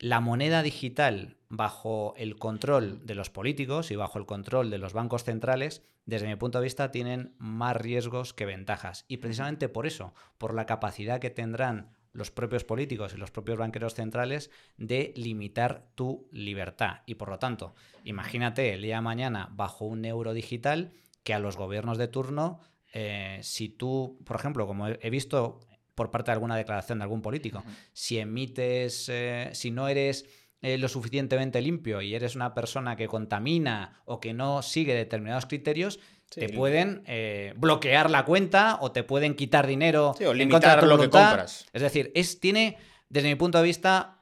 La 0.00 0.18
moneda 0.18 0.64
digital 0.64 1.36
bajo 1.48 2.12
el 2.16 2.38
control 2.38 3.06
de 3.06 3.14
los 3.14 3.30
políticos 3.30 3.92
y 3.92 3.96
bajo 3.96 4.18
el 4.18 4.26
control 4.26 4.70
de 4.70 4.78
los 4.78 4.94
bancos 4.94 5.22
centrales, 5.22 5.84
desde 6.06 6.26
mi 6.26 6.34
punto 6.34 6.58
de 6.58 6.64
vista, 6.64 6.90
tienen 6.90 7.36
más 7.38 7.76
riesgos 7.76 8.34
que 8.34 8.46
ventajas. 8.46 9.04
Y 9.06 9.18
precisamente 9.18 9.68
por 9.68 9.86
eso, 9.86 10.12
por 10.38 10.54
la 10.54 10.66
capacidad 10.66 11.20
que 11.20 11.30
tendrán 11.30 11.92
los 12.12 12.32
propios 12.32 12.64
políticos 12.64 13.14
y 13.14 13.16
los 13.16 13.30
propios 13.30 13.58
banqueros 13.58 13.94
centrales 13.94 14.50
de 14.76 15.12
limitar 15.14 15.86
tu 15.94 16.26
libertad. 16.32 17.02
Y 17.06 17.14
por 17.14 17.28
lo 17.28 17.38
tanto, 17.38 17.76
imagínate 18.02 18.74
el 18.74 18.82
día 18.82 18.96
de 18.96 19.02
mañana 19.02 19.50
bajo 19.52 19.84
un 19.84 20.04
euro 20.04 20.32
digital 20.32 20.90
que 21.22 21.32
a 21.32 21.38
los 21.38 21.56
gobiernos 21.56 21.96
de 21.96 22.08
turno 22.08 22.60
eh, 22.92 23.38
si 23.42 23.68
tú, 23.68 24.18
por 24.24 24.36
ejemplo, 24.36 24.66
como 24.66 24.88
he 24.88 25.10
visto 25.10 25.60
por 25.94 26.10
parte 26.10 26.30
de 26.30 26.34
alguna 26.34 26.56
declaración 26.56 26.98
de 26.98 27.04
algún 27.04 27.22
político, 27.22 27.64
si 27.92 28.18
emites, 28.18 29.08
eh, 29.08 29.50
si 29.52 29.70
no 29.70 29.88
eres 29.88 30.26
eh, 30.62 30.78
lo 30.78 30.88
suficientemente 30.88 31.60
limpio 31.60 32.00
y 32.00 32.14
eres 32.14 32.36
una 32.36 32.54
persona 32.54 32.96
que 32.96 33.08
contamina 33.08 34.00
o 34.04 34.20
que 34.20 34.32
no 34.32 34.62
sigue 34.62 34.94
determinados 34.94 35.46
criterios, 35.46 35.98
te 36.30 36.50
pueden 36.50 37.04
bloquear 37.56 38.10
la 38.10 38.26
cuenta 38.26 38.78
o 38.80 38.92
te 38.92 39.02
pueden 39.02 39.34
quitar 39.34 39.66
dinero 39.66 40.14
o 40.24 40.34
limitar 40.34 40.84
lo 40.84 40.98
que 40.98 41.08
compras. 41.08 41.66
Es 41.72 41.82
decir, 41.82 42.12
es, 42.14 42.38
tiene, 42.38 42.76
desde 43.08 43.28
mi 43.28 43.34
punto 43.34 43.58
de 43.58 43.64
vista, 43.64 44.17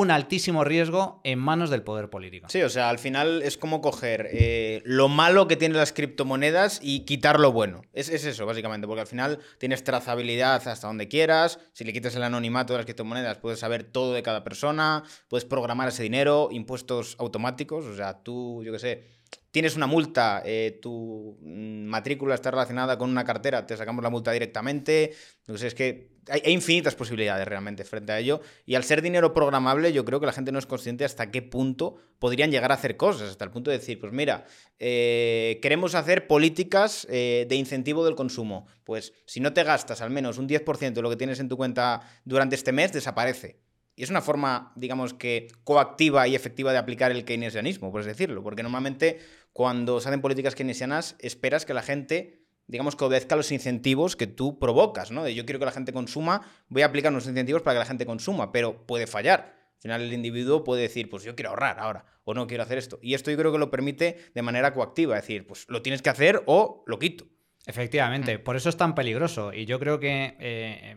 un 0.00 0.10
altísimo 0.10 0.64
riesgo 0.64 1.20
en 1.22 1.38
manos 1.38 1.70
del 1.70 1.82
poder 1.82 2.10
político. 2.10 2.48
Sí, 2.48 2.60
o 2.62 2.68
sea, 2.68 2.90
al 2.90 2.98
final 2.98 3.42
es 3.42 3.56
como 3.56 3.80
coger 3.80 4.28
eh, 4.32 4.82
lo 4.84 5.08
malo 5.08 5.46
que 5.46 5.56
tienen 5.56 5.78
las 5.78 5.92
criptomonedas 5.92 6.80
y 6.82 7.04
quitar 7.04 7.38
lo 7.38 7.52
bueno. 7.52 7.82
Es, 7.92 8.08
eso, 8.08 8.44
básicamente, 8.44 8.88
porque 8.88 9.02
al 9.02 9.06
final 9.06 9.38
tienes 9.58 9.84
trazabilidad 9.84 10.66
hasta 10.66 10.88
donde 10.88 11.06
quieras. 11.06 11.60
Si 11.74 11.84
le 11.84 11.92
quitas 11.92 12.16
el 12.16 12.24
anonimato 12.24 12.72
de 12.72 12.78
las 12.78 12.86
criptomonedas, 12.86 13.38
puedes 13.38 13.60
saber 13.60 13.84
todo 13.84 14.14
de 14.14 14.24
cada 14.24 14.42
persona, 14.42 15.04
puedes 15.28 15.44
programar 15.44 15.88
ese 15.88 16.02
dinero, 16.02 16.48
impuestos 16.50 17.14
automáticos. 17.20 17.84
O 17.84 17.94
sea, 17.94 18.20
tú, 18.20 18.64
yo 18.64 18.72
qué 18.72 18.80
sé, 18.80 19.04
tienes 19.52 19.76
una 19.76 19.86
multa, 19.86 20.42
eh, 20.44 20.80
tu 20.82 21.38
matrícula 21.40 22.34
está 22.34 22.50
relacionada 22.50 22.98
con 22.98 23.10
una 23.10 23.22
cartera, 23.22 23.64
te 23.64 23.76
sacamos 23.76 24.02
la 24.02 24.10
multa 24.10 24.32
directamente. 24.32 25.12
No 25.46 25.56
sé, 25.56 25.68
es 25.68 25.74
que 25.76 26.13
hay, 26.28 26.52
infinitas 26.52 26.94
posibilidades 26.94 27.46
realmente 27.46 27.84
frente 27.84 28.12
a 28.12 28.18
ello. 28.18 28.40
Y 28.66 28.74
al 28.74 28.84
ser 28.84 29.02
dinero 29.02 29.32
programable, 29.32 29.92
yo 29.92 30.04
creo 30.04 30.20
que 30.20 30.26
la 30.26 30.32
gente 30.32 30.52
no 30.52 30.58
es 30.58 30.66
consciente 30.66 31.04
hasta 31.04 31.30
qué 31.30 31.42
punto 31.42 31.96
podrían 32.18 32.50
llegar 32.50 32.70
a 32.70 32.74
hacer 32.74 32.96
cosas. 32.96 33.30
Hasta 33.30 33.44
el 33.44 33.50
punto 33.50 33.70
de 33.70 33.78
decir, 33.78 33.98
pues 33.98 34.12
mira, 34.12 34.46
eh, 34.78 35.58
queremos 35.62 35.94
hacer 35.94 36.26
políticas 36.26 37.06
eh, 37.10 37.46
de 37.48 37.56
incentivo 37.56 38.04
del 38.04 38.14
consumo. 38.14 38.66
Pues 38.84 39.12
si 39.26 39.40
no 39.40 39.52
te 39.52 39.64
gastas 39.64 40.00
al 40.00 40.10
menos 40.10 40.38
un 40.38 40.48
10% 40.48 40.92
de 40.92 41.02
lo 41.02 41.10
que 41.10 41.16
tienes 41.16 41.40
en 41.40 41.48
tu 41.48 41.56
cuenta 41.56 42.00
durante 42.24 42.56
este 42.56 42.72
mes, 42.72 42.92
desaparece. 42.92 43.60
Y 43.96 44.02
es 44.02 44.10
una 44.10 44.22
forma, 44.22 44.72
digamos 44.74 45.14
que, 45.14 45.48
coactiva 45.62 46.26
y 46.26 46.34
efectiva 46.34 46.72
de 46.72 46.78
aplicar 46.78 47.12
el 47.12 47.24
keynesianismo, 47.24 47.92
por 47.92 48.00
así 48.00 48.08
decirlo. 48.08 48.42
Porque 48.42 48.62
normalmente 48.62 49.20
cuando 49.52 50.00
se 50.00 50.08
hacen 50.08 50.20
políticas 50.20 50.56
keynesianas 50.56 51.14
esperas 51.20 51.64
que 51.64 51.74
la 51.74 51.82
gente, 51.82 52.43
digamos, 52.66 52.96
que 52.96 53.04
obedezca 53.04 53.36
los 53.36 53.52
incentivos 53.52 54.16
que 54.16 54.26
tú 54.26 54.58
provocas, 54.58 55.10
¿no? 55.10 55.24
De 55.24 55.34
yo 55.34 55.44
quiero 55.44 55.58
que 55.58 55.66
la 55.66 55.72
gente 55.72 55.92
consuma, 55.92 56.42
voy 56.68 56.82
a 56.82 56.86
aplicar 56.86 57.12
unos 57.12 57.26
incentivos 57.26 57.62
para 57.62 57.74
que 57.74 57.78
la 57.80 57.86
gente 57.86 58.06
consuma, 58.06 58.52
pero 58.52 58.86
puede 58.86 59.06
fallar. 59.06 59.54
Al 59.76 59.82
final 59.82 60.02
el 60.02 60.12
individuo 60.12 60.64
puede 60.64 60.82
decir, 60.82 61.10
pues 61.10 61.24
yo 61.24 61.34
quiero 61.34 61.50
ahorrar 61.50 61.78
ahora, 61.78 62.06
o 62.24 62.32
no 62.32 62.46
quiero 62.46 62.62
hacer 62.62 62.78
esto. 62.78 62.98
Y 63.02 63.14
esto 63.14 63.30
yo 63.30 63.36
creo 63.36 63.52
que 63.52 63.58
lo 63.58 63.70
permite 63.70 64.18
de 64.34 64.42
manera 64.42 64.72
coactiva, 64.72 65.16
es 65.16 65.22
decir, 65.22 65.46
pues 65.46 65.66
lo 65.68 65.82
tienes 65.82 66.00
que 66.00 66.10
hacer 66.10 66.42
o 66.46 66.82
lo 66.86 66.98
quito. 66.98 67.26
Efectivamente, 67.66 68.38
mm. 68.38 68.42
por 68.42 68.56
eso 68.56 68.68
es 68.68 68.76
tan 68.76 68.94
peligroso. 68.94 69.52
Y 69.52 69.66
yo 69.66 69.78
creo 69.78 70.00
que 70.00 70.36
eh, 70.38 70.96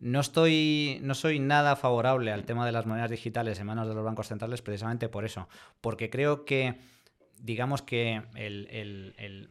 no 0.00 0.20
estoy, 0.20 0.98
no 1.02 1.14
soy 1.14 1.38
nada 1.38 1.76
favorable 1.76 2.32
al 2.32 2.44
tema 2.44 2.66
de 2.66 2.72
las 2.72 2.86
monedas 2.86 3.10
digitales 3.10 3.60
en 3.60 3.66
manos 3.66 3.86
de 3.86 3.94
los 3.94 4.04
bancos 4.04 4.28
centrales 4.28 4.62
precisamente 4.62 5.08
por 5.08 5.24
eso, 5.24 5.48
porque 5.80 6.08
creo 6.08 6.44
que, 6.46 6.80
digamos 7.38 7.82
que 7.82 8.22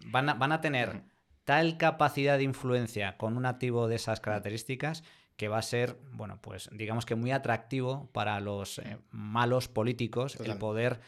van, 0.08 0.30
a, 0.30 0.34
van, 0.34 0.52
a, 0.52 0.60
tener 0.60 1.04
tal 1.50 1.78
capacidad 1.78 2.38
de 2.38 2.44
influencia 2.44 3.18
con 3.18 3.36
un 3.36 3.48
activo 3.48 3.88
de 3.88 3.96
esas 3.96 4.20
características 4.20 5.04
que 5.36 5.48
va 5.48 5.58
a 5.58 5.64
ser, 5.64 5.98
bueno, 6.12 6.38
pues 6.40 6.70
digamos 6.72 7.08
que 7.08 7.16
muy 7.16 7.32
atractivo 7.32 8.08
para 8.14 8.40
los 8.40 8.78
eh, 8.78 9.00
malos 9.10 9.68
políticos 9.68 10.38
el 10.40 10.60
poder 10.60 11.00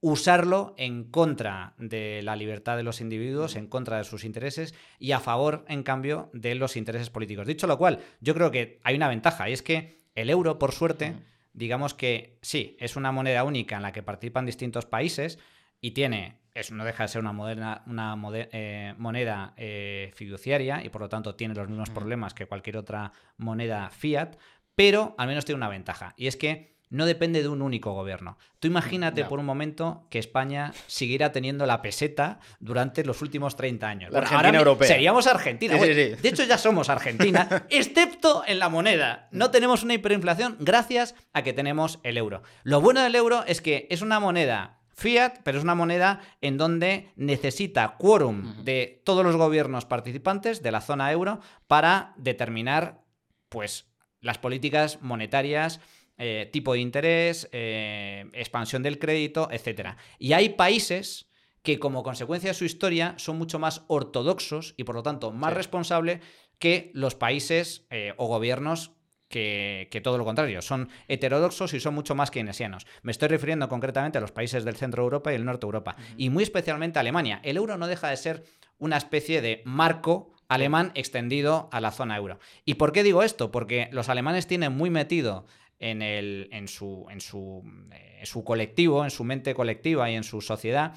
usarlo 0.00 0.76
en 0.78 1.02
contra 1.02 1.74
de 1.78 2.20
la 2.22 2.36
libertad 2.36 2.76
de 2.76 2.84
los 2.84 3.00
individuos, 3.00 3.56
en 3.56 3.66
contra 3.66 3.98
de 3.98 4.04
sus 4.04 4.22
intereses 4.22 4.72
y 5.00 5.10
a 5.10 5.18
favor, 5.18 5.64
en 5.66 5.82
cambio, 5.82 6.30
de 6.32 6.54
los 6.54 6.76
intereses 6.76 7.10
políticos. 7.10 7.48
Dicho 7.48 7.66
lo 7.66 7.76
cual, 7.76 7.98
yo 8.20 8.34
creo 8.34 8.52
que 8.52 8.78
hay 8.84 8.94
una 8.94 9.08
ventaja 9.08 9.50
y 9.50 9.52
es 9.52 9.62
que 9.62 9.98
el 10.14 10.30
euro, 10.30 10.60
por 10.60 10.70
suerte, 10.70 11.16
digamos 11.54 11.94
que 11.94 12.38
sí, 12.40 12.76
es 12.78 12.94
una 12.94 13.10
moneda 13.10 13.42
única 13.42 13.74
en 13.74 13.82
la 13.82 13.90
que 13.90 14.04
participan 14.04 14.46
distintos 14.46 14.86
países 14.86 15.40
y 15.80 15.90
tiene, 15.90 16.38
es, 16.58 16.72
no 16.72 16.84
deja 16.84 17.04
de 17.04 17.08
ser 17.08 17.20
una, 17.20 17.32
moderna, 17.32 17.82
una 17.86 18.16
eh, 18.32 18.94
moneda 18.98 19.54
eh, 19.56 20.10
fiduciaria 20.14 20.84
y 20.84 20.88
por 20.88 21.00
lo 21.00 21.08
tanto 21.08 21.34
tiene 21.34 21.54
los 21.54 21.68
mismos 21.68 21.90
problemas 21.90 22.34
que 22.34 22.46
cualquier 22.46 22.76
otra 22.76 23.12
moneda 23.36 23.90
fiat, 23.90 24.36
pero 24.74 25.14
al 25.18 25.28
menos 25.28 25.44
tiene 25.44 25.56
una 25.56 25.68
ventaja 25.68 26.14
y 26.16 26.26
es 26.26 26.36
que 26.36 26.78
no 26.90 27.06
depende 27.06 27.42
de 27.42 27.48
un 27.48 27.62
único 27.62 27.92
gobierno. 27.92 28.38
Tú 28.60 28.68
imagínate 28.68 29.24
por 29.24 29.38
un 29.38 29.44
momento 29.44 30.06
que 30.10 30.18
España 30.18 30.72
siguiera 30.86 31.32
teniendo 31.32 31.66
la 31.66 31.82
peseta 31.82 32.40
durante 32.60 33.04
los 33.04 33.20
últimos 33.22 33.56
30 33.56 33.86
años. 33.88 34.14
Argentina 34.14 34.58
europea. 34.58 34.88
Seríamos 34.88 35.26
Argentina. 35.26 35.74
De 35.76 36.18
hecho, 36.22 36.44
ya 36.44 36.58
somos 36.58 36.88
Argentina, 36.88 37.66
excepto 37.70 38.42
en 38.46 38.58
la 38.58 38.68
moneda. 38.68 39.28
No 39.32 39.50
tenemos 39.50 39.82
una 39.82 39.94
hiperinflación 39.94 40.56
gracias 40.60 41.14
a 41.32 41.42
que 41.42 41.52
tenemos 41.52 42.00
el 42.02 42.16
euro. 42.16 42.42
Lo 42.62 42.80
bueno 42.80 43.02
del 43.02 43.14
euro 43.14 43.44
es 43.46 43.60
que 43.60 43.86
es 43.90 44.02
una 44.02 44.18
moneda 44.18 44.77
fiat, 44.98 45.38
pero 45.44 45.58
es 45.58 45.64
una 45.64 45.76
moneda 45.76 46.20
en 46.40 46.58
donde 46.58 47.12
necesita 47.14 47.96
quórum 47.98 48.64
de 48.64 49.00
todos 49.04 49.24
los 49.24 49.36
gobiernos 49.36 49.84
participantes 49.84 50.60
de 50.60 50.72
la 50.72 50.80
zona 50.80 51.12
euro 51.12 51.38
para 51.68 52.14
determinar 52.16 53.04
pues 53.48 53.86
las 54.20 54.38
políticas 54.38 55.00
monetarias 55.00 55.80
eh, 56.18 56.50
tipo 56.52 56.72
de 56.72 56.80
interés, 56.80 57.48
eh, 57.52 58.28
expansión 58.32 58.82
del 58.82 58.98
crédito, 58.98 59.48
etc. 59.52 59.90
Y 60.18 60.32
hay 60.32 60.48
países 60.48 61.30
que 61.62 61.78
como 61.78 62.02
consecuencia 62.02 62.50
de 62.50 62.54
su 62.54 62.64
historia 62.64 63.14
son 63.18 63.38
mucho 63.38 63.60
más 63.60 63.84
ortodoxos 63.86 64.74
y 64.76 64.82
por 64.82 64.96
lo 64.96 65.04
tanto 65.04 65.30
más 65.30 65.54
responsables 65.54 66.20
que 66.58 66.90
los 66.92 67.14
países 67.14 67.86
eh, 67.90 68.14
o 68.16 68.26
gobiernos 68.26 68.97
que, 69.28 70.00
todo 70.02 70.18
lo 70.18 70.24
contrario, 70.24 70.62
son 70.62 70.88
heterodoxos 71.06 71.74
y 71.74 71.80
son 71.80 71.94
mucho 71.94 72.14
más 72.14 72.30
keynesianos. 72.30 72.86
Me 73.02 73.12
estoy 73.12 73.28
refiriendo 73.28 73.68
concretamente 73.68 74.18
a 74.18 74.20
los 74.20 74.32
países 74.32 74.64
del 74.64 74.76
centro 74.76 75.02
de 75.02 75.06
Europa 75.06 75.32
y 75.32 75.36
el 75.36 75.44
norte 75.44 75.66
de 75.66 75.68
Europa, 75.68 75.96
y 76.16 76.30
muy 76.30 76.42
especialmente 76.42 76.98
a 76.98 77.00
Alemania. 77.00 77.40
El 77.42 77.56
euro 77.56 77.76
no 77.76 77.86
deja 77.86 78.08
de 78.08 78.16
ser 78.16 78.44
una 78.78 78.96
especie 78.96 79.40
de 79.42 79.62
marco 79.64 80.32
alemán 80.48 80.92
extendido 80.94 81.68
a 81.72 81.80
la 81.80 81.90
zona 81.90 82.16
euro. 82.16 82.38
¿Y 82.64 82.74
por 82.74 82.92
qué 82.92 83.02
digo 83.02 83.22
esto? 83.22 83.50
Porque 83.50 83.88
los 83.92 84.08
alemanes 84.08 84.46
tienen 84.46 84.72
muy 84.72 84.88
metido 84.88 85.46
en, 85.78 86.00
el, 86.00 86.48
en, 86.52 86.68
su, 86.68 87.06
en, 87.10 87.20
su, 87.20 87.62
eh, 87.92 88.22
su 88.24 88.44
colectivo, 88.44 89.04
en 89.04 89.10
su 89.10 89.24
mente 89.24 89.54
colectiva 89.54 90.10
y 90.10 90.14
en 90.14 90.24
su 90.24 90.40
sociedad, 90.40 90.94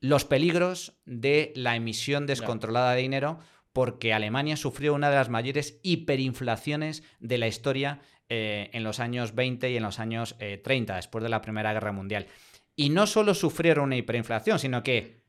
los 0.00 0.24
peligros 0.24 0.94
de 1.04 1.52
la 1.54 1.76
emisión 1.76 2.26
descontrolada 2.26 2.94
de 2.94 3.02
dinero, 3.02 3.38
porque 3.72 4.12
Alemania 4.12 4.56
sufrió 4.56 4.94
una 4.94 5.10
de 5.10 5.16
las 5.16 5.28
mayores 5.28 5.80
hiperinflaciones 5.82 7.02
de 7.20 7.38
la 7.38 7.48
historia 7.48 8.00
eh, 8.28 8.70
en 8.72 8.84
los 8.84 9.00
años 9.00 9.34
20 9.34 9.70
y 9.70 9.76
en 9.76 9.82
los 9.82 9.98
años 9.98 10.36
30, 10.38 10.92
eh, 10.92 10.96
después 10.96 11.22
de 11.22 11.30
la 11.30 11.40
Primera 11.40 11.72
Guerra 11.72 11.92
Mundial. 11.92 12.26
Y 12.76 12.90
no 12.90 13.06
solo 13.06 13.34
sufrieron 13.34 13.84
una 13.86 13.96
hiperinflación, 13.96 14.58
sino 14.58 14.82
que 14.82 15.22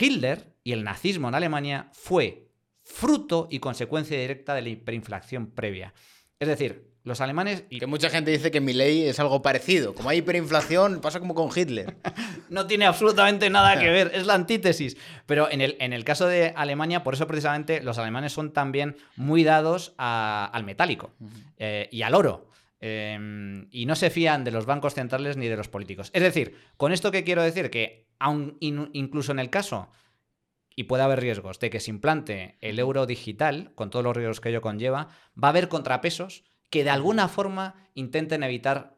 Hitler 0.00 0.56
y 0.62 0.72
el 0.72 0.84
nazismo 0.84 1.28
en 1.28 1.34
Alemania 1.34 1.90
fue 1.92 2.50
fruto 2.82 3.48
y 3.50 3.58
consecuencia 3.58 4.18
directa 4.18 4.54
de 4.54 4.62
la 4.62 4.68
hiperinflación 4.68 5.50
previa. 5.50 5.94
Es 6.38 6.48
decir, 6.48 6.89
los 7.04 7.20
alemanes... 7.20 7.64
Y... 7.70 7.80
Que 7.80 7.86
mucha 7.86 8.10
gente 8.10 8.30
dice 8.30 8.50
que 8.50 8.60
mi 8.60 8.72
ley 8.72 9.04
es 9.04 9.18
algo 9.20 9.42
parecido. 9.42 9.94
Como 9.94 10.08
hay 10.10 10.18
hiperinflación, 10.18 11.00
pasa 11.00 11.20
como 11.20 11.34
con 11.34 11.50
Hitler. 11.54 11.96
no 12.48 12.66
tiene 12.66 12.86
absolutamente 12.86 13.50
nada 13.50 13.78
que 13.78 13.88
ver, 13.90 14.12
es 14.14 14.26
la 14.26 14.34
antítesis. 14.34 14.96
Pero 15.26 15.50
en 15.50 15.60
el, 15.60 15.76
en 15.80 15.92
el 15.92 16.04
caso 16.04 16.26
de 16.26 16.52
Alemania, 16.56 17.02
por 17.02 17.14
eso 17.14 17.26
precisamente 17.26 17.82
los 17.82 17.98
alemanes 17.98 18.32
son 18.32 18.52
también 18.52 18.96
muy 19.16 19.44
dados 19.44 19.94
al 19.96 20.64
metálico 20.64 21.12
eh, 21.58 21.88
y 21.90 22.02
al 22.02 22.14
oro. 22.14 22.48
Em, 22.82 23.68
y 23.70 23.84
no 23.84 23.94
se 23.94 24.08
fían 24.08 24.42
de 24.42 24.50
los 24.50 24.64
bancos 24.64 24.94
centrales 24.94 25.36
ni 25.36 25.48
de 25.48 25.56
los 25.56 25.68
políticos. 25.68 26.10
Es 26.14 26.22
decir, 26.22 26.56
con 26.76 26.92
esto 26.92 27.10
que 27.10 27.24
quiero 27.24 27.42
decir 27.42 27.70
que 27.70 28.06
aun, 28.18 28.56
incluso 28.60 29.32
en 29.32 29.38
el 29.38 29.50
caso 29.50 29.90
y 30.76 30.84
puede 30.84 31.02
haber 31.02 31.20
riesgos 31.20 31.58
de 31.58 31.68
que 31.68 31.80
se 31.80 31.90
implante 31.90 32.56
el 32.62 32.78
euro 32.78 33.04
digital, 33.04 33.72
con 33.74 33.90
todos 33.90 34.02
los 34.04 34.16
riesgos 34.16 34.40
que 34.40 34.48
ello 34.48 34.62
conlleva, 34.62 35.08
va 35.42 35.48
a 35.48 35.50
haber 35.50 35.68
contrapesos 35.68 36.44
que 36.70 36.84
de 36.84 36.90
alguna 36.90 37.28
forma 37.28 37.74
intenten 37.94 38.42
evitar 38.42 38.96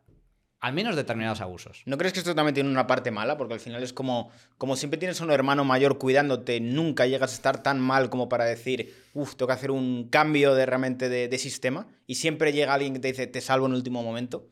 al 0.62 0.74
menos 0.74 0.94
determinados 0.94 1.40
abusos. 1.40 1.82
¿No 1.86 1.98
crees 1.98 2.12
que 2.12 2.20
esto 2.20 2.36
también 2.36 2.54
tiene 2.54 2.70
una 2.70 2.86
parte 2.86 3.10
mala? 3.10 3.36
Porque 3.36 3.54
al 3.54 3.60
final 3.60 3.82
es 3.82 3.92
como, 3.92 4.30
como 4.58 4.76
siempre 4.76 4.96
tienes 4.96 5.20
a 5.20 5.24
un 5.24 5.32
hermano 5.32 5.64
mayor 5.64 5.98
cuidándote, 5.98 6.60
nunca 6.60 7.04
llegas 7.06 7.32
a 7.32 7.34
estar 7.34 7.64
tan 7.64 7.80
mal 7.80 8.10
como 8.10 8.28
para 8.28 8.44
decir, 8.44 8.94
uff, 9.12 9.34
tengo 9.34 9.48
que 9.48 9.54
hacer 9.54 9.72
un 9.72 10.08
cambio 10.08 10.54
de 10.54 10.64
realmente 10.64 11.08
de, 11.08 11.38
sistema, 11.38 11.88
y 12.06 12.14
siempre 12.14 12.52
llega 12.52 12.74
alguien 12.74 12.92
que 12.92 13.00
te 13.00 13.08
dice, 13.08 13.26
te 13.26 13.40
salvo 13.40 13.66
en 13.66 13.72
el 13.72 13.78
último 13.78 14.04
momento. 14.04 14.46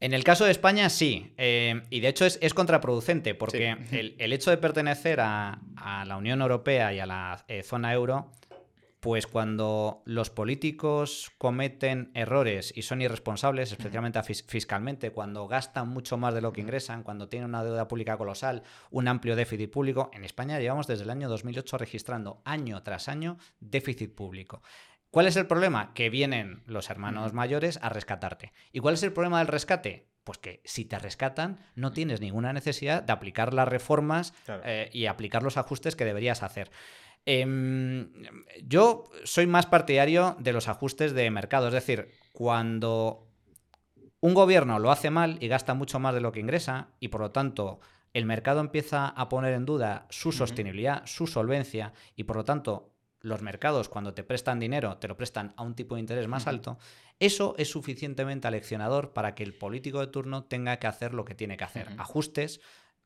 En 0.00 0.14
el 0.14 0.24
caso 0.24 0.46
de 0.46 0.50
España, 0.50 0.88
sí. 0.88 1.34
Eh, 1.36 1.82
y 1.90 2.00
de 2.00 2.08
hecho 2.08 2.24
es, 2.24 2.54
contraproducente, 2.54 3.34
porque 3.34 3.76
el, 4.18 4.32
hecho 4.32 4.50
de 4.50 4.56
pertenecer 4.56 5.20
a, 5.20 5.60
la 6.06 6.16
Unión 6.16 6.40
Europea 6.40 6.94
y 6.94 7.00
a 7.00 7.06
la 7.06 7.44
eh, 7.48 7.62
zona 7.62 7.92
euro 7.92 8.32
pues 9.02 9.26
cuando 9.26 10.00
los 10.04 10.30
políticos 10.30 11.32
cometen 11.36 12.12
errores 12.14 12.72
y 12.76 12.82
son 12.82 13.02
irresponsables, 13.02 13.72
especialmente 13.72 14.22
fiscalmente, 14.22 15.10
cuando 15.10 15.48
gastan 15.48 15.88
mucho 15.88 16.18
más 16.18 16.34
de 16.34 16.40
lo 16.40 16.52
que 16.52 16.60
ingresan, 16.60 17.02
cuando 17.02 17.28
tienen 17.28 17.48
una 17.48 17.64
deuda 17.64 17.88
pública 17.88 18.16
colosal, 18.16 18.62
un 18.92 19.08
amplio 19.08 19.34
déficit 19.34 19.72
público, 19.72 20.08
en 20.12 20.24
España 20.24 20.60
llevamos 20.60 20.86
desde 20.86 21.02
el 21.02 21.10
año 21.10 21.28
2008 21.28 21.78
registrando 21.78 22.42
año 22.44 22.80
tras 22.84 23.08
año 23.08 23.38
déficit 23.58 24.14
público. 24.14 24.62
¿Cuál 25.10 25.26
es 25.26 25.34
el 25.34 25.48
problema? 25.48 25.94
Que 25.94 26.08
vienen 26.08 26.62
los 26.66 26.88
hermanos 26.88 27.32
mayores 27.32 27.80
a 27.82 27.88
rescatarte. 27.88 28.52
¿Y 28.70 28.78
cuál 28.78 28.94
es 28.94 29.02
el 29.02 29.12
problema 29.12 29.40
del 29.40 29.48
rescate? 29.48 30.06
Pues 30.22 30.38
que 30.38 30.62
si 30.64 30.84
te 30.84 31.00
rescatan, 31.00 31.58
no 31.74 31.90
tienes 31.90 32.20
ninguna 32.20 32.52
necesidad 32.52 33.02
de 33.02 33.12
aplicar 33.12 33.52
las 33.52 33.66
reformas 33.66 34.32
eh, 34.46 34.90
y 34.92 35.06
aplicar 35.06 35.42
los 35.42 35.56
ajustes 35.56 35.96
que 35.96 36.04
deberías 36.04 36.44
hacer. 36.44 36.70
Em, 37.24 38.10
yo 38.66 39.04
soy 39.24 39.46
más 39.46 39.66
partidario 39.66 40.36
de 40.40 40.52
los 40.52 40.68
ajustes 40.68 41.12
de 41.12 41.30
mercado, 41.30 41.68
es 41.68 41.74
decir, 41.74 42.10
cuando 42.32 43.28
un 44.20 44.34
gobierno 44.34 44.78
lo 44.78 44.90
hace 44.90 45.10
mal 45.10 45.36
y 45.40 45.48
gasta 45.48 45.74
mucho 45.74 45.98
más 45.98 46.14
de 46.14 46.20
lo 46.20 46.32
que 46.32 46.40
ingresa 46.40 46.88
y 46.98 47.08
por 47.08 47.20
lo 47.20 47.30
tanto 47.30 47.80
el 48.12 48.26
mercado 48.26 48.60
empieza 48.60 49.08
a 49.08 49.28
poner 49.28 49.54
en 49.54 49.64
duda 49.64 50.06
su 50.10 50.32
sostenibilidad, 50.32 51.02
su 51.06 51.26
solvencia 51.26 51.92
y 52.16 52.24
por 52.24 52.36
lo 52.36 52.44
tanto 52.44 52.92
los 53.20 53.40
mercados 53.40 53.88
cuando 53.88 54.14
te 54.14 54.24
prestan 54.24 54.58
dinero 54.58 54.98
te 54.98 55.08
lo 55.08 55.16
prestan 55.16 55.54
a 55.56 55.62
un 55.62 55.74
tipo 55.74 55.94
de 55.94 56.00
interés 56.00 56.26
más 56.28 56.46
alto, 56.46 56.78
eso 57.20 57.54
es 57.56 57.70
suficientemente 57.70 58.48
aleccionador 58.48 59.12
para 59.12 59.34
que 59.34 59.44
el 59.44 59.54
político 59.54 60.00
de 60.00 60.08
turno 60.08 60.44
tenga 60.44 60.78
que 60.78 60.88
hacer 60.88 61.14
lo 61.14 61.24
que 61.24 61.34
tiene 61.34 61.56
que 61.56 61.64
hacer, 61.64 61.88
ajustes 61.98 62.60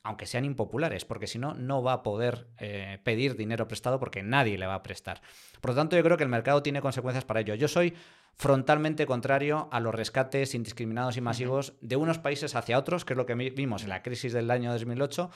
aunque 0.07 0.27
sean 0.27 0.45
impopulares, 0.45 1.05
porque 1.05 1.27
si 1.27 1.37
no, 1.39 1.55
no 1.55 1.83
va 1.83 1.95
a 1.95 2.03
poder 2.05 2.47
eh, 2.59 3.01
pedir 3.03 3.37
dinero 3.37 3.67
prestado 3.67 3.99
porque 3.99 4.23
nadie 4.23 4.57
le 4.57 4.67
va 4.67 4.77
a 4.77 4.83
prestar. 4.85 5.21
Por 5.61 5.73
lo 5.73 5.77
tanto, 5.77 5.97
yo 5.97 6.05
creo 6.05 6.17
que 6.17 6.23
el 6.23 6.29
mercado 6.31 6.63
tiene 6.63 6.81
consecuencias 6.81 7.25
para 7.25 7.41
ello. 7.41 7.57
Yo 7.57 7.67
soy 7.67 7.93
frontalmente 8.37 9.05
contrario 9.05 9.69
a 9.73 9.81
los 9.81 9.93
rescates 9.93 10.55
indiscriminados 10.55 11.17
y 11.17 11.21
masivos 11.23 11.75
de 11.81 11.97
unos 11.97 12.21
países 12.21 12.55
hacia 12.55 12.79
otros, 12.79 13.05
que 13.05 13.15
es 13.15 13.17
lo 13.17 13.27
que 13.27 13.35
vimos 13.35 13.83
en 13.83 13.89
la 13.89 14.05
crisis 14.05 14.33
del 14.33 14.49
año 14.51 14.71
2008 14.71 15.31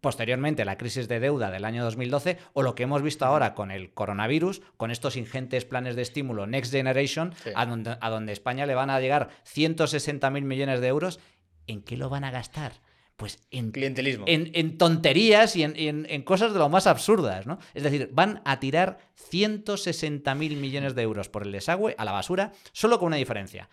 posteriormente 0.00 0.64
la 0.64 0.78
crisis 0.78 1.08
de 1.08 1.20
deuda 1.20 1.50
del 1.50 1.64
año 1.64 1.82
2012 1.82 2.38
o 2.52 2.62
lo 2.62 2.74
que 2.74 2.84
hemos 2.84 3.02
visto 3.02 3.24
ahora 3.24 3.54
con 3.54 3.70
el 3.70 3.92
coronavirus, 3.92 4.60
con 4.76 4.90
estos 4.90 5.16
ingentes 5.16 5.64
planes 5.64 5.96
de 5.96 6.02
estímulo 6.02 6.46
Next 6.46 6.70
Generation, 6.70 7.34
a, 7.54 7.66
donde, 7.66 7.96
a, 7.98 8.10
donde, 8.10 8.32
España 8.32 8.66
le 8.66 8.74
van 8.74 8.90
a 8.90 9.00
llegar 9.00 9.30
160.000 9.46 10.42
millones 10.42 10.80
de 10.80 10.86
euros, 10.86 11.18
¿en 11.66 11.82
qué 11.82 11.96
lo 11.96 12.08
van 12.08 12.24
a 12.24 12.30
gastar? 12.30 12.72
Pues 13.16 13.38
en, 13.50 13.70
Clientelismo. 13.72 14.26
en, 14.28 14.76
tonterías 14.76 15.56
y 15.56 15.62
en, 15.62 16.22
cosas 16.22 16.52
de 16.52 16.58
lo 16.58 16.68
más 16.68 16.86
absurdas, 16.86 17.46
¿no? 17.46 17.58
Es 17.72 17.82
decir, 17.82 18.10
van 18.12 18.42
a 18.44 18.60
tirar 18.60 18.98
160.000 19.30 20.56
millones 20.56 20.94
de 20.94 21.02
euros 21.02 21.30
por 21.30 21.42
el 21.42 21.52
desagüe 21.52 21.94
a 21.96 22.04
la 22.04 22.12
basura, 22.12 22.52
solo 22.72 22.98
con 22.98 23.06
una 23.06 23.16
diferencia. 23.16 23.70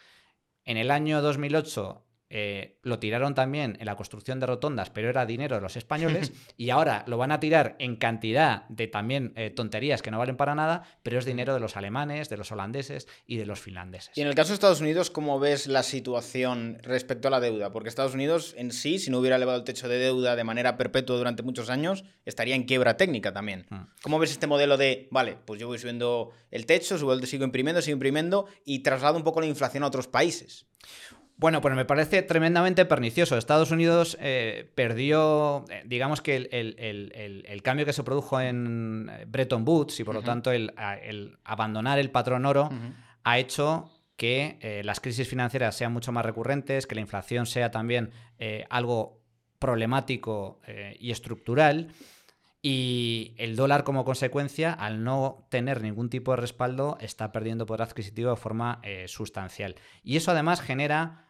En 0.64 0.78
el 0.78 0.91
año 0.91 1.22
2008 1.22 2.06
eh, 2.36 2.80
lo 2.82 2.98
tiraron 2.98 3.36
también 3.36 3.78
en 3.80 3.86
la 3.86 3.96
construcción 3.96 4.40
de 4.40 4.48
rotondas, 4.48 4.90
pero 4.90 5.08
era 5.08 5.28
dinero 5.28 5.56
de 5.56 5.62
los 5.62 5.78
españoles, 5.78 6.32
y 6.58 6.72
ahora 6.72 7.04
lo 7.06 7.20
van 7.20 7.32
a 7.32 7.40
tirar 7.40 7.76
en 7.78 7.96
cantidad 7.96 8.68
de 8.70 8.88
también 8.88 9.34
eh, 9.36 9.52
tonterías 9.52 10.02
que 10.02 10.10
no 10.10 10.18
valen 10.18 10.36
para 10.36 10.56
nada, 10.56 10.82
pero 11.04 11.20
es 11.20 11.26
dinero 11.26 11.54
de 11.54 11.60
los 11.60 11.78
alemanes, 11.78 12.30
de 12.30 12.38
los 12.38 12.52
holandeses 12.52 13.08
y 13.28 13.38
de 13.38 13.46
los 13.46 13.60
finlandeses. 13.60 14.18
Y 14.18 14.22
en 14.22 14.28
el 14.28 14.34
caso 14.34 14.50
de 14.50 14.56
Estados 14.56 14.82
Unidos, 14.82 15.12
¿cómo 15.12 15.40
ves 15.40 15.68
la 15.68 15.84
situación 15.84 16.80
respecto 16.82 17.28
a 17.28 17.32
la 17.32 17.40
deuda? 17.40 17.72
Porque 17.72 17.88
Estados 17.88 18.16
Unidos 18.16 18.56
en 18.58 18.72
sí, 18.72 18.98
si 18.98 19.12
no 19.12 19.20
hubiera 19.20 19.36
elevado 19.36 19.60
el 19.60 19.64
techo 19.64 19.88
de 19.88 20.00
deuda 20.00 20.36
de 20.36 20.44
manera 20.44 20.76
perpetua 20.76 21.18
durante 21.18 21.44
muchos 21.44 21.70
años, 21.70 22.04
estaría 22.26 22.56
en 22.56 22.64
quiebra 22.64 22.98
técnica 22.98 23.32
también. 23.32 23.68
Mm. 23.70 23.82
¿Cómo 24.02 24.18
ves 24.18 24.32
este 24.32 24.48
modelo 24.48 24.78
de, 24.78 25.08
vale, 25.12 25.38
pues 25.46 25.60
yo 25.60 25.68
voy 25.68 25.78
subiendo 25.78 26.32
el 26.50 26.66
techo, 26.66 26.98
sigo 26.98 27.44
imprimiendo, 27.44 27.80
sigo 27.84 27.94
imprimiendo 27.94 28.48
y 28.66 28.80
traslado 28.80 29.18
un 29.18 29.24
poco 29.24 29.40
la 29.40 29.46
inflación 29.46 29.84
a 29.84 29.88
otros 29.88 30.08
países? 30.08 30.66
Bueno, 31.44 31.60
pues 31.60 31.76
me 31.76 31.84
parece 31.84 32.22
tremendamente 32.22 32.86
pernicioso. 32.86 33.38
Estados 33.38 33.70
Unidos 33.72 34.18
eh, 34.22 34.72
perdió, 34.76 35.66
eh, 35.70 35.84
digamos 35.86 36.22
que 36.22 36.38
el, 36.38 37.62
cambio 37.64 37.86
que 37.86 37.91
se 37.91 38.02
produjo 38.02 38.39
en 38.39 39.12
eh, 39.12 39.26
Bretton 39.28 39.68
Woods 39.68 40.00
y 40.00 40.06
por 40.06 40.16
lo 40.16 40.22
tanto 40.22 40.54
el, 40.54 40.74
abandonar 41.44 42.00
el 42.00 42.12
patrón 42.12 42.46
oro 42.46 42.70
ha 43.26 43.39
hecho 43.39 43.91
que 44.16 44.82
las 44.86 45.02
crisis 45.02 45.28
financieras 45.28 45.76
sean 45.76 45.91
mucho 45.91 46.14
más 46.14 46.26
recurrentes, 46.26 46.88
que 46.88 46.96
la 46.96 47.02
inflación 47.02 47.46
sea 47.46 47.72
también 47.72 48.12
algo 48.70 49.20
problemático 49.60 50.62
y 50.98 51.12
estructural. 51.12 51.89
Y 52.62 53.34
el 53.36 53.58
dólar 53.58 53.84
como 53.84 54.06
consecuencia, 54.06 54.72
al 54.72 55.04
no 55.04 55.46
tener 55.50 55.82
ningún 55.82 56.10
tipo 56.10 56.32
de 56.32 56.38
respaldo, 56.38 56.98
está 57.02 57.34
perdiendo 57.34 57.66
poder 57.66 57.82
adquisitivo 57.82 58.30
de 58.30 58.38
forma 58.38 58.82
sustancial. 59.08 59.76
Y 60.06 60.16
eso 60.16 60.32
además 60.32 60.62
genera 60.62 61.23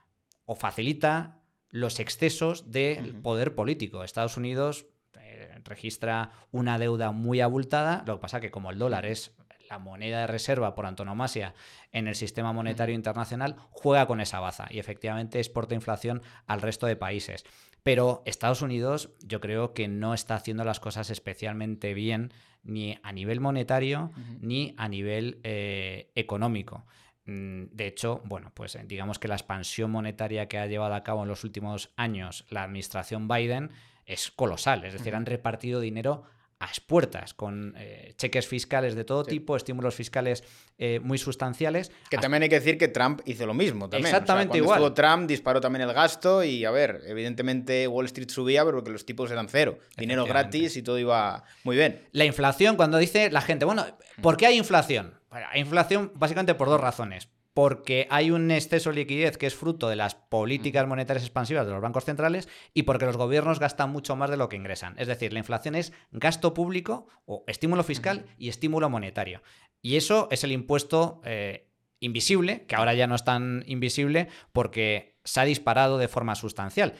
o 0.45 0.55
facilita 0.55 1.39
los 1.69 1.99
excesos 1.99 2.71
del 2.71 3.15
poder 3.15 3.55
político. 3.55 4.03
Estados 4.03 4.37
Unidos 4.37 4.85
eh, 5.19 5.59
registra 5.63 6.31
una 6.51 6.77
deuda 6.77 7.11
muy 7.11 7.41
abultada, 7.41 8.03
lo 8.05 8.17
que 8.17 8.21
pasa 8.21 8.41
que 8.41 8.51
como 8.51 8.69
el 8.69 8.77
dólar 8.77 9.05
es 9.05 9.35
la 9.69 9.79
moneda 9.79 10.21
de 10.21 10.27
reserva 10.27 10.75
por 10.75 10.85
antonomasia 10.85 11.55
en 11.91 12.07
el 12.07 12.15
sistema 12.15 12.53
monetario 12.53 12.93
internacional, 12.93 13.55
juega 13.71 14.05
con 14.05 14.21
esa 14.21 14.39
baza 14.39 14.67
y 14.69 14.79
efectivamente 14.79 15.39
exporta 15.39 15.73
inflación 15.73 16.21
al 16.45 16.61
resto 16.61 16.85
de 16.85 16.95
países. 16.95 17.43
Pero 17.81 18.23
Estados 18.25 18.61
Unidos 18.61 19.09
yo 19.23 19.41
creo 19.41 19.73
que 19.73 19.87
no 19.87 20.13
está 20.13 20.35
haciendo 20.35 20.63
las 20.63 20.79
cosas 20.79 21.09
especialmente 21.09 21.93
bien 21.93 22.33
ni 22.63 22.97
a 23.03 23.11
nivel 23.11 23.41
monetario 23.41 24.11
ni 24.39 24.73
a 24.77 24.87
nivel 24.87 25.39
eh, 25.43 26.11
económico. 26.15 26.85
Mm, 27.25 27.65
de 27.71 27.87
hecho, 27.87 28.21
bueno, 28.25 28.51
pues 28.53 28.75
eh, 28.75 28.83
digamos 28.85 29.19
que 29.19 29.27
la 29.27 29.35
expansión 29.35 29.91
monetaria 29.91 30.47
que 30.47 30.57
ha 30.57 30.67
llevado 30.67 30.93
a 30.93 31.03
cabo 31.03 31.23
en 31.23 31.29
los 31.29 31.43
últimos 31.43 31.91
años 31.95 32.45
la 32.49 32.63
administración 32.63 33.27
Biden 33.27 33.71
es 34.05 34.31
colosal. 34.31 34.83
Es 34.83 34.93
decir, 34.93 35.15
han 35.15 35.25
repartido 35.25 35.79
dinero 35.79 36.23
a 36.59 36.69
puertas, 36.87 37.33
con 37.33 37.73
eh, 37.77 38.13
cheques 38.17 38.47
fiscales 38.47 38.95
de 38.95 39.03
todo 39.03 39.23
tipo, 39.25 39.57
estímulos 39.57 39.95
fiscales 39.95 40.43
eh, 40.77 41.01
muy 41.03 41.17
sustanciales. 41.17 41.91
Que 42.09 42.17
también 42.17 42.43
hay 42.43 42.49
que 42.49 42.55
decir 42.55 42.77
que 42.77 42.87
Trump 42.87 43.21
hizo 43.25 43.45
lo 43.45 43.53
mismo. 43.53 43.89
También. 43.89 44.05
Exactamente 44.07 44.57
igual. 44.57 44.79
Estuvo 44.79 44.93
Trump 44.93 45.27
disparó 45.27 45.59
también 45.59 45.87
el 45.87 45.93
gasto 45.93 46.43
y, 46.43 46.63
a 46.63 46.71
ver, 46.71 47.01
evidentemente 47.05 47.87
Wall 47.87 48.05
Street 48.05 48.29
subía, 48.29 48.63
pero 48.63 48.77
porque 48.77 48.91
los 48.91 49.05
tipos 49.05 49.29
eran 49.29 49.49
cero. 49.49 49.77
Dinero 49.97 50.25
gratis 50.25 50.77
y 50.77 50.83
todo 50.83 50.97
iba 50.97 51.43
muy 51.63 51.75
bien. 51.75 52.07
La 52.13 52.23
inflación, 52.23 52.77
cuando 52.77 52.97
dice 52.97 53.29
la 53.29 53.41
gente, 53.41 53.65
bueno, 53.65 53.85
¿por 54.21 54.37
qué 54.37 54.47
hay 54.47 54.57
inflación? 54.57 55.19
Hay 55.33 55.61
inflación 55.61 56.11
básicamente 56.15 56.55
por 56.55 56.69
dos 56.69 56.81
razones. 56.81 57.29
Porque 57.53 58.07
hay 58.09 58.31
un 58.31 58.49
exceso 58.49 58.89
de 58.89 58.95
liquidez 58.95 59.37
que 59.37 59.45
es 59.45 59.53
fruto 59.53 59.87
de 59.87 59.95
las 59.95 60.15
políticas 60.15 60.87
monetarias 60.87 61.23
expansivas 61.23 61.67
de 61.67 61.71
los 61.71 61.81
bancos 61.81 62.03
centrales 62.03 62.49
y 62.73 62.83
porque 62.83 63.05
los 63.05 63.15
gobiernos 63.15 63.59
gastan 63.59 63.91
mucho 63.91 64.15
más 64.15 64.31
de 64.31 64.37
lo 64.37 64.49
que 64.49 64.55
ingresan. 64.55 64.95
Es 64.97 65.07
decir, 65.07 65.33
la 65.33 65.39
inflación 65.39 65.75
es 65.75 65.93
gasto 66.11 66.55
público 66.55 67.07
o 67.25 67.43
estímulo 67.45 67.83
fiscal 67.83 68.25
y 68.39 68.49
estímulo 68.49 68.89
monetario. 68.89 69.43
Y 69.83 69.97
eso 69.97 70.29
es 70.31 70.43
el 70.43 70.51
impuesto 70.51 71.21
eh, 71.25 71.69
invisible, 71.99 72.65
que 72.65 72.75
ahora 72.75 72.95
ya 72.95 73.05
no 73.05 73.13
es 73.13 73.23
tan 73.23 73.63
invisible 73.67 74.29
porque 74.51 75.19
se 75.23 75.39
ha 75.39 75.45
disparado 75.45 75.99
de 75.99 76.07
forma 76.07 76.33
sustancial. 76.33 76.95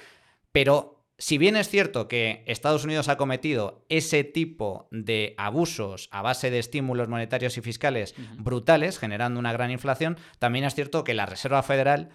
Pero 0.51 1.02
si 1.23 1.37
bien 1.37 1.55
es 1.55 1.69
cierto 1.69 2.09
que 2.09 2.43
Estados 2.47 2.83
Unidos 2.83 3.07
ha 3.07 3.15
cometido 3.15 3.85
ese 3.87 4.25
tipo 4.25 4.89
de 4.91 5.35
abusos 5.37 6.09
a 6.11 6.21
base 6.21 6.51
de 6.51 6.59
estímulos 6.59 7.07
monetarios 7.07 7.57
y 7.57 7.61
fiscales 7.61 8.13
brutales, 8.39 8.99
generando 8.99 9.39
una 9.39 9.53
gran 9.53 9.71
inflación, 9.71 10.17
también 10.37 10.65
es 10.65 10.75
cierto 10.75 11.05
que 11.05 11.13
la 11.13 11.25
Reserva 11.25 11.63
Federal 11.63 12.09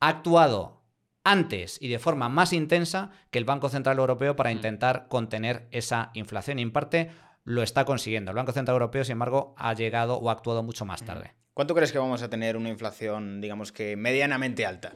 ha 0.00 0.08
actuado 0.08 0.82
antes 1.22 1.78
y 1.80 1.86
de 1.86 2.00
forma 2.00 2.28
más 2.28 2.52
intensa 2.52 3.12
que 3.30 3.38
el 3.38 3.44
Banco 3.44 3.68
Central 3.68 4.00
Europeo 4.00 4.34
para 4.34 4.50
intentar 4.50 5.06
contener 5.06 5.68
esa 5.70 6.10
inflación. 6.14 6.58
Y 6.58 6.62
en 6.62 6.72
parte 6.72 7.12
lo 7.44 7.62
está 7.62 7.84
consiguiendo. 7.84 8.30
El 8.30 8.36
Banco 8.36 8.52
Central 8.52 8.74
Europeo, 8.74 9.04
sin 9.04 9.12
embargo, 9.12 9.54
ha 9.56 9.74
llegado 9.74 10.16
o 10.16 10.30
ha 10.30 10.32
actuado 10.32 10.62
mucho 10.62 10.84
más 10.84 11.02
tarde. 11.04 11.34
¿Cuánto 11.54 11.74
crees 11.74 11.92
que 11.92 11.98
vamos 11.98 12.22
a 12.22 12.30
tener 12.30 12.56
una 12.56 12.70
inflación, 12.70 13.40
digamos 13.42 13.72
que 13.72 13.94
medianamente 13.96 14.64
alta? 14.64 14.94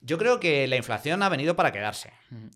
Yo 0.00 0.18
creo 0.18 0.40
que 0.40 0.66
la 0.66 0.76
inflación 0.76 1.22
ha 1.22 1.28
venido 1.28 1.54
para 1.54 1.72
quedarse. 1.72 2.12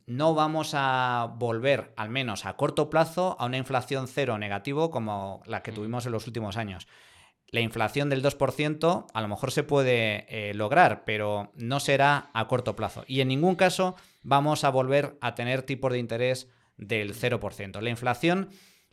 No 0.06 0.34
vamos 0.34 0.72
a 0.74 1.32
volver, 1.36 1.94
al 1.96 2.10
menos 2.10 2.44
a 2.44 2.56
corto 2.56 2.90
plazo, 2.90 3.36
a 3.38 3.46
una 3.46 3.56
inflación 3.56 4.08
cero 4.08 4.38
negativo 4.38 4.90
como 4.90 5.42
la 5.46 5.62
que 5.62 5.72
tuvimos 5.72 6.04
en 6.04 6.12
los 6.12 6.26
últimos 6.26 6.56
años. 6.56 6.88
La 7.50 7.60
inflación 7.60 8.10
del 8.10 8.22
2% 8.22 9.06
a 9.14 9.20
lo 9.22 9.28
mejor 9.28 9.52
se 9.52 9.62
puede 9.62 10.26
eh, 10.28 10.52
lograr, 10.52 11.04
pero 11.06 11.52
no 11.54 11.80
será 11.80 12.28
a 12.34 12.46
corto 12.48 12.76
plazo. 12.76 13.04
Y 13.06 13.22
en 13.22 13.28
ningún 13.28 13.54
caso 13.54 13.94
vamos 14.22 14.64
a 14.64 14.70
volver 14.70 15.16
a 15.22 15.34
tener 15.34 15.62
tipos 15.62 15.92
de 15.92 16.00
interés 16.00 16.48
del 16.76 17.14
0%. 17.14 17.80
La 17.80 17.90
inflación 17.90 18.50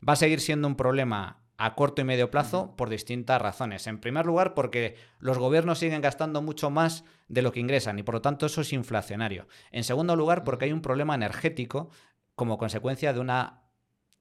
va 0.08 0.14
a 0.14 0.18
seguir 0.18 0.42
siendo 0.42 0.68
un 0.68 0.76
problema 0.76 1.42
a 1.58 1.76
corto 1.76 2.02
y 2.02 2.06
medio 2.06 2.30
plazo 2.30 2.76
por 2.76 2.90
distintas 2.90 3.42
razones. 3.42 3.88
En 3.88 4.00
primer 4.00 4.26
lugar, 4.26 4.54
porque 4.54 4.96
los 5.20 5.38
gobiernos 5.38 5.80
siguen 5.80 6.02
gastando 6.02 6.42
mucho 6.42 6.70
más 6.70 7.06
de 7.28 7.42
lo 7.42 7.52
que 7.52 7.62
ingresan 7.62 7.98
y 7.98 8.04
por 8.04 8.16
lo 8.16 8.22
tanto 8.22 8.46
eso 8.46 8.62
es 8.62 8.74
inflacionario. 8.74 9.48
En 9.72 9.84
segundo 9.84 10.16
lugar, 10.16 10.44
porque 10.44 10.66
hay 10.66 10.74
un 10.74 10.82
problema 10.82 11.16
energético 11.16 11.90
como 12.36 12.58
consecuencia 12.58 13.14
de 13.14 13.20
una 13.22 13.62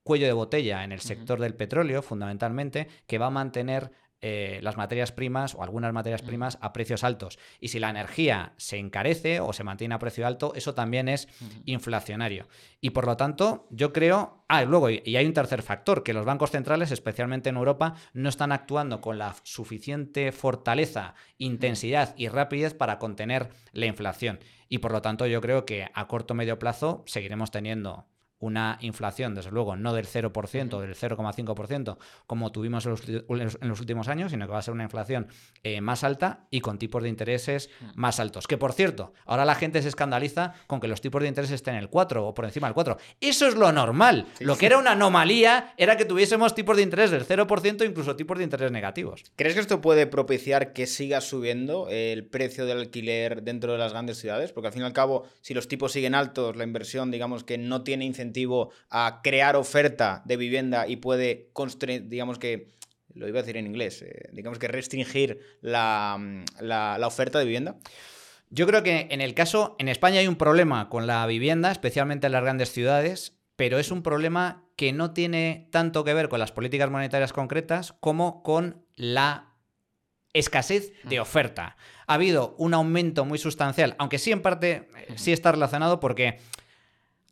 cuello 0.05 0.27
de 0.27 0.33
botella 0.33 0.85
en 0.85 0.93
el 0.93 1.01
sector 1.01 1.41
del 1.41 1.55
petróleo, 1.55 2.03
fundamentalmente, 2.03 2.89
que 3.07 3.19
va 3.19 3.27
a 3.27 3.31
mantener 3.31 3.91
eh, 4.27 4.59
las 4.63 4.79
materias 4.79 5.13
primas 5.13 5.55
o 5.55 5.63
algunas 5.63 5.93
materias 5.93 6.23
primas 6.23 6.57
a 6.63 6.73
precios 6.73 7.05
altos. 7.05 7.39
Y 7.61 7.69
si 7.69 7.79
la 7.79 7.91
energía 7.91 8.55
se 8.57 8.79
encarece 8.79 9.41
o 9.41 9.53
se 9.53 9.65
mantiene 9.65 9.95
a 9.95 9.99
precio 9.99 10.27
alto, 10.27 10.55
eso 10.55 10.73
también 10.73 11.11
es 11.11 11.29
inflacionario. 11.67 12.49
Y 12.81 12.91
por 12.91 13.05
lo 13.05 13.19
tanto, 13.19 13.67
yo 13.69 13.93
creo... 13.93 14.43
Ah, 14.49 14.65
luego, 14.65 14.89
y 14.89 15.17
hay 15.17 15.27
un 15.27 15.35
tercer 15.35 15.61
factor, 15.61 16.03
que 16.03 16.15
los 16.15 16.25
bancos 16.25 16.53
centrales, 16.53 16.91
especialmente 16.91 17.51
en 17.51 17.57
Europa, 17.57 17.97
no 18.15 18.31
están 18.31 18.51
actuando 18.51 19.03
con 19.03 19.19
la 19.19 19.37
suficiente 19.43 20.33
fortaleza, 20.33 21.15
intensidad 21.37 22.15
y 22.17 22.29
rapidez 22.29 22.73
para 22.73 22.99
contener 22.99 23.51
la 23.73 23.85
inflación. 23.85 24.41
Y 24.71 24.79
por 24.79 24.93
lo 24.93 25.03
tanto, 25.03 25.27
yo 25.27 25.43
creo 25.43 25.67
que 25.67 25.87
a 25.93 26.09
corto 26.09 26.33
o 26.33 26.37
medio 26.37 26.59
plazo 26.59 27.05
seguiremos 27.07 27.51
teniendo 27.51 28.07
una 28.45 28.79
inflación, 28.83 29.35
desde 29.35 29.51
luego, 29.51 29.75
no 29.75 29.95
del 29.95 30.07
0%, 30.07 30.81
del 30.81 30.95
0,5%, 30.95 31.97
como 32.27 32.53
tuvimos 32.53 32.85
en 32.85 32.91
los, 32.91 33.81
últimos 33.81 34.09
años, 34.09 34.33
sino 34.33 34.47
que 34.47 34.53
va 34.53 34.59
a 34.59 34.63
ser 34.63 34.75
una 34.75 34.85
inflación 34.85 35.29
eh, 35.63 35.81
más 35.81 36.05
alta 36.05 36.47
y 36.51 36.61
con 36.61 36.79
tipos 36.79 37.03
de 37.03 37.09
intereses 37.09 37.71
más 37.95 38.21
altos. 38.21 38.47
Que, 38.47 38.59
por 38.59 38.75
cierto, 38.75 39.15
ahora 39.25 39.47
la 39.47 39.55
gente 39.55 39.81
se 39.81 39.89
escandaliza 39.89 40.53
con 40.67 40.79
que 40.79 40.89
los 40.89 41.01
tipos 41.01 41.23
de 41.23 41.29
interés 41.29 41.51
estén 41.51 41.75
en 41.75 41.81
el 41.81 41.89
4 41.89 42.27
o 42.27 42.35
por 42.35 42.45
encima 42.45 42.67
del 42.67 42.75
4. 42.75 42.99
Eso 43.21 43.47
es 43.47 43.55
lo 43.55 43.73
normal. 43.73 44.27
Lo 44.41 44.59
que 44.59 44.67
era 44.67 44.77
una 44.77 44.93
anomalía 44.93 45.73
era 45.79 45.97
que 45.97 46.05
tuviésemos 46.05 46.55
tipos 46.55 46.77
de 46.77 46.83
interés 46.83 47.11
del 47.11 47.27
0%, 47.27 47.89
incluso 47.89 48.15
tipos 48.15 48.37
de 48.37 48.45
interés 48.45 48.71
negativos. 48.71 49.25
¿Crees 49.37 49.55
que 49.55 49.61
esto 49.61 49.81
puede 49.81 50.07
propiciar 50.07 50.75
que 50.75 50.87
siga 50.87 51.23
subiendo 51.23 51.89
el 51.89 52.27
precio 52.27 52.67
del 52.67 52.79
alquiler 52.79 53.43
dentro 53.43 53.73
de 53.73 53.79
las 53.79 53.93
grandes 53.93 54.19
ciudades? 54.19 54.53
Porque 54.53 54.67
al 54.67 54.75
fin 54.75 54.83
y 54.83 54.85
al 54.85 54.93
cabo, 54.93 55.27
si 55.41 55.55
los 55.55 55.67
tipos 55.67 55.93
siguen 55.93 56.15
altos, 56.15 56.57
la 56.57 56.65
inversión, 56.65 57.11
digamos 57.11 57.43
que 57.43 57.57
no 57.57 57.83
tiene 57.83 58.05
incentivo 58.05 58.34
a 58.91 59.21
crear 59.23 59.57
oferta 59.57 60.23
de 60.25 60.37
vivienda 60.37 60.87
y 60.87 60.97
puede 60.97 61.51
digamos 62.03 62.39
que, 62.39 62.73
lo 63.15 63.29
iba 63.29 63.39
a 63.39 63.43
decir 63.43 63.57
en 63.57 63.67
inglés, 63.67 64.03
eh, 64.03 64.29
digamos 64.33 64.59
que 64.59 64.69
restringir 64.69 65.39
la, 65.61 66.19
la, 66.61 66.99
la 66.99 67.07
oferta 67.07 67.39
de 67.39 67.45
vivienda? 67.45 67.77
Yo 68.51 68.67
creo 68.67 68.83
que 68.83 69.09
en 69.11 69.21
el 69.21 69.35
caso, 69.35 69.77
en 69.79 69.89
España 69.89 70.21
hay 70.21 70.29
un 70.29 70.37
problema 70.37 70.89
con 70.89 71.07
la 71.07 71.27
vivienda, 71.27 71.73
especialmente 71.73 72.27
en 72.27 72.33
las 72.33 72.43
grandes 72.43 72.73
ciudades, 72.73 73.37
pero 73.57 73.79
es 73.79 73.91
un 73.91 74.03
problema 74.03 74.65
que 74.77 74.93
no 74.93 75.13
tiene 75.13 75.69
tanto 75.71 76.05
que 76.05 76.15
ver 76.15 76.29
con 76.29 76.41
las 76.41 76.53
políticas 76.53 76.91
monetarias 76.91 77.33
concretas 77.33 77.95
como 78.01 78.43
con 78.43 78.85
la 78.97 79.55
escasez 80.33 80.93
de 81.05 81.21
oferta. 81.21 81.77
Ha 82.07 82.15
habido 82.15 82.55
un 82.59 82.75
aumento 82.75 83.25
muy 83.25 83.39
sustancial, 83.39 83.95
aunque 83.99 84.19
sí 84.19 84.33
en 84.33 84.43
parte 84.43 84.89
eh, 84.97 85.15
sí 85.17 85.33
está 85.33 85.53
relacionado 85.53 86.01
porque 86.01 86.41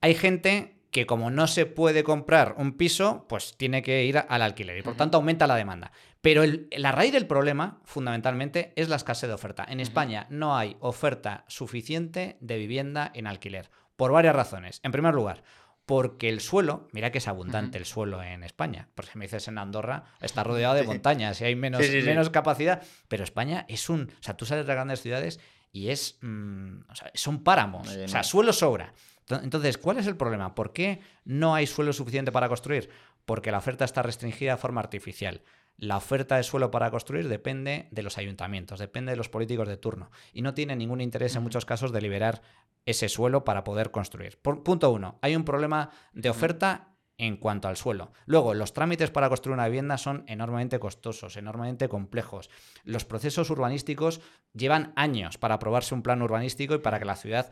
hay 0.01 0.15
gente 0.15 0.77
que 0.93 1.07
como 1.07 1.31
no 1.31 1.47
se 1.47 1.65
puede 1.65 2.05
comprar 2.05 2.55
un 2.59 2.77
piso, 2.77 3.25
pues 3.27 3.57
tiene 3.57 3.83
que 3.83 4.05
ir 4.05 4.19
al 4.19 4.43
alquiler 4.43 4.77
y 4.77 4.83
por 4.83 4.95
tanto 4.95 5.17
aumenta 5.17 5.47
la 5.47 5.57
demanda. 5.57 5.91
Pero 6.21 6.43
la 6.71 6.93
raíz 6.93 7.13
del 7.13 7.27
problema, 7.27 7.81
fundamentalmente, 7.85 8.75
es 8.77 8.91
la 8.91 8.97
escasez 8.97 9.29
de 9.29 9.35
oferta. 9.35 9.67
En 9.69 9.81
España 9.81 10.27
no 10.29 10.55
hay 10.55 10.77
oferta 10.81 11.45
suficiente 11.49 12.37
de 12.41 12.59
vivienda 12.59 13.11
en 13.15 13.27
alquiler, 13.27 13.71
por 13.97 14.13
varias 14.13 14.37
razones. 14.37 14.81
En 14.83 14.93
primer 14.93 15.15
lugar, 15.15 15.43
porque 15.87 16.29
el 16.29 16.41
suelo, 16.41 16.89
mira 16.93 17.11
que 17.11 17.19
es 17.19 17.27
abundante 17.27 17.79
el 17.79 17.87
suelo 17.87 18.23
en 18.23 18.45
España, 18.45 18.89
porque 18.95 19.13
me 19.15 19.25
dices 19.25 19.49
en 19.49 19.57
Andorra 19.57 20.05
está 20.21 20.45
rodeado 20.45 20.75
de 20.75 20.83
montañas 20.83 21.41
y 21.41 21.45
hay 21.45 21.57
menos, 21.57 21.81
menos 22.05 22.29
capacidad, 22.29 22.83
pero 23.09 23.25
España 23.25 23.65
es 23.69 23.89
un, 23.89 24.11
o 24.11 24.23
sea, 24.23 24.37
tú 24.37 24.45
sales 24.45 24.67
de 24.67 24.75
grandes 24.75 25.01
ciudades 25.01 25.41
y 25.73 25.89
es, 25.89 26.19
mm, 26.21 26.83
o 26.91 26.95
sea, 26.95 27.11
son 27.15 27.43
páramos, 27.43 27.89
o 27.89 28.09
sea, 28.09 28.23
suelo 28.23 28.53
sobra. 28.53 28.93
Entonces, 29.29 29.79
¿cuál 29.79 29.99
es 29.99 30.07
el 30.07 30.17
problema? 30.17 30.55
¿Por 30.55 30.73
qué 30.73 31.01
no 31.25 31.55
hay 31.55 31.67
suelo 31.67 31.93
suficiente 31.93 32.33
para 32.33 32.49
construir? 32.49 32.91
Porque 33.25 33.53
la 33.53 33.59
oferta 33.59 33.85
está 33.85 34.03
restringida 34.03 34.53
de 34.53 34.59
forma 34.59 34.81
artificial. 34.81 35.43
La 35.77 35.97
oferta 35.97 36.37
de 36.37 36.43
suelo 36.43 36.71
para 36.71 36.91
construir 36.91 37.29
depende 37.29 37.89
de 37.91 38.03
los 38.03 38.19
ayuntamientos, 38.19 38.79
depende 38.79 39.13
de 39.13 39.17
los 39.17 39.29
políticos 39.29 39.69
de 39.69 39.77
turno 39.77 40.11
y 40.33 40.43
no 40.43 40.55
tiene 40.55 40.77
ningún 40.77 41.01
interés 41.01 41.35
en 41.35 41.43
muchos 41.43 41.65
casos 41.65 41.93
de 41.93 42.03
liberar 42.03 42.43
ese 42.85 43.09
suelo 43.09 43.45
para 43.45 43.65
poder 43.65 43.91
construir. 43.91 44.39
punto 44.39 44.91
uno, 44.91 45.19
hay 45.23 45.35
un 45.35 45.45
problema 45.45 45.91
de 46.13 46.31
oferta 46.31 46.93
en 47.19 47.37
cuanto 47.37 47.69
al 47.69 47.77
suelo. 47.77 48.13
Luego, 48.27 48.55
los 48.55 48.73
trámites 48.73 49.11
para 49.11 49.29
construir 49.29 49.55
una 49.55 49.67
vivienda 49.67 49.99
son 49.99 50.25
enormemente 50.27 50.81
costosos, 50.81 51.37
enormemente 51.37 51.89
complejos. 51.89 52.51
Los 52.85 53.05
procesos 53.05 53.49
urbanísticos 53.51 54.21
llevan 54.55 54.93
años 54.97 55.39
para 55.39 55.55
aprobarse 55.55 55.95
un 55.95 56.03
plan 56.03 56.23
urbanístico 56.23 56.75
y 56.75 56.79
para 56.79 56.99
que 56.99 57.05
la 57.05 57.17
ciudad 57.17 57.51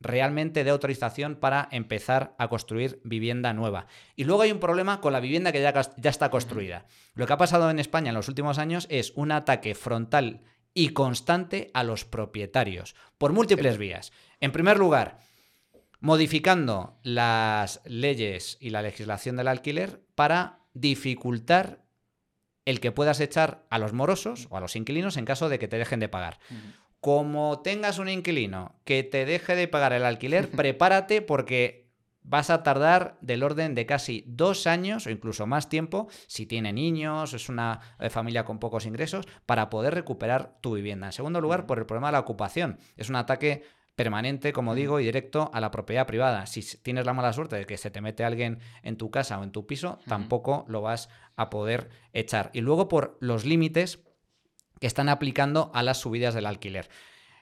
realmente 0.00 0.64
de 0.64 0.70
autorización 0.70 1.36
para 1.36 1.68
empezar 1.70 2.34
a 2.38 2.48
construir 2.48 3.00
vivienda 3.04 3.52
nueva. 3.52 3.86
Y 4.14 4.24
luego 4.24 4.42
hay 4.42 4.52
un 4.52 4.60
problema 4.60 5.00
con 5.00 5.12
la 5.12 5.20
vivienda 5.20 5.52
que 5.52 5.62
ya, 5.62 5.72
ya 5.96 6.10
está 6.10 6.30
construida. 6.30 6.86
Lo 7.14 7.26
que 7.26 7.32
ha 7.32 7.38
pasado 7.38 7.70
en 7.70 7.78
España 7.78 8.10
en 8.10 8.14
los 8.14 8.28
últimos 8.28 8.58
años 8.58 8.86
es 8.90 9.12
un 9.16 9.32
ataque 9.32 9.74
frontal 9.74 10.42
y 10.74 10.90
constante 10.90 11.70
a 11.72 11.82
los 11.82 12.04
propietarios 12.04 12.94
por 13.16 13.32
múltiples 13.32 13.78
vías. 13.78 14.12
En 14.40 14.52
primer 14.52 14.78
lugar, 14.78 15.20
modificando 16.00 16.98
las 17.02 17.80
leyes 17.86 18.58
y 18.60 18.70
la 18.70 18.82
legislación 18.82 19.36
del 19.36 19.48
alquiler 19.48 20.02
para 20.14 20.60
dificultar 20.74 21.86
el 22.66 22.80
que 22.80 22.92
puedas 22.92 23.20
echar 23.20 23.64
a 23.70 23.78
los 23.78 23.92
morosos 23.92 24.48
o 24.50 24.56
a 24.56 24.60
los 24.60 24.76
inquilinos 24.76 25.16
en 25.16 25.24
caso 25.24 25.48
de 25.48 25.58
que 25.58 25.68
te 25.68 25.78
dejen 25.78 26.00
de 26.00 26.08
pagar 26.08 26.38
como 27.00 27.60
tengas 27.60 27.98
un 27.98 28.08
inquilino 28.08 28.80
que 28.84 29.02
te 29.02 29.24
deje 29.24 29.54
de 29.54 29.68
pagar 29.68 29.92
el 29.92 30.04
alquiler, 30.04 30.50
prepárate 30.56 31.22
porque 31.22 31.86
vas 32.26 32.50
a 32.50 32.62
tardar 32.62 33.16
del 33.20 33.42
orden 33.42 33.74
de 33.74 33.86
casi 33.86 34.24
dos 34.26 34.66
años 34.66 35.06
o 35.06 35.10
incluso 35.10 35.46
más 35.46 35.68
tiempo, 35.68 36.08
si 36.26 36.44
tiene 36.44 36.72
niños, 36.72 37.32
es 37.32 37.48
una 37.48 37.80
eh, 38.00 38.10
familia 38.10 38.44
con 38.44 38.58
pocos 38.58 38.84
ingresos, 38.84 39.26
para 39.46 39.70
poder 39.70 39.94
recuperar 39.94 40.58
tu 40.60 40.74
vivienda. 40.74 41.06
En 41.06 41.12
segundo 41.12 41.40
lugar, 41.40 41.66
por 41.66 41.78
el 41.78 41.86
problema 41.86 42.08
de 42.08 42.12
la 42.12 42.20
ocupación. 42.20 42.78
Es 42.96 43.08
un 43.08 43.16
ataque 43.16 43.62
permanente, 43.94 44.52
como 44.52 44.74
digo, 44.74 45.00
y 45.00 45.04
directo 45.04 45.50
a 45.54 45.60
la 45.60 45.70
propiedad 45.70 46.06
privada. 46.06 46.46
Si 46.46 46.62
tienes 46.78 47.06
la 47.06 47.14
mala 47.14 47.32
suerte 47.32 47.56
de 47.56 47.64
que 47.64 47.78
se 47.78 47.90
te 47.90 48.02
mete 48.02 48.24
alguien 48.24 48.58
en 48.82 48.96
tu 48.96 49.10
casa 49.10 49.38
o 49.38 49.42
en 49.42 49.52
tu 49.52 49.66
piso, 49.66 50.00
tampoco 50.06 50.66
lo 50.68 50.82
vas 50.82 51.08
a 51.36 51.48
poder 51.48 51.88
echar. 52.12 52.50
Y 52.52 52.60
luego 52.60 52.88
por 52.88 53.16
los 53.20 53.46
límites 53.46 54.05
que 54.80 54.86
están 54.86 55.08
aplicando 55.08 55.70
a 55.74 55.82
las 55.82 55.98
subidas 55.98 56.34
del 56.34 56.46
alquiler. 56.46 56.88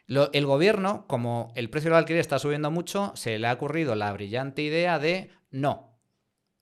el 0.07 0.47
gobierno, 0.47 1.07
como 1.07 1.53
el 1.57 1.71
precio 1.71 1.91
del 1.91 1.99
alquiler 1.99 2.21
está 2.21 2.39
subiendo 2.39 2.71
mucho, 2.71 3.13
se 3.17 3.39
le 3.39 3.47
ha 3.47 3.53
ocurrido 3.53 3.95
la 3.95 4.13
brillante 4.13 4.63
idea 4.63 4.99
de 4.99 5.31
no, 5.51 5.99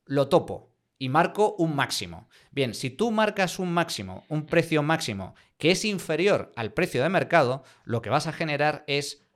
lo 0.07 0.29
topo 0.29 0.73
y 0.99 1.09
marco 1.09 1.57
un 1.59 1.75
máximo. 1.75 2.29
Bien, 2.53 2.75
si 2.75 2.89
tú 2.89 3.11
marcas 3.11 3.59
un 3.59 3.73
máximo, 3.73 4.25
un 4.29 4.47
precio 4.47 4.85
máximo 4.85 5.35
que 5.59 5.73
es 5.73 5.85
inferior 5.85 6.53
al 6.55 6.73
precio 6.73 7.03
de 7.03 7.09
mercado, 7.09 7.65
lo 7.85 8.03
que 8.03 8.11
vas 8.11 8.29
a 8.29 8.33
generar 8.33 8.85
es 8.87 9.27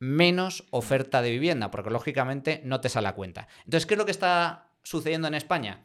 menos 0.00 0.66
oferta 0.70 1.22
de 1.22 1.30
vivienda, 1.30 1.70
porque 1.70 1.90
lógicamente 1.90 2.60
no 2.64 2.80
te 2.80 2.88
sale 2.88 3.08
a 3.08 3.14
cuenta. 3.14 3.48
Entonces, 3.64 3.86
¿qué 3.86 3.94
es 3.94 3.98
lo 3.98 4.04
que 4.04 4.10
está 4.10 4.70
sucediendo 4.82 5.28
en 5.28 5.34
España? 5.34 5.84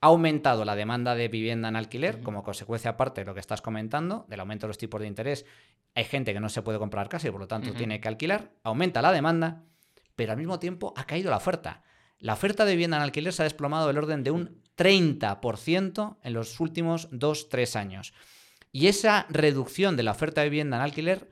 Ha 0.00 0.06
aumentado 0.06 0.64
la 0.64 0.76
demanda 0.76 1.14
de 1.14 1.28
vivienda 1.28 1.68
en 1.68 1.76
alquiler 1.76 2.20
como 2.20 2.44
consecuencia 2.44 2.92
aparte 2.92 3.22
de 3.22 3.26
lo 3.26 3.34
que 3.34 3.40
estás 3.40 3.62
comentando, 3.62 4.26
del 4.28 4.40
aumento 4.40 4.66
de 4.66 4.68
los 4.68 4.78
tipos 4.78 5.00
de 5.00 5.08
interés. 5.08 5.44
Hay 5.94 6.04
gente 6.04 6.32
que 6.32 6.40
no 6.40 6.48
se 6.48 6.62
puede 6.62 6.78
comprar 6.78 7.08
casa 7.08 7.28
y 7.28 7.30
por 7.30 7.40
lo 7.40 7.48
tanto 7.48 7.72
tiene 7.74 8.00
que 8.00 8.08
alquilar. 8.08 8.52
Aumenta 8.62 9.02
la 9.02 9.12
demanda, 9.12 9.64
pero 10.14 10.32
al 10.32 10.38
mismo 10.38 10.58
tiempo 10.60 10.94
ha 10.96 11.04
caído 11.04 11.30
la 11.30 11.38
oferta. 11.38 11.82
La 12.20 12.34
oferta 12.34 12.64
de 12.64 12.72
vivienda 12.72 12.96
en 12.96 13.02
alquiler 13.02 13.32
se 13.32 13.42
ha 13.42 13.44
desplomado 13.44 13.88
del 13.88 13.98
orden 13.98 14.22
de 14.22 14.30
un 14.30 14.62
30% 14.76 16.18
en 16.22 16.32
los 16.32 16.60
últimos 16.60 17.10
2-3 17.10 17.76
años. 17.76 18.14
Y 18.70 18.86
esa 18.86 19.26
reducción 19.28 19.96
de 19.96 20.02
la 20.04 20.12
oferta 20.12 20.42
de 20.42 20.50
vivienda 20.50 20.76
en 20.76 20.82
alquiler 20.82 21.30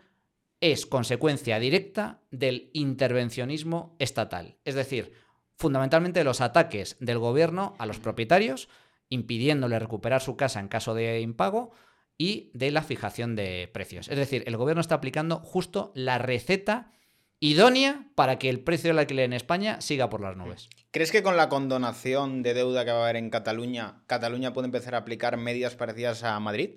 es 0.61 0.87
consecuencia 0.87 1.59
directa 1.59 2.23
del 2.31 2.71
intervencionismo 2.73 3.95
estatal. 3.99 4.57
Es 4.65 4.75
decir, 4.75 5.13
fundamentalmente 5.57 6.25
los 6.25 6.41
ataques 6.41 6.97
del 7.01 7.19
gobierno 7.19 7.75
a 7.79 7.87
los 7.87 7.99
propietarios, 7.99 8.69
impidiéndole 9.09 9.79
recuperar 9.79 10.21
su 10.21 10.37
casa 10.37 10.61
en 10.61 10.69
caso 10.69 10.95
de 10.95 11.21
impago 11.21 11.73
y 12.19 12.51
de 12.55 12.71
la 12.71 12.83
fijación 12.83 13.37
de 13.37 13.69
precios. 13.73 14.09
Es 14.09 14.17
decir, 14.17 14.45
el 14.47 14.57
gobierno 14.57 14.81
está 14.81 14.97
aplicando 14.97 15.41
justo 15.41 15.93
la 15.95 16.19
receta 16.19 16.93
idónea 17.41 18.07
para 18.15 18.39
que 18.39 18.49
el 18.49 18.61
precio 18.61 18.89
del 18.89 18.99
alquiler 18.99 19.25
en 19.25 19.33
España 19.35 19.81
siga 19.81 20.09
por 20.09 20.21
las 20.21 20.37
nubes. 20.37 20.69
¿Crees 20.91 21.13
que 21.13 21.23
con 21.23 21.37
la 21.37 21.49
condonación 21.49 22.43
de 22.43 22.55
deuda 22.55 22.85
que 22.85 22.93
va 22.93 23.01
a 23.01 23.03
haber 23.05 23.17
en 23.17 23.31
Cataluña, 23.31 24.03
Cataluña 24.07 24.53
puede 24.53 24.67
empezar 24.67 24.95
a 24.95 24.99
aplicar 24.99 25.37
medidas 25.37 25.77
parecidas 25.77 26.23
a 26.23 26.39
Madrid? 26.41 26.77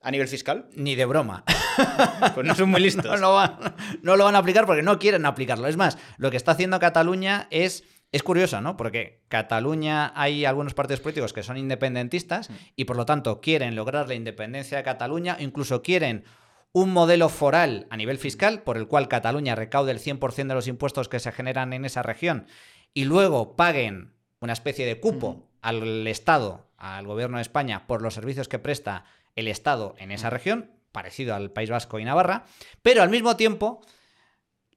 ¿A 0.00 0.10
nivel 0.10 0.28
fiscal? 0.28 0.68
Ni 0.74 0.94
de 0.94 1.06
broma. 1.06 1.44
Pues 2.34 2.46
no 2.46 2.54
son 2.54 2.70
muy 2.70 2.80
listos. 2.80 3.04
no, 3.04 3.16
lo 3.16 3.34
van, 3.34 3.58
no, 4.02 4.16
lo 4.16 4.24
van, 4.24 4.34
a 4.34 4.38
aplicar 4.38 4.66
porque 4.66 4.82
no 4.82 4.98
quieren 4.98 5.26
aplicarlo. 5.26 5.66
Es 5.66 5.76
más, 5.76 5.98
lo 6.16 6.30
que 6.30 6.36
está 6.36 6.52
haciendo 6.52 6.78
Cataluña 6.78 7.46
es. 7.50 7.84
Es 8.10 8.22
curioso, 8.22 8.62
¿no? 8.62 8.78
Porque 8.78 9.20
Cataluña 9.28 10.14
hay 10.16 10.46
algunos 10.46 10.72
partidos 10.72 11.00
políticos 11.00 11.34
que 11.34 11.42
son 11.42 11.58
independentistas 11.58 12.48
y 12.74 12.86
por 12.86 12.96
lo 12.96 13.04
tanto 13.04 13.42
quieren 13.42 13.76
lograr 13.76 14.08
la 14.08 14.14
independencia 14.14 14.78
de 14.78 14.82
Cataluña, 14.82 15.36
incluso 15.38 15.82
quieren 15.82 16.24
un 16.72 16.90
modelo 16.90 17.28
foral 17.28 17.86
a 17.90 17.98
nivel 17.98 18.16
fiscal 18.16 18.62
por 18.62 18.78
el 18.78 18.88
cual 18.88 19.08
Cataluña 19.08 19.54
recaude 19.56 19.92
el 19.92 20.00
100% 20.00 20.48
de 20.48 20.54
los 20.54 20.68
impuestos 20.68 21.10
que 21.10 21.20
se 21.20 21.32
generan 21.32 21.74
en 21.74 21.84
esa 21.84 22.02
región 22.02 22.46
y 22.94 23.04
luego 23.04 23.56
paguen 23.56 24.14
una 24.40 24.52
especie 24.52 24.86
de 24.86 25.00
cupo 25.00 25.48
al 25.60 26.06
Estado, 26.06 26.70
al 26.76 27.06
gobierno 27.06 27.38
de 27.38 27.42
España, 27.42 27.86
por 27.86 28.02
los 28.02 28.14
servicios 28.14 28.48
que 28.48 28.58
presta 28.58 29.04
el 29.34 29.48
Estado 29.48 29.94
en 29.98 30.10
esa 30.12 30.30
región, 30.30 30.70
parecido 30.92 31.34
al 31.34 31.50
País 31.52 31.70
Vasco 31.70 31.98
y 31.98 32.04
Navarra, 32.04 32.44
pero 32.82 33.02
al 33.02 33.10
mismo 33.10 33.36
tiempo 33.36 33.80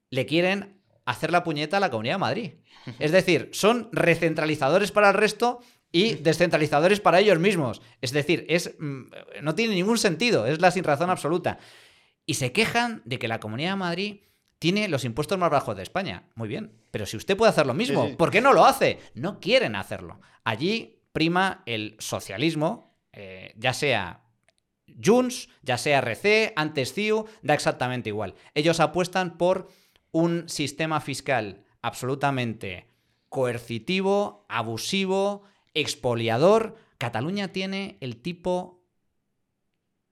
le 0.09 0.25
quieren 0.25 0.81
hacer 1.05 1.31
la 1.31 1.43
puñeta 1.43 1.77
a 1.77 1.79
la 1.79 1.89
Comunidad 1.89 2.15
de 2.15 2.19
Madrid. 2.19 2.51
Es 2.99 3.11
decir, 3.11 3.49
son 3.53 3.89
recentralizadores 3.91 4.91
para 4.91 5.09
el 5.09 5.15
resto 5.15 5.59
y 5.91 6.13
descentralizadores 6.21 6.99
para 6.99 7.19
ellos 7.19 7.39
mismos. 7.39 7.81
Es 8.01 8.11
decir, 8.11 8.45
es, 8.49 8.75
mm, 8.79 9.03
no 9.41 9.55
tiene 9.55 9.75
ningún 9.75 9.97
sentido, 9.97 10.45
es 10.45 10.61
la 10.61 10.71
sin 10.71 10.83
razón 10.83 11.09
absoluta. 11.09 11.59
Y 12.25 12.35
se 12.35 12.51
quejan 12.51 13.01
de 13.05 13.19
que 13.19 13.27
la 13.27 13.39
Comunidad 13.39 13.71
de 13.71 13.77
Madrid 13.77 14.19
tiene 14.59 14.87
los 14.87 15.05
impuestos 15.05 15.39
más 15.39 15.49
bajos 15.49 15.75
de 15.75 15.83
España. 15.83 16.29
Muy 16.35 16.47
bien, 16.47 16.71
pero 16.91 17.05
si 17.07 17.17
usted 17.17 17.35
puede 17.35 17.49
hacer 17.49 17.65
lo 17.65 17.73
mismo, 17.73 18.15
¿por 18.15 18.29
qué 18.29 18.41
no 18.41 18.53
lo 18.53 18.63
hace? 18.63 18.99
No 19.15 19.39
quieren 19.39 19.75
hacerlo. 19.75 20.21
Allí 20.43 21.01
prima 21.13 21.63
el 21.65 21.95
socialismo, 21.97 22.95
eh, 23.11 23.53
ya 23.57 23.73
sea 23.73 24.23
Junts, 25.03 25.49
ya 25.61 25.77
sea 25.77 25.99
RC, 25.99 26.53
antes 26.55 26.93
CIU, 26.93 27.25
da 27.41 27.53
exactamente 27.53 28.09
igual. 28.09 28.35
Ellos 28.55 28.79
apuestan 28.79 29.37
por 29.37 29.69
un 30.11 30.49
sistema 30.49 30.99
fiscal 30.99 31.63
absolutamente 31.81 32.87
coercitivo, 33.29 34.45
abusivo, 34.49 35.43
expoliador. 35.73 36.75
Cataluña 36.97 37.49
tiene 37.49 37.97
el 38.01 38.17
tipo 38.17 38.80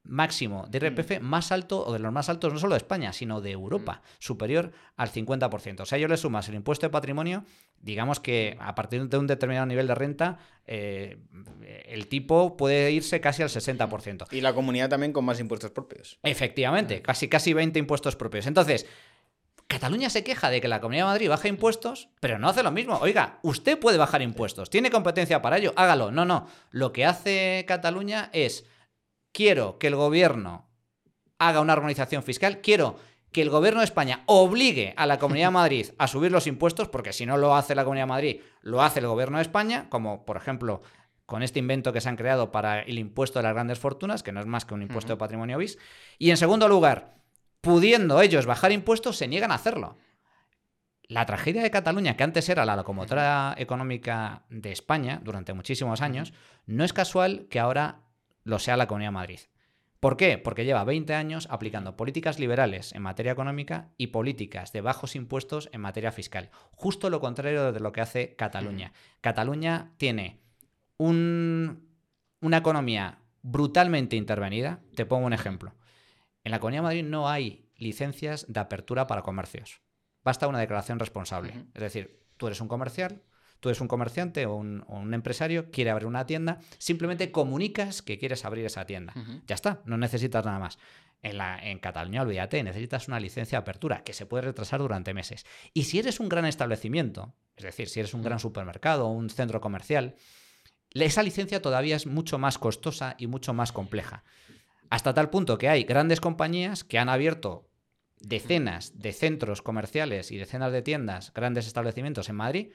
máximo 0.09 0.65
de 0.69 0.79
IRPF 0.79 1.21
mm. 1.21 1.23
más 1.23 1.51
alto 1.51 1.85
o 1.85 1.93
de 1.93 1.99
los 1.99 2.11
más 2.11 2.29
altos 2.29 2.51
no 2.51 2.59
solo 2.59 2.73
de 2.73 2.79
España, 2.79 3.13
sino 3.13 3.41
de 3.41 3.51
Europa, 3.51 4.01
mm. 4.03 4.07
superior 4.19 4.71
al 4.97 5.11
50%. 5.11 5.81
O 5.81 5.85
sea, 5.85 5.97
yo 5.97 6.07
le 6.07 6.17
sumas 6.17 6.49
el 6.49 6.55
impuesto 6.55 6.85
de 6.85 6.89
patrimonio, 6.89 7.45
digamos 7.79 8.19
que 8.19 8.57
a 8.59 8.75
partir 8.75 9.07
de 9.07 9.17
un 9.17 9.27
determinado 9.27 9.65
nivel 9.65 9.87
de 9.87 9.95
renta, 9.95 10.39
eh, 10.65 11.17
el 11.85 12.07
tipo 12.07 12.57
puede 12.57 12.91
irse 12.91 13.21
casi 13.21 13.43
al 13.43 13.49
60%. 13.49 14.27
Y 14.31 14.41
la 14.41 14.53
comunidad 14.53 14.89
también 14.89 15.13
con 15.13 15.25
más 15.25 15.39
impuestos 15.39 15.71
propios. 15.71 16.19
Efectivamente, 16.23 17.01
casi, 17.01 17.27
casi 17.27 17.53
20 17.53 17.79
impuestos 17.79 18.15
propios. 18.15 18.47
Entonces, 18.47 18.85
Cataluña 19.69 20.09
se 20.09 20.23
queja 20.23 20.49
de 20.49 20.61
que 20.61 20.67
la 20.67 20.81
Comunidad 20.81 21.05
de 21.05 21.11
Madrid 21.11 21.29
baja 21.29 21.47
impuestos, 21.47 22.09
pero 22.19 22.39
no 22.39 22.49
hace 22.49 22.63
lo 22.63 22.71
mismo. 22.71 22.97
Oiga, 23.03 23.37
usted 23.43 23.77
puede 23.77 23.99
bajar 23.99 24.23
impuestos, 24.23 24.71
tiene 24.71 24.89
competencia 24.89 25.43
para 25.43 25.59
ello, 25.59 25.73
hágalo. 25.75 26.09
No, 26.09 26.25
no. 26.25 26.47
Lo 26.71 26.91
que 26.91 27.05
hace 27.05 27.65
Cataluña 27.67 28.31
es 28.33 28.65
quiero 29.39 29.79
que 29.79 29.87
el 29.87 29.95
gobierno 29.95 30.67
haga 31.37 31.61
una 31.61 31.71
armonización 31.71 32.23
fiscal, 32.23 32.59
quiero 32.59 32.99
que 33.31 33.41
el 33.41 33.49
gobierno 33.49 33.79
de 33.79 33.85
España 33.85 34.23
obligue 34.25 34.93
a 34.97 35.05
la 35.05 35.17
Comunidad 35.17 35.47
de 35.47 35.51
Madrid 35.51 35.87
a 35.97 36.07
subir 36.07 36.29
los 36.29 36.45
impuestos, 36.45 36.89
porque 36.89 37.13
si 37.13 37.25
no 37.25 37.37
lo 37.37 37.55
hace 37.55 37.73
la 37.73 37.85
Comunidad 37.85 38.03
de 38.03 38.09
Madrid, 38.09 38.41
lo 38.63 38.81
hace 38.81 38.99
el 38.99 39.07
gobierno 39.07 39.37
de 39.37 39.43
España, 39.43 39.87
como 39.87 40.25
por 40.25 40.35
ejemplo 40.35 40.81
con 41.25 41.41
este 41.41 41.57
invento 41.57 41.93
que 41.93 42.01
se 42.01 42.09
han 42.09 42.17
creado 42.17 42.51
para 42.51 42.81
el 42.81 42.99
impuesto 42.99 43.39
de 43.39 43.43
las 43.43 43.53
grandes 43.53 43.79
fortunas, 43.79 44.23
que 44.23 44.33
no 44.33 44.41
es 44.41 44.45
más 44.45 44.65
que 44.65 44.73
un 44.73 44.81
impuesto 44.81 45.13
de 45.13 45.17
patrimonio 45.17 45.57
bis. 45.57 45.77
Y 46.17 46.31
en 46.31 46.37
segundo 46.37 46.67
lugar, 46.67 47.15
pudiendo 47.61 48.21
ellos 48.21 48.45
bajar 48.45 48.73
impuestos, 48.73 49.15
se 49.15 49.29
niegan 49.29 49.53
a 49.53 49.55
hacerlo. 49.55 49.95
La 51.03 51.25
tragedia 51.25 51.63
de 51.63 51.71
Cataluña, 51.71 52.17
que 52.17 52.25
antes 52.25 52.49
era 52.49 52.65
la 52.65 52.75
locomotora 52.75 53.55
económica 53.57 54.43
de 54.49 54.73
España 54.73 55.21
durante 55.23 55.53
muchísimos 55.53 56.01
años, 56.01 56.33
no 56.65 56.83
es 56.83 56.91
casual 56.91 57.47
que 57.49 57.61
ahora 57.61 58.01
lo 58.43 58.59
sea 58.59 58.77
la 58.77 58.87
Comunidad 58.87 59.09
de 59.09 59.13
Madrid. 59.13 59.39
¿Por 59.99 60.15
qué? 60.15 60.37
Porque 60.37 60.63
lleva 60.63 60.85
20 60.85 61.13
años 61.13 61.47
aplicando 61.51 61.97
políticas 61.97 62.39
liberales 62.39 62.93
en 62.93 63.01
materia 63.01 63.33
económica 63.33 63.89
y 63.97 64.07
políticas 64.07 64.71
de 64.71 64.79
bajos 64.79 65.15
impuestos 65.15 65.69
en 65.73 65.81
materia 65.81 66.13
fiscal. 66.13 66.51
Justo 66.71 67.09
lo 67.09 67.19
contrario 67.19 67.73
de 67.73 67.79
lo 67.81 67.91
que 67.91 67.99
hace 67.99 68.35
Cataluña. 68.37 68.93
Cataluña 69.19 69.91
tiene 69.97 70.39
una 70.97 71.77
economía 72.57 73.19
brutalmente 73.41 74.15
intervenida. 74.15 74.79
Te 74.95 75.05
pongo 75.05 75.25
un 75.25 75.33
ejemplo. 75.33 75.75
En 76.45 76.51
la 76.51 76.59
Comunidad 76.59 76.79
de 76.79 76.83
Madrid 76.83 77.03
no 77.03 77.27
hay 77.27 77.69
licencias 77.75 78.45
de 78.47 78.59
apertura 78.61 79.05
para 79.05 79.21
comercios. 79.21 79.81
Basta 80.23 80.47
una 80.47 80.59
declaración 80.59 80.99
responsable. 80.99 81.65
Es 81.73 81.81
decir, 81.81 82.25
tú 82.37 82.47
eres 82.47 82.61
un 82.61 82.69
comercial, 82.69 83.21
tú 83.59 83.69
eres 83.69 83.81
un 83.81 83.87
comerciante 83.87 84.45
o 84.45 84.55
un, 84.55 85.13
empresario, 85.13 85.71
quiere 85.71 85.91
abrir 85.91 86.07
una 86.07 86.25
tienda, 86.25 86.59
simplemente 86.77 87.31
comunicas 87.31 88.01
que 88.01 88.17
quieres 88.17 88.45
abrir 88.45 88.65
esa 88.65 88.85
tienda. 88.85 89.13
Ya 89.47 89.55
está, 89.55 89.81
no 89.85 89.97
necesitas 89.97 90.45
nada 90.45 90.59
más. 90.59 90.77
En, 91.21 91.37
la, 91.37 91.59
en 91.61 91.79
Cataluña, 91.79 92.21
olvídate, 92.21 92.63
necesitas 92.63 93.09
una 93.09 93.19
licencia 93.19 93.57
de 93.57 93.61
apertura 93.61 94.03
que 94.03 94.13
se 94.13 94.25
puede 94.25 94.43
retrasar 94.43 94.79
durante 94.79 95.13
meses. 95.13 95.45
Y 95.73 95.83
si 95.83 95.99
eres 95.99 96.21
un 96.21 96.29
gran 96.29 96.45
establecimiento, 96.45 97.33
es 97.57 97.65
decir, 97.65 97.89
si 97.89 97.99
eres 97.99 98.13
un 98.13 98.23
gran 98.23 98.39
supermercado 98.39 99.07
o 99.07 99.11
un 99.11 99.29
centro 99.29 99.59
comercial, 99.59 100.15
esa 100.91 101.23
licencia 101.23 101.61
todavía 101.61 101.97
es 101.97 102.07
mucho 102.07 102.37
más 102.37 102.57
costosa 102.57 103.15
y 103.17 103.27
mucho 103.27 103.53
más 103.53 103.71
compleja. 103.71 104.23
Hasta 104.89 105.13
tal 105.13 105.29
punto 105.29 105.57
que 105.57 105.69
hay 105.69 105.83
grandes 105.83 106.21
compañías 106.21 106.83
que 106.83 106.97
han 106.97 107.09
abierto 107.09 107.69
decenas 108.19 108.99
de 108.99 109.13
centros 109.13 109.61
comerciales 109.61 110.31
y 110.31 110.37
decenas 110.37 110.71
de 110.71 110.81
tiendas, 110.81 111.33
grandes 111.33 111.67
establecimientos 111.67 112.29
en 112.29 112.35
Madrid, 112.35 112.71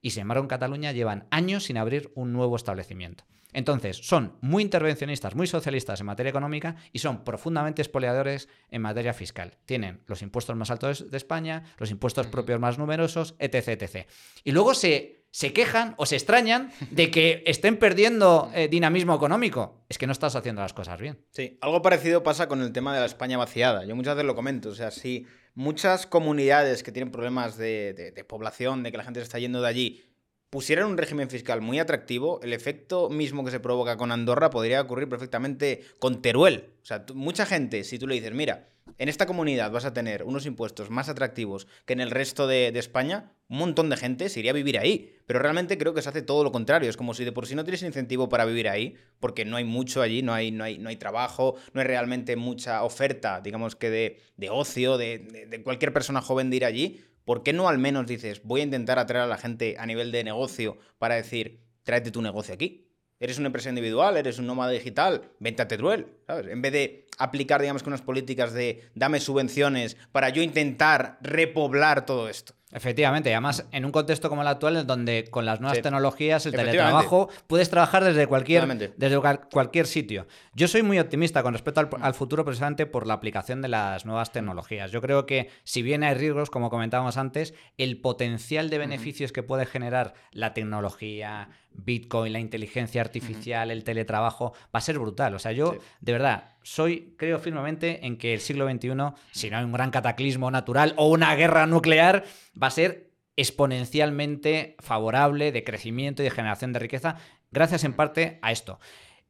y 0.00 0.10
sin 0.10 0.22
embargo 0.22 0.44
en 0.44 0.48
Cataluña 0.48 0.92
llevan 0.92 1.26
años 1.30 1.64
sin 1.64 1.78
abrir 1.78 2.12
un 2.14 2.32
nuevo 2.32 2.56
establecimiento. 2.56 3.24
Entonces, 3.54 3.96
son 3.96 4.36
muy 4.42 4.62
intervencionistas, 4.62 5.34
muy 5.34 5.46
socialistas 5.46 6.00
en 6.00 6.06
materia 6.06 6.30
económica 6.30 6.76
y 6.92 6.98
son 6.98 7.24
profundamente 7.24 7.80
espoleadores 7.80 8.48
en 8.70 8.82
materia 8.82 9.14
fiscal. 9.14 9.56
Tienen 9.64 10.02
los 10.06 10.20
impuestos 10.20 10.54
más 10.54 10.70
altos 10.70 11.10
de 11.10 11.16
España, 11.16 11.64
los 11.78 11.90
impuestos 11.90 12.26
propios 12.26 12.60
más 12.60 12.78
numerosos, 12.78 13.34
etc. 13.38 13.68
etc. 13.68 14.06
Y 14.44 14.52
luego 14.52 14.74
se 14.74 15.18
se 15.30 15.52
quejan 15.52 15.94
o 15.98 16.06
se 16.06 16.16
extrañan 16.16 16.70
de 16.90 17.10
que 17.10 17.42
estén 17.46 17.76
perdiendo 17.76 18.50
eh, 18.54 18.68
dinamismo 18.68 19.14
económico. 19.14 19.84
Es 19.88 19.98
que 19.98 20.06
no 20.06 20.12
estás 20.12 20.36
haciendo 20.36 20.62
las 20.62 20.72
cosas 20.72 20.98
bien. 21.00 21.18
Sí, 21.30 21.58
algo 21.60 21.82
parecido 21.82 22.22
pasa 22.22 22.48
con 22.48 22.62
el 22.62 22.72
tema 22.72 22.94
de 22.94 23.00
la 23.00 23.06
España 23.06 23.36
vaciada. 23.36 23.84
Yo 23.84 23.94
muchas 23.94 24.16
veces 24.16 24.26
lo 24.26 24.34
comento. 24.34 24.70
O 24.70 24.74
sea, 24.74 24.90
si 24.90 25.26
muchas 25.58 26.06
comunidades 26.06 26.84
que 26.84 26.92
tienen 26.92 27.10
problemas 27.10 27.56
de, 27.58 28.12
de 28.14 28.24
población, 28.24 28.84
de 28.84 28.92
que 28.92 28.96
la 28.96 29.02
gente 29.02 29.18
se 29.18 29.24
está 29.24 29.40
yendo 29.40 29.60
de 29.60 29.66
allí, 29.66 30.07
pusieran 30.50 30.86
un 30.86 30.96
régimen 30.96 31.30
fiscal 31.30 31.60
muy 31.60 31.78
atractivo, 31.78 32.40
el 32.42 32.52
efecto 32.52 33.10
mismo 33.10 33.44
que 33.44 33.50
se 33.50 33.60
provoca 33.60 33.96
con 33.96 34.12
Andorra 34.12 34.50
podría 34.50 34.80
ocurrir 34.80 35.08
perfectamente 35.08 35.82
con 35.98 36.22
Teruel. 36.22 36.70
O 36.82 36.86
sea, 36.86 37.04
mucha 37.14 37.46
gente, 37.46 37.84
si 37.84 37.98
tú 37.98 38.06
le 38.06 38.14
dices, 38.14 38.32
mira, 38.32 38.68
en 38.96 39.08
esta 39.08 39.26
comunidad 39.26 39.70
vas 39.70 39.84
a 39.84 39.92
tener 39.92 40.24
unos 40.24 40.46
impuestos 40.46 40.90
más 40.90 41.08
atractivos 41.08 41.66
que 41.84 41.92
en 41.92 42.00
el 42.00 42.10
resto 42.10 42.46
de, 42.46 42.68
España, 42.68 43.32
un 43.48 43.58
montón 43.58 43.90
de 43.90 43.96
gente 43.96 44.28
se 44.28 44.40
iría 44.40 44.52
a 44.52 44.54
vivir 44.54 44.78
ahí. 44.78 45.14
Pero 45.26 45.40
realmente 45.40 45.76
creo 45.76 45.92
que 45.92 46.00
se 46.00 46.08
hace 46.08 46.22
todo 46.22 46.42
lo 46.42 46.52
contrario. 46.52 46.88
Es 46.88 46.96
como 46.96 47.12
si 47.12 47.24
de 47.24 47.32
por 47.32 47.46
sí 47.46 47.54
no 47.54 47.64
tienes 47.64 47.82
incentivo 47.82 48.28
para 48.28 48.46
vivir 48.46 48.68
ahí, 48.68 48.96
porque 49.20 49.44
no 49.44 49.56
hay 49.56 49.64
mucho 49.64 50.00
allí, 50.00 50.22
no 50.22 50.32
hay, 50.32 50.50
no 50.50 50.64
hay, 50.64 50.78
no 50.78 50.88
hay 50.88 50.96
trabajo, 50.96 51.56
no 51.74 51.80
hay 51.80 51.86
realmente 51.86 52.36
mucha 52.36 52.82
oferta, 52.82 53.40
digamos 53.40 53.76
que 53.76 53.90
de, 53.90 54.20
de 54.36 54.50
ocio, 54.50 54.96
de, 54.96 55.46
de 55.48 55.62
cualquier 55.62 55.92
persona 55.92 56.22
joven 56.22 56.50
de 56.50 56.56
ir 56.56 56.64
allí. 56.64 57.04
¿Por 57.28 57.42
qué 57.42 57.52
no 57.52 57.68
al 57.68 57.76
menos 57.76 58.06
dices, 58.06 58.40
voy 58.42 58.62
a 58.62 58.64
intentar 58.64 58.98
atraer 58.98 59.24
a 59.24 59.26
la 59.26 59.36
gente 59.36 59.76
a 59.78 59.84
nivel 59.84 60.10
de 60.12 60.24
negocio 60.24 60.78
para 60.96 61.16
decir, 61.16 61.60
tráete 61.82 62.10
tu 62.10 62.22
negocio 62.22 62.54
aquí? 62.54 62.88
Eres 63.20 63.36
una 63.36 63.48
empresa 63.48 63.68
individual, 63.68 64.16
eres 64.16 64.38
un 64.38 64.46
nómada 64.46 64.72
digital, 64.72 65.30
vente 65.38 65.60
a 65.60 65.68
Teruel, 65.68 66.06
¿sabes? 66.26 66.46
En 66.46 66.62
vez 66.62 66.72
de 66.72 67.06
aplicar, 67.18 67.60
digamos, 67.60 67.82
que 67.82 67.90
unas 67.90 68.00
políticas 68.00 68.54
de 68.54 68.88
dame 68.94 69.20
subvenciones 69.20 69.98
para 70.10 70.30
yo 70.30 70.40
intentar 70.40 71.18
repoblar 71.20 72.06
todo 72.06 72.30
esto. 72.30 72.54
Efectivamente, 72.70 73.30
y 73.30 73.32
además 73.32 73.66
en 73.72 73.86
un 73.86 73.92
contexto 73.92 74.28
como 74.28 74.42
el 74.42 74.48
actual, 74.48 74.76
en 74.76 74.86
donde 74.86 75.24
con 75.30 75.46
las 75.46 75.58
nuevas 75.58 75.80
tecnologías, 75.80 76.44
el 76.44 76.52
teletrabajo, 76.52 77.30
puedes 77.46 77.70
trabajar 77.70 78.04
desde 78.04 78.26
cualquier, 78.26 78.66
desde 78.96 79.18
cualquier 79.50 79.86
sitio. 79.86 80.26
Yo 80.52 80.68
soy 80.68 80.82
muy 80.82 80.98
optimista 80.98 81.42
con 81.42 81.54
respecto 81.54 81.80
al, 81.80 81.88
al, 82.02 82.12
futuro 82.12 82.44
precisamente 82.44 82.84
por 82.84 83.06
la 83.06 83.14
aplicación 83.14 83.62
de 83.62 83.68
las 83.68 84.04
nuevas 84.04 84.32
tecnologías. 84.32 84.90
Yo 84.90 85.00
creo 85.00 85.24
que 85.24 85.48
si 85.64 85.80
bien 85.80 86.04
hay 86.04 86.14
riesgos, 86.14 86.50
como 86.50 86.68
comentábamos 86.68 87.16
antes, 87.16 87.54
el 87.78 88.02
potencial 88.02 88.68
de 88.68 88.76
beneficios 88.76 89.32
que 89.32 89.42
puede 89.42 89.64
generar 89.64 90.12
la 90.32 90.52
tecnología, 90.52 91.48
Bitcoin, 91.78 92.32
la 92.32 92.40
inteligencia 92.40 93.00
artificial, 93.00 93.70
el 93.70 93.84
teletrabajo, 93.84 94.52
va 94.74 94.78
a 94.78 94.80
ser 94.80 94.98
brutal. 94.98 95.34
O 95.34 95.38
sea, 95.38 95.52
yo 95.52 95.76
de 96.00 96.12
verdad 96.12 96.56
soy, 96.62 97.14
creo 97.16 97.38
firmemente 97.38 98.06
en 98.06 98.18
que 98.18 98.34
el 98.34 98.40
siglo 98.40 98.68
XXI, 98.68 98.90
si 99.32 99.50
no 99.50 99.58
hay 99.58 99.64
un 99.64 99.72
gran 99.72 99.90
cataclismo 99.90 100.50
natural 100.50 100.94
o 100.96 101.08
una 101.08 101.34
guerra 101.34 101.66
nuclear, 101.66 102.24
va 102.60 102.66
a 102.66 102.72
ser 102.72 103.10
exponencialmente 103.36 104.76
favorable 104.80 105.52
de 105.52 105.64
crecimiento 105.64 106.22
y 106.22 106.24
de 106.24 106.30
generación 106.30 106.72
de 106.72 106.80
riqueza, 106.80 107.16
gracias 107.52 107.84
en 107.84 107.92
parte 107.94 108.38
a 108.42 108.50
esto. 108.50 108.80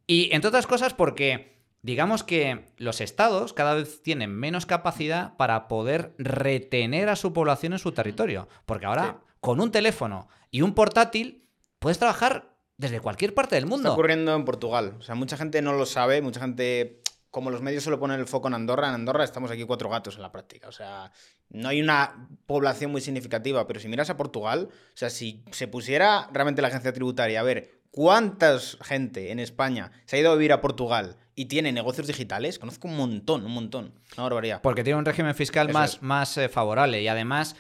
Y 0.06 0.30
entre 0.32 0.48
otras 0.48 0.66
cosas 0.66 0.94
porque 0.94 1.58
digamos 1.82 2.24
que 2.24 2.72
los 2.78 3.00
estados 3.00 3.52
cada 3.52 3.74
vez 3.74 4.02
tienen 4.02 4.34
menos 4.34 4.66
capacidad 4.66 5.36
para 5.36 5.68
poder 5.68 6.14
retener 6.18 7.08
a 7.08 7.16
su 7.16 7.32
población 7.32 7.74
en 7.74 7.78
su 7.78 7.92
territorio, 7.92 8.48
porque 8.66 8.86
ahora 8.86 9.20
con 9.40 9.60
un 9.60 9.70
teléfono 9.70 10.28
y 10.50 10.62
un 10.62 10.74
portátil 10.74 11.47
puedes 11.78 11.98
trabajar 11.98 12.54
desde 12.76 13.00
cualquier 13.00 13.34
parte 13.34 13.56
del 13.56 13.66
mundo. 13.66 13.88
Está 13.88 13.92
ocurriendo 13.92 14.34
en 14.34 14.44
Portugal. 14.44 14.94
O 14.98 15.02
sea, 15.02 15.14
mucha 15.14 15.36
gente 15.36 15.60
no 15.62 15.72
lo 15.72 15.84
sabe, 15.84 16.22
mucha 16.22 16.40
gente, 16.40 17.02
como 17.30 17.50
los 17.50 17.60
medios 17.60 17.82
solo 17.82 17.98
ponen 17.98 18.20
el 18.20 18.26
foco 18.26 18.48
en 18.48 18.54
Andorra, 18.54 18.88
en 18.88 18.94
Andorra 18.94 19.24
estamos 19.24 19.50
aquí 19.50 19.64
cuatro 19.64 19.90
gatos 19.90 20.16
en 20.16 20.22
la 20.22 20.32
práctica. 20.32 20.68
O 20.68 20.72
sea, 20.72 21.10
no 21.50 21.68
hay 21.68 21.80
una 21.80 22.28
población 22.46 22.90
muy 22.92 23.00
significativa, 23.00 23.66
pero 23.66 23.80
si 23.80 23.88
miras 23.88 24.10
a 24.10 24.16
Portugal, 24.16 24.68
o 24.70 24.96
sea, 24.96 25.10
si 25.10 25.44
se 25.50 25.66
pusiera 25.66 26.28
realmente 26.32 26.62
la 26.62 26.68
agencia 26.68 26.92
tributaria 26.92 27.40
a 27.40 27.42
ver 27.42 27.82
cuánta 27.90 28.58
gente 28.82 29.32
en 29.32 29.40
España 29.40 29.90
se 30.06 30.16
ha 30.16 30.20
ido 30.20 30.30
a 30.30 30.34
vivir 30.34 30.52
a 30.52 30.60
Portugal 30.60 31.16
y 31.34 31.46
tiene 31.46 31.72
negocios 31.72 32.06
digitales, 32.06 32.58
conozco 32.58 32.86
un 32.86 32.96
montón, 32.96 33.44
un 33.44 33.52
montón, 33.52 33.94
una 34.16 34.24
barbaridad. 34.24 34.62
Porque 34.62 34.84
tiene 34.84 34.98
un 34.98 35.04
régimen 35.04 35.34
fiscal 35.34 35.72
más, 35.72 36.02
más 36.02 36.36
eh, 36.36 36.48
favorable 36.48 37.02
y 37.02 37.08
además 37.08 37.56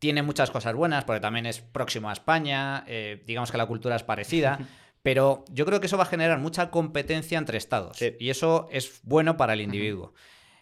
tiene 0.00 0.22
muchas 0.22 0.50
cosas 0.50 0.74
buenas, 0.74 1.04
porque 1.04 1.20
también 1.20 1.46
es 1.46 1.60
próximo 1.60 2.10
a 2.10 2.12
España, 2.12 2.84
eh, 2.88 3.22
digamos 3.26 3.52
que 3.52 3.58
la 3.58 3.66
cultura 3.66 3.94
es 3.94 4.02
parecida, 4.02 4.58
pero 5.02 5.44
yo 5.50 5.64
creo 5.64 5.78
que 5.78 5.86
eso 5.86 5.96
va 5.96 6.02
a 6.02 6.06
generar 6.06 6.40
mucha 6.40 6.70
competencia 6.70 7.38
entre 7.38 7.58
estados 7.58 7.98
y 8.18 8.30
eso 8.30 8.66
es 8.72 9.00
bueno 9.04 9.36
para 9.36 9.52
el 9.52 9.60
individuo. 9.60 10.14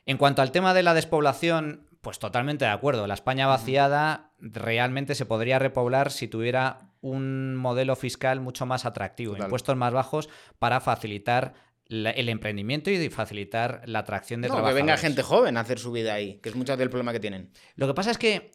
En 0.05 0.19
cuanto 0.19 0.43
al 0.43 0.53
tema 0.53 0.75
de 0.75 0.83
la 0.83 0.93
despoblación, 0.93 1.87
Pues 2.01 2.21
totalmente 2.21 2.65
de 2.65 2.71
acuerdo. 2.71 3.09
La 3.09 3.15
España 3.15 3.49
vaciada 3.49 4.31
realmente 4.39 5.17
se 5.17 5.27
podría 5.27 5.59
repoblar 5.59 6.13
si 6.13 6.29
tuviera 6.29 6.79
un 7.01 7.57
modelo 7.57 7.97
fiscal 7.97 8.41
mucho 8.41 8.67
más 8.67 8.87
atractivo, 8.87 9.37
impuestos 9.37 9.77
más 9.77 9.93
bajos 9.93 10.29
para 10.59 10.81
facilitar 10.81 11.55
el 11.89 12.29
emprendimiento 12.29 12.91
y 12.91 13.09
facilitar 13.09 13.83
la 13.87 14.01
atracción 14.01 14.43
de 14.43 14.49
no, 14.49 14.65
Que 14.65 14.75
venga 14.75 14.97
gente 14.99 15.23
joven 15.23 15.57
a 15.57 15.61
hacer 15.61 15.79
su 15.79 15.91
vida 15.91 16.13
ahí, 16.15 16.39
que 16.41 16.51
es 16.51 16.55
mucho 16.55 16.77
del 16.77 16.91
problema 16.91 17.13
que 17.13 17.21
tienen. 17.21 17.51
Lo 17.77 17.87
que 17.87 17.95
pasa 17.95 18.11
es 18.11 18.19
que, 18.19 18.53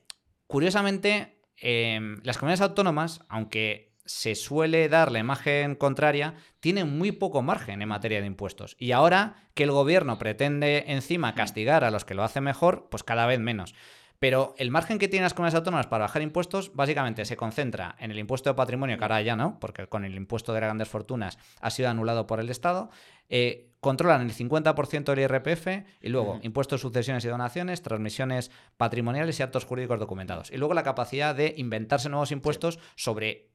curiosamente, 0.48 1.40
em, 1.58 2.18
las 2.24 2.38
comunidades 2.38 2.62
autónomas, 2.62 3.22
aunque 3.30 3.94
se 4.06 4.36
suele 4.36 4.90
dar 4.90 5.12
la 5.12 5.20
imagen 5.20 5.76
contraria, 5.76 6.36
tienen 6.60 6.98
muy 6.98 7.12
poco 7.12 7.42
margen 7.42 7.82
en 7.82 7.88
materia 7.88 8.20
de 8.20 8.28
impuestos. 8.28 8.76
Y 8.78 8.92
ahora 8.92 9.50
que 9.54 9.64
el 9.64 9.72
gobierno 9.72 10.18
pretende 10.20 10.86
encima 10.88 11.36
castigar 11.36 11.84
a 11.84 11.92
los 11.92 12.06
que 12.06 12.14
lo 12.14 12.24
hacen 12.24 12.44
mejor, 12.44 12.90
pues 12.90 13.04
cada 13.04 13.26
vez 13.26 13.40
menos. 13.40 13.76
Pero 14.24 14.56
el 14.58 14.72
margen 14.72 15.00
que 15.00 15.10
tienen 15.10 15.26
las 15.26 15.34
comunidades 15.34 15.58
autónomas 15.58 15.88
para 15.88 16.06
bajar 16.06 16.22
impuestos 16.22 16.74
básicamente 16.74 17.26
se 17.26 17.36
concentra 17.36 17.98
en 18.00 18.10
el 18.10 18.18
impuesto 18.18 18.50
de 18.50 18.54
patrimonio, 18.54 18.98
que 18.98 19.04
ahora 19.04 19.22
ya 19.22 19.36
no, 19.36 19.60
porque 19.60 19.88
con 19.88 20.06
el 20.06 20.16
impuesto 20.16 20.54
de 20.54 20.62
grandes 20.62 20.88
fortunas 20.88 21.38
ha 21.60 21.70
sido 21.70 21.90
anulado 21.90 22.26
por 22.26 22.40
el 22.40 22.50
Estado. 22.50 22.90
Eh, 23.28 23.74
controlan 23.82 24.22
el 24.22 24.34
50% 24.34 25.14
del 25.14 25.20
IRPF 25.20 25.68
y 26.00 26.08
luego 26.08 26.40
impuestos, 26.42 26.80
sucesiones 26.80 27.26
y 27.26 27.28
donaciones, 27.28 27.82
transmisiones 27.82 28.50
patrimoniales 28.78 29.38
y 29.42 29.44
actos 29.44 29.66
jurídicos 29.66 30.00
documentados. 30.00 30.52
Y 30.52 30.56
luego 30.56 30.74
la 30.74 30.84
capacidad 30.84 31.36
de 31.36 31.56
inventarse 31.58 32.08
nuevos 32.08 32.32
impuestos 32.32 32.80
sobre 32.96 33.50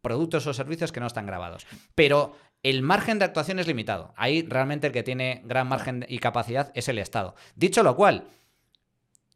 productos 0.00 0.48
o 0.48 0.52
servicios 0.52 0.90
que 0.90 0.98
no 0.98 1.06
están 1.06 1.26
grabados. 1.26 1.64
Pero 1.94 2.34
el 2.64 2.82
margen 2.82 3.20
de 3.20 3.24
actuación 3.24 3.60
es 3.60 3.68
limitado. 3.68 4.14
Ahí 4.16 4.42
realmente 4.42 4.88
el 4.88 4.92
que 4.92 5.04
tiene 5.04 5.42
gran 5.44 5.68
margen 5.68 6.04
y 6.08 6.18
capacidad 6.18 6.72
es 6.74 6.88
el 6.88 6.98
Estado. 6.98 7.36
Dicho 7.54 7.84
lo 7.84 7.94
cual, 7.94 8.24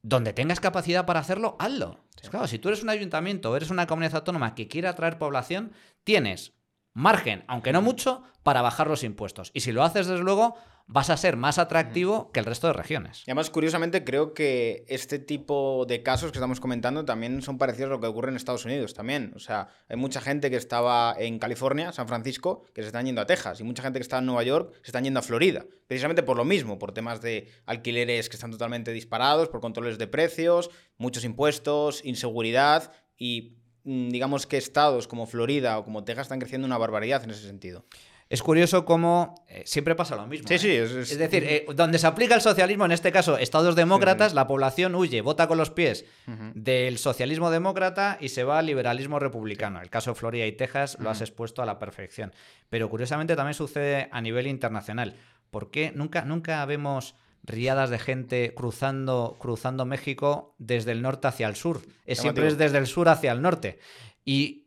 donde 0.03 0.33
tengas 0.33 0.61
capacidad 0.61 1.07
para 1.07 1.20
hacerlo, 1.20 1.57
hazlo. 1.59 2.01
Claro, 2.31 2.47
si 2.47 2.59
tú 2.59 2.69
eres 2.69 2.83
un 2.83 2.91
ayuntamiento 2.91 3.51
o 3.51 3.57
eres 3.57 3.70
una 3.70 3.87
comunidad 3.87 4.16
autónoma 4.16 4.55
que 4.55 4.69
quiere 4.69 4.89
atraer 4.89 5.19
población, 5.19 5.73
tienes 6.05 6.55
margen, 6.94 7.44
aunque 7.47 7.73
no 7.73 7.82
mucho, 7.82 8.23
para 8.43 8.62
bajar 8.62 8.89
los 8.89 9.05
impuestos. 9.05 9.51
Y 9.55 9.60
si 9.60 9.73
lo 9.73 9.82
haces, 9.82 10.06
desde 10.06 10.23
luego, 10.23 10.56
vas 10.86 11.10
a 11.10 11.16
ser 11.16 11.36
más 11.36 11.59
atractivo 11.59 12.31
que 12.32 12.40
el 12.40 12.47
resto 12.47 12.66
de 12.66 12.73
regiones. 12.73 13.20
Y 13.27 13.31
además, 13.31 13.51
curiosamente, 13.51 14.05
creo 14.05 14.35
que 14.35 14.85
este 14.89 15.19
tipo 15.19 15.86
de 15.86 16.02
casos 16.02 16.32
que 16.32 16.39
estamos 16.39 16.60
comentando 16.60 17.05
también 17.05 17.40
son 17.43 17.56
parecidos 17.56 17.90
a 17.90 17.94
lo 17.94 18.01
que 18.01 18.09
ocurre 18.09 18.31
en 18.31 18.36
Estados 18.36 18.64
Unidos 18.64 18.94
también. 18.94 19.32
O 19.35 19.39
sea, 19.39 19.69
hay 19.89 19.97
mucha 19.97 20.20
gente 20.20 20.51
que 20.51 20.56
estaba 20.56 21.14
en 21.19 21.39
California, 21.39 21.93
San 21.93 22.09
Francisco, 22.09 22.64
que 22.74 22.82
se 22.82 22.89
están 22.89 23.06
yendo 23.06 23.20
a 23.20 23.27
Texas, 23.27 23.60
y 23.60 23.64
mucha 23.64 23.82
gente 23.82 23.98
que 23.98 24.02
está 24.02 24.19
en 24.19 24.27
Nueva 24.27 24.43
York 24.43 24.73
se 24.82 24.89
están 24.89 25.05
yendo 25.05 25.20
a 25.20 25.23
Florida, 25.23 25.64
precisamente 25.86 26.23
por 26.23 26.36
lo 26.36 26.44
mismo, 26.44 26.78
por 26.78 26.93
temas 26.93 27.20
de 27.20 27.48
alquileres 27.66 28.28
que 28.28 28.36
están 28.36 28.51
totalmente 28.51 28.93
disparados, 28.93 29.48
por 29.48 29.60
controles 29.60 29.98
de 29.98 30.09
precios, 30.09 30.70
muchos 30.98 31.24
impuestos, 31.24 32.05
inseguridad 32.05 32.93
y 33.16 33.61
digamos 33.84 34.46
que 34.46 34.56
estados 34.56 35.09
como 35.09 35.26
Florida 35.26 35.78
o 35.78 35.84
como 35.84 36.04
Texas 36.04 36.26
están 36.26 36.38
creciendo 36.38 36.66
una 36.66 36.78
barbaridad 36.78 37.24
en 37.24 37.30
ese 37.30 37.46
sentido. 37.46 37.84
Es 38.32 38.42
curioso 38.42 38.86
cómo 38.86 39.44
eh, 39.46 39.62
siempre 39.66 39.94
pasa 39.94 40.16
lo 40.16 40.26
mismo. 40.26 40.48
Sí, 40.48 40.59
sí. 40.59 40.70
¿eh? 40.70 40.84
Es, 40.84 41.18
decir, 41.18 41.44
eh, 41.44 41.66
donde 41.74 41.98
se 41.98 42.06
aplica 42.06 42.34
el 42.34 42.40
socialismo, 42.40 42.86
en 42.86 42.92
este 42.92 43.12
caso 43.12 43.36
estados 43.36 43.76
demócratas, 43.76 44.32
la 44.32 44.46
población 44.46 44.94
huye, 44.94 45.20
vota 45.20 45.48
con 45.48 45.59
los 45.59 45.68
pies 45.68 46.06
del 46.54 46.96
socialismo 46.96 47.50
demócrata 47.50 48.16
y 48.22 48.30
se 48.30 48.44
va 48.44 48.60
al 48.60 48.64
liberalismo 48.64 49.18
republicano. 49.18 49.82
El 49.82 49.90
caso 49.90 50.12
de 50.12 50.14
Florida 50.14 50.46
y 50.46 50.52
Texas 50.52 50.96
lo 50.98 51.10
has 51.10 51.20
expuesto 51.20 51.62
a 51.62 51.66
la 51.66 51.78
perfección. 51.78 52.32
Pero 52.70 52.88
curiosamente 52.88 53.36
también 53.36 53.52
sucede 53.52 54.09
a 54.10 54.22
nivel 54.22 54.46
internacional. 54.46 55.14
¿Por 55.50 55.70
qué 55.70 55.92
nunca, 55.94 56.24
nunca 56.24 56.64
vemos 56.64 57.14
riadas 57.43 57.90
de 57.90 57.98
gente 57.98 58.55
cruzando, 58.55 59.36
cruzando 59.39 59.85
México 59.85 60.55
desde 60.59 60.93
el 60.93 61.02
norte 61.02 61.28
hacia 61.28 61.48
el 61.48 61.56
sur? 61.56 61.82
Es, 62.05 62.19
siempre 62.19 62.47
es 62.48 62.59
desde 62.59 62.78
el 62.78 62.86
sur 62.86 63.09
hacia 63.09 63.32
el 63.32 63.43
norte. 63.43 63.78
Y 64.24 64.66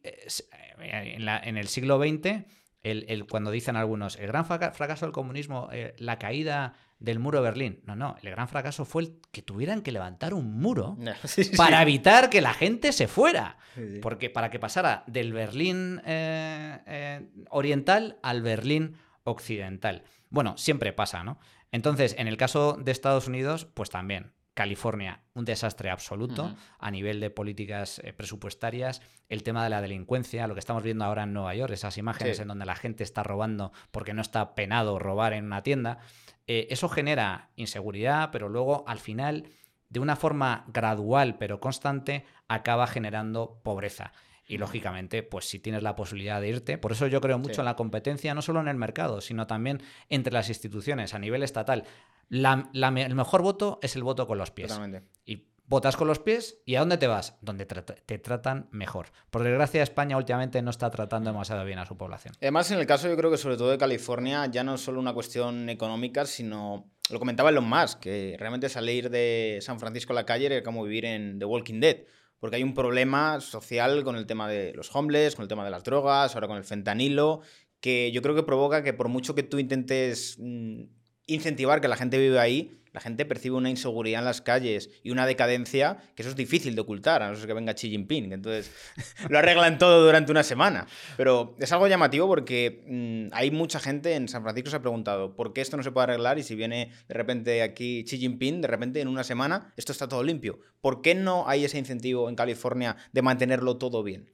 en, 0.80 1.28
en 1.28 1.58
el 1.58 1.68
siglo 1.68 2.00
XX 2.00 2.46
el, 2.86 3.26
cuando 3.26 3.50
dicen 3.50 3.76
algunos, 3.76 4.16
el 4.18 4.28
gran 4.28 4.46
fracaso 4.46 5.06
del 5.06 5.14
comunismo, 5.14 5.70
eh, 5.72 5.96
la 5.98 6.20
caída 6.20 6.74
del 7.00 7.20
muro 7.20 7.40
de 7.40 7.44
Berlín. 7.44 7.82
No, 7.86 7.96
no, 7.96 8.16
el 8.22 8.30
gran 8.30 8.48
fracaso 8.48 8.86
fue 8.86 9.04
el 9.04 9.22
que 9.32 9.42
tuvieran 9.42 9.82
que 9.82 9.92
levantar 9.92 10.34
un 10.34 10.60
muro 10.60 10.96
para 11.58 11.82
evitar 11.82 12.30
que 12.30 12.42
la 12.42 12.54
gente 12.54 12.92
se 12.92 13.08
fuera. 13.08 13.58
Porque 14.02 14.30
para 14.30 14.52
que 14.52 14.60
pasara 14.60 15.04
del 15.06 15.34
Berlín 15.34 16.02
eh, 16.06 16.80
eh, 16.86 17.28
oriental 17.50 18.20
al 18.24 18.42
Berlín 18.42 18.96
occidental. 19.24 20.04
Bueno, 20.30 20.58
siempre 20.58 20.94
pasa, 20.94 21.26
¿no? 21.26 21.40
Entonces, 21.72 22.16
en 22.18 22.28
el 22.28 22.38
caso 22.38 22.74
de 22.74 22.92
Estados 22.92 23.28
Unidos, 23.28 23.66
pues 23.66 23.90
también. 23.90 24.34
California, 24.56 25.22
un 25.34 25.44
desastre 25.44 25.90
absoluto 25.90 26.56
a 26.80 26.90
nivel 26.90 27.20
de 27.20 27.30
políticas 27.30 28.00
eh, 28.00 28.14
presupuestarias, 28.14 29.02
el 29.28 29.44
tema 29.44 29.66
de 29.66 29.70
la 29.70 29.82
delincuencia, 29.82 30.48
lo 30.48 30.54
que 30.54 30.62
estamos 30.62 30.82
viendo 30.82 31.04
ahora 31.04 31.24
en 31.24 31.34
Nueva 31.34 31.54
York, 31.56 31.74
esas 31.74 31.98
imágenes 31.98 32.40
en 32.40 32.48
donde 32.48 32.66
la 32.66 32.78
gente 32.78 33.04
está 33.04 33.22
robando 33.22 33.74
porque 33.92 34.14
no 34.14 34.22
está 34.22 34.56
penado 34.56 34.98
robar 34.98 35.34
en 35.34 35.44
una 35.44 35.62
tienda, 35.62 36.00
eh, 36.48 36.68
eso 36.70 36.88
genera 36.88 37.50
inseguridad, 37.58 38.30
pero 38.32 38.48
luego 38.48 38.86
al 38.88 39.00
final, 39.00 39.50
de 39.90 40.00
una 40.00 40.16
forma 40.16 40.64
gradual 40.70 41.38
pero 41.38 41.60
constante, 41.60 42.24
acaba 42.48 42.88
generando 42.88 43.60
pobreza. 43.62 44.14
Y 44.48 44.58
lógicamente, 44.58 45.24
pues 45.24 45.46
si 45.46 45.60
tienes 45.60 45.82
la 45.82 45.96
posibilidad 45.96 46.40
de 46.40 46.50
irte, 46.50 46.78
por 46.78 46.92
eso 46.92 47.08
yo 47.08 47.20
creo 47.20 47.40
mucho 47.40 47.62
en 47.62 47.66
la 47.66 47.76
competencia, 47.76 48.34
no 48.36 48.42
solo 48.42 48.60
en 48.60 48.68
el 48.68 48.78
mercado, 48.78 49.22
sino 49.22 49.48
también 49.48 49.82
entre 50.10 50.32
las 50.32 50.50
instituciones 50.50 51.14
a 51.14 51.20
nivel 51.20 51.42
estatal 51.42 51.86
el 52.30 53.16
mejor 53.16 53.42
voto 53.42 53.80
es 53.82 53.96
el 53.96 54.04
voto 54.04 54.28
con 54.28 54.38
los 54.38 54.52
pies. 54.52 54.78
Y 55.26 55.48
votas 55.68 55.98
con 55.98 56.08
los 56.08 56.20
pies 56.20 56.60
y 56.66 56.76
¿a 56.76 56.80
dónde 56.80 56.98
te 56.98 57.08
vas? 57.08 57.38
Donde 57.42 57.66
te 57.66 58.20
tratan 58.20 58.68
mejor. 58.72 59.08
Por 59.30 59.44
desgracia, 59.44 59.84
España 59.84 60.18
últimamente 60.18 60.62
no 60.62 60.70
está 60.70 60.90
tratando 60.90 61.32
demasiado 61.32 61.66
bien 61.66 61.80
a 61.80 61.86
su 61.86 61.98
población. 61.98 62.36
Además, 62.42 62.72
en 62.72 62.80
el 62.80 62.86
caso 62.86 63.08
yo 63.08 63.18
creo 63.18 63.32
que 63.32 63.38
sobre 63.38 63.58
todo 63.58 63.72
de 63.72 63.78
California 63.78 64.46
ya 64.48 64.64
no 64.64 64.76
es 64.76 64.82
solo 64.82 65.00
una 65.00 65.14
cuestión 65.14 65.70
económica, 65.70 66.26
sino, 66.26 66.92
lo 67.10 67.20
comentaba 67.20 67.50
Elon 67.50 67.68
Musk, 67.68 68.00
que 68.00 68.36
realmente 68.40 68.70
salir 68.70 69.10
de 69.10 69.60
San 69.62 69.80
Francisco 69.80 70.14
a 70.14 70.16
la 70.16 70.26
calle 70.26 70.48
era 70.48 70.64
como 70.64 70.84
vivir 70.84 71.06
en 71.06 71.40
The 71.40 71.46
Walking 71.46 71.80
Dead. 71.80 71.98
Porque 72.40 72.58
hay 72.58 72.64
un 72.64 72.74
problema 72.74 73.40
social 73.42 74.04
con 74.04 74.16
el 74.16 74.26
tema 74.26 74.48
de 74.48 74.74
los 74.74 74.94
homeless, 74.96 75.36
con 75.36 75.44
el 75.44 75.50
tema 75.50 75.64
de 75.64 75.72
las 75.72 75.84
drogas, 75.84 76.36
ahora 76.36 76.48
con 76.48 76.58
el 76.58 76.64
fentanilo, 76.64 77.42
que 77.80 78.12
yo 78.12 78.22
creo 78.22 78.36
que 78.36 78.44
provoca 78.44 78.84
que 78.84 78.94
por 78.94 79.10
mucho 79.10 79.36
que 79.36 79.44
tú 79.44 79.60
intentes 79.60 80.38
mm, 80.40 80.84
incentivar 81.28 81.82
que 81.82 81.88
la 81.88 81.98
gente 81.98 82.18
vive 82.18 82.40
ahí, 82.40 82.82
la 82.96 83.02
gente 83.02 83.26
percibe 83.26 83.58
una 83.58 83.70
inseguridad 83.70 84.20
en 84.20 84.26
las 84.26 84.42
calles 84.42 84.90
y 85.04 85.12
una 85.12 85.26
decadencia 85.26 85.98
que 86.16 86.22
eso 86.22 86.30
es 86.30 86.38
difícil 86.38 86.76
de 86.76 86.82
ocultar, 86.82 87.22
a 87.22 87.30
no 87.30 87.36
ser 87.36 87.46
que 87.46 87.54
venga 87.54 87.74
Xi 87.74 87.90
Jinping, 87.90 88.30
que 88.30 88.36
entonces 88.36 88.72
lo 89.30 89.38
arreglan 89.38 89.78
todo 89.78 90.06
durante 90.06 90.32
una 90.32 90.44
semana. 90.44 90.88
Pero 91.18 91.58
es 91.60 91.70
algo 91.74 91.90
llamativo 91.90 92.26
porque 92.26 92.86
mm, 92.88 93.36
hay 93.36 93.52
mucha 93.52 93.82
gente 93.82 94.16
en 94.16 94.30
San 94.30 94.44
Francisco 94.44 94.70
se 94.70 94.78
ha 94.78 94.82
preguntado 94.82 95.36
por 95.36 95.52
qué 95.52 95.60
esto 95.60 95.76
no 95.76 95.84
se 95.84 95.92
puede 95.92 96.06
arreglar 96.06 96.40
y 96.40 96.44
si 96.44 96.56
viene 96.56 96.94
de 97.10 97.14
repente 97.14 97.62
aquí 97.64 98.06
Xi 98.06 98.18
Jinping, 98.18 98.62
de 98.62 98.68
repente 98.70 99.02
en 99.02 99.10
una 99.10 99.26
semana 99.26 99.74
esto 99.76 99.92
está 99.92 100.08
todo 100.08 100.24
limpio. 100.24 100.60
¿Por 100.80 101.02
qué 101.02 101.16
no 101.16 101.50
hay 101.50 101.66
ese 101.66 101.78
incentivo 101.78 102.30
en 102.30 102.36
California 102.36 102.96
de 103.12 103.22
mantenerlo 103.22 103.76
todo 103.76 104.04
bien? 104.04 104.30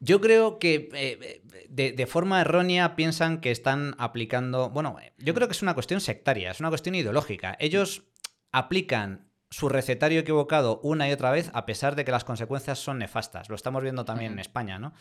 Yo 0.00 0.20
creo 0.22 0.58
que 0.58 0.88
eh, 0.94 1.42
de, 1.68 2.06
forma 2.06 2.40
errónea 2.40 2.96
piensan 2.96 3.40
que 3.40 3.50
están 3.50 3.94
aplicando. 3.98 4.70
Bueno, 4.70 4.96
yo 5.18 5.34
creo 5.34 5.46
que 5.46 5.52
es 5.52 5.62
una 5.62 5.74
cuestión 5.74 6.00
sectaria, 6.00 6.50
es 6.50 6.60
una 6.60 6.70
cuestión 6.70 6.94
ideológica. 6.94 7.54
Ellos 7.60 8.04
aplican 8.50 9.30
su 9.50 9.68
recetario 9.68 10.20
equivocado 10.20 10.80
una 10.82 11.08
y 11.08 11.12
otra 11.12 11.32
vez, 11.32 11.50
a 11.52 11.66
pesar 11.66 11.96
de 11.96 12.04
que 12.04 12.12
las 12.12 12.24
consecuencias 12.24 12.78
son 12.78 12.98
nefastas. 12.98 13.48
Lo 13.50 13.56
estamos 13.56 13.82
viendo 13.82 14.04
también 14.04 14.32
en 14.32 14.38
España, 14.38 14.78
¿no? 14.78 14.94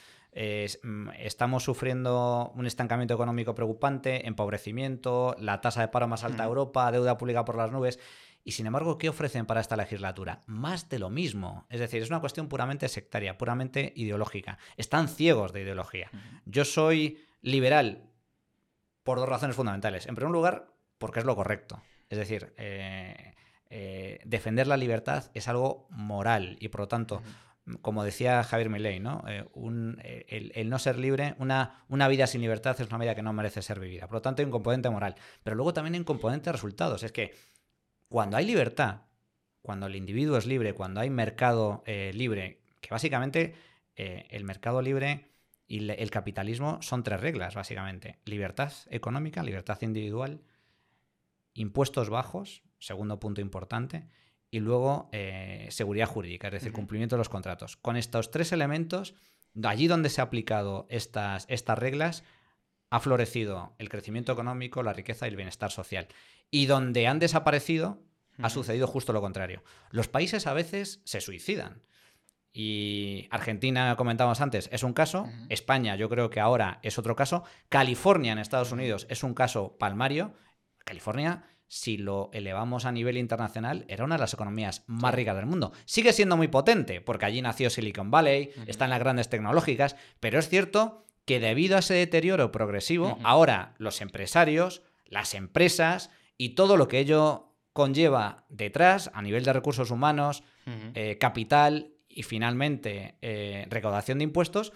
Mm, 0.84 1.10
estamos 1.20 1.64
sufriendo 1.64 2.52
un 2.56 2.66
estancamiento 2.66 3.14
económico 3.14 3.56
preocupante, 3.56 4.28
empobrecimiento, 4.28 5.36
la 5.40 5.62
tasa 5.62 5.82
de 5.82 5.88
paro 5.88 6.08
más 6.08 6.24
alta 6.26 6.44
de 6.44 6.50
Europa, 6.50 6.92
deuda 6.92 7.18
pública 7.18 7.46
por 7.46 7.56
las 7.56 7.72
nubes. 7.72 8.00
Y 8.50 8.52
sin 8.52 8.66
embargo, 8.66 8.98
¿qué 8.98 9.10
ofrecen 9.10 9.46
para 9.46 9.62
esta 9.62 9.78
legislatura? 9.78 10.42
Más 10.48 10.90
de 10.90 10.98
lo 10.98 11.12
mismo. 11.12 11.68
Es 11.70 11.80
decir, 11.80 12.02
es 12.02 12.10
una 12.10 12.20
cuestión 12.20 12.48
puramente 12.48 12.88
sectaria, 12.88 13.38
puramente 13.38 13.94
ideológica. 13.96 14.58
Están 14.76 15.08
ciegos 15.08 15.54
de 15.54 15.62
ideología. 15.62 16.10
Yo 16.48 16.66
soy 16.66 17.24
liberal 17.44 18.10
por 19.04 19.20
dos 19.20 19.30
razones 19.30 19.56
fundamentales. 19.56 20.08
En 20.08 20.16
primer 20.16 20.32
lugar, 20.32 20.74
porque 20.98 21.20
es 21.20 21.28
lo 21.28 21.36
correcto. 21.36 21.84
Es 22.10 22.18
decir, 22.18 22.52
eh, 22.58 23.36
eh, 23.70 24.20
defender 24.26 24.66
la 24.66 24.78
libertad 24.78 25.30
es 25.36 25.48
algo 25.48 25.86
moral 25.92 26.58
y 26.60 26.70
por 26.70 26.82
lo 26.82 26.88
tanto, 26.88 27.22
como 27.84 28.04
decía 28.04 28.44
Javier 28.44 28.72
Milei, 28.72 29.00
¿no? 29.00 29.24
Eh, 29.28 29.46
el, 30.28 30.52
el, 30.56 30.70
no 30.72 30.80
ser 30.80 30.98
libre, 30.98 31.36
una, 31.38 31.84
una 31.88 32.08
vida 32.08 32.26
sin 32.26 32.42
libertad 32.42 32.82
es 32.82 32.88
una 32.88 32.98
vida 32.98 33.14
que 33.14 33.22
no 33.22 33.32
merece 33.32 33.62
ser 33.62 33.80
vivida. 33.80 34.08
Por 34.08 34.16
lo 34.16 34.22
tanto, 34.24 34.42
hay 34.42 34.46
un 34.48 34.52
componente 34.52 34.90
moral. 34.90 35.14
Pero 35.44 35.56
luego 35.56 35.72
también 35.72 35.94
hay 35.94 36.00
un 36.00 36.06
componente 36.06 36.46
de 36.46 36.54
resultados. 36.54 37.04
Es 37.04 37.12
que 37.12 37.36
cuando 38.10 38.38
hay 38.38 38.46
libertad, 38.46 39.04
cuando 39.62 39.86
el 39.86 39.96
individuo 39.96 40.38
es 40.38 40.46
libre, 40.46 40.74
cuando 40.74 41.00
hay 41.00 41.10
mercado 41.10 41.84
eh, 41.86 42.12
libre, 42.14 42.62
que 42.82 42.90
básicamente 42.90 43.54
eh, 43.96 44.26
el 44.32 44.44
mercado 44.44 44.82
libre 44.82 45.30
y 45.68 45.90
el 45.90 46.10
capitalismo 46.10 46.82
son 46.82 47.04
tres 47.04 47.22
reglas, 47.22 47.54
básicamente. 47.54 48.18
Libertad 48.26 48.74
económica, 48.90 49.44
libertad 49.44 49.78
individual, 49.82 50.42
impuestos 51.54 52.10
bajos, 52.10 52.64
segundo 52.80 53.20
punto 53.20 53.42
importante, 53.42 54.08
y 54.50 54.60
luego 54.60 55.10
eh, 55.12 55.68
seguridad 55.70 56.08
jurídica, 56.08 56.48
es 56.48 56.54
decir, 56.54 56.72
cumplimiento 56.72 57.16
de 57.16 57.20
los 57.20 57.30
contratos. 57.30 57.78
Con 57.78 57.98
estos 57.98 58.32
tres 58.32 58.52
elementos, 58.52 59.14
allí 59.64 59.86
donde 59.86 60.10
se 60.10 60.22
han 60.22 60.28
aplicado 60.28 60.88
estas, 60.90 61.46
estas 61.50 61.78
reglas, 61.78 62.24
ha 62.90 63.00
florecido 63.00 63.76
el 63.78 63.90
crecimiento 63.90 64.32
económico, 64.32 64.82
la 64.82 64.94
riqueza 64.94 65.28
y 65.28 65.30
el 65.30 65.36
bienestar 65.36 65.70
social. 65.70 66.08
Y 66.52 66.66
donde 66.66 67.08
han 67.08 67.20
desaparecido, 67.20 68.02
ha 68.42 68.50
sucedido 68.50 68.88
justo 68.88 69.14
lo 69.14 69.22
contrario. 69.22 69.64
Los 69.92 70.08
países 70.08 70.48
a 70.48 70.54
veces 70.54 71.02
se 71.04 71.22
suicidan. 71.22 71.84
Y 72.52 73.28
Argentina, 73.30 73.96
comentábamos 73.96 74.42
antes, 74.42 74.70
es 74.72 74.84
un 74.84 74.94
caso. 74.94 75.28
España, 75.50 75.96
yo 75.96 76.10
creo 76.10 76.30
que 76.30 76.40
ahora 76.40 76.80
es 76.82 76.98
otro 76.98 77.16
caso. 77.16 77.44
California, 77.70 78.32
en 78.32 78.40
Estados 78.40 78.72
Unidos, 78.72 79.06
es 79.10 79.24
un 79.24 79.34
caso 79.34 79.78
palmario. 79.78 80.34
California, 80.84 81.44
si 81.68 81.98
lo 81.98 82.32
elevamos 82.34 82.86
a 82.86 82.92
nivel 82.92 83.18
internacional, 83.18 83.86
era 83.88 84.04
una 84.04 84.16
de 84.16 84.22
las 84.22 84.34
economías 84.34 84.84
más 84.88 85.14
ricas 85.14 85.36
del 85.36 85.46
mundo. 85.46 85.72
Sigue 85.86 86.14
siendo 86.14 86.36
muy 86.36 86.48
potente, 86.48 87.02
porque 87.02 87.26
allí 87.26 87.42
nació 87.42 87.70
Silicon 87.70 88.10
Valley, 88.10 88.52
están 88.66 88.90
las 88.90 89.00
grandes 89.00 89.30
tecnológicas, 89.30 89.96
pero 90.20 90.40
es 90.40 90.50
cierto 90.50 91.06
que 91.26 91.40
debido 91.40 91.76
a 91.76 91.80
ese 91.80 91.94
deterioro 91.94 92.52
progresivo, 92.52 93.20
ahora 93.24 93.76
los 93.78 94.02
empresarios, 94.02 94.82
las 95.06 95.36
empresas 95.36 96.10
y 96.40 96.56
todo 96.56 96.78
lo 96.78 96.88
que 96.88 97.00
ello 97.00 97.54
conlleva 97.74 98.46
detrás 98.50 99.12
a 99.14 99.22
nivel 99.22 99.44
de 99.44 99.54
recursos 99.54 99.92
humanos, 99.92 100.44
eh, 100.96 101.18
capital 101.20 101.92
y 102.08 102.24
finalmente 102.24 103.16
eh, 103.22 103.68
recaudación 103.70 104.20
de 104.20 104.24
impuestos, 104.24 104.72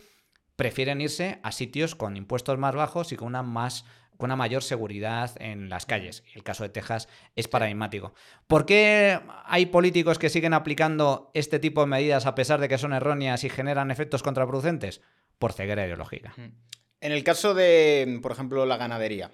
prefieren 0.56 1.02
irse 1.02 1.40
a 1.42 1.52
sitios 1.52 1.96
con 1.96 2.18
impuestos 2.18 2.60
más 2.60 2.76
bajos 2.76 3.12
y 3.12 3.16
con 3.16 3.30
una 3.30 3.42
más 3.42 3.86
con 4.18 4.28
una 4.28 4.36
mayor 4.36 4.62
seguridad 4.62 5.32
en 5.40 5.70
las 5.70 5.86
calles. 5.86 6.24
El 6.36 6.44
caso 6.44 6.64
de 6.64 6.70
Texas 6.70 7.08
es 7.36 7.48
paradigmático. 7.48 8.14
¿Por 8.46 8.66
qué 8.66 9.20
hay 9.46 9.66
políticos 9.66 10.20
que 10.20 10.30
siguen 10.30 10.54
aplicando 10.54 11.32
este 11.34 11.60
tipo 11.60 11.82
de 11.82 11.88
medidas 11.88 12.26
a 12.28 12.36
pesar 12.36 12.60
de 12.60 12.70
que 12.70 12.78
son 12.78 12.94
erróneas 12.94 13.44
y 13.44 13.50
generan 13.50 13.90
efectos 13.90 14.22
contraproducentes? 14.22 15.02
Por 15.40 15.54
ceguera 15.54 15.86
ideológica. 15.86 16.36
En 16.38 17.12
el 17.12 17.24
caso 17.24 17.54
de, 17.54 18.20
por 18.22 18.32
ejemplo, 18.32 18.66
la 18.66 18.78
ganadería, 18.78 19.32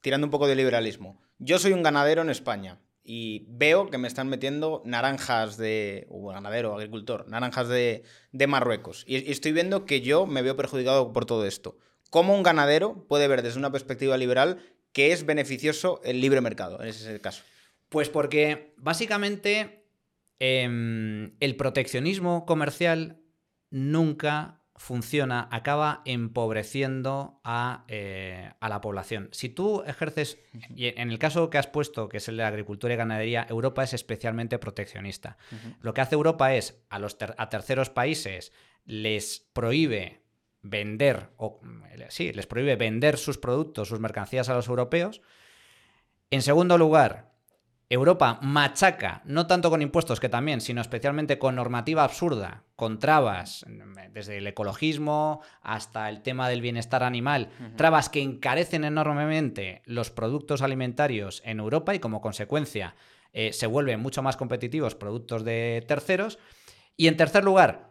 tirando 0.00 0.26
un 0.26 0.30
poco 0.30 0.48
de 0.48 0.56
liberalismo, 0.56 1.20
yo 1.42 1.58
soy 1.58 1.72
un 1.72 1.82
ganadero 1.82 2.22
en 2.22 2.30
España 2.30 2.78
y 3.04 3.46
veo 3.48 3.90
que 3.90 3.98
me 3.98 4.06
están 4.06 4.28
metiendo 4.28 4.80
naranjas 4.84 5.56
de, 5.56 6.06
o 6.08 6.28
ganadero, 6.28 6.74
agricultor, 6.74 7.28
naranjas 7.28 7.68
de, 7.68 8.04
Marruecos. 8.46 9.04
Y, 9.08 9.30
estoy 9.30 9.52
viendo 9.52 9.84
que 9.84 10.00
yo 10.00 10.26
me 10.26 10.42
veo 10.42 10.56
perjudicado 10.56 11.12
por 11.12 11.26
todo 11.26 11.44
esto. 11.44 11.76
¿Cómo 12.10 12.34
un 12.34 12.44
ganadero 12.44 13.06
puede 13.08 13.26
ver 13.26 13.42
desde 13.42 13.58
una 13.58 13.72
perspectiva 13.72 14.16
liberal 14.16 14.58
que 14.92 15.12
es 15.12 15.26
beneficioso 15.26 16.00
el 16.04 16.20
libre 16.20 16.40
mercado, 16.40 16.80
en 16.80 16.88
ese 16.88 17.20
caso? 17.20 17.42
Pues 17.88 18.08
porque 18.08 18.74
básicamente 18.76 19.86
em, 20.38 21.34
el 21.40 21.56
proteccionismo 21.56 22.46
comercial 22.46 23.20
nunca 23.70 24.61
funciona, 24.76 25.48
acaba 25.50 26.02
empobreciendo 26.04 27.40
eh, 27.88 28.50
a, 28.58 28.68
la 28.68 28.80
población. 28.80 29.28
Si 29.32 29.48
tú 29.48 29.82
ejerces, 29.86 30.38
y 30.74 30.86
en 30.86 31.10
el 31.10 31.18
caso 31.18 31.50
que 31.50 31.58
has 31.58 31.66
puesto, 31.66 32.08
que 32.08 32.16
es 32.16 32.28
el 32.28 32.36
de 32.36 32.44
agricultura 32.44 32.94
y 32.94 32.96
ganadería, 32.96 33.46
Europa 33.48 33.84
es 33.84 33.94
especialmente 33.94 34.58
proteccionista. 34.58 35.36
Lo 35.80 35.94
que 35.94 36.00
hace 36.00 36.14
Europa 36.14 36.54
es 36.54 36.82
a, 36.88 36.98
los 36.98 37.16
a 37.20 37.48
terceros 37.48 37.90
países 37.90 38.52
les 38.84 39.40
prohíbe 39.52 40.22
vender, 40.62 41.30
o 41.36 41.60
sí, 42.08 42.32
les 42.32 42.46
prohíbe 42.46 42.76
vender 42.76 43.18
sus 43.18 43.38
productos, 43.38 43.88
sus 43.88 44.00
mercancías 44.00 44.48
a 44.48 44.54
los 44.54 44.68
europeos. 44.68 45.20
En 46.30 46.42
segundo 46.42 46.78
lugar, 46.78 47.31
Europa 47.92 48.38
machaca, 48.40 49.20
no 49.26 49.46
tanto 49.46 49.68
con 49.68 49.82
impuestos 49.82 50.18
que 50.18 50.30
también, 50.30 50.62
sino 50.62 50.80
especialmente 50.80 51.38
con 51.38 51.56
normativa 51.56 52.04
absurda, 52.04 52.64
con 52.74 52.98
trabas, 52.98 53.66
desde 54.12 54.38
el 54.38 54.46
ecologismo 54.46 55.42
hasta 55.60 56.08
el 56.08 56.22
tema 56.22 56.48
del 56.48 56.62
bienestar 56.62 57.02
animal, 57.02 57.50
trabas 57.76 58.08
que 58.08 58.22
encarecen 58.22 58.84
enormemente 58.84 59.82
los 59.84 60.10
productos 60.10 60.62
alimentarios 60.62 61.42
en 61.44 61.60
Europa 61.60 61.94
y 61.94 61.98
como 61.98 62.22
consecuencia 62.22 62.94
eh, 63.34 63.52
se 63.52 63.66
vuelven 63.66 64.00
mucho 64.00 64.22
más 64.22 64.38
competitivos 64.38 64.94
productos 64.94 65.44
de 65.44 65.84
terceros. 65.86 66.38
Y 66.96 67.08
en 67.08 67.18
tercer 67.18 67.44
lugar, 67.44 67.90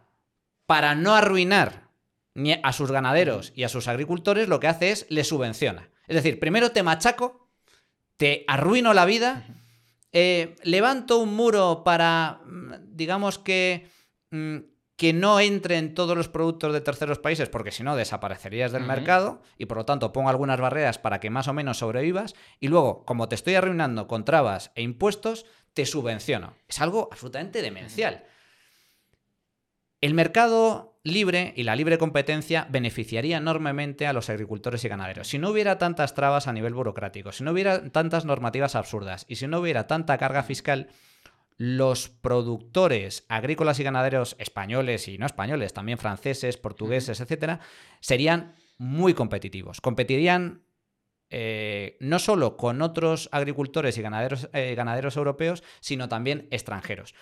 para 0.66 0.96
no 0.96 1.14
arruinar 1.14 1.90
ni 2.34 2.56
a 2.60 2.72
sus 2.72 2.90
ganaderos 2.90 3.52
y 3.54 3.62
a 3.62 3.68
sus 3.68 3.86
agricultores, 3.86 4.48
lo 4.48 4.58
que 4.58 4.66
hace 4.66 4.90
es 4.90 5.06
les 5.10 5.28
subvenciona. 5.28 5.90
Es 6.08 6.16
decir, 6.16 6.40
primero 6.40 6.72
te 6.72 6.82
machaco, 6.82 7.48
te 8.16 8.44
arruino 8.48 8.94
la 8.94 9.04
vida 9.04 9.61
eh, 10.12 10.56
levanto 10.62 11.18
un 11.18 11.34
muro 11.34 11.82
para, 11.84 12.40
mm, 12.44 12.72
digamos 12.94 13.38
que, 13.38 13.88
mm, 14.30 14.58
que 14.96 15.12
no 15.12 15.40
entren 15.40 15.94
todos 15.94 16.16
los 16.16 16.28
productos 16.28 16.72
de 16.72 16.80
terceros 16.80 17.18
países, 17.18 17.48
porque 17.48 17.72
si 17.72 17.82
no 17.82 17.96
desaparecerías 17.96 18.72
del 18.72 18.84
mercado 18.84 19.42
y 19.58 19.66
por 19.66 19.78
lo 19.78 19.84
tanto 19.84 20.12
pongo 20.12 20.28
algunas 20.28 20.60
barreras 20.60 20.98
para 20.98 21.18
que 21.18 21.30
más 21.30 21.48
o 21.48 21.52
menos 21.52 21.78
sobrevivas 21.78 22.34
y 22.60 22.68
luego, 22.68 23.04
como 23.04 23.28
te 23.28 23.34
estoy 23.34 23.54
arruinando 23.54 24.06
con 24.06 24.24
trabas 24.24 24.70
e 24.74 24.82
impuestos, 24.82 25.46
te 25.74 25.86
subvenciono. 25.86 26.54
Es 26.68 26.80
algo 26.80 27.08
absolutamente 27.10 27.62
demencial. 27.62 28.24
El 30.02 30.14
mercado 30.14 30.98
libre 31.04 31.54
y 31.56 31.62
la 31.62 31.76
libre 31.76 31.96
competencia 31.96 32.66
beneficiaría 32.68 33.36
enormemente 33.36 34.08
a 34.08 34.12
los 34.12 34.30
agricultores 34.30 34.84
y 34.84 34.88
ganaderos. 34.88 35.28
Si 35.28 35.38
no 35.38 35.50
hubiera 35.50 35.78
tantas 35.78 36.14
trabas 36.14 36.48
a 36.48 36.52
nivel 36.52 36.74
burocrático, 36.74 37.30
si 37.30 37.44
no 37.44 37.52
hubiera 37.52 37.88
tantas 37.92 38.24
normativas 38.24 38.74
absurdas 38.74 39.24
y 39.28 39.36
si 39.36 39.46
no 39.46 39.60
hubiera 39.60 39.86
tanta 39.86 40.18
carga 40.18 40.42
fiscal, 40.42 40.88
los 41.56 42.08
productores 42.08 43.24
agrícolas 43.28 43.78
y 43.78 43.84
ganaderos 43.84 44.34
españoles 44.40 45.06
y 45.06 45.18
no 45.18 45.26
españoles, 45.26 45.72
también 45.72 45.98
franceses, 45.98 46.56
portugueses, 46.56 47.20
etcétera, 47.20 47.60
serían 48.00 48.56
muy 48.78 49.14
competitivos. 49.14 49.80
Competirían 49.80 50.64
eh, 51.30 51.96
no 52.00 52.18
solo 52.18 52.56
con 52.56 52.82
otros 52.82 53.28
agricultores 53.30 53.96
y 53.98 54.02
ganaderos, 54.02 54.48
eh, 54.52 54.74
ganaderos 54.74 55.16
europeos, 55.16 55.62
sino 55.78 56.08
también 56.08 56.48
extranjeros. 56.50 57.14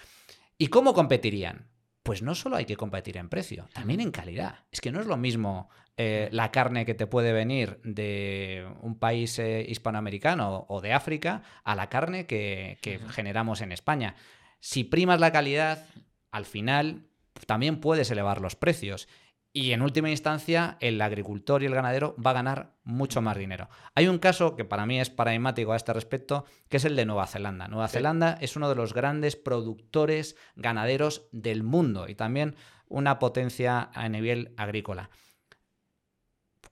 ¿Y 0.57 0.69
cómo 0.69 0.95
competirían? 0.95 1.69
Pues 2.11 2.23
no 2.23 2.35
solo 2.35 2.57
hay 2.57 2.65
que 2.65 2.77
competir 2.77 3.19
en 3.19 3.29
precio, 3.29 3.69
también 3.73 4.01
en 4.01 4.11
calidad. 4.11 4.65
Es 4.73 4.81
que 4.81 4.91
no 4.91 5.01
es 5.01 5.07
lo 5.07 5.17
mismo 5.17 5.69
eh, 5.97 6.29
la 6.33 6.51
carne 6.51 6.85
que 6.85 6.95
te 6.95 7.07
puede 7.07 7.33
venir 7.33 7.79
de 7.85 8.67
un 8.81 8.99
país 8.99 9.39
eh, 9.39 9.65
hispanoamericano 9.69 10.67
o 10.69 10.81
de 10.81 10.93
África 10.93 11.45
a 11.63 11.77
la 11.77 11.89
carne 11.89 12.27
que, 12.27 12.79
generamos 13.11 13.61
en 13.61 13.71
España. 13.71 14.17
Si 14.59 14.83
primas 14.83 15.21
la 15.21 15.31
calidad, 15.31 15.87
al 16.33 16.47
final 16.47 17.07
también 17.47 17.79
puedes 17.79 18.11
elevar 18.11 18.41
los 18.41 18.57
precios. 18.57 19.07
Y 19.53 19.73
en 19.73 19.83
última 19.83 20.11
instancia, 20.11 20.77
el 20.81 21.01
agricultor 21.01 21.63
y 21.63 21.67
el 21.67 21.75
ganadero 21.75 22.15
va 22.25 22.31
a 22.31 22.35
ganar 22.35 22.77
mucho 22.85 23.21
más 23.21 23.37
dinero. 23.37 23.69
Hay 23.97 24.07
un 24.07 24.19
caso 24.19 24.55
que 24.55 24.65
para 24.65 24.87
mí 24.87 25.01
es 25.01 25.11
paradigmático 25.11 25.73
a 25.73 25.77
este 25.77 25.93
respecto, 25.93 26.45
que 26.69 26.77
es 26.77 26.85
el 26.85 26.95
de 26.95 27.05
Nueva 27.05 27.27
Zelanda. 27.27 27.67
Nueva 27.67 27.89
Zelanda 27.89 28.39
es 28.41 28.55
uno 28.55 28.69
de 28.69 28.77
los 28.77 28.95
grandes 28.95 29.35
productores 29.35 30.37
ganaderos 30.55 31.29
del 31.33 31.65
mundo 31.65 32.09
y 32.09 32.15
también 32.15 32.55
una 32.87 33.19
potencia 33.19 33.91
a 33.93 34.09
nivel 34.09 34.55
agrícola. 34.57 35.11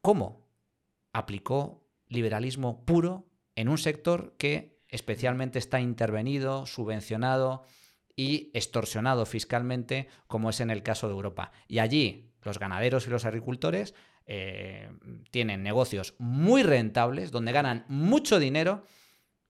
¿Cómo? 0.00 0.46
Aplicó 1.12 1.84
liberalismo 2.06 2.84
puro 2.84 3.28
en 3.56 3.68
un 3.68 3.78
sector 3.78 4.36
que 4.38 4.78
especialmente 4.86 5.58
está 5.58 5.80
intervenido, 5.80 6.64
subvencionado 6.66 7.64
y 8.14 8.50
extorsionado 8.54 9.26
fiscalmente, 9.26 10.08
como 10.28 10.50
es 10.50 10.60
en 10.60 10.70
el 10.70 10.84
caso 10.84 11.08
de 11.08 11.14
Europa. 11.14 11.50
Y 11.66 11.80
allí 11.80 12.27
los 12.48 12.58
ganaderos 12.58 13.06
y 13.06 13.10
los 13.10 13.24
agricultores 13.24 13.94
eh, 14.26 14.90
tienen 15.30 15.62
negocios 15.62 16.14
muy 16.18 16.62
rentables, 16.62 17.30
donde 17.30 17.52
ganan 17.52 17.84
mucho 17.88 18.38
dinero 18.38 18.84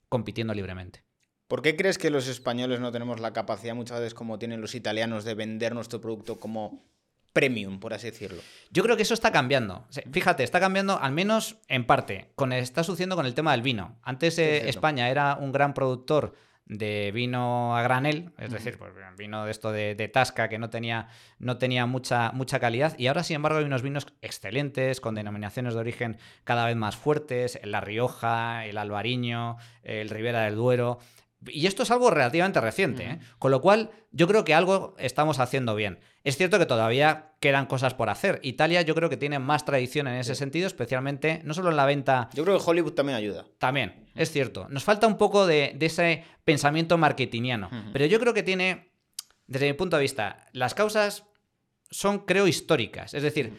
compitiendo 0.09 0.53
libremente. 0.53 1.05
¿Por 1.47 1.63
qué 1.63 1.77
crees 1.77 1.97
que 1.97 2.11
los 2.11 2.29
españoles 2.29 2.81
no 2.81 2.93
tenemos 2.93 3.21
la 3.21 3.33
capacidad 3.33 3.75
muchas 3.75 4.01
veces 4.01 4.15
como 4.15 4.39
tienen 4.39 4.61
los 4.61 4.75
italianos 4.75 5.25
de 5.25 5.35
vender 5.35 5.75
nuestro 5.75 6.01
producto 6.01 6.39
como 6.39 6.85
premium, 7.33 7.81
por 7.81 7.95
así 7.95 8.11
decirlo? 8.11 8.43
Yo 8.71 8.83
creo 8.83 8.97
que 8.97 9.03
eso 9.03 9.15
está 9.15 9.33
cambiando. 9.33 9.87
Fíjate, 10.13 10.45
está 10.45 10.61
cambiando 10.61 10.99
al 11.01 11.13
menos 11.13 11.57
en 11.69 11.87
parte. 11.87 12.33
Con, 12.35 12.53
está 12.53 12.85
sucediendo 12.85 13.17
con 13.17 13.25
el 13.25 13.35
tema 13.35 13.53
del 13.53 13.63
vino. 13.63 13.99
Antes 14.03 14.39
eh, 14.39 14.69
España 14.69 15.09
era 15.09 15.37
un 15.37 15.53
gran 15.53 15.73
productor 15.73 16.35
de 16.69 17.11
vino 17.13 17.77
a 17.77 17.83
granel, 17.83 18.31
es 18.39 18.53
decir, 18.53 18.77
pues, 18.79 18.93
vino 19.17 19.45
de 19.45 19.51
esto 19.51 19.73
de, 19.73 20.11
tasca 20.13 20.49
que 20.49 20.59
no 20.59 20.69
tenía, 20.69 21.09
no 21.39 21.57
tenía 21.57 21.87
mucha, 21.87 22.31
mucha 22.33 22.61
calidad. 22.61 22.95
Y 22.99 23.07
ahora, 23.07 23.25
sin 23.25 23.37
embargo, 23.37 23.59
hay 23.59 23.65
unos 23.65 23.83
vinos 23.83 24.07
excelentes, 24.21 25.01
con 25.01 25.15
denominaciones 25.15 25.75
de 25.75 25.81
origen 25.81 26.19
cada 26.45 26.67
vez 26.67 26.77
más 26.77 26.97
fuertes, 26.97 27.59
La 27.65 27.81
Rioja, 27.81 28.67
el 28.67 28.77
Albariño, 28.77 29.57
el 29.83 30.11
Ribera 30.11 30.43
del 30.43 30.57
Duero. 30.57 30.99
Y 31.47 31.67
esto 31.67 31.85
es 31.85 31.91
algo 31.91 32.11
relativamente 32.11 32.61
reciente, 32.61 33.05
¿eh? 33.05 33.19
con 33.39 33.53
lo 33.53 33.61
cual 33.61 33.91
yo 34.11 34.27
creo 34.27 34.45
que 34.45 34.55
algo 34.55 34.97
estamos 34.99 35.39
haciendo 35.39 35.77
bien. 35.77 36.01
Es 36.25 36.37
cierto 36.37 36.59
que 36.59 36.67
todavía 36.67 37.33
quedan 37.41 37.67
cosas 37.67 37.95
por 37.95 38.11
hacer. 38.11 38.41
Italia 38.43 38.83
yo 38.83 38.95
creo 38.97 39.09
que 39.09 39.17
tiene 39.17 39.39
más 39.39 39.65
tradición 39.65 40.09
en 40.09 40.15
ese 40.15 40.35
sentido, 40.35 40.67
especialmente 40.67 41.41
no 41.45 41.55
solo 41.55 41.71
en 41.71 41.77
la 41.77 41.87
venta... 41.87 42.29
Yo 42.35 42.45
creo 42.45 42.59
que 42.59 42.65
Hollywood 42.69 42.93
también 42.93 43.17
ayuda. 43.17 43.47
También, 43.59 44.11
es 44.17 44.33
cierto. 44.33 44.67
Nos 44.69 44.83
falta 44.83 45.07
un 45.07 45.17
poco 45.17 45.47
de, 45.47 45.77
ese 45.81 46.25
pensamiento 46.45 46.99
marketingiano, 46.99 47.71
pero 47.93 48.07
yo 48.07 48.19
creo 48.19 48.35
que 48.35 48.43
tiene, 48.43 48.93
desde 49.47 49.69
mi 49.69 49.75
punto 49.75 49.97
de 49.97 50.03
vista, 50.03 50.47
las 50.53 50.75
causas 50.75 51.25
son, 51.91 52.21
creo, 52.21 52.49
históricas. 52.49 53.15
Es 53.15 53.23
decir, 53.23 53.57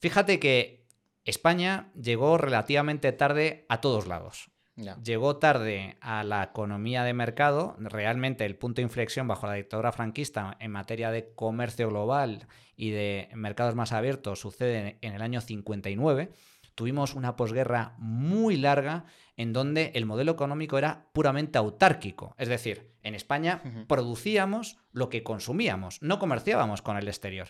fíjate 0.00 0.40
que 0.40 0.86
España 1.24 1.92
llegó 1.94 2.36
relativamente 2.36 3.12
tarde 3.12 3.64
a 3.68 3.80
todos 3.80 4.06
lados. 4.06 4.51
Llegó 4.74 5.36
tarde 5.36 5.98
a 6.00 6.24
la 6.24 6.42
economía 6.42 7.04
de 7.04 7.12
mercado. 7.12 7.76
Realmente 7.78 8.46
el 8.46 8.56
punto 8.56 8.76
de 8.76 8.84
inflexión 8.84 9.28
bajo 9.28 9.46
la 9.46 9.54
dictadura 9.54 9.92
franquista 9.92 10.56
en 10.60 10.70
materia 10.70 11.10
de 11.10 11.34
comercio 11.34 11.88
global 11.88 12.46
y 12.74 12.90
de 12.90 13.28
mercados 13.34 13.74
más 13.74 13.92
abiertos 13.92 14.40
sucede 14.40 14.98
en 15.02 15.12
el 15.12 15.22
año 15.22 15.40
59. 15.42 16.32
Tuvimos 16.74 17.14
una 17.14 17.36
posguerra 17.36 17.94
muy 17.98 18.56
larga 18.56 19.04
en 19.36 19.52
donde 19.52 19.92
el 19.94 20.06
modelo 20.06 20.32
económico 20.32 20.78
era 20.78 21.06
puramente 21.12 21.58
autárquico. 21.58 22.34
Es 22.38 22.48
decir, 22.48 22.92
en 23.02 23.14
España 23.14 23.62
producíamos 23.88 24.78
lo 24.92 25.10
que 25.10 25.22
consumíamos, 25.22 26.00
no 26.00 26.18
comerciábamos 26.18 26.80
con 26.80 26.96
el 26.96 27.08
exterior. 27.08 27.48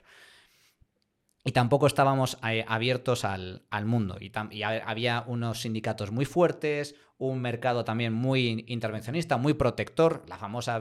Y 1.45 1.53
tampoco 1.53 1.87
estábamos 1.87 2.39
eh, 2.49 2.65
abiertos 2.69 3.25
al, 3.25 3.63
mundo. 3.85 4.17
Y, 4.21 4.31
y, 4.51 4.63
había 4.63 5.25
unos 5.27 5.63
sindicatos 5.63 6.13
muy 6.13 6.25
fuertes, 6.25 6.95
un 7.19 7.41
mercado 7.41 7.85
también 7.85 8.13
muy 8.13 8.65
intervencionista, 8.69 9.37
muy 9.37 9.55
protector, 9.55 10.25
la 10.29 10.39
famosa... 10.39 10.81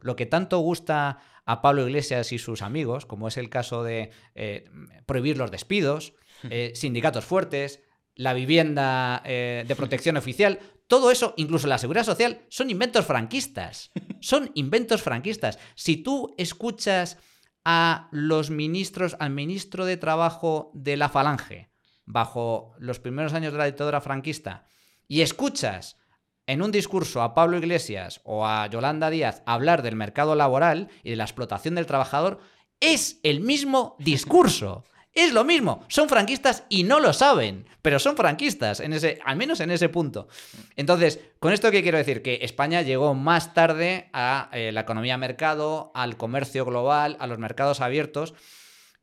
Lo 0.00 0.16
que 0.16 0.26
tanto 0.26 0.58
gusta 0.58 1.18
a 1.44 1.62
Pablo 1.62 1.86
Iglesias 1.86 2.32
y 2.32 2.38
sus 2.38 2.62
amigos, 2.62 3.06
como 3.06 3.28
es 3.28 3.36
el 3.36 3.48
caso 3.48 3.82
de 3.82 4.10
eh, 4.34 4.64
prohibir 5.06 5.36
los 5.36 5.50
despidos, 5.50 6.14
eh, 6.50 6.72
sindicatos 6.74 7.24
fuertes, 7.24 7.80
la 8.14 8.34
vivienda 8.34 9.22
eh, 9.24 9.64
de 9.66 9.76
protección 9.76 10.16
oficial, 10.16 10.58
todo 10.86 11.10
eso, 11.10 11.32
incluso 11.36 11.66
la 11.66 11.78
seguridad 11.78 12.04
social, 12.04 12.42
son 12.48 12.68
inventos 12.70 13.06
franquistas. 13.06 13.90
Son 14.20 14.50
inventos 14.54 15.02
franquistas. 15.02 15.58
Si 15.74 15.96
tú 15.96 16.34
escuchas 16.36 17.18
a 17.64 18.08
los 18.10 18.50
ministros, 18.50 19.16
al 19.18 19.30
ministro 19.30 19.84
de 19.84 19.96
Trabajo 19.96 20.70
de 20.74 20.96
la 20.96 21.08
Falange, 21.08 21.70
bajo 22.04 22.74
los 22.78 22.98
primeros 22.98 23.34
años 23.34 23.52
de 23.52 23.58
la 23.58 23.66
dictadura 23.66 24.00
franquista, 24.00 24.66
y 25.08 25.20
escuchas 25.20 25.98
en 26.46 26.62
un 26.62 26.72
discurso 26.72 27.22
a 27.22 27.34
Pablo 27.34 27.58
Iglesias 27.58 28.20
o 28.24 28.46
a 28.46 28.66
Yolanda 28.66 29.10
Díaz 29.10 29.42
hablar 29.46 29.82
del 29.82 29.96
mercado 29.96 30.34
laboral 30.34 30.88
y 31.02 31.10
de 31.10 31.16
la 31.16 31.24
explotación 31.24 31.76
del 31.76 31.86
trabajador, 31.86 32.40
es 32.80 33.20
el 33.22 33.40
mismo 33.40 33.96
discurso. 33.98 34.84
Es 35.14 35.34
lo 35.34 35.44
mismo, 35.44 35.84
son 35.88 36.08
franquistas 36.08 36.64
y 36.70 36.84
no 36.84 36.98
lo 36.98 37.12
saben, 37.12 37.66
pero 37.82 37.98
son 37.98 38.16
franquistas, 38.16 38.80
en 38.80 38.94
ese, 38.94 39.18
al 39.24 39.36
menos 39.36 39.60
en 39.60 39.70
ese 39.70 39.90
punto. 39.90 40.28
Entonces, 40.74 41.20
con 41.38 41.52
esto 41.52 41.70
qué 41.70 41.82
quiero 41.82 41.98
decir? 41.98 42.22
Que 42.22 42.38
España 42.42 42.80
llegó 42.80 43.14
más 43.14 43.52
tarde 43.52 44.08
a 44.14 44.48
eh, 44.52 44.72
la 44.72 44.80
economía 44.80 45.18
mercado, 45.18 45.92
al 45.94 46.16
comercio 46.16 46.64
global, 46.64 47.18
a 47.20 47.26
los 47.26 47.38
mercados 47.38 47.82
abiertos. 47.82 48.32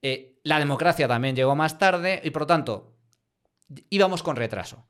Eh, 0.01 0.39
la 0.43 0.57
democracia 0.57 1.07
también 1.07 1.35
llegó 1.35 1.55
más 1.55 1.77
tarde 1.77 2.21
y 2.23 2.31
por 2.31 2.43
lo 2.43 2.47
tanto 2.47 2.95
íbamos 3.91 4.23
con 4.23 4.35
retraso. 4.35 4.87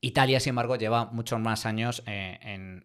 Italia, 0.00 0.40
sin 0.40 0.50
embargo, 0.50 0.76
lleva 0.76 1.06
muchos 1.06 1.40
más 1.40 1.66
años 1.66 2.02
eh, 2.06 2.38
en, 2.42 2.82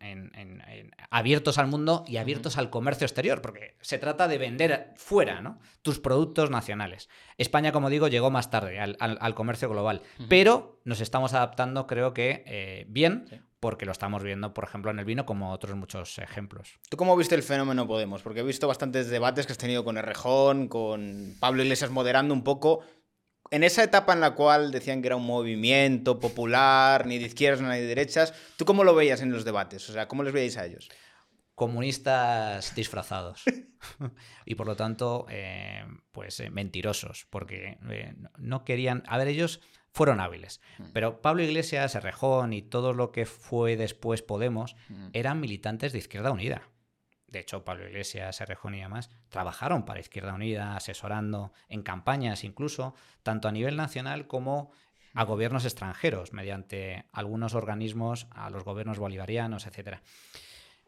abiertos 1.10 1.58
al 1.58 1.68
mundo 1.68 2.06
y 2.08 2.18
abiertos 2.18 2.58
al 2.58 2.70
comercio 2.70 3.06
exterior, 3.06 3.42
porque 3.42 3.76
se 3.82 3.98
trata 3.98 4.28
de 4.28 4.38
vender 4.38 4.94
fuera 4.96 5.42
¿no? 5.42 5.60
tus 5.82 6.00
productos 6.00 6.50
nacionales. 6.50 7.10
España, 7.38 7.72
como 7.72 7.90
digo, 7.90 8.08
llegó 8.08 8.32
más 8.32 8.50
tarde 8.50 8.80
al, 8.80 9.36
comercio 9.36 9.70
global, 9.70 10.02
pero 10.30 10.80
nos 10.86 11.02
estamos 11.02 11.34
adaptando, 11.34 11.86
creo 11.86 12.14
que 12.14 12.44
eh, 12.48 12.86
bien, 12.88 13.26
porque 13.62 13.86
lo 13.86 13.92
estamos 13.92 14.24
viendo, 14.24 14.56
por 14.56 14.64
ejemplo, 14.64 14.90
en 14.90 14.98
el 14.98 15.06
vino, 15.06 15.26
como 15.26 15.52
otros 15.52 15.76
muchos 15.76 16.18
ejemplos. 16.18 16.80
¿Tú 16.90 16.98
cómo 16.98 17.16
viste 17.16 17.36
el 17.36 17.44
fenómeno 17.44 17.86
Podemos? 17.86 18.24
Porque 18.24 18.40
he 18.40 18.44
visto 18.44 18.68
bastantes 18.68 19.10
debates 19.10 19.46
que 19.46 19.52
has 19.52 19.58
tenido 19.60 19.84
con 19.84 19.98
Errejón, 19.98 20.68
con 20.68 21.36
Pablo 21.40 21.62
Iglesias 21.62 21.92
moderando 21.92 22.34
un 22.34 22.44
poco 22.44 22.80
en 23.52 23.64
esa 23.64 23.84
etapa 23.84 24.14
en 24.14 24.22
la 24.22 24.32
cual 24.32 24.72
decían 24.72 25.02
que 25.02 25.10
era 25.10 25.18
un 25.18 25.26
movimiento 25.26 26.20
popular, 26.20 27.06
ni 27.06 27.20
de 27.20 27.26
izquierdas 27.26 27.62
ni 27.62 27.68
de 27.68 27.86
derechas, 27.86 28.34
¿tú 28.56 28.64
cómo 28.66 28.86
lo 28.86 28.96
veías 28.96 29.22
en 29.22 29.32
los 29.32 29.44
debates? 29.44 29.90
O 29.90 29.94
sea, 29.94 30.08
¿cómo 30.08 30.24
les 30.24 30.34
veíais 30.34 30.58
a 30.58 30.66
ellos? 30.66 30.90
Comunistas 31.54 32.74
disfrazados. 32.76 33.44
y 34.46 34.56
por 34.56 34.68
lo 34.68 34.78
tanto, 34.78 35.26
eh, 35.30 35.84
pues 36.14 36.40
eh, 36.40 36.50
mentirosos, 36.50 37.28
porque 37.30 37.78
eh, 37.90 38.16
no 38.38 38.64
querían... 38.64 39.04
A 39.08 39.18
ver, 39.18 39.28
ellos 39.28 39.60
fueron 39.92 40.22
hábiles. 40.22 40.62
Mm. 40.80 40.86
Pero 40.94 41.22
Pablo 41.22 41.44
Iglesias, 41.44 41.94
Errejón 41.96 42.54
y 42.54 42.62
todo 42.62 42.94
lo 42.94 43.12
que 43.12 43.26
fue 43.26 43.76
después 43.76 44.22
Podemos 44.22 44.78
mm. 44.88 45.08
eran 45.12 45.42
militantes 45.42 45.92
de 45.92 46.00
Izquierda 46.00 46.32
Unida 46.32 46.70
de 47.32 47.40
hecho 47.40 47.64
Pablo 47.64 47.88
Iglesias, 47.88 48.36
Serrejón 48.36 48.76
y 48.76 48.82
demás, 48.82 49.10
trabajaron 49.30 49.86
para 49.86 50.00
Izquierda 50.00 50.34
Unida, 50.34 50.76
asesorando 50.76 51.54
en 51.70 51.82
campañas 51.82 52.44
incluso, 52.44 52.94
tanto 53.24 53.48
a 53.48 53.52
nivel 53.52 53.78
nacional 53.78 54.28
como 54.28 54.72
a 55.14 55.24
gobiernos 55.24 55.66
extranjeros, 55.66 56.34
mediante 56.34 57.06
algunos 57.12 57.54
organismos, 57.56 58.28
a 58.32 58.50
los 58.50 58.64
gobiernos 58.64 59.00
bolivarianos, 59.00 59.66
etcétera. 59.66 60.02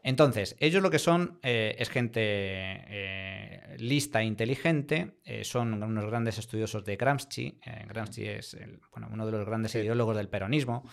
Entonces, 0.04 0.54
ellos 0.60 0.82
lo 0.82 0.90
que 0.90 0.98
son 0.98 1.38
eh, 1.42 1.76
es 1.78 1.88
gente 1.88 2.20
eh, 2.20 3.74
lista 3.78 4.20
e 4.20 4.24
inteligente, 4.24 5.16
eh, 5.24 5.44
son 5.44 5.82
unos 5.82 6.04
grandes 6.04 6.38
estudiosos 6.38 6.84
de 6.84 6.96
Gramsci. 6.96 7.58
Gramsci 7.88 8.26
es 8.26 8.54
uno 8.94 9.26
de 9.26 9.32
los 9.32 9.46
grandes 9.46 9.74
ideólogos 9.74 10.14
del 10.14 10.28
peronismo. 10.28 10.84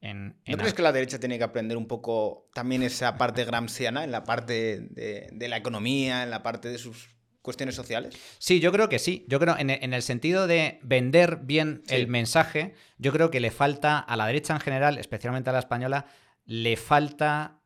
¿No 0.00 0.56
crees 0.56 0.72
que 0.72 0.82
la 0.82 0.92
derecha 0.92 1.18
tiene 1.18 1.36
que 1.36 1.42
aprender 1.42 1.76
un 1.76 1.88
poco 1.88 2.48
también 2.54 2.84
esa 2.84 3.18
parte 3.18 3.44
gramsciana, 3.44 4.04
en 4.04 4.12
la 4.12 4.22
parte 4.22 4.78
de, 4.78 5.48
la 5.48 5.56
economía, 5.56 6.22
en 6.22 6.30
la 6.30 6.44
parte 6.44 6.68
de 6.68 6.78
sus 6.78 7.10
cuestiones 7.42 7.74
sociales? 7.74 8.16
Sí, 8.38 8.60
yo 8.60 8.70
creo 8.70 8.88
que 8.88 9.00
sí. 9.00 9.26
Yo 9.28 9.40
creo 9.40 9.56
en, 9.58 9.70
en 9.70 9.92
el 9.92 10.02
sentido 10.02 10.46
de 10.46 10.78
vender 10.84 11.40
bien 11.42 11.82
el 11.88 12.06
mensaje, 12.06 12.74
yo 12.98 13.10
creo 13.10 13.32
que 13.32 13.40
le 13.40 13.50
falta 13.50 13.98
a 13.98 14.16
la 14.16 14.28
derecha 14.28 14.54
en 14.54 14.60
general, 14.60 14.96
especialmente 14.96 15.50
a 15.50 15.54
la 15.54 15.58
española, 15.58 16.06
le 16.44 16.76
falta 16.76 17.59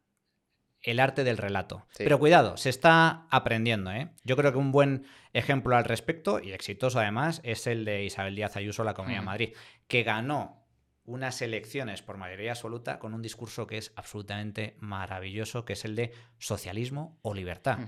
el 0.84 1.00
arte 1.00 1.24
del 1.24 1.38
relato. 1.38 1.86
Pero 1.96 2.18
cuidado, 2.18 2.58
se 2.58 2.68
está 2.68 3.26
aprendiendo. 3.30 3.90
¿eh? 3.90 4.10
Yo 4.22 4.36
creo 4.36 4.52
que 4.52 4.58
un 4.58 4.70
buen 4.70 5.06
ejemplo 5.32 5.74
al 5.76 5.84
respecto, 5.84 6.40
y 6.40 6.52
exitoso 6.52 7.00
además, 7.00 7.40
es 7.42 7.66
el 7.66 7.86
de 7.86 8.04
Isabel 8.04 8.36
Díaz 8.36 8.56
Ayuso, 8.56 8.84
la 8.84 8.92
Comunidad 8.92 9.20
de 9.20 9.22
mm. 9.22 9.26
Madrid, 9.26 9.52
que 9.88 10.02
ganó 10.02 10.62
unas 11.06 11.40
elecciones 11.42 12.02
por 12.02 12.18
mayoría 12.18 12.52
absoluta 12.52 12.98
con 12.98 13.14
un 13.14 13.22
discurso 13.22 13.66
que 13.66 13.78
es 13.78 13.92
absolutamente 13.96 14.76
maravilloso, 14.78 15.64
que 15.64 15.72
es 15.72 15.84
el 15.86 15.96
de 15.96 16.12
socialismo 16.38 17.18
o 17.22 17.34
libertad. 17.34 17.78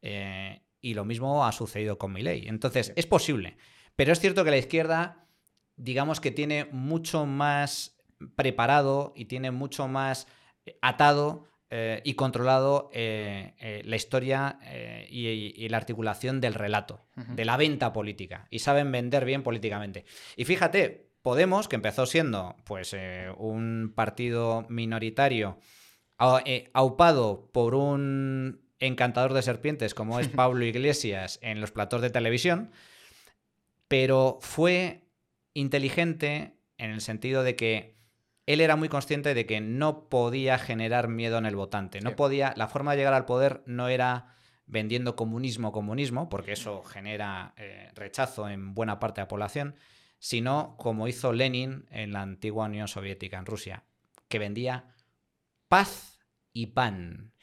Eh, 0.00 0.62
y 0.80 0.94
lo 0.94 1.04
mismo 1.04 1.46
ha 1.46 1.52
sucedido 1.52 1.98
con 1.98 2.12
Milei. 2.12 2.48
Entonces, 2.48 2.94
es 2.96 3.06
posible. 3.06 3.58
Pero 3.94 4.12
es 4.12 4.20
cierto 4.20 4.44
que 4.44 4.50
la 4.50 4.58
izquierda, 4.58 5.26
digamos 5.76 6.20
que 6.20 6.30
tiene 6.30 6.66
mucho 6.66 7.26
más 7.26 7.98
preparado 8.36 9.12
y 9.16 9.26
tiene 9.26 9.50
mucho 9.50 9.86
más 9.86 10.26
atado 10.80 11.44
eh, 11.70 12.00
y 12.02 12.14
controlado 12.14 12.88
eh, 12.94 13.52
eh, 13.58 13.82
la 13.84 13.96
historia 13.96 14.58
y, 15.10 15.68
la 15.68 15.76
articulación 15.76 16.40
del 16.40 16.54
relato, 16.54 17.04
de 17.14 17.44
la 17.44 17.58
venta 17.58 17.92
política. 17.92 18.46
Y 18.50 18.60
saben 18.60 18.90
vender 18.90 19.26
bien 19.26 19.42
políticamente. 19.42 20.04
Y 20.36 20.44
fíjate, 20.44 21.06
Podemos, 21.20 21.68
que 21.68 21.76
empezó 21.76 22.06
siendo 22.06 22.56
pues, 22.64 22.96
un 23.36 23.92
partido 23.94 24.64
minoritario, 24.70 25.58
aupado 26.72 27.50
por 27.52 27.74
un 27.74 28.62
encantador 28.78 29.34
de 29.34 29.42
serpientes 29.42 29.94
como 29.94 30.20
es 30.20 30.28
Pablo 30.28 30.64
Iglesias 30.64 31.38
en 31.42 31.60
los 31.60 31.72
platos 31.72 32.00
de 32.00 32.10
televisión, 32.10 32.70
pero 33.88 34.38
fue 34.40 35.02
inteligente 35.54 36.54
en 36.78 36.92
el 36.92 37.00
sentido 37.00 37.42
de 37.42 37.56
que 37.56 37.97
él 38.48 38.62
era 38.62 38.76
muy 38.76 38.88
consciente 38.88 39.34
de 39.34 39.44
que 39.44 39.60
no 39.60 40.08
podía 40.08 40.56
generar 40.56 41.08
miedo 41.08 41.36
en 41.36 41.44
el 41.44 41.54
votante. 41.54 42.00
No 42.00 42.16
podía, 42.16 42.54
la 42.56 42.66
forma 42.66 42.92
de 42.92 42.96
llegar 42.96 43.12
al 43.12 43.26
poder 43.26 43.62
no 43.66 43.88
era 43.88 44.34
vendiendo 44.64 45.16
comunismo, 45.16 45.70
comunismo, 45.70 46.30
porque 46.30 46.52
eso 46.52 46.82
genera 46.82 47.52
eh, 47.58 47.90
rechazo 47.94 48.48
en 48.48 48.72
buena 48.72 48.98
parte 48.98 49.20
de 49.20 49.24
la 49.24 49.28
población, 49.28 49.74
sino 50.18 50.76
como 50.78 51.08
hizo 51.08 51.34
Lenin 51.34 51.84
en 51.90 52.14
la 52.14 52.22
antigua 52.22 52.64
Unión 52.64 52.88
Soviética, 52.88 53.36
en 53.36 53.44
Rusia, 53.44 53.84
que 54.28 54.38
vendía 54.38 54.94
paz 55.68 56.18
y 56.54 56.68
pan. 56.68 57.34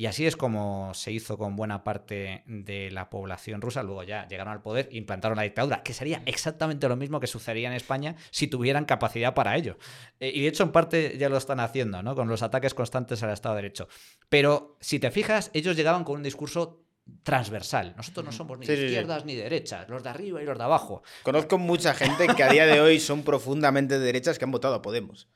Y 0.00 0.06
así 0.06 0.26
es 0.26 0.34
como 0.34 0.94
se 0.94 1.12
hizo 1.12 1.36
con 1.36 1.56
buena 1.56 1.84
parte 1.84 2.42
de 2.46 2.90
la 2.90 3.10
población 3.10 3.60
rusa. 3.60 3.82
Luego 3.82 4.02
ya 4.02 4.26
llegaron 4.28 4.54
al 4.54 4.62
poder 4.62 4.88
e 4.90 4.96
implantaron 4.96 5.36
la 5.36 5.42
dictadura, 5.42 5.82
que 5.82 5.92
sería 5.92 6.22
exactamente 6.24 6.88
lo 6.88 6.96
mismo 6.96 7.20
que 7.20 7.26
sucedería 7.26 7.68
en 7.68 7.74
España 7.74 8.16
si 8.30 8.46
tuvieran 8.46 8.86
capacidad 8.86 9.34
para 9.34 9.58
ello. 9.58 9.76
Eh, 10.18 10.32
y 10.34 10.40
de 10.40 10.48
hecho, 10.48 10.62
en 10.62 10.72
parte 10.72 11.18
ya 11.18 11.28
lo 11.28 11.36
están 11.36 11.60
haciendo, 11.60 12.02
¿no? 12.02 12.14
Con 12.14 12.28
los 12.28 12.42
ataques 12.42 12.72
constantes 12.72 13.22
al 13.22 13.28
Estado 13.28 13.56
de 13.56 13.60
Derecho. 13.60 13.88
Pero 14.30 14.78
si 14.80 15.00
te 15.00 15.10
fijas, 15.10 15.50
ellos 15.52 15.76
llegaban 15.76 16.04
con 16.04 16.16
un 16.16 16.22
discurso 16.22 16.82
transversal. 17.22 17.92
Nosotros 17.94 18.24
no 18.24 18.32
somos 18.32 18.58
ni 18.58 18.66
de 18.66 18.86
izquierdas 18.86 19.26
ni 19.26 19.34
derechas, 19.34 19.86
los 19.90 20.02
de 20.02 20.08
arriba 20.08 20.42
y 20.42 20.46
los 20.46 20.56
de 20.56 20.64
abajo. 20.64 21.02
Conozco 21.24 21.58
mucha 21.58 21.92
gente 21.92 22.26
que 22.26 22.42
a 22.42 22.48
día 22.48 22.64
de 22.64 22.80
hoy 22.80 23.00
son 23.00 23.22
profundamente 23.22 23.98
de 23.98 24.06
derechas 24.06 24.38
que 24.38 24.46
han 24.46 24.50
votado 24.50 24.76
a 24.76 24.80
Podemos. 24.80 25.28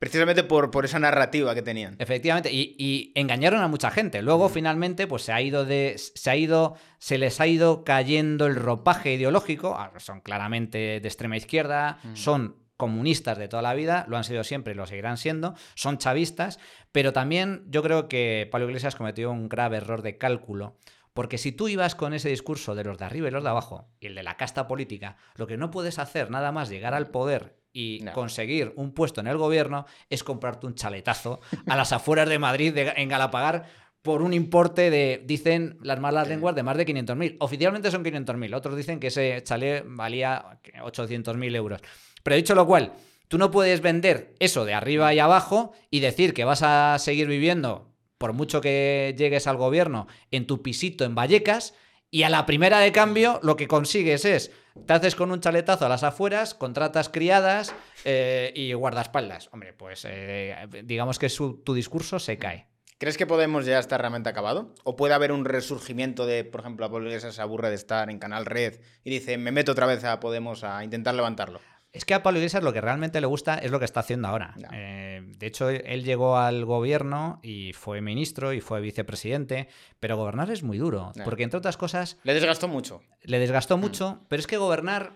Precisamente 0.00 0.44
por, 0.44 0.70
por 0.70 0.86
esa 0.86 0.98
narrativa 0.98 1.54
que 1.54 1.60
tenían. 1.60 1.94
Efectivamente, 1.98 2.48
y, 2.50 3.12
engañaron 3.14 3.60
a 3.60 3.68
mucha 3.68 3.90
gente. 3.90 4.22
Luego, 4.22 4.48
finalmente, 4.48 5.06
pues 5.06 5.22
se 5.24 5.32
ha 5.32 5.42
ido 5.42 5.66
de. 5.66 5.94
Se 5.98 6.30
ha 6.30 6.36
ido. 6.36 6.74
Se 6.98 7.18
les 7.18 7.38
ha 7.38 7.46
ido 7.46 7.84
cayendo 7.84 8.46
el 8.46 8.56
ropaje 8.56 9.12
ideológico. 9.12 9.76
Ah, 9.78 9.92
son 9.98 10.22
claramente 10.22 11.00
de 11.00 11.06
extrema 11.08 11.36
izquierda, 11.36 11.98
son 12.14 12.56
comunistas 12.78 13.36
de 13.36 13.48
toda 13.48 13.60
la 13.60 13.74
vida, 13.74 14.06
lo 14.08 14.16
han 14.16 14.24
sido 14.24 14.42
siempre 14.42 14.72
y 14.72 14.76
lo 14.76 14.86
seguirán 14.86 15.18
siendo, 15.18 15.54
son 15.74 15.98
chavistas, 15.98 16.58
pero 16.92 17.12
también 17.12 17.64
yo 17.68 17.82
creo 17.82 18.08
que 18.08 18.48
Pablo 18.50 18.68
Iglesias 18.68 18.96
cometió 18.96 19.30
un 19.30 19.50
grave 19.50 19.76
error 19.76 20.00
de 20.00 20.16
cálculo 20.16 20.78
porque 21.12 21.36
si 21.36 21.52
tú 21.52 21.68
ibas 21.68 21.94
con 21.94 22.14
ese 22.14 22.30
discurso 22.30 22.74
de 22.74 22.84
los 22.84 22.96
de 22.96 23.04
arriba 23.04 23.28
y 23.28 23.30
los 23.32 23.42
de 23.42 23.50
abajo, 23.50 23.88
y 24.00 24.06
el 24.06 24.14
de 24.14 24.22
la 24.22 24.38
casta 24.38 24.66
política, 24.66 25.16
lo 25.34 25.46
que 25.46 25.58
no 25.58 25.70
puedes 25.70 25.98
hacer 25.98 26.30
nada 26.30 26.52
más 26.52 26.70
llegar 26.70 26.94
al 26.94 27.08
poder 27.08 27.59
y 27.72 28.04
conseguir 28.06 28.72
un 28.76 28.92
puesto 28.92 29.20
en 29.20 29.26
el 29.26 29.36
gobierno 29.36 29.86
es 30.08 30.24
comprarte 30.24 30.66
un 30.66 30.74
chaletazo 30.74 31.40
a 31.66 31.76
las 31.76 31.92
afueras 31.92 32.28
de 32.28 32.38
Madrid 32.38 32.76
en 32.76 33.08
Galapagar 33.08 33.66
por 34.02 34.22
un 34.22 34.32
importe 34.32 34.90
de, 34.90 35.22
dicen 35.24 35.78
las 35.82 36.00
malas 36.00 36.28
lenguas, 36.28 36.54
de 36.54 36.62
más 36.62 36.76
de 36.76 36.86
500.000. 36.86 37.36
Oficialmente 37.40 37.90
son 37.90 38.04
500.000, 38.04 38.54
otros 38.54 38.76
dicen 38.76 38.98
que 38.98 39.08
ese 39.08 39.42
chalet 39.42 39.84
valía 39.86 40.58
800.000 40.82 41.54
euros. 41.54 41.80
Pero 42.22 42.36
dicho 42.36 42.54
lo 42.54 42.66
cual, 42.66 42.94
tú 43.28 43.36
no 43.38 43.50
puedes 43.50 43.82
vender 43.82 44.34
eso 44.38 44.64
de 44.64 44.74
arriba 44.74 45.12
y 45.12 45.18
abajo 45.18 45.72
y 45.90 46.00
decir 46.00 46.32
que 46.32 46.44
vas 46.44 46.62
a 46.62 46.98
seguir 46.98 47.26
viviendo 47.28 47.90
por 48.20 48.34
mucho 48.34 48.60
que 48.60 49.14
llegues 49.16 49.46
al 49.46 49.56
gobierno, 49.56 50.06
en 50.30 50.46
tu 50.46 50.60
pisito 50.60 51.06
en 51.06 51.14
Vallecas, 51.14 51.74
y 52.10 52.24
a 52.24 52.30
la 52.30 52.46
primera 52.46 52.80
de 52.80 52.92
cambio 52.92 53.38
lo 53.42 53.56
que 53.56 53.68
consigues 53.68 54.24
es, 54.24 54.50
te 54.86 54.92
haces 54.92 55.14
con 55.14 55.30
un 55.30 55.40
chaletazo 55.40 55.86
a 55.86 55.88
las 55.88 56.02
afueras, 56.02 56.54
contratas 56.54 57.08
criadas 57.08 57.74
eh, 58.04 58.52
y 58.54 58.72
guardaespaldas. 58.72 59.48
Hombre, 59.52 59.72
pues 59.72 60.06
eh, 60.08 60.56
digamos 60.84 61.18
que 61.18 61.28
tu 61.28 61.74
discurso 61.74 62.18
se 62.18 62.38
cae. 62.38 62.66
¿Crees 62.98 63.16
que 63.16 63.26
Podemos 63.26 63.64
ya 63.64 63.78
estar 63.78 63.98
realmente 63.98 64.28
acabado? 64.28 64.74
¿O 64.84 64.94
puede 64.94 65.14
haber 65.14 65.32
un 65.32 65.46
resurgimiento 65.46 66.26
de, 66.26 66.44
por 66.44 66.60
ejemplo, 66.60 66.84
a 66.84 66.90
Pablo 66.90 67.18
se 67.18 67.40
aburre 67.40 67.70
de 67.70 67.76
estar 67.76 68.10
en 68.10 68.18
Canal 68.18 68.44
Red 68.44 68.80
y 69.04 69.10
dice, 69.10 69.38
me 69.38 69.52
meto 69.52 69.72
otra 69.72 69.86
vez 69.86 70.04
a 70.04 70.20
Podemos 70.20 70.64
a 70.64 70.84
intentar 70.84 71.14
levantarlo? 71.14 71.60
Es 71.92 72.04
que 72.04 72.14
a 72.14 72.22
Pablo 72.22 72.38
Iglesias 72.38 72.62
lo 72.62 72.72
que 72.72 72.80
realmente 72.80 73.20
le 73.20 73.26
gusta 73.26 73.56
es 73.56 73.70
lo 73.70 73.78
que 73.78 73.84
está 73.84 74.00
haciendo 74.00 74.28
ahora. 74.28 74.54
Eh, 74.72 75.22
de 75.24 75.46
hecho, 75.46 75.68
él 75.68 76.04
llegó 76.04 76.36
al 76.36 76.64
gobierno 76.64 77.40
y 77.42 77.72
fue 77.72 78.00
ministro 78.00 78.52
y 78.52 78.60
fue 78.60 78.80
vicepresidente, 78.80 79.68
pero 79.98 80.16
gobernar 80.16 80.50
es 80.50 80.62
muy 80.62 80.78
duro, 80.78 81.12
porque 81.24 81.42
entre 81.42 81.58
otras 81.58 81.76
cosas... 81.76 82.18
Le 82.22 82.34
desgastó 82.34 82.68
mucho. 82.68 83.02
Le 83.22 83.38
desgastó 83.40 83.76
mm. 83.76 83.80
mucho, 83.80 84.20
pero 84.28 84.38
es 84.38 84.46
que 84.46 84.56
gobernar, 84.56 85.14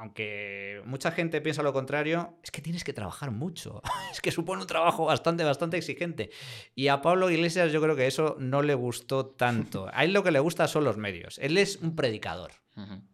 aunque 0.00 0.80
mucha 0.86 1.10
gente 1.10 1.42
piensa 1.42 1.62
lo 1.62 1.74
contrario, 1.74 2.38
es 2.42 2.50
que 2.50 2.62
tienes 2.62 2.84
que 2.84 2.94
trabajar 2.94 3.32
mucho. 3.32 3.82
es 4.10 4.22
que 4.22 4.32
supone 4.32 4.62
un 4.62 4.66
trabajo 4.66 5.04
bastante, 5.04 5.44
bastante 5.44 5.76
exigente. 5.76 6.30
Y 6.74 6.88
a 6.88 7.02
Pablo 7.02 7.30
Iglesias 7.30 7.70
yo 7.70 7.82
creo 7.82 7.94
que 7.94 8.06
eso 8.06 8.34
no 8.38 8.62
le 8.62 8.72
gustó 8.72 9.26
tanto. 9.26 9.90
A 9.92 10.04
él 10.04 10.14
lo 10.14 10.22
que 10.22 10.30
le 10.30 10.40
gusta 10.40 10.66
son 10.68 10.84
los 10.84 10.96
medios. 10.96 11.38
Él 11.38 11.58
es 11.58 11.76
un 11.76 11.96
predicador. 11.96 12.52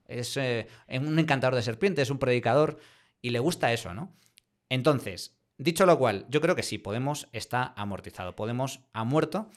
Es 0.07 0.37
eh, 0.37 0.69
un 0.89 1.19
encantador 1.19 1.57
de 1.57 1.63
serpientes, 1.63 2.05
es 2.05 2.11
un 2.11 2.21
predicador 2.21 2.79
y 3.21 3.31
le 3.31 3.41
gusta 3.41 3.73
eso, 3.73 3.93
¿no? 3.93 4.15
Entonces, 4.69 5.37
dicho 5.59 5.87
lo 5.87 5.99
cual, 5.99 6.25
yo 6.29 6.41
creo 6.41 6.55
que 6.55 6.63
sí, 6.63 6.79
Podemos 6.79 7.27
está 7.33 7.75
amortizado. 7.77 8.37
Podemos 8.37 8.79
ha 8.93 9.03
muerto 9.03 9.51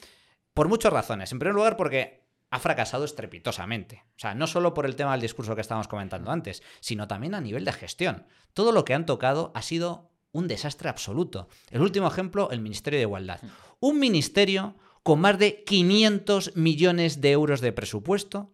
por 0.52 0.66
muchas 0.66 0.92
razones. 0.92 1.30
En 1.30 1.38
primer 1.38 1.54
lugar, 1.54 1.76
porque 1.76 2.19
ha 2.50 2.58
fracasado 2.58 3.04
estrepitosamente. 3.04 4.04
O 4.16 4.18
sea, 4.18 4.34
no 4.34 4.46
solo 4.46 4.74
por 4.74 4.86
el 4.86 4.96
tema 4.96 5.12
del 5.12 5.20
discurso 5.20 5.54
que 5.54 5.60
estábamos 5.60 5.88
comentando 5.88 6.30
antes, 6.30 6.62
sino 6.80 7.08
también 7.08 7.34
a 7.34 7.40
nivel 7.40 7.64
de 7.64 7.72
gestión. 7.72 8.26
Todo 8.54 8.72
lo 8.72 8.84
que 8.84 8.94
han 8.94 9.06
tocado 9.06 9.52
ha 9.54 9.62
sido 9.62 10.10
un 10.32 10.48
desastre 10.48 10.88
absoluto. 10.88 11.48
El 11.70 11.82
último 11.82 12.08
ejemplo, 12.08 12.50
el 12.50 12.60
Ministerio 12.60 12.98
de 12.98 13.04
Igualdad. 13.04 13.40
Un 13.80 13.98
ministerio 13.98 14.76
con 15.02 15.20
más 15.20 15.38
de 15.38 15.64
500 15.64 16.56
millones 16.56 17.20
de 17.20 17.30
euros 17.32 17.60
de 17.60 17.72
presupuesto 17.72 18.52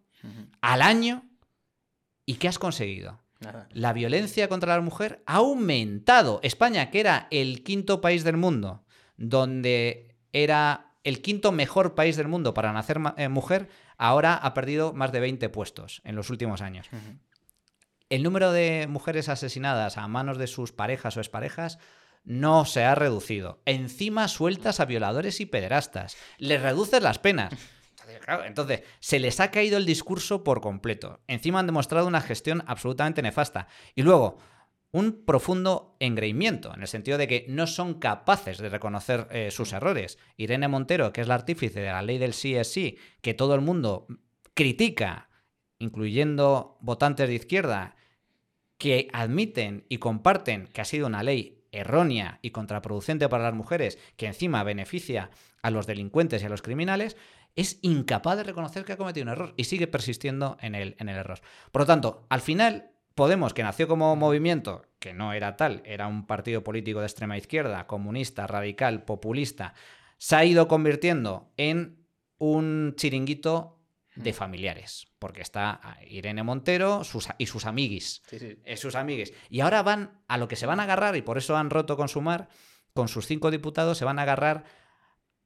al 0.61 0.81
año 0.81 1.27
¿Y 2.27 2.35
qué 2.35 2.49
has 2.49 2.59
conseguido? 2.59 3.21
La 3.71 3.93
violencia 3.93 4.49
contra 4.49 4.75
la 4.75 4.81
mujer 4.81 5.23
ha 5.25 5.35
aumentado. 5.35 6.41
España, 6.43 6.91
que 6.91 6.99
era 6.99 7.27
el 7.31 7.63
quinto 7.63 8.01
país 8.01 8.25
del 8.25 8.35
mundo, 8.35 8.83
donde 9.15 10.17
era 10.33 10.97
el 11.05 11.21
quinto 11.21 11.53
mejor 11.53 11.95
país 11.95 12.17
del 12.17 12.27
mundo 12.27 12.53
para 12.53 12.73
nacer 12.73 12.99
eh, 13.15 13.29
mujer, 13.29 13.69
ahora 13.97 14.35
ha 14.35 14.53
perdido 14.53 14.93
más 14.93 15.11
de 15.11 15.19
20 15.19 15.49
puestos 15.49 16.01
en 16.03 16.15
los 16.15 16.29
últimos 16.29 16.61
años. 16.61 16.87
El 18.09 18.23
número 18.23 18.51
de 18.51 18.87
mujeres 18.87 19.29
asesinadas 19.29 19.97
a 19.97 20.07
manos 20.07 20.37
de 20.37 20.47
sus 20.47 20.71
parejas 20.71 21.17
o 21.17 21.19
exparejas 21.19 21.77
no 22.23 22.65
se 22.65 22.83
ha 22.83 22.95
reducido. 22.95 23.61
Encima 23.65 24.27
sueltas 24.27 24.79
a 24.79 24.85
violadores 24.85 25.39
y 25.39 25.45
pederastas. 25.45 26.17
Les 26.37 26.61
reduces 26.61 27.01
las 27.01 27.19
penas. 27.19 27.53
entonces, 28.45 28.83
se 28.99 29.19
les 29.19 29.39
ha 29.39 29.51
caído 29.51 29.77
el 29.77 29.85
discurso 29.85 30.43
por 30.43 30.61
completo. 30.61 31.21
Encima 31.27 31.59
han 31.59 31.67
demostrado 31.67 32.07
una 32.07 32.21
gestión 32.21 32.63
absolutamente 32.67 33.21
nefasta. 33.21 33.67
Y 33.95 34.03
luego, 34.03 34.37
un 34.91 35.25
profundo 35.25 35.95
engreimiento, 35.99 36.73
en 36.73 36.81
el 36.81 36.87
sentido 36.87 37.17
de 37.17 37.27
que 37.27 37.45
no 37.49 37.67
son 37.67 37.95
capaces 37.95 38.57
de 38.57 38.69
reconocer 38.69 39.27
eh, 39.31 39.51
sus 39.51 39.73
errores. 39.73 40.17
Irene 40.37 40.67
Montero, 40.67 41.11
que 41.11 41.21
es 41.21 41.27
la 41.27 41.35
artífice 41.35 41.81
de 41.81 41.87
la 41.87 42.01
ley 42.01 42.17
del 42.17 42.33
sí 42.33 42.55
es 42.55 42.71
sí, 42.71 42.97
que 43.21 43.33
todo 43.33 43.53
el 43.53 43.61
mundo 43.61 44.07
critica, 44.53 45.29
incluyendo 45.77 46.77
votantes 46.81 47.27
de 47.27 47.35
izquierda, 47.35 47.95
que 48.77 49.07
admiten 49.11 49.85
y 49.89 49.97
comparten 49.97 50.67
que 50.67 50.81
ha 50.81 50.85
sido 50.85 51.07
una 51.07 51.23
ley 51.23 51.65
errónea 51.71 52.39
y 52.41 52.51
contraproducente 52.51 53.27
para 53.29 53.43
las 53.43 53.53
mujeres, 53.53 53.99
que 54.15 54.27
encima 54.27 54.63
beneficia 54.63 55.31
a 55.61 55.71
los 55.71 55.85
delincuentes 55.85 56.41
y 56.41 56.45
a 56.45 56.49
los 56.49 56.61
criminales, 56.61 57.17
es 57.55 57.79
incapaz 57.81 58.37
de 58.37 58.43
reconocer 58.43 58.85
que 58.85 58.93
ha 58.93 58.97
cometido 58.97 59.23
un 59.23 59.31
error 59.31 59.53
y 59.57 59.65
sigue 59.65 59.87
persistiendo 59.87 60.57
en 60.61 60.75
el, 60.75 60.95
en 60.99 61.09
el 61.09 61.17
error. 61.17 61.39
Por 61.71 61.81
lo 61.81 61.85
tanto, 61.87 62.25
al 62.29 62.41
final, 62.41 62.91
Podemos, 63.17 63.55
que 63.55 63.63
nació 63.63 63.87
como 63.87 64.15
movimiento, 64.15 64.85
que 64.99 65.15
no 65.15 65.33
era 65.33 65.57
tal, 65.57 65.81
era 65.85 66.05
un 66.05 66.27
partido 66.27 66.63
político 66.63 66.99
de 66.99 67.07
extrema 67.07 67.35
izquierda, 67.35 67.87
comunista, 67.87 68.45
radical, 68.45 69.05
populista, 69.05 69.73
se 70.19 70.35
ha 70.35 70.45
ido 70.45 70.67
convirtiendo 70.67 71.51
en 71.57 72.05
un 72.37 72.93
chiringuito 72.95 73.81
de 74.15 74.33
familiares, 74.33 75.07
porque 75.17 75.41
está 75.41 75.97
Irene 76.07 76.43
Montero 76.43 77.01
y 77.39 77.47
sus 77.47 77.65
amiguis. 77.65 78.21
Eh, 78.29 78.77
sus 78.77 78.93
amiguis. 78.93 79.33
Y 79.49 79.61
ahora 79.61 79.81
van 79.81 80.21
a 80.27 80.37
lo 80.37 80.47
que 80.47 80.55
se 80.55 80.67
van 80.67 80.79
a 80.79 80.83
agarrar, 80.83 81.15
y 81.15 81.23
por 81.23 81.39
eso 81.39 81.57
han 81.57 81.71
roto 81.71 81.97
con 81.97 82.09
Sumar, 82.09 82.49
con 82.93 83.07
sus 83.07 83.25
cinco 83.25 83.49
diputados, 83.49 83.97
se 83.97 84.05
van 84.05 84.19
a 84.19 84.21
agarrar 84.21 84.63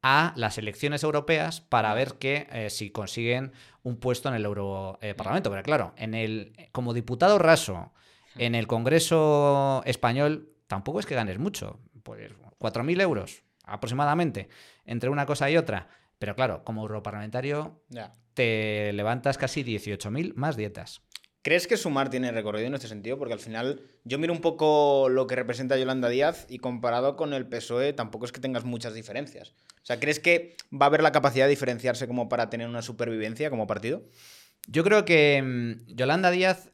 a 0.02 0.34
las 0.36 0.58
elecciones 0.58 1.04
europeas 1.04 1.62
para 1.62 1.94
ver 1.94 2.16
que 2.16 2.50
eh, 2.52 2.70
si 2.70 2.92
consiguen 2.92 3.54
un 3.84 3.98
puesto 3.98 4.30
en 4.30 4.36
el 4.36 4.46
Europarlamento. 4.46 5.50
Pero 5.50 5.64
claro, 5.64 5.94
en 5.98 6.14
el, 6.14 6.54
como 6.72 6.94
diputado 6.94 7.38
raso 7.40 7.92
en 8.38 8.56
el 8.56 8.68
Congreso 8.68 9.84
español 9.86 10.54
tampoco 10.68 11.00
es 11.00 11.06
que 11.06 11.16
ganes 11.16 11.40
mucho. 11.40 11.80
Pues 12.04 12.32
4.000 12.60 13.02
euros 13.02 13.44
aproximadamente 13.64 14.50
entre 14.86 15.10
una 15.10 15.26
cosa 15.26 15.50
y 15.50 15.58
otra. 15.58 15.90
Pero 16.20 16.36
claro, 16.36 16.64
como 16.64 16.82
europarlamentario 16.82 17.82
te 18.34 18.94
levantas 18.94 19.38
casi 19.38 19.64
18.000 19.64 20.34
más 20.36 20.56
dietas. 20.56 21.02
¿Crees 21.44 21.66
que 21.66 21.76
Sumar 21.76 22.12
tiene 22.12 22.32
recorrido 22.32 22.68
en 22.68 22.76
este 22.76 22.88
sentido? 22.88 23.18
Porque 23.18 23.34
al 23.34 23.40
final 23.40 23.82
yo 24.04 24.20
miro 24.20 24.32
un 24.32 24.42
poco 24.42 25.10
lo 25.10 25.26
que 25.26 25.36
representa 25.36 25.76
Yolanda 25.76 26.08
Díaz 26.08 26.46
y 26.50 26.60
comparado 26.60 27.16
con 27.16 27.34
el 27.34 27.48
PSOE 27.48 27.94
tampoco 27.94 28.26
es 28.26 28.32
que 28.32 28.40
tengas 28.40 28.64
muchas 28.64 28.94
diferencias. 28.94 29.56
O 29.82 29.86
sea, 29.86 30.00
¿crees 30.00 30.20
que 30.20 30.56
va 30.72 30.86
a 30.86 30.90
haber 30.90 31.02
la 31.02 31.12
capacidad 31.12 31.46
de 31.46 31.50
diferenciarse 31.50 32.08
como 32.08 32.30
para 32.30 32.52
tener 32.52 32.68
una 32.68 32.84
supervivencia 32.84 33.50
como 33.50 33.66
partido? 33.66 34.04
Yo 34.68 34.84
creo 34.84 35.04
que 35.04 35.42
mm, 35.42 35.96
Yolanda 35.96 36.30
Díaz 36.30 36.72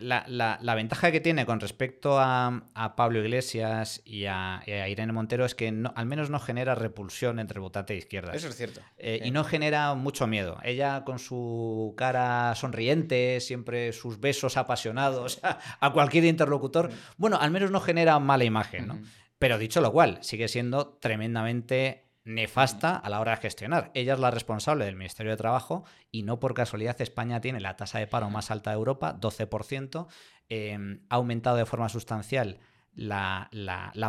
la, 0.00 0.74
ventaja 0.74 1.12
que 1.12 1.20
tiene 1.20 1.46
con 1.46 1.60
respecto 1.60 2.18
a, 2.18 2.94
Pablo 2.96 3.20
Iglesias 3.20 4.02
y 4.04 4.26
a, 4.26 4.62
Irene 4.66 5.12
Montero 5.12 5.44
es 5.44 5.54
que 5.54 5.68
al 5.94 6.06
menos 6.06 6.30
no 6.30 6.38
genera 6.40 6.74
repulsión 6.74 7.38
entre 7.38 7.60
votante 7.60 7.92
de 7.92 7.98
izquierda. 7.98 8.32
Eso 8.32 8.48
es 8.48 8.56
cierto. 8.56 8.80
Eh, 8.96 9.20
y 9.24 9.30
no 9.30 9.44
genera 9.44 9.94
mucho 9.94 10.26
miedo. 10.26 10.58
Ella 10.62 11.04
con 11.04 11.18
su 11.18 11.94
cara 11.96 12.54
sonriente, 12.54 13.40
siempre 13.40 13.92
sus 13.92 14.20
besos 14.20 14.56
apasionados 14.56 15.40
a, 15.80 15.92
cualquier 15.92 16.24
interlocutor, 16.24 16.90
bueno, 17.16 17.38
al 17.40 17.50
menos 17.50 17.70
no 17.70 17.80
genera 17.80 18.18
mala 18.18 18.44
imagen, 18.44 18.86
¿no? 18.86 18.98
Pero 19.38 19.58
dicho 19.58 19.80
lo 19.80 19.92
cual, 19.92 20.18
sigue 20.22 20.48
siendo 20.48 20.98
tremendamente 21.00 22.07
nefasta 22.28 22.94
a 22.94 23.08
la 23.08 23.20
hora 23.20 23.32
de 23.32 23.42
gestionar. 23.42 23.90
Ella 23.94 24.12
es 24.12 24.20
la 24.20 24.30
responsable 24.30 24.84
del 24.84 24.96
Ministerio 24.96 25.32
de 25.32 25.38
Trabajo 25.38 25.84
y 26.12 26.22
no 26.22 26.38
por 26.38 26.52
casualidad 26.52 27.00
España 27.00 27.40
tiene 27.40 27.58
la 27.58 27.76
tasa 27.76 27.98
de 27.98 28.06
paro 28.06 28.28
más 28.28 28.50
alta 28.50 28.70
de 28.70 28.76
Europa, 28.76 29.16
12%. 29.18 30.06
Em, 30.50 31.00
ha 31.08 31.14
aumentado 31.16 31.56
de 31.56 31.64
forma 31.64 31.88
sustancial 31.88 32.58
la, 32.94 33.48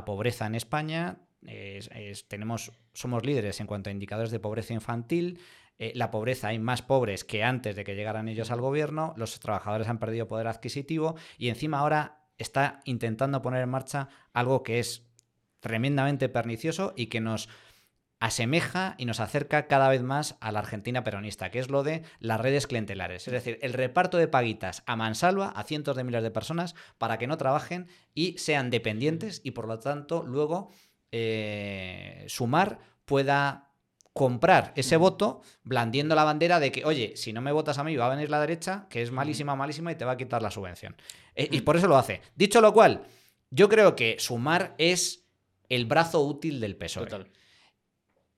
pobreza 0.06 0.46
en 0.46 0.56
España. 0.56 1.20
tenemos, 2.28 2.74
somos 2.94 3.26
líderes 3.26 3.62
en 3.62 3.68
cuanto 3.68 3.90
a 3.90 3.94
indicadores 3.94 4.32
de 4.32 4.40
pobreza 4.40 4.74
infantil. 4.74 5.40
Eh, 5.78 5.94
la 5.96 6.12
pobreza, 6.12 6.50
hay 6.50 6.60
más 6.60 6.82
pobres 6.82 7.24
que 7.24 7.44
antes 7.44 7.78
de 7.78 7.86
que 7.86 7.96
llegaran 7.96 8.28
ellos 8.28 8.52
al 8.52 8.60
gobierno, 8.60 9.14
los 9.16 9.40
trabajadores 9.40 9.88
han 9.88 9.98
perdido 9.98 10.28
poder 10.28 10.48
adquisitivo 10.48 11.16
y 11.38 11.48
encima 11.48 11.80
ahora 11.80 12.26
está 12.38 12.82
intentando 12.84 13.42
poner 13.42 13.64
en 13.64 13.70
marcha 13.70 14.10
algo 14.34 14.62
que 14.62 14.80
es 14.80 15.08
tremendamente 15.62 16.28
pernicioso 16.28 16.94
y 16.98 17.08
que 17.08 17.22
nos 17.22 17.50
asemeja 18.20 18.96
y 18.98 19.06
nos 19.06 19.20
acerca 19.20 19.68
cada 19.68 19.88
vez 19.90 20.02
más 20.02 20.36
a 20.42 20.52
la 20.52 20.60
Argentina 20.60 21.04
peronista, 21.04 21.52
que 21.52 21.60
es 21.60 21.70
lo 21.70 21.84
de 21.84 22.04
las 22.20 22.40
redes 22.40 22.68
clientelares. 22.68 23.28
Es 23.28 23.32
decir, 23.32 23.60
el 23.62 23.74
reparto 23.74 24.18
de 24.18 24.28
paguitas 24.28 24.84
a 24.86 24.96
mansalva 24.96 25.50
a 25.50 25.64
cientos 25.64 25.96
de 25.96 26.04
miles 26.04 26.24
de 26.24 26.32
personas 26.32 26.76
para 26.98 27.18
que 27.18 27.28
no 27.28 27.38
trabajen 27.38 27.88
y 28.14 28.38
sean 28.38 28.70
dependientes 28.70 29.42
y 29.44 29.52
por 29.52 29.68
lo 29.68 29.80
tanto 29.80 30.24
luego 30.24 30.70
eh, 31.12 32.26
sumar 32.28 32.80
pueda 33.06 33.70
comprar 34.12 34.74
ese 34.76 34.98
voto 34.98 35.42
blandiendo 35.64 36.14
la 36.14 36.26
bandera 36.26 36.60
de 36.60 36.74
que, 36.74 36.84
oye, 36.84 37.14
si 37.16 37.32
no 37.32 37.40
me 37.40 37.54
votas 37.54 37.78
a 37.78 37.86
mí 37.86 37.96
va 37.96 38.08
a 38.08 38.10
venir 38.10 38.30
la 38.30 38.42
derecha, 38.42 38.88
que 38.90 39.02
es 39.02 39.12
malísima, 39.12 39.56
malísima 39.56 39.94
y 39.94 39.96
te 39.96 40.04
va 40.04 40.14
a 40.14 40.18
quitar 40.18 40.42
la 40.42 40.52
subvención. 40.52 40.96
Eh, 41.36 41.48
y 41.52 41.62
por 41.62 41.78
eso 41.78 41.88
lo 41.88 41.96
hace. 41.96 42.22
Dicho 42.36 42.60
lo 42.60 42.74
cual, 42.74 43.04
yo 43.50 43.70
creo 43.70 43.96
que 43.96 44.18
sumar 44.20 44.76
es 44.78 45.26
el 45.70 45.86
brazo 45.86 46.22
útil 46.22 46.60
del 46.60 46.76
PSOE. 46.76 47.06
Total. 47.06 47.32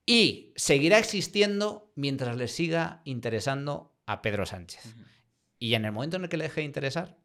Y 0.05 0.53
seguirá 0.55 0.97
existiendo 0.97 1.91
mientras 1.95 2.35
le 2.35 2.47
siga 2.47 3.01
interesando 3.05 3.93
a 4.05 4.21
Pedro 4.21 4.45
Sánchez. 4.45 4.95
Y 5.59 5.75
en 5.75 5.85
el 5.85 5.91
momento 5.91 6.17
en 6.17 6.23
el 6.23 6.29
que 6.29 6.37
le 6.37 6.45
deje 6.45 6.61
de 6.61 6.65
interesar, 6.65 7.17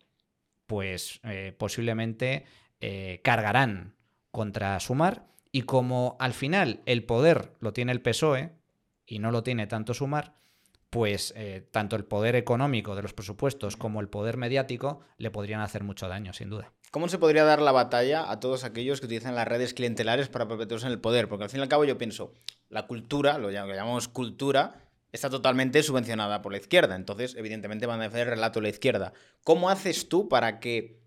pues 0.66 1.20
eh, 1.24 1.55
posiblemente 1.57 2.44
eh, 2.81 3.20
cargarán 3.24 3.97
contra 4.31 4.78
Sumar. 4.81 5.27
Y 5.53 5.62
como 5.62 6.16
al 6.20 6.35
final 6.35 6.82
el 6.85 7.05
poder 7.05 7.53
lo 7.61 7.73
tiene 7.73 7.93
el 7.93 8.03
PSOE 8.03 8.53
y 9.07 9.20
no 9.20 9.31
lo 9.31 9.43
tiene 9.43 9.66
tanto 9.66 9.94
Sumar, 9.94 10.35
pues 10.90 11.32
eh, 11.36 11.66
tanto 11.70 11.97
el 11.97 12.05
poder 12.05 12.36
económico 12.36 12.94
de 12.94 13.03
los 13.03 13.15
presupuestos 13.15 13.77
como 13.77 14.01
el 14.01 14.09
poder 14.09 14.36
mediático 14.36 15.01
le 15.16 15.31
podrían 15.31 15.61
hacer 15.61 15.82
mucho 15.82 16.09
daño, 16.09 16.32
sin 16.32 16.51
duda. 16.51 16.73
¿Cómo 16.97 17.10
se 17.10 17.18
podría 17.18 17.44
dar 17.44 17.60
la 17.60 17.73
batalla 17.73 18.31
a 18.31 18.40
todos 18.40 18.64
aquellos 18.64 19.01
que 19.01 19.05
utilizan 19.05 19.35
las 19.35 19.47
redes 19.47 19.74
clientelares 19.74 20.31
para 20.31 20.48
perpetuarse 20.48 20.86
en 20.86 20.93
el 20.93 20.98
poder? 20.98 21.28
Porque 21.28 21.44
al 21.44 21.51
fin 21.51 21.60
y 21.60 21.62
al 21.62 21.68
cabo 21.68 21.85
yo 21.85 21.98
pienso, 21.98 22.32
la 22.70 22.86
cultura, 22.86 23.36
lo 23.36 23.51
llamamos 23.51 24.09
cultura, 24.09 24.82
está 25.12 25.28
totalmente 25.28 25.82
subvencionada 25.82 26.40
por 26.40 26.52
la 26.52 26.59
izquierda. 26.59 26.97
Entonces, 26.97 27.35
evidentemente 27.36 27.85
van 27.85 28.01
a 28.01 28.05
defender 28.05 28.28
el 28.28 28.35
relato 28.36 28.60
de 28.60 28.62
la 28.62 28.68
izquierda. 28.70 29.12
¿Cómo 29.44 29.68
haces 29.68 30.09
tú 30.09 30.31
para 30.31 30.59
que 30.59 30.98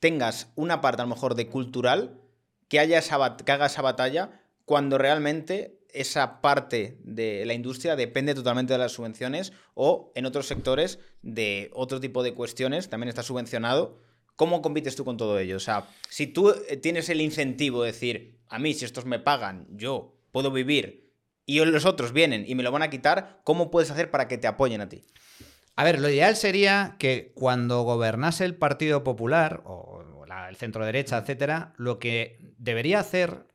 tengas 0.00 0.48
una 0.56 0.80
parte 0.80 1.02
a 1.02 1.04
lo 1.04 1.14
mejor 1.14 1.36
de 1.36 1.46
cultural 1.46 2.20
que, 2.66 2.80
haya 2.80 3.00
que 3.00 3.52
haga 3.52 3.66
esa 3.66 3.82
batalla 3.82 4.42
cuando 4.64 4.98
realmente 4.98 5.78
esa 5.90 6.40
parte 6.40 6.98
de 7.04 7.44
la 7.46 7.54
industria 7.54 7.94
depende 7.94 8.34
totalmente 8.34 8.72
de 8.72 8.80
las 8.80 8.90
subvenciones 8.90 9.52
o 9.74 10.10
en 10.16 10.26
otros 10.26 10.48
sectores 10.48 10.98
de 11.22 11.70
otro 11.72 12.00
tipo 12.00 12.24
de 12.24 12.34
cuestiones 12.34 12.88
también 12.88 13.10
está 13.10 13.22
subvencionado? 13.22 14.02
¿Cómo 14.36 14.62
compites 14.62 14.96
tú 14.96 15.04
con 15.04 15.16
todo 15.16 15.38
ello? 15.38 15.56
O 15.56 15.60
sea, 15.60 15.86
si 16.08 16.26
tú 16.26 16.50
eh, 16.50 16.76
tienes 16.76 17.08
el 17.08 17.20
incentivo 17.20 17.82
de 17.82 17.92
decir, 17.92 18.40
a 18.48 18.58
mí 18.58 18.74
si 18.74 18.84
estos 18.84 19.04
me 19.04 19.18
pagan, 19.18 19.66
yo 19.70 20.16
puedo 20.32 20.50
vivir 20.50 21.12
y 21.46 21.64
los 21.64 21.84
otros 21.84 22.12
vienen 22.12 22.44
y 22.46 22.54
me 22.54 22.62
lo 22.62 22.72
van 22.72 22.82
a 22.82 22.90
quitar, 22.90 23.40
¿cómo 23.44 23.70
puedes 23.70 23.90
hacer 23.90 24.10
para 24.10 24.28
que 24.28 24.38
te 24.38 24.46
apoyen 24.46 24.80
a 24.80 24.88
ti? 24.88 25.04
A 25.76 25.84
ver, 25.84 26.00
lo 26.00 26.08
ideal 26.08 26.36
sería 26.36 26.96
que 26.98 27.32
cuando 27.34 27.82
gobernase 27.82 28.44
el 28.44 28.56
Partido 28.56 29.02
Popular 29.02 29.62
o 29.64 30.04
el 30.48 30.56
centro 30.56 30.84
derecha, 30.84 31.18
etcétera, 31.18 31.74
lo 31.76 31.98
que 31.98 32.38
debería 32.58 33.00
hacer 33.00 33.46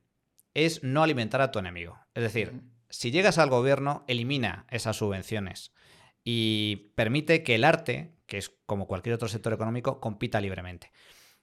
es 0.53 0.83
no 0.83 1.03
alimentar 1.03 1.41
a 1.41 1.51
tu 1.51 1.59
enemigo. 1.59 1.97
Es 2.13 2.23
decir, 2.23 2.61
si 2.89 3.11
llegas 3.11 3.37
al 3.37 3.49
gobierno, 3.49 4.03
elimina 4.07 4.65
esas 4.69 4.97
subvenciones 4.97 5.71
y 6.23 6.91
permite 6.95 7.43
que 7.43 7.55
el 7.55 7.63
arte, 7.63 8.15
que 8.29 8.37
es 8.37 8.49
como 8.65 8.87
cualquier 8.87 9.15
otro 9.15 9.27
sector 9.27 9.51
económico, 9.51 9.99
compita 9.99 10.39
libremente. 10.39 10.91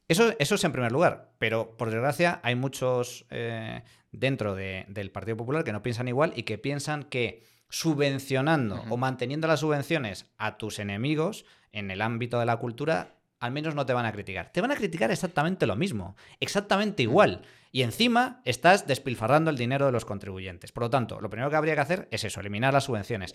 Eso, 0.09 0.33
eso 0.39 0.55
es 0.55 0.65
en 0.65 0.73
primer 0.73 0.93
lugar, 0.93 1.33
pero 1.39 1.77
por 1.77 1.91
desgracia 1.91 2.41
hay 2.45 2.55
muchos 2.55 3.27
eh, 3.29 3.83
dentro 4.13 4.55
del 4.55 5.11
Partido 5.11 5.37
Popular 5.37 5.65
que 5.65 5.73
no 5.73 5.83
piensan 5.83 6.09
igual 6.09 6.33
y 6.37 6.45
que 6.45 6.59
piensan 6.59 7.03
que 7.03 7.43
subvencionando 7.69 8.85
o 8.89 8.97
manteniendo 8.97 9.49
las 9.49 9.61
subvenciones 9.61 10.27
a 10.39 10.57
tus 10.57 10.79
enemigos 10.79 11.45
en 11.73 11.91
el 11.91 12.01
ámbito 12.01 12.39
de 12.39 12.47
la 12.47 12.57
cultura, 12.59 13.17
al 13.41 13.51
menos 13.51 13.75
no 13.75 13.85
te 13.85 13.93
van 13.93 14.07
a 14.07 14.13
criticar. 14.13 14.53
Te 14.53 14.61
van 14.61 14.71
a 14.71 14.77
criticar 14.77 15.11
exactamente 15.11 15.67
lo 15.67 15.75
mismo, 15.75 16.17
exactamente 16.39 17.03
igual. 17.03 17.43
Y 17.73 17.83
encima 17.83 18.41
estás 18.45 18.87
despilfarrando 18.87 19.51
el 19.51 19.59
dinero 19.59 19.87
de 19.87 19.93
los 19.93 20.05
contribuyentes. 20.05 20.71
Por 20.71 20.85
lo 20.85 20.91
tanto, 20.91 21.21
lo 21.21 21.29
primero 21.29 21.51
que 21.51 21.57
habría 21.57 21.75
que 21.75 21.81
hacer 21.81 22.09
es 22.13 22.23
eso, 22.23 22.41
eliminar 22.41 22.73
las 22.73 22.85
subvenciones. 22.85 23.35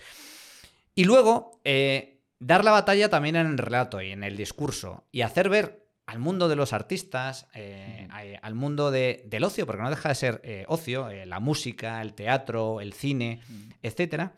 Y 0.95 1.03
luego, 1.03 1.59
eh, 1.63 2.20
dar 2.41 2.65
la 2.65 2.71
batalla 2.71 3.07
también 3.07 3.35
en 3.35 3.47
el 3.47 3.57
relato 3.57 4.01
y 4.01 4.11
en 4.11 4.23
el 4.23 4.35
discurso 4.35 5.05
y 5.11 5.21
hacer 5.21 5.47
ver 5.47 5.87
al 6.07 6.17
mundo 6.19 6.49
de 6.49 6.55
los 6.55 6.73
artistas, 6.73 7.47
eh, 7.53 8.07
al 8.41 8.55
mundo 8.55 8.91
del 8.91 9.43
ocio, 9.43 9.65
porque 9.65 9.83
no 9.83 9.89
deja 9.89 10.09
de 10.09 10.15
ser 10.15 10.41
eh, 10.43 10.65
ocio, 10.67 11.09
eh, 11.09 11.25
la 11.25 11.39
música, 11.39 12.01
el 12.01 12.13
teatro, 12.15 12.81
el 12.81 12.93
cine, 12.93 13.41
etcétera, 13.81 14.33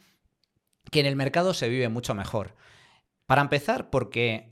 que 0.91 0.99
en 0.99 1.05
el 1.05 1.15
mercado 1.15 1.53
se 1.53 1.69
vive 1.69 1.89
mucho 1.89 2.13
mejor. 2.13 2.55
Para 3.25 3.41
empezar, 3.41 3.89
porque 3.89 4.49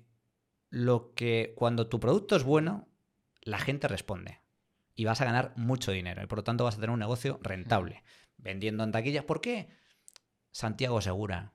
lo 0.70 1.14
que 1.14 1.54
cuando 1.58 1.88
tu 1.88 2.00
producto 2.00 2.38
es 2.38 2.44
bueno, 2.44 2.88
la 3.42 3.60
gente 3.60 3.90
responde 3.90 4.40
y 4.96 5.04
vas 5.04 5.20
a 5.20 5.26
ganar 5.26 5.52
mucho 5.58 5.92
dinero 5.92 6.24
y 6.24 6.28
por 6.28 6.40
lo 6.40 6.44
tanto 6.44 6.64
vas 6.64 6.76
a 6.76 6.78
tener 6.78 6.92
un 6.92 7.00
negocio 7.00 7.40
rentable 7.44 8.04
vendiendo 8.38 8.84
en 8.86 8.94
taquillas. 8.94 9.26
¿Por 9.26 9.42
qué? 9.42 9.68
Santiago 10.52 11.02
Segura, 11.02 11.54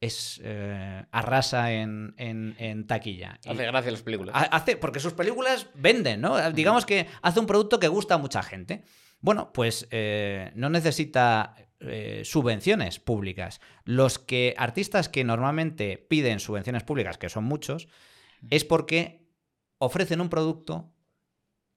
es 0.00 0.40
eh, 0.44 1.04
arrasa 1.10 1.72
en, 1.72 2.84
taquilla. 2.86 3.38
Hace 3.46 3.66
gracia 3.66 3.90
las 3.90 4.02
películas. 4.02 4.34
Hace, 4.50 4.76
porque 4.76 5.00
sus 5.00 5.14
películas 5.14 5.68
venden, 5.74 6.20
¿no? 6.20 6.50
Digamos 6.52 6.84
que 6.84 7.06
hace 7.22 7.40
un 7.40 7.46
producto 7.46 7.80
que 7.80 7.88
gusta 7.88 8.14
a 8.14 8.18
mucha 8.18 8.42
gente. 8.42 8.82
Bueno, 9.20 9.52
pues 9.52 9.88
eh, 9.90 10.52
no 10.54 10.68
necesita 10.68 11.56
eh, 11.80 12.22
subvenciones 12.24 13.00
públicas. 13.00 13.60
Los 13.84 14.18
que 14.18 14.54
artistas 14.58 15.08
que 15.08 15.24
normalmente 15.24 15.98
piden 15.98 16.40
subvenciones 16.40 16.84
públicas, 16.84 17.18
que 17.18 17.28
son 17.28 17.44
muchos, 17.44 17.88
es 18.50 18.64
porque 18.64 19.26
ofrecen 19.78 20.20
un 20.20 20.28
producto 20.28 20.92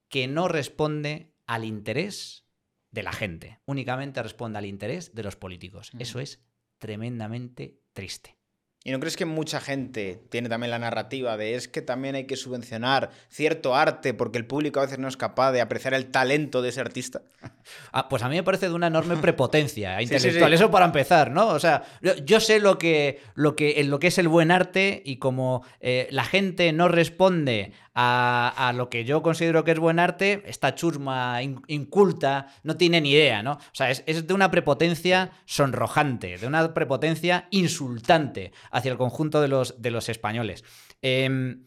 que 0.10 0.28
no 0.28 0.48
responde 0.48 1.34
al 1.48 1.66
interés 1.66 2.46
de 2.91 3.04
la 3.04 3.12
gente, 3.12 3.60
únicamente 3.66 4.22
responde 4.22 4.58
al 4.58 4.66
interés 4.66 5.14
de 5.14 5.24
los 5.24 5.36
políticos. 5.36 5.91
Eso 6.00 6.20
es 6.20 6.44
tremendamente 6.80 7.80
triste. 8.00 8.40
¿Y 8.86 8.92
no 8.92 9.00
crees 9.02 9.18
que 9.18 9.26
mucha 9.26 9.60
gente 9.60 10.22
tiene 10.30 10.48
también 10.48 10.72
la 10.72 10.80
narrativa 10.80 11.36
de 11.36 11.56
es 11.56 11.68
que 11.68 11.82
también 11.82 12.16
hay 12.16 12.24
que 12.24 12.38
subvencionar 12.38 13.10
cierto 13.28 13.76
arte 13.76 14.14
porque 14.14 14.38
el 14.38 14.46
público 14.46 14.80
a 14.80 14.84
veces 14.84 15.00
no 15.00 15.10
es 15.10 15.18
capaz 15.18 15.52
de 15.52 15.60
apreciar 15.60 15.94
el 15.94 16.06
talento 16.12 16.62
de 16.62 16.70
ese 16.70 16.82
artista? 16.82 17.22
Ah, 17.92 18.10
pues 18.10 18.24
a 18.24 18.30
mí 18.30 18.36
me 18.36 18.42
parece 18.42 18.68
de 18.68 18.74
una 18.74 18.88
enorme 18.88 19.16
prepotencia 19.18 20.02
intelectual. 20.02 20.52
Eso 20.54 20.72
para 20.72 20.86
empezar, 20.86 21.30
¿no? 21.30 21.50
O 21.50 21.60
sea, 21.60 21.84
yo, 22.26 22.40
sé 22.40 22.60
lo 22.60 22.80
que, 22.80 23.22
lo, 23.36 23.56
que, 23.56 23.84
lo 23.84 24.00
que 24.00 24.08
es 24.08 24.18
el 24.18 24.28
buen 24.28 24.50
arte 24.50 25.04
y 25.06 25.18
como 25.18 25.64
eh, 25.80 26.08
la 26.10 26.24
gente 26.24 26.72
no 26.74 26.88
responde 26.88 27.74
a, 28.02 28.72
lo 28.76 28.90
que 28.90 29.04
yo 29.04 29.22
considero 29.22 29.66
que 29.66 29.72
es 29.72 29.80
buen 29.80 30.00
arte, 30.00 30.42
esta 30.46 30.74
chusma 30.74 31.42
inculta 31.68 32.48
no 32.64 32.78
tiene 32.78 33.02
ni 33.02 33.12
idea, 33.12 33.44
¿no? 33.44 33.54
O 33.54 33.74
sea, 33.74 33.92
es, 33.92 34.04
es 34.06 34.26
de 34.26 34.34
una 34.34 34.52
prepotencia 34.52 35.32
sonrojante, 35.46 36.38
de 36.38 36.48
una 36.48 36.74
prepotencia 36.74 37.48
insultante 37.52 38.54
hacia 38.72 38.92
el 38.92 38.98
conjunto 38.98 39.42
de 39.42 39.50
los, 39.50 39.82
de 39.82 39.92
los 39.92 40.08
españoles. 40.08 40.64
Em, 41.02 41.66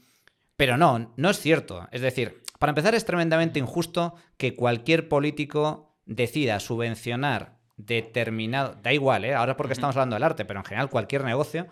pero 0.56 0.78
no, 0.78 1.12
no 1.16 1.30
es 1.30 1.38
cierto. 1.38 1.86
Es 1.92 2.00
decir, 2.00 2.42
para 2.58 2.70
empezar, 2.70 2.94
es 2.94 3.04
tremendamente 3.04 3.58
injusto 3.58 4.14
que 4.38 4.54
cualquier 4.54 5.08
político 5.08 5.98
decida 6.06 6.60
subvencionar 6.60 7.58
determinado, 7.76 8.76
da 8.82 8.92
igual, 8.92 9.24
¿eh? 9.24 9.34
ahora 9.34 9.56
porque 9.56 9.74
estamos 9.74 9.96
hablando 9.96 10.16
del 10.16 10.22
arte, 10.22 10.44
pero 10.44 10.60
en 10.60 10.64
general 10.64 10.88
cualquier 10.88 11.24
negocio, 11.24 11.66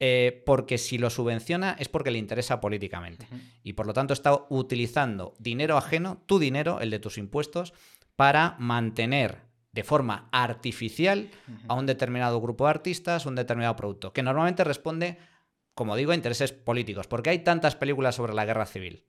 eh, 0.00 0.42
porque 0.44 0.78
si 0.78 0.98
lo 0.98 1.10
subvenciona 1.10 1.76
es 1.78 1.88
porque 1.88 2.10
le 2.10 2.18
interesa 2.18 2.60
políticamente. 2.60 3.28
Y 3.62 3.74
por 3.74 3.86
lo 3.86 3.92
tanto 3.92 4.12
está 4.12 4.46
utilizando 4.48 5.34
dinero 5.38 5.76
ajeno, 5.76 6.22
tu 6.26 6.38
dinero, 6.38 6.80
el 6.80 6.90
de 6.90 6.98
tus 6.98 7.18
impuestos, 7.18 7.72
para 8.16 8.56
mantener 8.58 9.42
de 9.72 9.84
forma 9.84 10.28
artificial 10.32 11.30
a 11.66 11.74
un 11.74 11.86
determinado 11.86 12.40
grupo 12.40 12.64
de 12.64 12.70
artistas, 12.70 13.26
un 13.26 13.34
determinado 13.34 13.74
producto, 13.74 14.12
que 14.12 14.22
normalmente 14.22 14.64
responde, 14.64 15.18
como 15.74 15.96
digo, 15.96 16.12
a 16.12 16.14
intereses 16.14 16.52
políticos. 16.52 17.06
¿Por 17.06 17.22
qué 17.22 17.30
hay 17.30 17.38
tantas 17.38 17.74
películas 17.74 18.14
sobre 18.14 18.34
la 18.34 18.44
guerra 18.44 18.66
civil? 18.66 19.06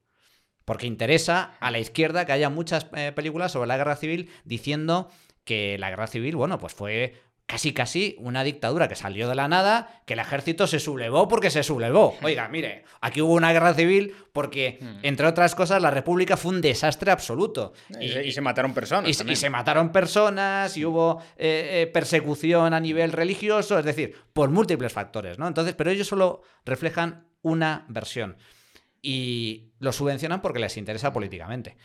Porque 0.63 0.87
interesa 0.87 1.57
a 1.59 1.71
la 1.71 1.79
izquierda 1.79 2.25
que 2.25 2.31
haya 2.31 2.49
muchas 2.49 2.87
eh, 2.95 3.11
películas 3.13 3.51
sobre 3.51 3.67
la 3.67 3.75
guerra 3.75 3.97
civil 3.97 4.29
diciendo 4.45 5.09
que 5.43 5.77
la 5.77 5.89
guerra 5.89 6.07
civil, 6.07 6.37
bueno, 6.37 6.57
pues 6.57 6.73
fue 6.73 7.21
casi 7.45 7.73
casi 7.73 8.15
una 8.19 8.43
dictadura 8.43 8.87
que 8.87 8.95
salió 8.95 9.27
de 9.27 9.35
la 9.35 9.47
nada, 9.47 10.01
que 10.05 10.13
el 10.13 10.19
ejército 10.19 10.65
se 10.65 10.79
sublevó 10.79 11.27
porque 11.27 11.49
se 11.49 11.63
sublevó. 11.63 12.17
Oiga, 12.23 12.47
mire, 12.47 12.85
aquí 13.01 13.21
hubo 13.21 13.33
una 13.33 13.51
guerra 13.51 13.73
civil 13.73 14.15
porque, 14.31 14.79
hmm. 14.81 14.99
entre 15.03 15.27
otras 15.27 15.53
cosas, 15.53 15.81
la 15.81 15.91
República 15.91 16.37
fue 16.37 16.51
un 16.51 16.61
desastre 16.61 17.11
absoluto. 17.11 17.73
Y, 17.99 18.31
se 18.31 18.41
mataron 18.41 18.73
personas. 18.73 19.09
Y, 19.09 19.35
se 19.35 19.49
mataron 19.49 19.91
personas 19.91 20.75
y 20.77 20.85
hubo 20.85 21.21
eh, 21.37 21.83
eh, 21.83 21.87
persecución 21.87 22.73
a 22.73 22.79
nivel 22.79 23.11
religioso, 23.11 23.77
es 23.77 23.85
decir, 23.85 24.15
por 24.33 24.49
múltiples 24.49 24.91
factores, 24.91 25.37
¿no? 25.37 25.47
Entonces, 25.47 25.75
pero 25.75 25.91
ellos 25.91 26.07
solo 26.07 26.41
reflejan 26.65 27.27
una 27.41 27.85
versión. 27.89 28.37
Y 29.01 29.73
lo 29.79 29.91
subvencionan 29.91 30.41
porque 30.41 30.59
les 30.59 30.77
interesa 30.77 31.11
políticamente. 31.11 31.77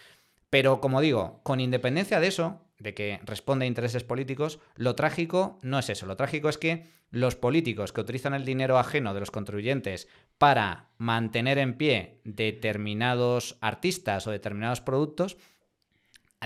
Pero 0.50 0.80
como 0.80 1.00
digo, 1.00 1.40
con 1.42 1.60
independencia 1.60 2.20
de 2.20 2.28
eso, 2.28 2.67
de 2.78 2.94
que 2.94 3.20
responde 3.24 3.64
a 3.64 3.68
intereses 3.68 4.04
políticos, 4.04 4.60
lo 4.76 4.94
trágico 4.94 5.58
no 5.62 5.78
es 5.78 5.90
eso. 5.90 6.06
Lo 6.06 6.16
trágico 6.16 6.48
es 6.48 6.58
que 6.58 6.86
los 7.10 7.36
políticos 7.36 7.92
que 7.92 8.00
utilizan 8.00 8.34
el 8.34 8.44
dinero 8.44 8.78
ajeno 8.78 9.14
de 9.14 9.20
los 9.20 9.30
contribuyentes 9.30 10.08
para 10.36 10.88
mantener 10.98 11.58
en 11.58 11.74
pie 11.74 12.20
determinados 12.24 13.56
artistas 13.60 14.26
o 14.26 14.30
determinados 14.30 14.80
productos, 14.80 15.36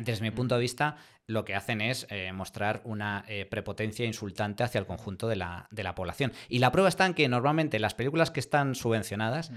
desde 0.00 0.22
mi 0.22 0.30
punto 0.30 0.54
de 0.54 0.60
vista, 0.62 0.96
lo 1.26 1.44
que 1.44 1.54
hacen 1.54 1.80
es 1.80 2.06
eh, 2.10 2.32
mostrar 2.32 2.80
una 2.84 3.24
eh, 3.28 3.44
prepotencia 3.44 4.06
insultante 4.06 4.62
hacia 4.62 4.78
el 4.78 4.86
conjunto 4.86 5.28
de 5.28 5.36
la, 5.36 5.68
de 5.70 5.82
la, 5.82 5.94
población. 5.94 6.32
Y 6.48 6.58
la 6.58 6.72
prueba 6.72 6.88
está 6.88 7.06
en 7.06 7.14
que 7.14 7.28
normalmente 7.28 7.78
las 7.78 7.94
películas 7.94 8.30
que 8.30 8.40
están 8.40 8.74
subvencionadas 8.74 9.52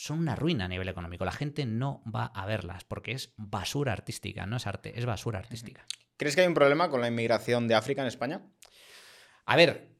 son 0.00 0.20
una 0.20 0.34
ruina 0.34 0.64
a 0.64 0.68
nivel 0.68 0.88
económico. 0.88 1.24
La 1.24 1.32
gente 1.32 1.66
no 1.66 2.02
va 2.04 2.26
a 2.26 2.46
verlas 2.46 2.84
porque 2.84 3.12
es 3.12 3.34
basura 3.36 3.92
artística, 3.92 4.46
no 4.46 4.56
es 4.56 4.66
arte, 4.66 4.98
es 4.98 5.04
basura 5.04 5.38
artística. 5.38 5.84
¿Crees 6.16 6.34
que 6.34 6.40
hay 6.40 6.46
un 6.46 6.54
problema 6.54 6.88
con 6.88 7.00
la 7.00 7.08
inmigración 7.08 7.68
de 7.68 7.74
África 7.74 8.00
en 8.00 8.08
España? 8.08 8.42
A 9.44 9.56
ver, 9.56 9.90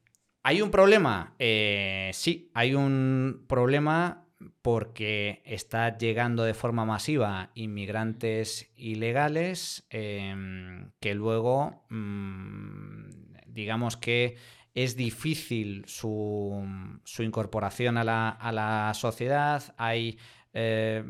¿hay 0.41 0.61
un 0.61 0.71
problema? 0.71 1.35
Eh, 1.37 2.09
sí, 2.13 2.51
hay 2.55 2.73
un 2.73 3.45
problema 3.47 4.25
porque 4.63 5.43
está 5.45 5.97
llegando 5.97 6.43
de 6.43 6.55
forma 6.55 6.83
masiva 6.83 7.51
inmigrantes 7.53 8.71
ilegales 8.75 9.85
em, 9.91 10.91
que 10.99 11.13
luego, 11.13 11.85
mm, 11.89 13.09
digamos 13.45 13.97
que 13.97 14.37
es 14.73 14.95
difícil 14.95 15.83
su, 15.87 16.65
incorporación 17.19 17.97
a 17.97 18.03
la, 18.03 18.91
sociedad, 18.95 19.63
hay, 19.77 20.17
eh, 20.53 21.03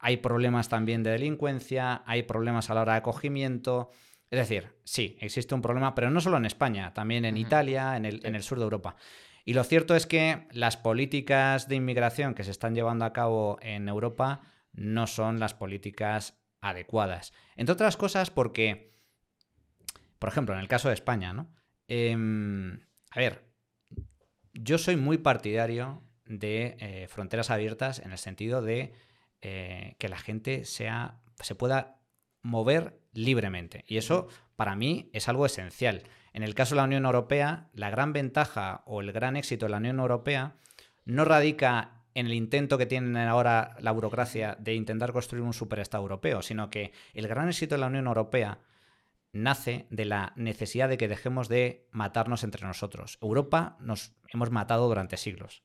hay, 0.00 0.16
problemas 0.18 0.68
también 0.68 1.02
de 1.02 1.10
delincuencia, 1.10 2.02
hay 2.06 2.24
problemas 2.24 2.70
a 2.70 2.74
la 2.74 2.82
hora 2.82 2.92
de 2.92 2.98
acogimiento. 2.98 3.90
Es 4.30 4.38
decir, 4.38 4.76
sí, 4.84 5.16
existe 5.20 5.54
un 5.54 5.62
problema, 5.62 5.94
pero 5.94 6.10
no 6.10 6.20
solo 6.20 6.36
en 6.36 6.46
España, 6.46 6.92
también 6.92 7.24
en 7.24 7.36
Italia, 7.36 7.96
en 7.96 8.04
el, 8.04 8.24
en 8.24 8.34
el 8.34 8.42
sur 8.42 8.58
de 8.58 8.64
Europa. 8.64 8.96
Y 9.44 9.54
lo 9.54 9.64
cierto 9.64 9.94
es 9.94 10.06
que 10.06 10.46
las 10.52 10.76
políticas 10.76 11.68
de 11.68 11.76
inmigración 11.76 12.34
que 12.34 12.44
se 12.44 12.50
están 12.50 12.74
llevando 12.74 13.04
a 13.04 13.12
cabo 13.12 13.58
en 13.62 13.88
Europa 13.88 14.42
no 14.72 15.06
son 15.06 15.40
las 15.40 15.54
políticas 15.54 16.40
adecuadas. 16.60 17.32
Entre 17.56 17.72
otras 17.72 17.96
cosas 17.96 18.30
porque, 18.30 18.94
por 20.18 20.28
ejemplo, 20.28 20.54
en 20.54 20.60
el 20.60 20.68
caso 20.68 20.88
de 20.88 20.94
España, 20.94 21.32
¿no? 21.32 21.48
Em, 21.92 22.78
a 23.10 23.18
ver, 23.18 23.42
yo 24.54 24.78
soy 24.78 24.94
muy 24.94 25.18
partidario 25.18 26.04
de 26.24 26.76
eh, 26.78 27.08
fronteras 27.08 27.50
abiertas 27.50 27.98
en 27.98 28.12
el 28.12 28.18
sentido 28.18 28.62
de 28.62 28.92
eh, 29.42 29.96
que 29.98 30.08
la 30.08 30.16
gente 30.16 30.64
sea, 30.66 31.18
se 31.40 31.56
pueda 31.56 31.98
mover 32.42 33.00
libremente. 33.12 33.84
Y 33.88 33.96
eso 33.96 34.28
para 34.54 34.76
mí 34.76 35.10
es 35.12 35.28
algo 35.28 35.44
esencial. 35.46 36.04
En 36.32 36.44
el 36.44 36.54
caso 36.54 36.76
de 36.76 36.76
la 36.76 36.84
Unión 36.84 37.06
Europea, 37.06 37.70
la 37.74 37.90
gran 37.90 38.12
ventaja 38.12 38.84
o 38.86 39.00
el 39.00 39.10
gran 39.10 39.34
éxito 39.36 39.66
de 39.66 39.70
la 39.70 39.78
Unión 39.78 39.98
Europea 39.98 40.54
no 41.04 41.24
radica 41.24 42.04
en 42.14 42.26
el 42.26 42.34
intento 42.34 42.78
que 42.78 42.86
tienen 42.86 43.16
ahora 43.16 43.74
la 43.80 43.90
burocracia 43.90 44.56
de 44.60 44.74
intentar 44.74 45.12
construir 45.12 45.42
un 45.42 45.54
superestado 45.54 46.04
europeo, 46.04 46.40
sino 46.40 46.70
que 46.70 46.92
el 47.14 47.26
gran 47.26 47.48
éxito 47.48 47.74
de 47.74 47.80
la 47.80 47.88
Unión 47.88 48.06
Europea 48.06 48.60
nace 49.32 49.86
de 49.90 50.04
la 50.04 50.32
necesidad 50.36 50.88
de 50.88 50.98
que 50.98 51.08
dejemos 51.08 51.48
de 51.48 51.88
matarnos 51.90 52.44
entre 52.44 52.66
nosotros. 52.66 53.18
Europa 53.20 53.76
nos 53.80 54.12
hemos 54.32 54.50
matado 54.50 54.88
durante 54.88 55.16
siglos. 55.16 55.62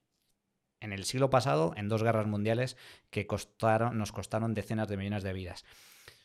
En 0.79 0.93
el 0.93 1.05
siglo 1.05 1.29
pasado, 1.29 1.73
en 1.77 1.89
dos 1.89 2.03
guerras 2.03 2.27
mundiales 2.27 2.77
que 3.09 3.27
costaron, 3.27 3.97
nos 3.97 4.11
costaron 4.11 4.53
decenas 4.53 4.87
de 4.87 4.97
millones 4.97 5.23
de 5.23 5.33
vidas. 5.33 5.65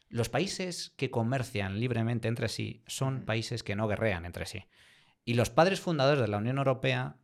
Los 0.08 0.28
países 0.28 0.92
que 0.96 1.10
comercian 1.10 1.78
libremente 1.78 2.28
entre 2.28 2.48
sí 2.48 2.82
son 2.86 3.24
países 3.24 3.62
que 3.62 3.76
no 3.76 3.86
guerrean 3.88 4.26
entre 4.26 4.44
sí. 4.44 4.64
Y 5.24 5.34
los 5.34 5.50
padres 5.50 5.80
fundadores 5.80 6.20
de 6.20 6.28
la 6.28 6.38
Unión 6.38 6.58
Europea, 6.58 7.16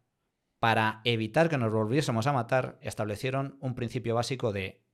para 0.61 1.01
evitar 1.05 1.49
que 1.49 1.59
nos 1.59 1.73
volviésemos 1.73 2.27
a 2.27 2.33
matar, 2.33 2.79
establecieron 2.81 3.59
un 3.61 3.75
principio 3.75 4.15
básico 4.15 4.53
de 4.53 4.85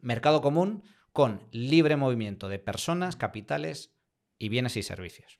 mercado 0.00 0.40
común 0.40 0.84
con 1.12 1.48
libre 1.50 1.96
movimiento 1.96 2.48
de 2.48 2.58
personas, 2.58 3.16
capitales 3.16 3.92
y 4.42 4.48
bienes 4.48 4.76
y 4.76 4.82
servicios. 4.82 5.38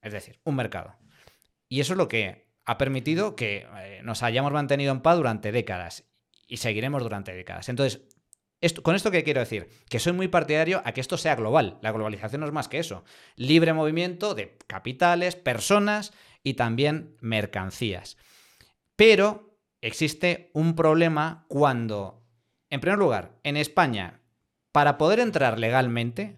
Es 0.00 0.12
decir, 0.12 0.38
un 0.44 0.54
mercado. 0.54 0.96
Y 1.68 1.80
eso 1.80 1.94
es 1.94 1.96
lo 1.96 2.06
que 2.06 2.48
ha 2.64 2.78
permitido 2.78 3.34
que 3.34 3.66
eh, 3.78 4.00
nos 4.04 4.22
hayamos 4.22 4.52
mantenido 4.52 4.92
en 4.92 5.00
paz 5.00 5.16
durante 5.16 5.50
décadas 5.50 6.04
y 6.46 6.58
seguiremos 6.58 7.02
durante 7.02 7.34
décadas. 7.34 7.68
Entonces, 7.68 8.02
esto, 8.60 8.84
¿con 8.84 8.94
esto 8.94 9.10
qué 9.10 9.24
quiero 9.24 9.40
decir? 9.40 9.68
Que 9.88 9.98
soy 9.98 10.12
muy 10.12 10.28
partidario 10.28 10.80
a 10.84 10.92
que 10.92 11.00
esto 11.00 11.18
sea 11.18 11.34
global. 11.34 11.80
La 11.82 11.90
globalización 11.90 12.42
no 12.42 12.46
es 12.46 12.52
más 12.52 12.68
que 12.68 12.78
eso. 12.78 13.02
Libre 13.34 13.72
movimiento 13.72 14.36
de 14.36 14.56
capitales, 14.68 15.34
personas 15.34 16.12
y 16.44 16.54
también 16.54 17.16
mercancías. 17.20 18.16
Pero 18.94 19.58
existe 19.80 20.52
un 20.54 20.76
problema 20.76 21.46
cuando, 21.48 22.24
en 22.68 22.80
primer 22.80 22.98
lugar, 22.98 23.40
en 23.42 23.56
España, 23.56 24.20
para 24.70 24.98
poder 24.98 25.18
entrar 25.18 25.58
legalmente, 25.58 26.36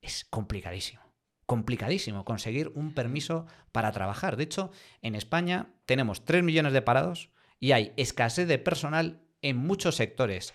es 0.00 0.24
complicadísimo 0.24 1.09
complicadísimo 1.50 2.24
conseguir 2.24 2.70
un 2.76 2.94
permiso 2.94 3.44
para 3.72 3.90
trabajar. 3.90 4.36
De 4.36 4.44
hecho, 4.44 4.70
en 5.02 5.16
España 5.16 5.74
tenemos 5.84 6.24
3 6.24 6.44
millones 6.44 6.72
de 6.72 6.80
parados 6.80 7.30
y 7.58 7.72
hay 7.72 7.92
escasez 7.96 8.46
de 8.46 8.60
personal 8.60 9.24
en 9.42 9.56
muchos 9.56 9.96
sectores 9.96 10.54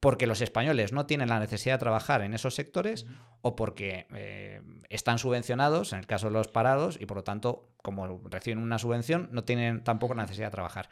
porque 0.00 0.26
los 0.26 0.40
españoles 0.40 0.92
no 0.92 1.06
tienen 1.06 1.28
la 1.28 1.38
necesidad 1.38 1.74
de 1.74 1.78
trabajar 1.78 2.22
en 2.22 2.34
esos 2.34 2.56
sectores 2.56 3.06
o 3.42 3.54
porque 3.54 4.08
eh, 4.12 4.60
están 4.88 5.20
subvencionados, 5.20 5.92
en 5.92 6.00
el 6.00 6.06
caso 6.08 6.26
de 6.26 6.32
los 6.32 6.48
parados, 6.48 6.98
y 7.00 7.06
por 7.06 7.18
lo 7.18 7.22
tanto, 7.22 7.70
como 7.76 8.20
reciben 8.28 8.58
una 8.58 8.80
subvención, 8.80 9.28
no 9.30 9.44
tienen 9.44 9.84
tampoco 9.84 10.14
la 10.14 10.22
necesidad 10.22 10.48
de 10.48 10.52
trabajar. 10.52 10.88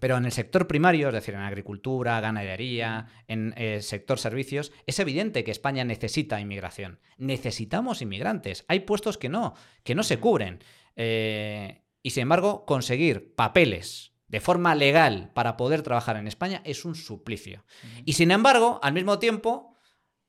Pero 0.00 0.16
en 0.16 0.24
el 0.24 0.32
sector 0.32 0.66
primario, 0.66 1.08
es 1.08 1.14
decir, 1.14 1.34
en 1.34 1.40
agricultura, 1.40 2.20
ganadería, 2.20 3.06
en 3.28 3.54
el 3.56 3.78
eh, 3.78 3.82
sector 3.82 4.18
servicios, 4.18 4.72
es 4.86 4.98
evidente 4.98 5.44
que 5.44 5.50
España 5.50 5.84
necesita 5.84 6.40
inmigración. 6.40 6.98
Necesitamos 7.16 8.02
inmigrantes. 8.02 8.64
Hay 8.68 8.80
puestos 8.80 9.18
que 9.18 9.28
no, 9.28 9.54
que 9.84 9.94
no 9.94 10.02
se 10.02 10.18
cubren. 10.18 10.62
Eh, 10.96 11.82
y 12.02 12.10
sin 12.10 12.22
embargo, 12.22 12.66
conseguir 12.66 13.34
papeles 13.34 14.12
de 14.28 14.40
forma 14.40 14.74
legal 14.74 15.30
para 15.32 15.56
poder 15.56 15.82
trabajar 15.82 16.16
en 16.16 16.26
España 16.26 16.60
es 16.64 16.84
un 16.84 16.96
suplicio. 16.96 17.64
Y 18.04 18.14
sin 18.14 18.30
embargo, 18.30 18.80
al 18.82 18.92
mismo 18.92 19.18
tiempo, 19.18 19.76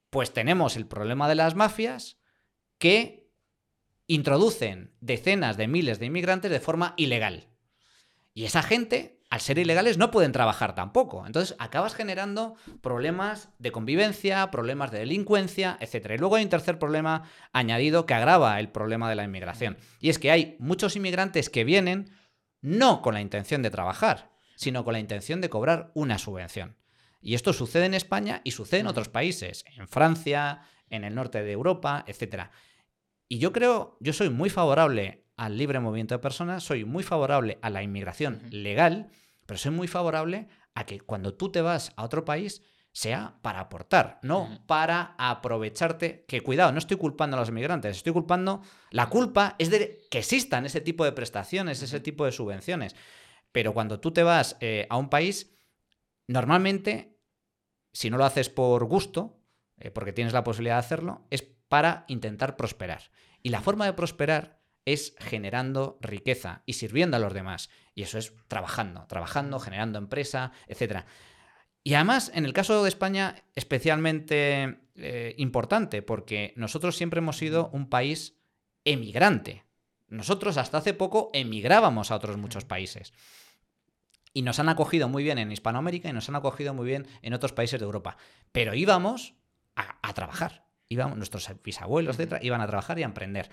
pues 0.09 0.31
tenemos 0.31 0.75
el 0.75 0.85
problema 0.85 1.27
de 1.27 1.35
las 1.35 1.55
mafias 1.55 2.17
que 2.77 3.31
introducen 4.07 4.93
decenas 5.01 5.57
de 5.57 5.67
miles 5.67 5.99
de 5.99 6.05
inmigrantes 6.05 6.51
de 6.51 6.59
forma 6.59 6.93
ilegal. 6.97 7.49
Y 8.33 8.45
esa 8.45 8.61
gente 8.61 9.19
al 9.35 9.41
ser 9.41 9.59
ilegales 9.59 9.97
no 9.97 10.11
pueden 10.11 10.31
trabajar 10.31 10.75
tampoco. 10.75 11.27
Entonces 11.27 11.57
acabas 11.59 11.93
generando 11.93 12.55
problemas 12.79 13.49
de 13.59 13.73
convivencia, 13.73 14.49
problemas 14.49 14.91
de 14.91 14.99
delincuencia, 14.99 15.77
etc. 15.81 16.11
Y 16.15 16.17
luego 16.19 16.37
hay 16.37 16.45
un 16.45 16.49
tercer 16.49 16.79
problema 16.79 17.23
añadido 17.51 18.05
que 18.05 18.13
agrava 18.13 18.57
el 18.61 18.69
problema 18.69 19.09
de 19.09 19.15
la 19.15 19.25
inmigración. 19.25 19.75
Y 19.99 20.07
es 20.07 20.19
que 20.19 20.31
hay 20.31 20.55
muchos 20.59 20.95
inmigrantes 20.95 21.49
que 21.49 21.65
vienen 21.65 22.11
no 22.61 23.01
con 23.01 23.13
la 23.13 23.19
intención 23.19 23.61
de 23.61 23.71
trabajar, 23.71 24.31
sino 24.55 24.85
con 24.85 24.93
la 24.93 24.99
intención 24.99 25.41
de 25.41 25.49
cobrar 25.49 25.91
una 25.95 26.17
subvención. 26.17 26.77
Y 27.19 27.35
esto 27.35 27.51
sucede 27.51 27.87
en 27.87 27.93
España 27.93 28.39
y 28.45 28.51
sucede 28.51 28.79
en 28.79 28.87
otros 28.87 29.09
países, 29.09 29.65
en 29.75 29.89
Francia, 29.89 30.61
en 30.89 31.03
el 31.03 31.13
norte 31.13 31.43
de 31.43 31.51
Europa, 31.51 32.05
etc. 32.07 32.51
Y 33.27 33.39
yo 33.39 33.51
creo, 33.51 33.97
yo 33.99 34.13
soy 34.13 34.29
muy 34.29 34.49
favorable 34.49 35.25
al 35.35 35.57
libre 35.57 35.81
movimiento 35.81 36.15
de 36.15 36.19
personas, 36.19 36.63
soy 36.63 36.85
muy 36.85 37.03
favorable 37.03 37.59
a 37.61 37.69
la 37.69 37.83
inmigración 37.83 38.41
legal, 38.49 39.11
pero 39.45 39.57
soy 39.57 39.71
muy 39.71 39.87
favorable 39.87 40.47
a 40.73 40.85
que 40.85 40.99
cuando 40.99 41.33
tú 41.33 41.51
te 41.51 41.61
vas 41.61 41.93
a 41.95 42.03
otro 42.03 42.25
país 42.25 42.61
sea 42.91 43.37
para 43.41 43.59
aportar, 43.59 44.19
no 44.23 44.63
para 44.67 45.15
aprovecharte. 45.17 46.23
Que 46.27 46.41
cuidado, 46.41 46.71
no 46.71 46.79
estoy 46.79 46.95
culpando 46.97 47.35
a 47.35 47.39
los 47.41 47.49
inmigrantes, 47.49 47.97
estoy 47.97 48.13
culpando. 48.13 48.61
La 48.91 49.09
culpa 49.09 49.55
es 49.59 49.69
de 49.69 50.07
que 50.09 50.19
existan 50.19 50.65
ese 50.65 50.79
tipo 50.79 51.03
de 51.03 51.11
prestaciones, 51.11 51.81
ese 51.81 51.99
tipo 51.99 52.25
de 52.25 52.31
subvenciones. 52.31 52.95
Pero 53.51 53.73
cuando 53.73 53.99
tú 53.99 54.11
te 54.11 54.23
vas 54.23 54.57
eh, 54.61 54.87
a 54.89 54.97
un 54.97 55.09
país, 55.09 55.57
normalmente, 56.27 57.19
si 57.91 58.09
no 58.09 58.17
lo 58.17 58.25
haces 58.25 58.49
por 58.49 58.85
gusto, 58.85 59.41
eh, 59.77 59.91
porque 59.91 60.13
tienes 60.13 60.33
la 60.33 60.43
posibilidad 60.43 60.75
de 60.75 60.79
hacerlo, 60.79 61.27
es 61.29 61.41
para 61.67 62.05
intentar 62.07 62.55
prosperar. 62.55 63.11
Y 63.43 63.49
la 63.49 63.61
forma 63.61 63.85
de 63.85 63.93
prosperar 63.93 64.61
es 64.85 65.15
generando 65.19 65.97
riqueza 65.99 66.63
y 66.65 66.73
sirviendo 66.73 67.17
a 67.17 67.19
los 67.19 67.33
demás. 67.33 67.69
Y 67.95 68.03
eso 68.03 68.17
es 68.19 68.33
trabajando, 68.47 69.05
trabajando, 69.07 69.59
generando 69.59 69.97
empresa, 69.97 70.51
etc. 70.67 71.05
Y 71.83 71.93
además, 71.93 72.31
en 72.35 72.45
el 72.45 72.53
caso 72.53 72.83
de 72.83 72.89
España, 72.89 73.43
especialmente 73.55 74.79
eh, 74.95 75.33
importante, 75.37 76.01
porque 76.01 76.53
nosotros 76.55 76.95
siempre 76.95 77.19
hemos 77.19 77.37
sido 77.37 77.69
un 77.73 77.89
país 77.89 78.37
emigrante. 78.83 79.63
Nosotros 80.07 80.57
hasta 80.57 80.77
hace 80.77 80.93
poco 80.93 81.31
emigrábamos 81.33 82.11
a 82.11 82.15
otros 82.15 82.37
muchos 82.37 82.65
países. 82.65 83.13
Y 84.33 84.41
nos 84.41 84.59
han 84.59 84.69
acogido 84.69 85.07
muy 85.07 85.23
bien 85.23 85.37
en 85.37 85.51
Hispanoamérica 85.51 86.09
y 86.09 86.13
nos 86.13 86.27
han 86.27 86.35
acogido 86.35 86.73
muy 86.73 86.85
bien 86.85 87.07
en 87.21 87.33
otros 87.33 87.53
países 87.53 87.79
de 87.79 87.85
Europa. 87.85 88.17
Pero 88.51 88.73
íbamos 88.73 89.33
a, 89.75 90.13
trabajar. 90.13 90.65
Íbamos, 90.89 91.17
nuestros 91.17 91.49
bisabuelos, 91.63 92.19
etc., 92.19 92.39
iban 92.41 92.61
a 92.61 92.67
trabajar 92.67 92.99
y 92.99 93.03
a 93.03 93.05
emprender. 93.05 93.49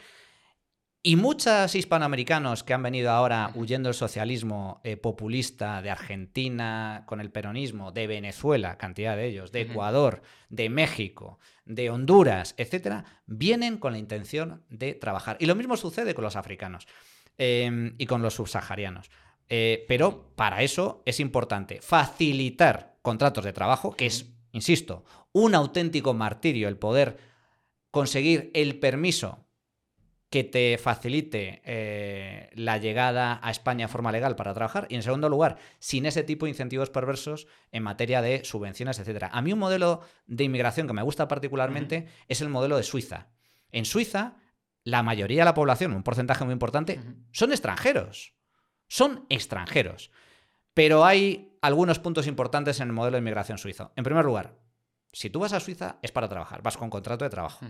Y 1.04 1.16
muchos 1.16 1.74
hispanoamericanos 1.74 2.62
que 2.62 2.74
han 2.74 2.82
venido 2.84 3.10
ahora 3.10 3.50
huyendo 3.56 3.88
del 3.88 3.94
socialismo 3.94 4.80
eh, 4.84 4.96
populista 4.96 5.82
de 5.82 5.90
Argentina 5.90 7.02
con 7.06 7.20
el 7.20 7.32
peronismo, 7.32 7.90
de 7.90 8.06
Venezuela, 8.06 8.78
cantidad 8.78 9.16
de 9.16 9.26
ellos, 9.26 9.50
de 9.50 9.62
Ecuador, 9.62 10.22
de 10.48 10.68
México, 10.68 11.40
de 11.64 11.90
Honduras, 11.90 12.54
etcétera, 12.56 13.04
vienen 13.26 13.78
con 13.78 13.92
la 13.92 13.98
intención 13.98 14.62
de 14.68 14.94
trabajar. 14.94 15.36
Y 15.40 15.46
lo 15.46 15.56
mismo 15.56 15.76
sucede 15.76 16.14
con 16.14 16.22
los 16.22 16.36
africanos 16.36 16.86
em, 17.36 17.96
y 17.98 18.06
con 18.06 18.22
los 18.22 18.34
subsaharianos. 18.34 19.10
Eh, 19.48 19.84
pero 19.88 20.32
para 20.36 20.62
eso 20.62 21.02
es 21.04 21.18
importante 21.18 21.80
facilitar 21.80 22.98
contratos 23.02 23.44
de 23.44 23.52
trabajo, 23.52 23.96
que 23.96 24.06
es, 24.06 24.26
insisto, 24.52 25.04
un 25.32 25.56
auténtico 25.56 26.14
martirio 26.14 26.68
el 26.68 26.76
poder 26.76 27.18
conseguir 27.90 28.52
el 28.54 28.78
permiso 28.78 29.41
que 30.32 30.44
te 30.44 30.78
facilite 30.78 31.60
eh, 31.66 32.48
la 32.54 32.78
llegada 32.78 33.38
a 33.42 33.50
España 33.50 33.84
de 33.84 33.92
forma 33.92 34.10
legal 34.10 34.34
para 34.34 34.54
trabajar 34.54 34.86
y 34.88 34.94
en 34.94 35.02
segundo 35.02 35.28
lugar, 35.28 35.58
sin 35.78 36.06
ese 36.06 36.22
tipo 36.22 36.46
de 36.46 36.50
incentivos 36.52 36.88
perversos 36.88 37.46
en 37.70 37.82
materia 37.82 38.22
de 38.22 38.42
subvenciones, 38.42 38.98
etcétera. 38.98 39.28
A 39.30 39.42
mí 39.42 39.52
un 39.52 39.58
modelo 39.58 40.00
de 40.26 40.44
inmigración 40.44 40.86
que 40.86 40.94
me 40.94 41.02
gusta 41.02 41.28
particularmente 41.28 42.06
es 42.28 42.40
el 42.40 42.48
modelo 42.48 42.78
de 42.78 42.82
Suiza. 42.82 43.28
En 43.72 43.84
Suiza, 43.84 44.36
la 44.84 45.02
mayoría 45.02 45.42
de 45.42 45.44
la 45.44 45.54
población, 45.54 45.92
un 45.92 46.02
porcentaje 46.02 46.44
muy 46.44 46.54
importante, 46.54 46.98
son 47.32 47.52
extranjeros. 47.52 48.32
Son 48.88 49.26
extranjeros. 49.28 50.10
Pero 50.72 51.04
hay 51.04 51.58
algunos 51.60 51.98
puntos 51.98 52.26
importantes 52.26 52.80
en 52.80 52.88
el 52.88 52.94
modelo 52.94 53.16
de 53.16 53.20
inmigración 53.20 53.58
suizo. 53.58 53.92
En 53.96 54.04
primer 54.04 54.24
lugar, 54.24 54.56
si 55.12 55.28
tú 55.28 55.40
vas 55.40 55.52
a 55.52 55.60
Suiza 55.60 55.98
es 56.00 56.10
para 56.10 56.30
trabajar, 56.30 56.62
vas 56.62 56.78
con 56.78 56.88
contrato 56.88 57.22
de 57.22 57.30
trabajo 57.30 57.66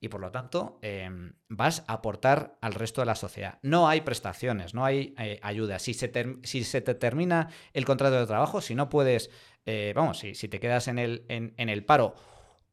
y 0.00 0.08
por 0.08 0.20
lo 0.20 0.30
tanto 0.30 0.78
em, 0.82 1.34
vas 1.48 1.84
a 1.86 1.94
aportar 1.94 2.56
al 2.60 2.74
resto 2.74 3.00
de 3.00 3.06
la 3.06 3.14
sociedad. 3.14 3.58
No 3.62 3.88
hay 3.88 4.02
prestaciones, 4.02 4.74
no 4.74 4.84
hay 4.84 5.14
eh, 5.18 5.40
ayuda. 5.42 5.78
Si 5.78 5.94
se, 5.94 6.12
si 6.42 6.64
se 6.64 6.80
te 6.80 6.94
termina 6.94 7.48
el 7.72 7.84
contrato 7.84 8.18
de 8.18 8.26
trabajo, 8.26 8.60
si 8.60 8.74
no 8.74 8.88
puedes, 8.88 9.30
eh, 9.66 9.92
vamos, 9.94 10.18
si, 10.18 10.34
si, 10.34 10.48
te 10.48 10.60
quedas 10.60 10.88
en 10.88 10.98
el, 10.98 11.24
en, 11.28 11.68
el 11.68 11.84
paro 11.84 12.14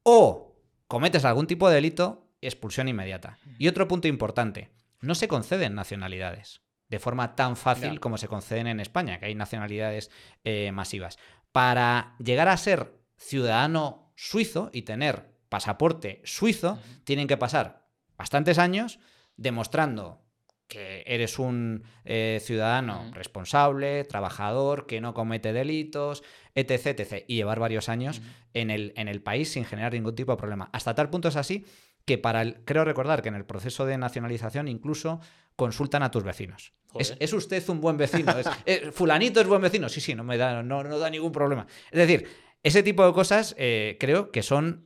o 0.04 0.56
cometes 0.88 1.26
algún 1.26 1.48
tipo 1.48 1.68
de 1.68 1.76
delito, 1.76 2.30
expulsión 2.42 2.88
inmediata. 2.88 3.38
Y 3.58 3.68
otro 3.68 3.88
punto 3.88 4.08
importante, 4.08 4.70
no 5.02 5.16
se 5.16 5.28
conceden 5.28 5.74
nacionalidades 5.74 6.62
de 6.90 7.00
forma 7.00 7.36
tan 7.36 7.58
fácil 7.58 8.00
como 8.00 8.18
se 8.18 8.28
conceden 8.28 8.68
en 8.68 8.80
España, 8.80 9.20
que 9.20 9.26
hay 9.26 9.36
nacionalidades 9.36 10.12
eh, 10.44 10.72
masivas. 10.72 11.18
Para 11.52 12.16
llegar 12.20 12.48
a 12.48 12.58
ser 12.58 12.94
ciudadano 13.18 14.12
suizo 14.16 14.70
y 14.72 14.84
tener 14.84 15.35
pasaporte 15.50 16.22
suizo, 16.24 16.80
tienen 17.04 17.28
que 17.28 17.38
pasar 17.38 17.86
bastantes 18.18 18.58
años 18.58 19.00
demostrando 19.38 20.22
que 20.68 21.04
eres 21.06 21.38
un 21.38 21.84
eh, 22.06 22.40
ciudadano 22.42 23.12
responsable, 23.14 24.04
trabajador, 24.04 24.88
que 24.88 25.00
no 25.00 25.14
comete 25.14 25.54
delitos, 25.54 26.24
etc, 26.56 27.00
etc. 27.00 27.26
Y 27.28 27.36
llevar 27.36 27.60
varios 27.60 27.88
años 27.88 28.22
en, 28.54 28.72
el, 28.72 28.94
en 28.96 29.08
el 29.08 29.22
país 29.22 29.52
sin 29.52 29.66
generar 29.66 29.94
ningún 29.94 30.16
tipo 30.16 30.32
de 30.32 30.38
problema. 30.38 30.70
Hasta 30.74 30.96
tal 30.96 31.10
punto 31.10 31.28
es 31.28 31.36
así 31.36 31.66
que 32.06 32.18
para 32.18 32.42
el, 32.42 32.64
creo 32.66 32.86
recordar 32.86 33.22
que 33.22 33.30
en 33.30 33.36
el 33.36 33.46
proceso 33.46 33.86
de 33.86 33.98
nacionalización 33.98 34.68
incluso 34.68 35.20
consultan 35.56 36.04
a 36.04 36.12
tus 36.12 36.24
vecinos. 36.24 36.74
¿Es, 36.98 37.34
usted 37.34 37.68
un 37.70 37.82
buen 37.82 37.98
vecino? 37.98 38.34
Eh, 38.66 38.92
¿Fulanito 38.92 39.42
es 39.42 39.48
buen 39.48 39.62
vecino? 39.62 39.90
Sí, 39.90 40.02
sí, 40.02 40.16
no 40.16 40.24
me 40.24 40.38
da, 40.38 40.64
no, 40.64 40.84
no 40.84 40.98
da 40.98 41.10
ningún 41.10 41.32
problema. 41.32 41.68
Es 41.92 42.08
decir, 42.08 42.28
ese 42.64 42.84
tipo 42.84 43.06
de 43.06 43.14
cosas 43.14 43.54
eh, 43.58 43.98
creo 44.00 44.32
que 44.32 44.44
son 44.44 44.85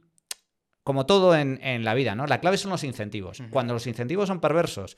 como 0.89 1.05
todo 1.05 1.35
en, 1.35 1.85
la 1.85 1.93
vida, 1.93 2.15
¿no? 2.15 2.25
La 2.25 2.41
clave 2.41 2.57
son 2.57 2.71
los 2.71 2.83
incentivos. 2.83 3.43
Cuando 3.51 3.75
los 3.75 3.85
incentivos 3.85 4.27
son 4.27 4.41
perversos 4.41 4.97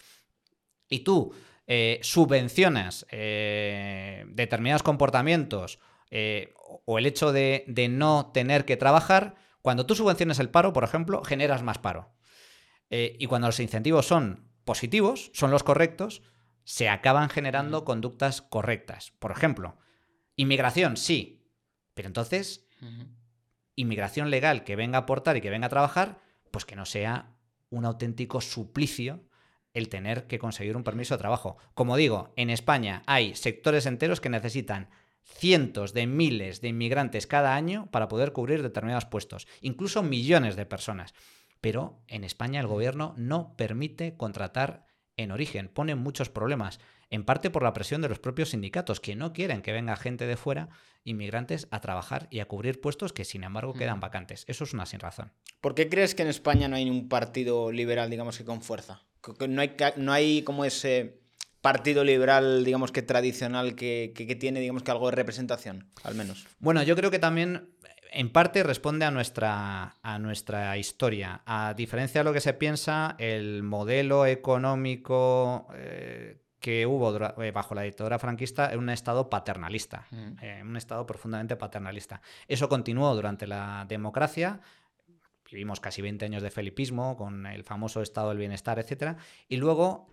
y 0.88 1.00
tú 1.00 1.34
eh, 1.68 2.00
subvencionas 2.02 3.06
eh, 3.12 4.24
determinados 4.30 4.84
comportamientos 4.84 5.80
eh, 6.10 6.54
o 6.86 6.98
el 6.98 7.06
hecho 7.06 7.34
de, 7.34 7.66
no 7.90 8.32
tener 8.34 8.64
que 8.64 8.78
trabajar, 8.78 9.36
cuando 9.62 9.86
tú 9.86 9.94
subvencionas 9.94 10.40
el 10.40 10.50
paro, 10.50 10.72
por 10.72 10.86
ejemplo, 10.86 11.26
generas 11.26 11.62
más 11.62 11.80
paro. 11.80 12.16
y 12.90 13.26
cuando 13.26 13.50
los 13.50 13.60
incentivos 13.60 14.08
son 14.08 14.50
positivos, 14.64 15.30
son 15.34 15.52
los 15.52 15.64
correctos, 15.64 16.22
se 16.64 16.88
acaban 16.88 17.30
generando 17.30 17.84
conductas 17.84 18.42
correctas. 18.42 19.12
Por 19.20 19.32
ejemplo, 19.32 19.78
inmigración, 20.38 20.96
sí, 20.96 21.44
pero 21.94 22.08
entonces 22.08 22.66
inmigración 23.82 24.30
legal 24.30 24.64
que 24.64 24.76
venga 24.76 24.98
a 24.98 25.02
aportar 25.02 25.38
y 25.38 25.42
que 25.42 25.50
venga 25.50 25.68
a 25.68 25.70
trabajar, 25.70 26.20
pues 26.52 26.66
que 26.66 26.76
no 26.76 26.86
sea 26.86 27.36
un 27.70 27.86
auténtico 27.86 28.42
suplicio 28.42 29.22
el 29.74 29.90
tener 29.90 30.28
que 30.28 30.40
conseguir 30.40 30.76
un 30.76 30.84
permiso 30.84 31.16
de 31.16 31.20
trabajo. 31.20 31.58
Como 31.74 31.96
digo, 31.96 32.34
en 32.36 32.50
España 32.50 33.04
hay 33.06 33.36
sectores 33.36 33.86
enteros 33.86 34.20
que 34.20 34.30
necesitan 34.30 34.90
cientos 35.24 35.94
de 35.94 36.08
miles 36.08 36.62
de 36.62 36.70
inmigrantes 36.70 37.28
cada 37.28 37.56
año 37.56 37.90
para 37.92 38.08
poder 38.08 38.34
cubrir 38.34 38.64
determinados 38.64 39.06
puestos, 39.06 39.48
incluso 39.62 40.04
millones 40.04 40.56
de 40.56 40.66
personas. 40.66 41.14
Pero 41.62 42.02
en 42.08 42.24
España 42.24 42.60
el 42.60 42.68
gobierno 42.68 43.14
no 43.18 43.56
permite 43.56 44.18
contratar 44.18 44.86
en 45.16 45.32
origen, 45.32 45.70
pone 45.70 45.96
muchos 45.96 46.30
problemas 46.30 46.80
en 47.12 47.26
parte 47.26 47.50
por 47.50 47.62
la 47.62 47.74
presión 47.74 48.02
de 48.02 48.10
los 48.10 48.20
propios 48.20 48.50
sindicatos, 48.50 49.00
que 49.00 49.16
no 49.16 49.34
quieren 49.34 49.62
que 49.62 49.74
venga 49.74 49.96
gente 49.98 50.26
de 50.26 50.38
fuera, 50.38 50.70
inmigrantes, 51.04 51.68
a 51.70 51.82
trabajar 51.82 52.28
y 52.32 52.40
a 52.40 52.48
cubrir 52.48 52.80
puestos 52.80 53.14
que 53.14 53.26
sin 53.26 53.44
embargo 53.44 53.74
quedan 53.74 54.00
vacantes. 54.00 54.46
Eso 54.48 54.64
es 54.64 54.74
una 54.74 54.86
sin 54.86 55.02
razón. 55.02 55.32
¿Por 55.60 55.76
qué 55.76 55.90
crees 55.90 56.16
que 56.16 56.24
en 56.24 56.30
España 56.30 56.68
no 56.68 56.78
hay 56.78 56.90
un 56.90 57.10
partido 57.10 57.72
liberal, 57.72 58.10
digamos 58.10 58.38
que 58.38 58.46
con 58.46 58.62
fuerza? 58.62 59.04
No 59.48 59.62
hay, 59.62 59.76
no 59.98 60.14
hay 60.14 60.42
como 60.44 60.66
ese 60.66 61.20
partido 61.60 62.04
liberal, 62.04 62.64
digamos 62.64 62.92
que 62.92 63.02
tradicional, 63.02 63.76
que, 63.76 64.14
que, 64.16 64.36
tiene, 64.36 64.62
digamos 64.62 64.82
que 64.82 64.92
algo 64.92 65.10
de 65.10 65.16
representación, 65.16 65.92
al 66.04 66.16
menos. 66.16 66.48
Bueno, 66.60 66.82
yo 66.82 66.96
creo 66.96 67.12
que 67.12 67.20
también 67.20 67.76
en 68.12 68.32
parte 68.32 68.64
responde 68.64 69.06
a 69.06 69.12
nuestra, 69.12 69.98
a 70.02 70.18
nuestra 70.18 70.78
historia. 70.78 71.42
A 71.46 71.74
diferencia 71.76 72.22
de 72.22 72.26
lo 72.26 72.34
que 72.34 72.42
se 72.42 72.54
piensa, 72.54 73.16
el 73.20 73.64
modelo 73.64 74.26
económico 74.26 75.68
eh, 75.76 76.42
que 76.62 76.86
hubo 76.86 77.42
eh, 77.42 77.52
bajo 77.52 77.76
la 77.76 77.82
dictadura 77.82 78.20
franquista 78.20 78.72
en 78.72 78.80
un 78.80 78.90
estado 78.90 79.30
paternalista, 79.30 80.06
mm. 80.12 80.32
eh, 80.42 80.62
un 80.64 80.78
estado 80.78 81.06
profundamente 81.06 81.58
paternalista. 81.58 82.22
Eso 82.48 82.70
continuó 82.70 83.14
durante 83.16 83.48
la 83.48 83.86
democracia, 83.90 84.62
vivimos 85.52 85.82
casi 85.82 86.02
20 86.02 86.24
años 86.24 86.44
de 86.44 86.52
felipismo 86.52 87.18
con 87.18 87.46
el 87.48 87.64
famoso 87.64 88.02
estado 88.02 88.30
del 88.30 88.38
bienestar, 88.38 88.80
etc. 88.80 89.18
Y 89.50 89.58
luego, 89.58 90.08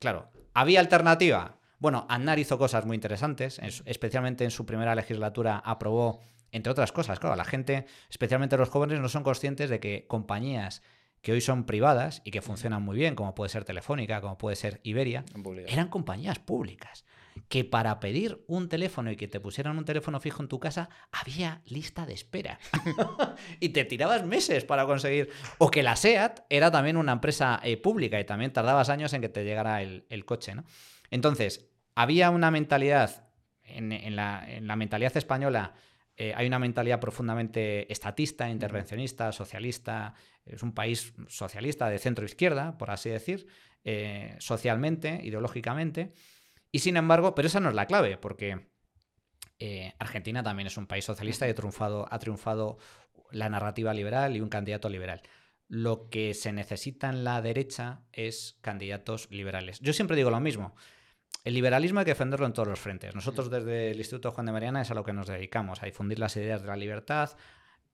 claro, 0.00 0.28
¿había 0.52 0.80
alternativa? 0.80 1.56
Bueno, 1.78 2.06
Aznar 2.10 2.40
hizo 2.40 2.58
cosas 2.58 2.84
muy 2.84 2.96
interesantes, 2.96 3.60
especialmente 3.84 4.42
en 4.42 4.50
su 4.50 4.66
primera 4.66 4.96
legislatura 4.96 5.62
aprobó, 5.64 6.20
entre 6.50 6.72
otras 6.72 6.90
cosas, 6.90 7.20
claro, 7.20 7.36
la 7.36 7.44
gente, 7.44 7.86
especialmente 8.10 8.56
los 8.56 8.68
jóvenes, 8.68 8.98
no 8.98 9.08
son 9.08 9.22
conscientes 9.22 9.70
de 9.70 9.78
que 9.78 10.06
compañías 10.08 10.82
que 11.22 11.32
hoy 11.32 11.40
son 11.40 11.64
privadas 11.64 12.22
y 12.24 12.30
que 12.30 12.42
funcionan 12.42 12.82
muy 12.82 12.96
bien, 12.96 13.14
como 13.14 13.34
puede 13.34 13.48
ser 13.48 13.64
Telefónica, 13.64 14.20
como 14.20 14.38
puede 14.38 14.56
ser 14.56 14.80
Iberia, 14.82 15.24
eran 15.66 15.88
compañías 15.88 16.38
públicas. 16.38 17.04
Que 17.48 17.64
para 17.64 18.00
pedir 18.00 18.44
un 18.48 18.68
teléfono 18.68 19.12
y 19.12 19.16
que 19.16 19.28
te 19.28 19.38
pusieran 19.38 19.78
un 19.78 19.84
teléfono 19.84 20.18
fijo 20.18 20.42
en 20.42 20.48
tu 20.48 20.58
casa, 20.58 20.90
había 21.12 21.62
lista 21.66 22.04
de 22.04 22.12
espera. 22.12 22.58
y 23.60 23.68
te 23.70 23.84
tirabas 23.84 24.24
meses 24.24 24.64
para 24.64 24.86
conseguir. 24.86 25.30
O 25.58 25.70
que 25.70 25.84
la 25.84 25.94
SEAT 25.94 26.40
era 26.50 26.70
también 26.70 26.96
una 26.96 27.12
empresa 27.12 27.60
eh, 27.62 27.76
pública 27.76 28.18
y 28.18 28.24
también 28.24 28.52
tardabas 28.52 28.88
años 28.88 29.12
en 29.12 29.20
que 29.20 29.28
te 29.28 29.44
llegara 29.44 29.82
el, 29.82 30.24
coche. 30.24 30.54
¿no? 30.54 30.64
Entonces, 31.10 31.70
había 31.94 32.30
una 32.30 32.50
mentalidad, 32.50 33.28
en, 33.64 34.16
la, 34.16 34.76
mentalidad 34.76 35.16
española, 35.16 35.74
eh, 36.20 36.32
hay 36.34 36.48
una 36.48 36.58
mentalidad 36.58 36.98
profundamente 36.98 37.90
estatista, 37.92 38.50
intervencionista, 38.50 39.30
socialista, 39.30 40.14
es 40.44 40.64
un 40.64 40.74
país 40.74 41.14
socialista 41.28 41.88
de 41.88 42.00
centro 42.00 42.24
izquierda, 42.24 42.76
por 42.76 42.90
así 42.90 43.08
decir, 43.08 43.46
eh, 43.84 44.34
socialmente, 44.40 45.20
ideológicamente. 45.22 46.12
Y 46.72 46.80
sin 46.80 46.96
embargo, 46.96 47.36
pero 47.36 47.46
esa 47.46 47.60
no 47.60 47.68
es 47.68 47.76
la 47.76 47.86
clave, 47.86 48.18
porque 48.18 48.66
eh, 49.60 49.94
Argentina 50.00 50.42
también 50.42 50.66
es 50.66 50.76
un 50.76 50.88
país 50.88 51.04
socialista 51.04 51.46
y 51.46 51.50
ha 51.50 51.54
triunfado, 51.54 52.08
ha 52.10 52.18
triunfado 52.18 52.78
la 53.30 53.48
narrativa 53.48 53.94
liberal 53.94 54.36
y 54.36 54.40
un 54.40 54.48
candidato 54.48 54.88
liberal. 54.88 55.22
lo 55.70 56.08
que 56.08 56.32
se 56.32 56.50
necesita 56.50 57.10
en 57.10 57.24
la 57.24 57.42
derecha 57.42 58.00
es 58.12 58.58
candidatos 58.62 59.30
liberales. 59.30 59.78
Yo 59.80 59.92
siempre 59.92 60.16
digo 60.16 60.30
lo 60.30 60.40
mismo. 60.40 60.74
El 61.44 61.54
liberalismo 61.54 62.00
hay 62.00 62.04
que 62.04 62.10
defenderlo 62.10 62.46
en 62.46 62.52
todos 62.52 62.68
los 62.68 62.78
frentes. 62.78 63.14
Nosotros 63.14 63.50
desde 63.50 63.92
el 63.92 63.98
Instituto 63.98 64.32
Juan 64.32 64.46
de 64.46 64.52
Mariana 64.52 64.82
es 64.82 64.90
a 64.90 64.94
lo 64.94 65.04
que 65.04 65.12
nos 65.12 65.28
dedicamos, 65.28 65.82
a 65.82 65.86
difundir 65.86 66.18
las 66.18 66.36
ideas 66.36 66.62
de 66.62 66.68
la 66.68 66.76
libertad 66.76 67.30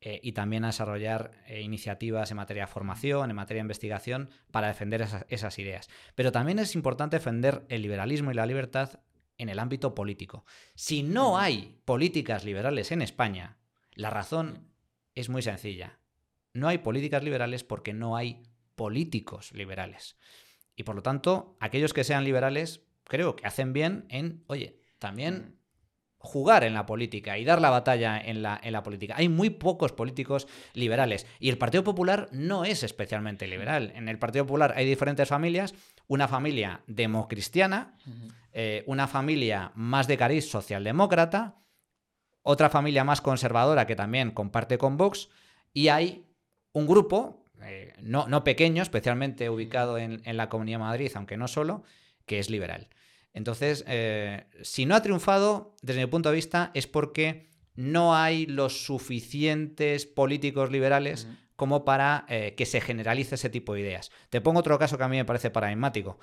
eh, 0.00 0.20
y 0.22 0.32
también 0.32 0.64
a 0.64 0.68
desarrollar 0.68 1.30
eh, 1.46 1.60
iniciativas 1.62 2.30
en 2.30 2.36
materia 2.36 2.64
de 2.64 2.72
formación, 2.72 3.30
en 3.30 3.36
materia 3.36 3.60
de 3.60 3.66
investigación, 3.66 4.30
para 4.50 4.68
defender 4.68 5.06
esas, 5.28 5.58
ideas. 5.58 5.88
Pero 6.14 6.32
también 6.32 6.58
es 6.58 6.74
importante 6.74 7.16
defender 7.16 7.64
el 7.68 7.82
liberalismo 7.82 8.30
y 8.30 8.34
la 8.34 8.44
libertad 8.44 9.00
en 9.38 9.48
el 9.48 9.58
ámbito 9.58 9.94
político. 9.94 10.44
Si 10.74 11.02
no 11.02 11.38
hay 11.38 11.80
políticas 11.84 12.44
liberales 12.44 12.92
en 12.92 13.02
España, 13.02 13.56
la 13.92 14.10
razón 14.10 14.68
es 15.14 15.28
muy 15.28 15.42
sencilla. 15.42 15.98
No 16.52 16.68
hay 16.68 16.78
políticas 16.78 17.22
liberales 17.24 17.64
porque 17.64 17.92
no 17.92 18.16
hay 18.16 18.42
políticos 18.74 19.52
liberales. 19.52 20.16
Y 20.76 20.82
por 20.82 20.96
lo 20.96 21.02
tanto, 21.02 21.56
aquellos 21.60 21.92
que 21.92 22.04
sean 22.04 22.24
liberales, 22.24 22.84
creo 23.04 23.36
que 23.36 23.46
hacen 23.46 23.72
bien 23.72 24.06
en, 24.08 24.44
oye, 24.46 24.78
también 24.98 25.58
jugar 26.18 26.64
en 26.64 26.72
la 26.72 26.86
política 26.86 27.36
y 27.36 27.44
dar 27.44 27.60
la 27.60 27.68
batalla 27.68 28.18
en 28.18 28.42
la, 28.42 28.58
en 28.62 28.72
la, 28.72 28.82
política. 28.82 29.14
Hay 29.16 29.28
muy 29.28 29.50
pocos 29.50 29.92
políticos 29.92 30.48
liberales 30.72 31.26
y 31.38 31.50
el 31.50 31.58
Partido 31.58 31.84
Popular 31.84 32.28
no 32.32 32.64
es 32.64 32.82
especialmente 32.82 33.46
liberal. 33.46 33.92
En 33.94 34.08
el 34.08 34.18
Partido 34.18 34.46
Popular 34.46 34.72
hay 34.74 34.86
diferentes 34.86 35.28
familias, 35.28 35.74
una 36.06 36.26
familia 36.26 36.80
democristiana, 36.86 37.98
eh, 38.52 38.84
una 38.86 39.06
familia 39.06 39.70
más 39.74 40.08
de 40.08 40.16
cariz 40.16 40.48
socialdemócrata, 40.48 41.56
otra 42.42 42.70
familia 42.70 43.04
más 43.04 43.20
conservadora 43.20 43.86
que 43.86 43.96
también 43.96 44.30
comparte 44.30 44.78
con 44.78 44.96
Vox 44.96 45.28
y 45.74 45.88
hay 45.88 46.24
un 46.72 46.86
grupo, 46.86 47.44
eh, 47.62 47.92
no, 48.00 48.26
no, 48.28 48.44
pequeño, 48.44 48.82
especialmente 48.82 49.50
ubicado 49.50 49.98
en, 49.98 50.22
la 50.24 50.48
Comunidad 50.48 50.78
de 50.78 50.84
Madrid, 50.84 51.12
aunque 51.14 51.36
no 51.36 51.48
solo, 51.48 51.84
que 52.26 52.38
es 52.38 52.50
liberal. 52.50 52.88
Entonces, 53.32 53.84
eh, 53.88 54.46
si 54.62 54.86
no 54.86 54.94
ha 54.94 55.02
triunfado, 55.02 55.74
desde 55.82 56.00
mi 56.00 56.06
punto 56.06 56.30
de 56.30 56.36
vista, 56.36 56.70
es 56.74 56.86
porque 56.86 57.48
no 57.74 58.14
hay 58.14 58.46
los 58.46 58.84
suficientes 58.84 60.06
políticos 60.06 60.70
liberales 60.70 61.26
como 61.56 61.84
para 61.84 62.24
eh, 62.28 62.54
que 62.56 62.66
se 62.66 62.80
generalice 62.80 63.34
ese 63.34 63.50
tipo 63.50 63.74
de 63.74 63.80
ideas. 63.80 64.10
Te 64.30 64.40
pongo 64.40 64.60
otro 64.60 64.78
caso 64.78 64.96
que 64.98 65.04
a 65.04 65.08
mí 65.08 65.16
me 65.16 65.24
parece 65.24 65.50
paradigmático. 65.50 66.18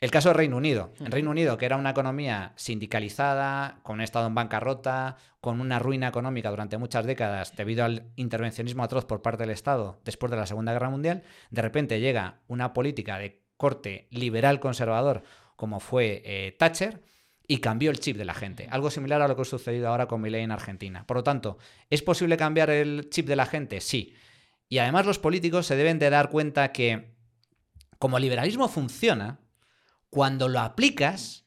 El 0.00 0.10
caso 0.10 0.30
de 0.30 0.34
Reino 0.34 0.56
Unido. 0.56 0.94
En 0.98 1.12
Reino 1.12 1.30
Unido, 1.30 1.58
que 1.58 1.66
era 1.66 1.76
una 1.76 1.90
economía 1.90 2.54
sindicalizada, 2.56 3.80
con 3.82 3.96
un 3.96 4.00
Estado 4.00 4.28
en 4.28 4.34
bancarrota, 4.34 5.18
con 5.42 5.60
una 5.60 5.78
ruina 5.78 6.08
económica 6.08 6.48
durante 6.48 6.78
muchas 6.78 7.04
décadas 7.04 7.54
debido 7.54 7.84
al 7.84 8.10
intervencionismo 8.16 8.82
atroz 8.82 9.04
por 9.04 9.20
parte 9.20 9.42
del 9.42 9.50
Estado 9.50 10.00
después 10.04 10.30
de 10.30 10.38
la 10.38 10.46
Segunda 10.46 10.72
Guerra 10.72 10.88
Mundial, 10.88 11.22
de 11.50 11.60
repente 11.60 12.00
llega 12.00 12.40
una 12.48 12.72
política 12.72 13.18
de 13.18 13.39
corte 13.60 14.08
liberal 14.10 14.58
conservador 14.58 15.22
como 15.54 15.78
fue 15.78 16.22
eh, 16.24 16.56
Thatcher 16.58 17.04
y 17.46 17.58
cambió 17.58 17.90
el 17.90 18.00
chip 18.00 18.16
de 18.16 18.24
la 18.24 18.32
gente. 18.32 18.66
Algo 18.70 18.90
similar 18.90 19.20
a 19.20 19.28
lo 19.28 19.36
que 19.36 19.42
ha 19.42 19.44
sucedido 19.44 19.88
ahora 19.88 20.08
con 20.08 20.22
Milei 20.22 20.42
en 20.42 20.50
Argentina. 20.50 21.06
Por 21.06 21.18
lo 21.18 21.22
tanto, 21.22 21.58
¿es 21.90 22.00
posible 22.00 22.38
cambiar 22.38 22.70
el 22.70 23.10
chip 23.10 23.26
de 23.26 23.36
la 23.36 23.44
gente? 23.44 23.82
Sí. 23.82 24.14
Y 24.70 24.78
además 24.78 25.04
los 25.04 25.18
políticos 25.18 25.66
se 25.66 25.76
deben 25.76 25.98
de 25.98 26.08
dar 26.08 26.30
cuenta 26.30 26.72
que 26.72 27.14
como 27.98 28.16
el 28.16 28.22
liberalismo 28.22 28.68
funciona, 28.68 29.40
cuando 30.08 30.48
lo 30.48 30.60
aplicas, 30.60 31.44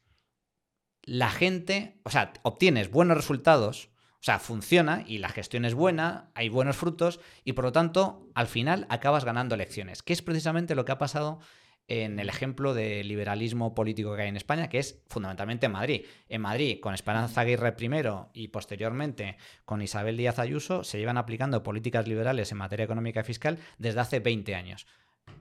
la 1.02 1.32
gente, 1.32 2.00
o 2.04 2.12
sea, 2.12 2.34
obtienes 2.44 2.92
buenos 2.92 3.18
resultados, 3.18 3.90
o 3.96 4.24
sea, 4.24 4.38
funciona 4.38 5.04
y 5.08 5.18
la 5.18 5.30
gestión 5.30 5.66
es 5.66 5.74
buena, 5.74 6.30
hay 6.36 6.50
buenos 6.50 6.78
frutos 6.78 7.20
y 7.44 7.54
por 7.54 7.66
lo 7.66 7.72
tanto, 7.72 8.30
al 8.36 8.46
final 8.46 8.86
acabas 8.90 9.26
ganando 9.26 9.56
elecciones, 9.56 10.04
que 10.04 10.14
es 10.14 10.22
precisamente 10.22 10.76
lo 10.76 10.86
que 10.86 10.92
ha 10.92 11.00
pasado 11.00 11.40
en 11.88 12.20
el 12.20 12.30
ejemplo 12.30 12.74
de 12.74 13.04
liberalismo 13.04 13.76
político 13.76 14.16
que 14.16 14.24
hay 14.24 14.30
en 14.30 14.38
España, 14.38 14.70
que 14.70 14.80
es 14.80 15.04
fundamentalmente 15.08 15.66
en 15.66 15.72
Madrid. 15.74 16.06
En 16.30 16.42
Madrid, 16.42 16.80
con 16.80 16.94
Esperanza 16.94 17.42
Aguirre 17.42 17.74
primero 17.74 18.30
y 18.34 18.48
posteriormente 18.50 19.38
con 19.66 19.82
Isabel 19.82 20.18
Díaz 20.18 20.40
Ayuso, 20.40 20.84
se 20.84 20.98
llevan 20.98 21.18
aplicando 21.18 21.64
políticas 21.64 22.08
liberales 22.08 22.52
en 22.52 22.58
materia 22.58 22.86
económica 22.86 23.22
y 23.22 23.24
fiscal 23.24 23.58
desde 23.78 24.00
hace 24.00 24.20
20 24.20 24.56
años. 24.56 24.88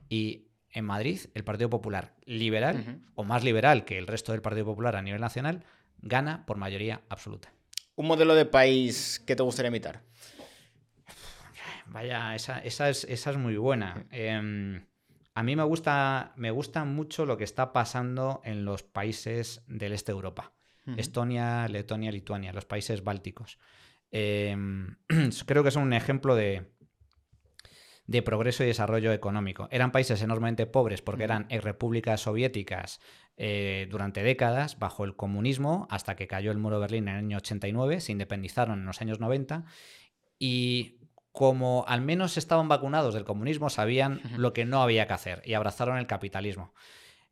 Y 0.09 0.47
en 0.69 0.85
Madrid, 0.85 1.19
el 1.33 1.43
Partido 1.43 1.69
Popular 1.69 2.15
liberal, 2.25 3.01
o 3.15 3.23
más 3.23 3.43
liberal 3.43 3.85
que 3.85 3.97
el 3.97 4.07
resto 4.07 4.31
del 4.31 4.41
Partido 4.41 4.65
Popular 4.65 4.95
a 4.95 5.01
nivel 5.01 5.21
nacional, 5.21 5.63
gana 6.01 6.45
por 6.45 6.57
mayoría 6.57 7.01
absoluta. 7.09 7.53
¿Un 7.95 8.07
modelo 8.07 8.33
de 8.33 8.45
país 8.45 9.23
que 9.25 9.35
te 9.35 9.43
gustaría 9.43 9.69
imitar? 9.69 10.01
Vaya, 11.85 12.33
esa, 12.33 12.59
es, 12.63 13.37
muy 13.37 13.55
buena. 13.55 14.05
Em, 14.09 14.83
a 15.35 15.43
mí 15.43 15.55
me 15.55 15.63
gusta, 15.63 16.33
me 16.35 16.51
gusta 16.51 16.85
mucho 16.85 17.25
lo 17.25 17.37
que 17.37 17.43
está 17.43 17.73
pasando 17.73 18.41
en 18.43 18.65
los 18.65 18.83
países 18.83 19.63
del 19.67 19.93
este 19.93 20.11
de 20.11 20.17
Europa. 20.17 20.53
Estonia, 20.97 21.65
Letonia, 21.69 22.11
Lituania, 22.11 22.51
los 22.51 22.65
países 22.65 23.05
bálticos. 23.05 23.57
Em, 24.11 24.97
creo 25.45 25.63
que 25.63 25.71
son 25.71 25.83
un 25.83 25.93
ejemplo 25.93 26.35
de, 26.35 26.73
de 28.05 28.21
progreso 28.21 28.63
y 28.63 28.67
desarrollo 28.67 29.13
económico. 29.13 29.67
Eran 29.71 29.91
países 29.91 30.21
enormemente 30.21 30.65
pobres 30.65 31.01
porque 31.01 31.23
eran 31.23 31.47
repúblicas 31.49 32.21
soviéticas 32.21 32.99
eh, 33.37 33.87
durante 33.89 34.23
décadas 34.23 34.77
bajo 34.77 35.05
el 35.05 35.15
comunismo 35.15 35.87
hasta 35.89 36.15
que 36.15 36.27
cayó 36.27 36.51
el 36.51 36.57
muro 36.57 36.75
de 36.75 36.81
Berlín 36.81 37.07
en 37.07 37.15
el 37.15 37.25
año 37.25 37.37
89, 37.37 38.01
se 38.01 38.11
independizaron 38.11 38.79
en 38.81 38.85
los 38.85 39.01
años 39.01 39.19
90 39.19 39.65
y 40.37 40.99
como 41.33 41.83
al 41.87 42.01
menos 42.01 42.37
estaban 42.37 42.69
vacunados 42.69 43.15
del 43.15 43.25
comunismo, 43.25 43.71
sabían 43.71 44.21
lo 44.37 44.53
que 44.53 44.65
no 44.65 44.83
había 44.83 45.07
que 45.07 45.13
hacer 45.13 45.41
y 45.43 45.55
abrazaron 45.55 45.97
el 45.97 46.05
capitalismo. 46.05 46.73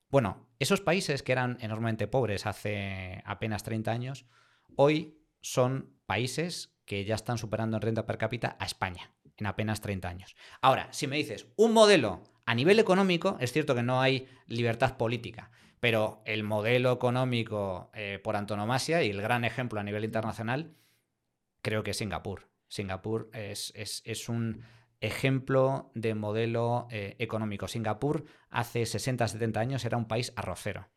Bueno, 0.09 0.47
esos 0.57 0.81
países 0.81 1.21
que 1.21 1.31
eran 1.31 1.57
enormemente 1.61 2.07
pobres 2.07 2.47
hace 2.47 3.21
apenas 3.25 3.63
30 3.63 3.91
años, 3.91 4.25
hoy 4.75 5.21
son 5.39 5.93
países 6.07 6.73
que 6.85 7.05
ya 7.05 7.13
están 7.13 7.37
superando 7.37 7.77
en 7.77 7.81
renta 7.81 8.07
per 8.07 8.17
cápita 8.17 8.57
a 8.59 8.65
España 8.65 9.13
en 9.37 9.45
apenas 9.45 9.81
30 9.81 10.09
años. 10.09 10.35
Ahora, 10.61 10.87
si 10.91 11.05
me 11.05 11.17
dices 11.17 11.47
un 11.55 11.71
modelo 11.71 12.23
a 12.45 12.55
nivel 12.55 12.79
económico, 12.79 13.37
es 13.39 13.53
cierto 13.53 13.75
que 13.75 13.83
no 13.83 14.01
hay 14.01 14.27
libertad 14.47 14.97
política, 14.97 15.51
pero 15.79 16.23
el 16.25 16.43
modelo 16.43 16.91
económico 16.91 17.91
eh, 17.93 18.19
por 18.23 18.35
antonomasia 18.35 19.03
y 19.03 19.11
el 19.11 19.21
gran 19.21 19.45
ejemplo 19.45 19.79
a 19.79 19.83
nivel 19.83 20.03
internacional, 20.05 20.75
creo 21.61 21.83
que 21.83 21.91
es 21.91 21.97
Singapur. 21.97 22.50
Singapur 22.72 23.30
es, 23.34 24.30
un 24.30 24.64
ejemplo 25.02 25.91
de 25.93 26.15
modelo 26.15 26.88
eh, 26.89 27.18
económico. 27.19 27.68
Singapur 27.68 28.23
hace 28.49 28.85
60, 28.85 29.27
70 29.27 29.60
años 29.60 29.84
era 29.84 29.98
un 29.98 30.07
país 30.07 30.31
arrocero, 30.38 30.88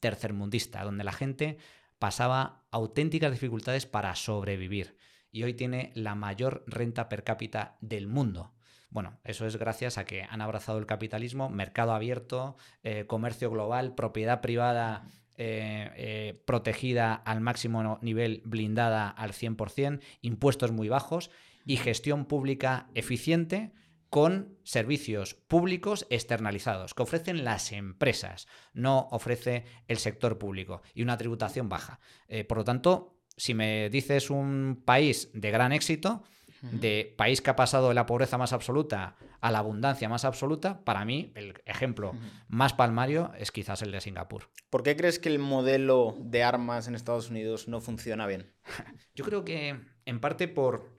tercermundista, 0.00 0.82
donde 0.84 1.04
la 1.04 1.12
gente 1.12 1.58
pasaba 1.98 2.64
auténticas 2.70 3.30
dificultades 3.30 3.84
para 3.84 4.14
sobrevivir 4.14 4.96
y 5.30 5.42
hoy 5.42 5.52
tiene 5.52 5.92
la 5.94 6.14
mayor 6.14 6.64
renta 6.66 7.10
per 7.10 7.24
cápita 7.24 7.76
del 7.82 8.06
mundo. 8.06 8.54
Bueno, 8.88 9.20
eso 9.22 9.46
es 9.46 9.58
gracias 9.58 9.98
a 9.98 10.06
que 10.06 10.22
han 10.22 10.40
abrazado 10.40 10.78
el 10.78 10.86
capitalismo, 10.86 11.50
mercado 11.50 11.92
abierto, 11.92 12.56
eh, 12.82 13.04
comercio 13.06 13.50
global, 13.50 13.94
propiedad 13.94 14.40
privada 14.40 15.10
eh, 15.38 15.90
eh, 15.96 16.42
protegida 16.44 17.14
al 17.14 17.40
máximo 17.40 17.98
nivel, 18.02 18.42
blindada 18.44 19.08
al 19.08 19.32
100%, 19.32 20.00
impuestos 20.20 20.72
muy 20.72 20.88
bajos 20.88 21.30
y 21.64 21.76
gestión 21.76 22.26
pública 22.26 22.88
eficiente 22.94 23.72
con 24.10 24.58
servicios 24.64 25.34
públicos 25.34 26.06
externalizados 26.10 26.94
que 26.94 27.02
ofrecen 27.02 27.44
las 27.44 27.72
empresas, 27.72 28.48
no 28.72 29.08
ofrece 29.10 29.64
el 29.86 29.98
sector 29.98 30.38
público 30.38 30.82
y 30.94 31.02
una 31.02 31.18
tributación 31.18 31.68
baja. 31.68 32.00
por 32.48 32.58
lo 32.58 32.64
tanto, 32.64 33.18
si 33.36 33.54
me 33.54 33.90
dices 33.90 34.30
un 34.30 34.82
país 34.84 35.30
de 35.34 35.50
gran 35.50 35.72
éxito, 35.72 36.24
de 36.62 37.14
país 37.16 37.40
que 37.40 37.50
ha 37.50 37.56
pasado 37.56 37.88
de 37.88 37.94
la 37.94 38.06
pobreza 38.06 38.38
más 38.38 38.52
absoluta 38.52 39.16
a 39.40 39.50
la 39.50 39.58
abundancia 39.58 40.08
más 40.08 40.24
absoluta, 40.24 40.84
para 40.84 41.04
mí 41.04 41.32
el 41.34 41.54
ejemplo 41.64 42.12
más 42.48 42.72
palmario 42.72 43.32
es 43.38 43.52
quizás 43.52 43.82
el 43.82 43.92
de 43.92 44.00
Singapur. 44.00 44.48
¿Por 44.70 44.82
qué 44.82 44.96
crees 44.96 45.18
que 45.18 45.28
el 45.28 45.38
modelo 45.38 46.16
de 46.18 46.42
armas 46.42 46.88
en 46.88 46.94
Estados 46.94 47.30
Unidos 47.30 47.68
no 47.68 47.80
funciona 47.80 48.26
bien? 48.26 48.52
Yo 49.14 49.24
creo 49.24 49.44
que 49.44 49.80
en 50.04 50.20
parte 50.20 50.48
por, 50.48 50.90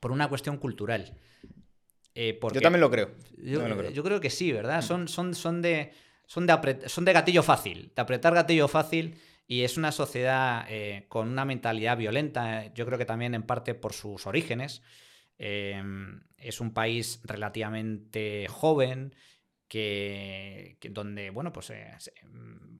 por 0.00 0.12
una 0.12 0.28
cuestión 0.28 0.58
cultural. 0.58 1.18
Eh, 2.14 2.36
yo 2.52 2.60
también 2.60 2.80
lo 2.80 2.90
creo. 2.90 3.12
Yo, 3.36 4.02
creo. 4.02 4.20
que 4.20 4.28
sí, 4.28 4.50
¿verdad? 4.50 4.82
Son, 4.82 5.06
son, 5.06 5.34
son, 5.34 5.62
de, 5.62 5.92
son, 6.26 6.48
de 6.48 6.80
son 6.88 7.04
de 7.04 7.12
gatillo 7.12 7.44
fácil, 7.44 7.92
de 7.94 8.02
apretar 8.02 8.34
gatillo 8.34 8.66
fácil 8.66 9.16
y 9.48 9.62
es 9.62 9.78
una 9.78 9.92
sociedad 9.92 10.66
eh, 10.68 11.06
con 11.08 11.28
una 11.28 11.46
mentalidad 11.46 11.96
violenta, 11.96 12.72
yo 12.74 12.84
creo 12.84 12.98
que 12.98 13.06
también 13.06 13.34
en 13.34 13.42
parte 13.42 13.74
por 13.74 13.94
sus 13.94 14.26
orígenes. 14.26 14.82
Em, 15.38 16.20
es 16.36 16.60
un 16.60 16.74
país 16.74 17.20
relativamente 17.24 18.46
joven, 18.48 19.14
que, 19.68 20.78
donde, 20.90 21.30
bueno, 21.30 21.52
pues 21.52 21.70
eh, 21.70 21.90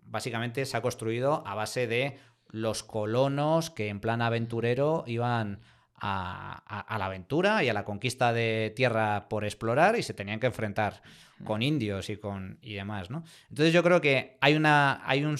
básicamente 0.04 0.66
se 0.66 0.76
ha 0.76 0.82
construido 0.82 1.42
a 1.46 1.54
base 1.54 1.86
de 1.86 2.18
los 2.48 2.82
colonos 2.82 3.70
que 3.70 3.88
en 3.88 4.00
plan 4.00 4.22
aventurero 4.22 5.04
iban 5.06 5.60
a, 6.00 6.96
la 6.98 7.06
aventura 7.06 7.64
y 7.64 7.68
a 7.68 7.72
la 7.72 7.84
conquista 7.84 8.32
de 8.32 8.72
tierra 8.74 9.28
por 9.28 9.44
explorar 9.44 9.98
y 9.98 10.02
se 10.02 10.14
tenían 10.14 10.40
que 10.40 10.46
enfrentar 10.46 11.02
con 11.44 11.62
indios 11.62 12.08
y 12.10 12.16
con 12.16 12.58
y 12.62 12.74
demás, 12.74 13.10
¿no? 13.10 13.24
Entonces 13.48 13.72
yo 13.72 13.82
creo 13.82 14.00
que 14.00 14.36
hay 14.40 14.54
una 14.54 15.00
hay 15.08 15.24
un, 15.24 15.38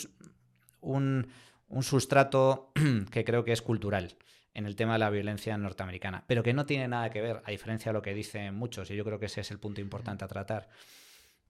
un, 0.80 1.28
un 1.68 1.82
sustrato 1.82 2.72
que 3.10 3.24
creo 3.24 3.44
que 3.44 3.52
es 3.52 3.62
cultural 3.62 4.16
en 4.54 4.66
el 4.66 4.74
tema 4.74 4.94
de 4.94 4.98
la 4.98 5.10
violencia 5.10 5.56
norteamericana, 5.56 6.24
pero 6.26 6.42
que 6.42 6.52
no 6.52 6.66
tiene 6.66 6.88
nada 6.88 7.10
que 7.10 7.20
ver, 7.20 7.42
a 7.44 7.50
diferencia 7.50 7.90
de 7.90 7.94
lo 7.94 8.02
que 8.02 8.12
dicen 8.12 8.54
muchos, 8.54 8.90
y 8.90 8.96
yo 8.96 9.04
creo 9.04 9.20
que 9.20 9.26
ese 9.26 9.42
es 9.42 9.50
el 9.50 9.60
punto 9.60 9.80
importante 9.80 10.24
a 10.24 10.28
tratar, 10.28 10.68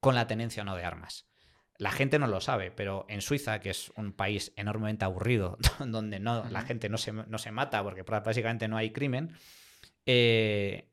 con 0.01 0.15
la 0.15 0.27
tenencia 0.27 0.63
o 0.63 0.67
no 0.67 0.77
de 0.77 0.85
armas. 0.85 1.27
La 1.79 1.93
gente 1.93 2.19
no 2.19 2.27
lo 2.27 2.41
sabe, 2.41 2.71
pero 2.71 3.07
en 3.09 3.23
Suiza, 3.23 3.61
que 3.61 3.71
es 3.71 3.93
un 3.97 4.13
país 4.13 4.53
enormemente 4.57 5.05
aburrido, 5.05 5.57
donde 5.87 6.21
no, 6.21 6.45
la 6.51 6.63
gente 6.63 6.89
no 6.89 6.99
se, 6.99 7.13
no 7.13 7.39
se, 7.39 7.51
mata 7.51 7.83
porque 7.83 8.03
básicamente 8.03 8.69
no 8.69 8.77
hay 8.77 8.91
crimen, 8.91 9.33
eh, 10.05 10.91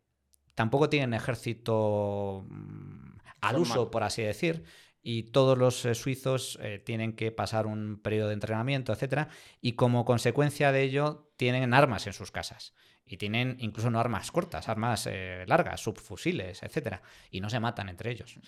tampoco 0.54 0.90
tienen 0.90 1.14
ejército 1.14 2.46
mm, 2.48 3.18
al 3.42 3.58
uso, 3.58 3.92
por 3.92 4.04
así 4.04 4.22
decir, 4.22 4.64
y 5.08 5.24
todos 5.24 5.58
los 5.58 5.86
eh, 5.86 5.96
suizos 5.96 6.60
eh, 6.62 6.80
tienen 6.84 7.14
que 7.14 7.32
pasar 7.32 7.68
un 7.68 8.02
periodo 8.02 8.30
de 8.30 8.34
entrenamiento, 8.34 8.92
etc. 8.92 9.30
Y 9.62 9.74
como 9.74 10.04
consecuencia 10.04 10.74
de 10.74 10.82
ello, 10.82 11.30
tienen 11.38 11.74
armas 11.74 12.08
en 12.08 12.14
sus 12.14 12.32
casas. 12.32 12.74
Y 13.06 13.18
tienen 13.18 13.56
incluso 13.60 13.92
no 13.92 14.00
armas 14.00 14.32
cortas, 14.32 14.68
armas 14.68 15.08
largas, 15.46 15.80
subfusiles, 15.80 16.64
etc. 16.64 17.02
Y 17.30 17.40
no 17.40 17.52
se 17.52 17.60
matan 17.60 17.88
entre 17.88 18.10
ellos. 18.10 18.40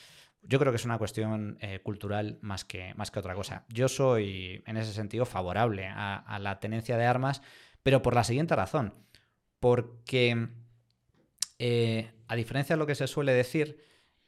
Yo 0.42 0.60
creo 0.60 0.72
que 0.72 0.78
es 0.78 0.86
una 0.86 0.98
cuestión 0.98 1.58
eh, 1.60 1.82
cultural 1.82 2.38
más 2.42 2.64
que, 2.64 2.94
más 2.96 3.12
que 3.12 3.20
otra 3.20 3.36
cosa. 3.36 3.66
Yo 3.70 3.90
soy, 3.90 4.64
en 4.66 4.78
ese 4.78 4.94
sentido, 4.94 5.26
favorable 5.26 5.88
a, 5.88 6.40
la 6.40 6.60
tenencia 6.60 6.98
de 6.98 7.06
armas, 7.06 7.42
pero 7.84 8.02
por 8.02 8.16
la 8.16 8.24
siguiente 8.24 8.56
razón. 8.56 8.94
Porque, 9.60 10.48
eh, 11.60 12.12
a 12.28 12.36
diferencia 12.36 12.76
de 12.76 12.80
lo 12.80 12.88
que 12.88 12.96
se 12.96 13.08
suele 13.08 13.34
decir, 13.34 13.84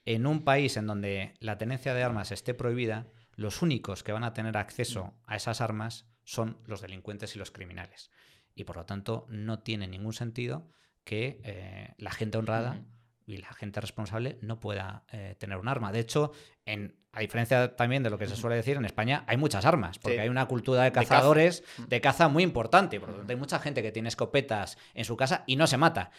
en 0.10 0.26
un 0.26 0.44
país 0.44 0.76
en 0.76 0.88
donde 0.88 1.36
la 1.40 1.60
tenencia 1.60 1.94
de 1.94 2.02
armas 2.02 2.32
esté 2.32 2.56
prohibida, 2.56 3.06
los 3.36 3.62
únicos 3.62 4.02
que 4.02 4.12
van 4.12 4.24
a 4.24 4.34
tener 4.34 4.58
acceso 4.58 5.14
a 5.28 5.36
esas 5.36 5.62
armas 5.62 6.08
son 6.24 6.58
los 6.66 6.82
delincuentes 6.82 7.36
y 7.36 7.40
los 7.40 7.52
criminales. 7.52 8.10
Y 8.56 8.64
por 8.64 8.78
lo 8.78 8.86
tanto, 8.88 9.28
no 9.30 9.60
tiene 9.60 9.88
ningún 9.88 10.14
sentido 10.14 10.68
que 11.04 11.42
eh, 11.44 11.94
la 12.00 12.10
gente 12.10 12.40
honrada 12.40 12.82
y 13.28 13.38
la 13.38 13.54
gente 13.54 13.82
responsable 13.82 14.40
no 14.42 14.60
pueda 14.60 15.04
eh, 15.12 15.36
tener 15.38 15.60
un 15.60 15.68
arma. 15.68 15.92
De 15.92 16.00
hecho, 16.00 16.32
en, 16.66 16.96
a 17.12 17.20
diferencia 17.20 17.76
también 17.76 18.02
de 18.02 18.10
lo 18.10 18.18
que 18.18 18.26
se 18.26 18.36
suele 18.36 18.56
decir, 18.56 18.78
en 18.78 18.86
España 18.86 19.24
hay 19.28 19.38
muchas 19.38 19.64
armas, 19.64 20.00
porque 20.00 20.22
hay 20.22 20.30
una 20.30 20.48
cultura 20.48 20.82
de 20.86 20.92
cazadores 20.92 21.64
de 21.88 22.02
caza. 22.02 22.30
muy 22.30 22.42
importante. 22.42 23.00
Por 23.00 23.10
lo 23.10 23.16
tanto, 23.18 23.32
hay 23.32 23.38
mucha 23.38 23.60
gente 23.60 23.84
que 23.84 23.92
tiene 23.92 24.10
escopetas 24.10 24.80
en 24.96 25.06
su 25.06 25.16
casa 25.16 25.44
y 25.46 25.56
no 25.56 25.68
se 25.68 25.78
mata. 25.78 26.10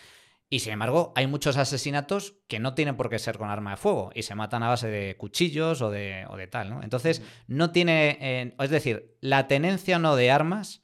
Y 0.53 0.59
sin 0.59 0.73
embargo, 0.73 1.13
hay 1.15 1.29
muchos 1.29 1.57
asesinatos 1.57 2.35
que 2.49 2.59
no 2.59 2.75
tienen 2.75 2.97
por 2.97 3.09
qué 3.09 3.19
ser 3.19 3.39
con 3.39 3.49
arma 3.49 3.71
de 3.71 3.77
fuego 3.77 4.11
y 4.15 4.25
se 4.25 4.35
matan 4.35 4.65
a 4.65 4.69
base 4.69 4.89
de 4.89 5.17
cuchillos 5.17 5.81
o 5.81 5.91
de, 5.91 6.27
o 6.29 6.37
de 6.37 6.49
tal. 6.49 6.71
¿no? 6.71 6.83
Entonces, 6.83 7.23
no 7.47 7.71
tiene. 7.71 8.19
Eh, 8.21 8.55
es 8.59 8.71
decir, 8.71 9.17
la 9.21 9.47
tenencia 9.47 10.01
no 10.01 10.17
de 10.17 10.33
armas 10.33 10.83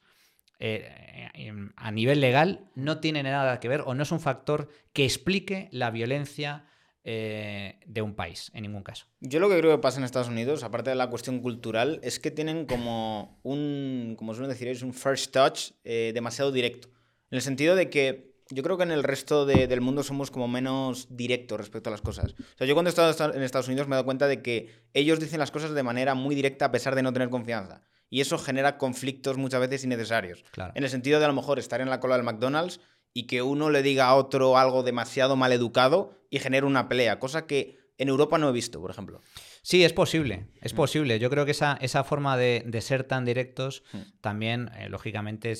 eh, 0.59 1.69
a 1.75 1.91
nivel 1.91 2.21
legal 2.21 2.71
no 2.75 2.99
tiene 2.99 3.21
nada 3.23 3.59
que 3.59 3.67
ver 3.67 3.81
o 3.85 3.93
no 3.93 4.03
es 4.03 4.11
un 4.11 4.19
factor 4.19 4.69
que 4.93 5.03
explique 5.03 5.67
la 5.71 5.91
violencia 5.91 6.65
eh, 7.09 7.79
de 7.85 8.01
un 8.01 8.15
país, 8.15 8.51
en 8.53 8.63
ningún 8.63 8.83
caso. 8.83 9.05
Yo 9.21 9.39
lo 9.39 9.47
que 9.47 9.57
creo 9.57 9.71
que 9.71 9.81
pasa 9.81 9.97
en 9.97 10.03
Estados 10.03 10.27
Unidos, 10.27 10.63
aparte 10.63 10.89
de 10.89 10.95
la 10.97 11.09
cuestión 11.09 11.39
cultural, 11.39 12.01
es 12.03 12.19
que 12.19 12.31
tienen 12.31 12.65
como 12.65 13.39
un, 13.43 14.15
como 14.17 14.33
suelen 14.33 14.49
decir, 14.49 14.67
es 14.67 14.81
un 14.81 14.93
first 14.93 15.31
touch 15.31 15.71
eh, 15.85 16.11
demasiado 16.13 16.51
directo. 16.51 16.89
En 17.31 17.37
el 17.37 17.41
sentido 17.41 17.75
de 17.75 17.89
que 17.89 18.36
yo 18.49 18.63
creo 18.63 18.77
que 18.77 18.83
en 18.83 18.91
el 18.91 19.03
resto 19.03 19.45
del 19.45 19.81
mundo 19.81 20.03
somos 20.03 20.31
como 20.31 20.47
menos 20.47 21.07
directos 21.09 21.59
respecto 21.59 21.89
a 21.89 21.91
las 21.91 22.01
cosas. 22.01 22.33
O 22.33 22.57
sea, 22.57 22.67
yo 22.67 22.73
cuando 22.73 22.89
he 22.89 22.91
estado 22.91 23.33
en 23.33 23.43
Estados 23.43 23.67
Unidos 23.67 23.87
me 23.87 23.95
he 23.95 23.97
dado 23.97 24.05
cuenta 24.05 24.27
de 24.27 24.41
que 24.41 24.69
ellos 24.93 25.19
dicen 25.19 25.39
las 25.39 25.51
cosas 25.51 25.71
de 25.71 25.83
manera 25.83 26.15
muy 26.15 26.35
directa 26.35 26.65
a 26.65 26.71
pesar 26.71 26.95
de 26.95 27.03
no 27.03 27.13
tener 27.13 27.29
confianza. 27.29 27.81
Y 28.09 28.21
eso 28.21 28.37
genera 28.37 28.77
conflictos 28.77 29.37
muchas 29.37 29.59
veces 29.59 29.83
innecesarios. 29.83 30.43
En 30.75 30.83
el 30.83 30.89
sentido 30.89 31.19
de 31.19 31.25
a 31.25 31.27
lo 31.27 31.33
mejor 31.33 31.59
estar 31.59 31.81
en 31.81 31.89
la 31.89 31.99
cola 31.99 32.15
del 32.15 32.23
McDonald's 32.23 32.79
y 33.13 33.27
que 33.27 33.41
uno 33.41 33.69
le 33.69 33.83
diga 33.83 34.07
a 34.07 34.15
otro 34.15 34.57
algo 34.57 34.83
demasiado 34.83 35.35
mal 35.35 35.51
educado 35.51 36.17
y 36.29 36.39
genere 36.39 36.65
una 36.65 36.87
pelea, 36.87 37.19
cosa 37.19 37.47
que 37.47 37.79
en 37.97 38.09
Europa 38.09 38.37
no 38.37 38.49
he 38.49 38.51
visto, 38.51 38.79
por 38.79 38.91
ejemplo. 38.91 39.21
Sí, 39.61 39.83
es 39.83 39.91
posible, 39.91 40.47
es 40.61 40.73
mm. 40.73 40.77
posible. 40.77 41.19
Yo 41.19 41.29
creo 41.29 41.45
que 41.45 41.51
esa, 41.51 41.77
esa 41.81 42.03
forma 42.03 42.37
de, 42.37 42.79
ser 42.81 43.03
tan 43.03 43.25
directos 43.25 43.83
mm. 43.91 43.97
también, 44.21 44.71
eh, 44.77 44.87
lógicamente, 44.87 45.55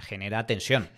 genera 0.00 0.46
tensión. 0.46 0.88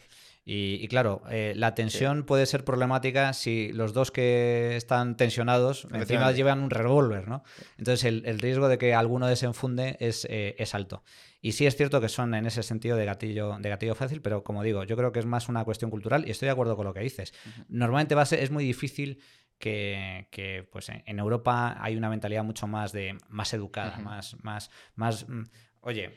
Y, 0.52 0.88
claro, 0.88 1.22
eh, 1.30 1.52
la 1.54 1.76
tensión 1.76 2.24
puede 2.24 2.44
ser 2.44 2.64
problemática 2.64 3.32
si 3.34 3.72
los 3.72 3.92
dos 3.92 4.10
que 4.10 4.74
están 4.74 5.16
tensionados 5.16 5.86
encima 5.92 6.32
llevan 6.32 6.58
un 6.58 6.70
revólver, 6.70 7.28
¿no? 7.28 7.44
Entonces 7.78 8.02
el, 8.04 8.38
riesgo 8.40 8.66
de 8.66 8.76
que 8.76 8.92
alguno 8.92 9.28
desenfunde 9.28 9.96
es, 10.00 10.26
eh, 10.28 10.56
es 10.58 10.74
alto. 10.74 11.04
Y 11.40 11.52
sí 11.52 11.66
es 11.66 11.76
cierto 11.76 12.00
que 12.00 12.08
son 12.08 12.34
en 12.34 12.46
ese 12.46 12.64
sentido 12.64 12.96
de 12.96 13.04
gatillo, 13.04 13.58
de 13.60 13.68
gatillo 13.68 13.94
fácil, 13.94 14.22
pero 14.22 14.42
como 14.42 14.64
digo, 14.64 14.82
yo 14.82 14.96
creo 14.96 15.12
que 15.12 15.20
es 15.20 15.26
más 15.26 15.48
una 15.48 15.62
cuestión 15.62 15.88
cultural 15.88 16.26
y 16.26 16.32
estoy 16.32 16.46
de 16.46 16.52
acuerdo 16.52 16.74
con 16.74 16.84
lo 16.84 16.94
que 16.94 17.00
dices. 17.00 17.32
Normalmente 17.68 18.16
va 18.16 18.22
a 18.22 18.26
ser, 18.26 18.40
es 18.40 18.50
muy 18.50 18.64
difícil 18.64 19.20
que, 19.56 20.26
que, 20.32 20.68
pues 20.72 20.88
en 20.88 21.18
Europa 21.20 21.76
hay 21.78 21.94
una 21.94 22.10
mentalidad 22.10 22.42
mucho 22.42 22.66
más 22.66 22.90
de 22.90 23.16
más 23.28 23.54
educada, 23.54 23.98
más, 23.98 24.36
más, 24.42 24.68
más 24.96 25.28
mm, 25.28 25.42
oye, 25.82 26.10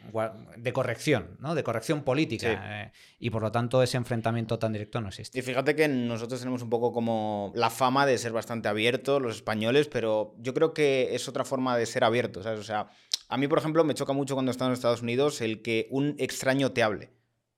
de 0.58 0.74
corrección, 0.74 1.38
¿no? 1.40 1.56
De 1.56 1.64
corrección 1.64 2.04
política. 2.04 2.84
Eh, 2.84 2.92
y 3.20 3.30
por 3.30 3.42
lo 3.42 3.52
tanto 3.52 3.82
ese 3.82 3.98
enfrentamiento 3.98 4.60
tan 4.60 4.74
directo 4.74 5.00
no 5.02 5.08
existe. 5.08 5.40
Y 5.40 5.42
fíjate 5.42 5.76
que 5.76 5.88
nosotros 5.88 6.40
tenemos 6.40 6.62
un 6.62 6.70
poco 6.70 6.92
como 6.92 7.52
la 7.56 7.70
fama 7.70 8.06
de 8.06 8.18
ser 8.18 8.32
bastante 8.32 8.68
abiertos, 8.68 9.22
los 9.22 9.36
españoles, 9.36 9.88
pero 9.88 10.36
yo 10.40 10.54
creo 10.54 10.74
que 10.74 11.16
es 11.16 11.28
otra 11.28 11.46
forma 11.46 11.78
de 11.78 11.86
ser 11.86 12.04
abiertos, 12.04 12.44
¿sabes? 12.44 12.60
O 12.60 12.64
sea, 12.64 12.90
a 13.30 13.38
mí, 13.38 13.48
por 13.48 13.60
ejemplo, 13.60 13.84
me 13.84 13.94
choca 13.94 14.14
mucho 14.14 14.34
cuando 14.36 14.52
he 14.52 14.54
estado 14.54 14.70
en 14.70 14.74
Estados 14.74 15.02
Unidos 15.02 15.42
el 15.42 15.62
que 15.62 15.88
un 15.90 16.16
extraño 16.20 16.72
te 16.72 16.84
hable 16.84 17.12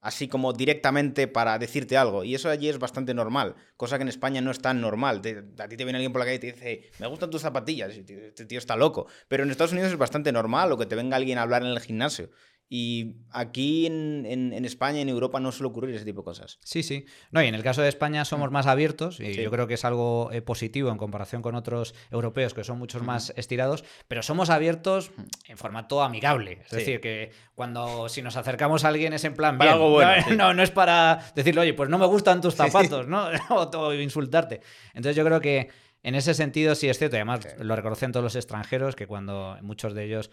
así 0.05 0.27
como 0.27 0.53
directamente 0.53 1.27
para 1.27 1.57
decirte 1.57 1.97
algo. 1.97 2.23
Y 2.23 2.35
eso 2.35 2.47
allí 2.47 2.69
es 2.69 2.77
bastante 2.77 3.15
normal, 3.15 3.55
cosa 3.75 3.97
que 3.97 4.03
en 4.03 4.07
España 4.07 4.39
no 4.39 4.51
es 4.51 4.59
tan 4.59 4.79
normal. 4.79 5.17
a 5.17 5.67
ti 5.67 5.77
te 5.77 5.83
viene 5.83 5.97
alguien 5.97 6.13
por 6.13 6.19
la 6.19 6.25
calle 6.25 6.35
y 6.35 6.39
te 6.39 6.51
dice, 6.51 6.91
me 6.99 7.07
gustan 7.07 7.31
tus 7.31 7.41
zapatillas, 7.41 7.97
y 7.97 8.01
este 8.01 8.45
tío 8.45 8.59
está 8.59 8.75
loco. 8.75 9.07
Pero 9.27 9.43
en 9.43 9.49
Estados 9.49 9.71
Unidos 9.71 9.91
es 9.91 9.97
bastante 9.97 10.31
normal 10.31 10.71
o 10.71 10.77
que 10.77 10.85
te 10.85 10.95
venga 10.95 11.17
alguien 11.17 11.39
a 11.39 11.41
hablar 11.41 11.63
en 11.63 11.69
el 11.69 11.79
gimnasio. 11.79 12.29
Y 12.77 13.15
aquí 13.31 13.85
en, 13.85 14.25
en, 14.25 14.65
España 14.65 14.99
y 14.99 15.03
en 15.03 15.07
Europa 15.07 15.39
no 15.39 15.53
suele 15.53 15.69
ocurrir 15.69 15.95
ese 15.95 16.03
tipo 16.03 16.19
de 16.19 16.25
cosas. 16.25 16.59
Sí, 16.61 16.83
sí. 16.83 17.05
No, 17.31 17.41
y 17.41 17.47
en 17.47 17.55
el 17.55 17.63
caso 17.63 17.81
de 17.81 17.87
España 17.87 18.25
somos 18.25 18.49
mm. 18.49 18.53
más 18.53 18.67
abiertos 18.67 19.21
y 19.21 19.33
yo 19.33 19.49
creo 19.49 19.65
que 19.65 19.75
es 19.75 19.85
algo 19.85 20.29
eh, 20.33 20.41
positivo 20.41 20.89
en 20.89 20.97
comparación 20.97 21.41
con 21.41 21.55
otros 21.55 21.95
europeos 22.11 22.53
que 22.53 22.65
son 22.65 22.77
muchos 22.77 23.01
más 23.01 23.31
estirados, 23.37 23.85
pero 24.09 24.21
somos 24.23 24.49
abiertos 24.49 25.11
en 25.47 25.57
formato 25.57 26.03
amigable. 26.03 26.63
Es 26.65 26.71
decir, 26.71 26.99
que 26.99 27.31
cuando 27.53 28.09
si 28.09 28.21
nos 28.21 28.35
acercamos 28.35 28.83
a 28.83 28.89
alguien 28.89 29.13
es 29.13 29.23
en 29.23 29.35
plan 29.35 29.57
bien, 29.57 29.71
algo 29.71 29.91
bueno, 29.91 30.11
no, 30.35 30.53
no, 30.53 30.61
es 30.61 30.71
para 30.71 31.31
decirle, 31.33 31.61
oye, 31.61 31.73
pues 31.75 31.89
no 31.89 31.97
me 31.97 32.07
gustan 32.07 32.41
tus 32.41 32.55
zapatos, 32.55 33.07
¿no? 33.07 33.29
o, 33.51 33.93
insultarte. 33.93 34.59
Entonces 34.87 35.15
yo 35.15 35.23
creo 35.23 35.39
que 35.39 35.69
en 36.03 36.13
ese 36.13 36.33
sentido 36.33 36.75
sí 36.75 36.89
es 36.89 36.97
cierto, 36.97 37.15
y 37.15 37.19
además 37.19 37.47
lo 37.57 37.73
reconocen 37.73 38.11
todos 38.11 38.25
los 38.25 38.35
extranjeros, 38.35 38.97
que 38.97 39.07
cuando 39.07 39.57
muchos 39.61 39.93
de 39.93 40.03
ellos 40.03 40.29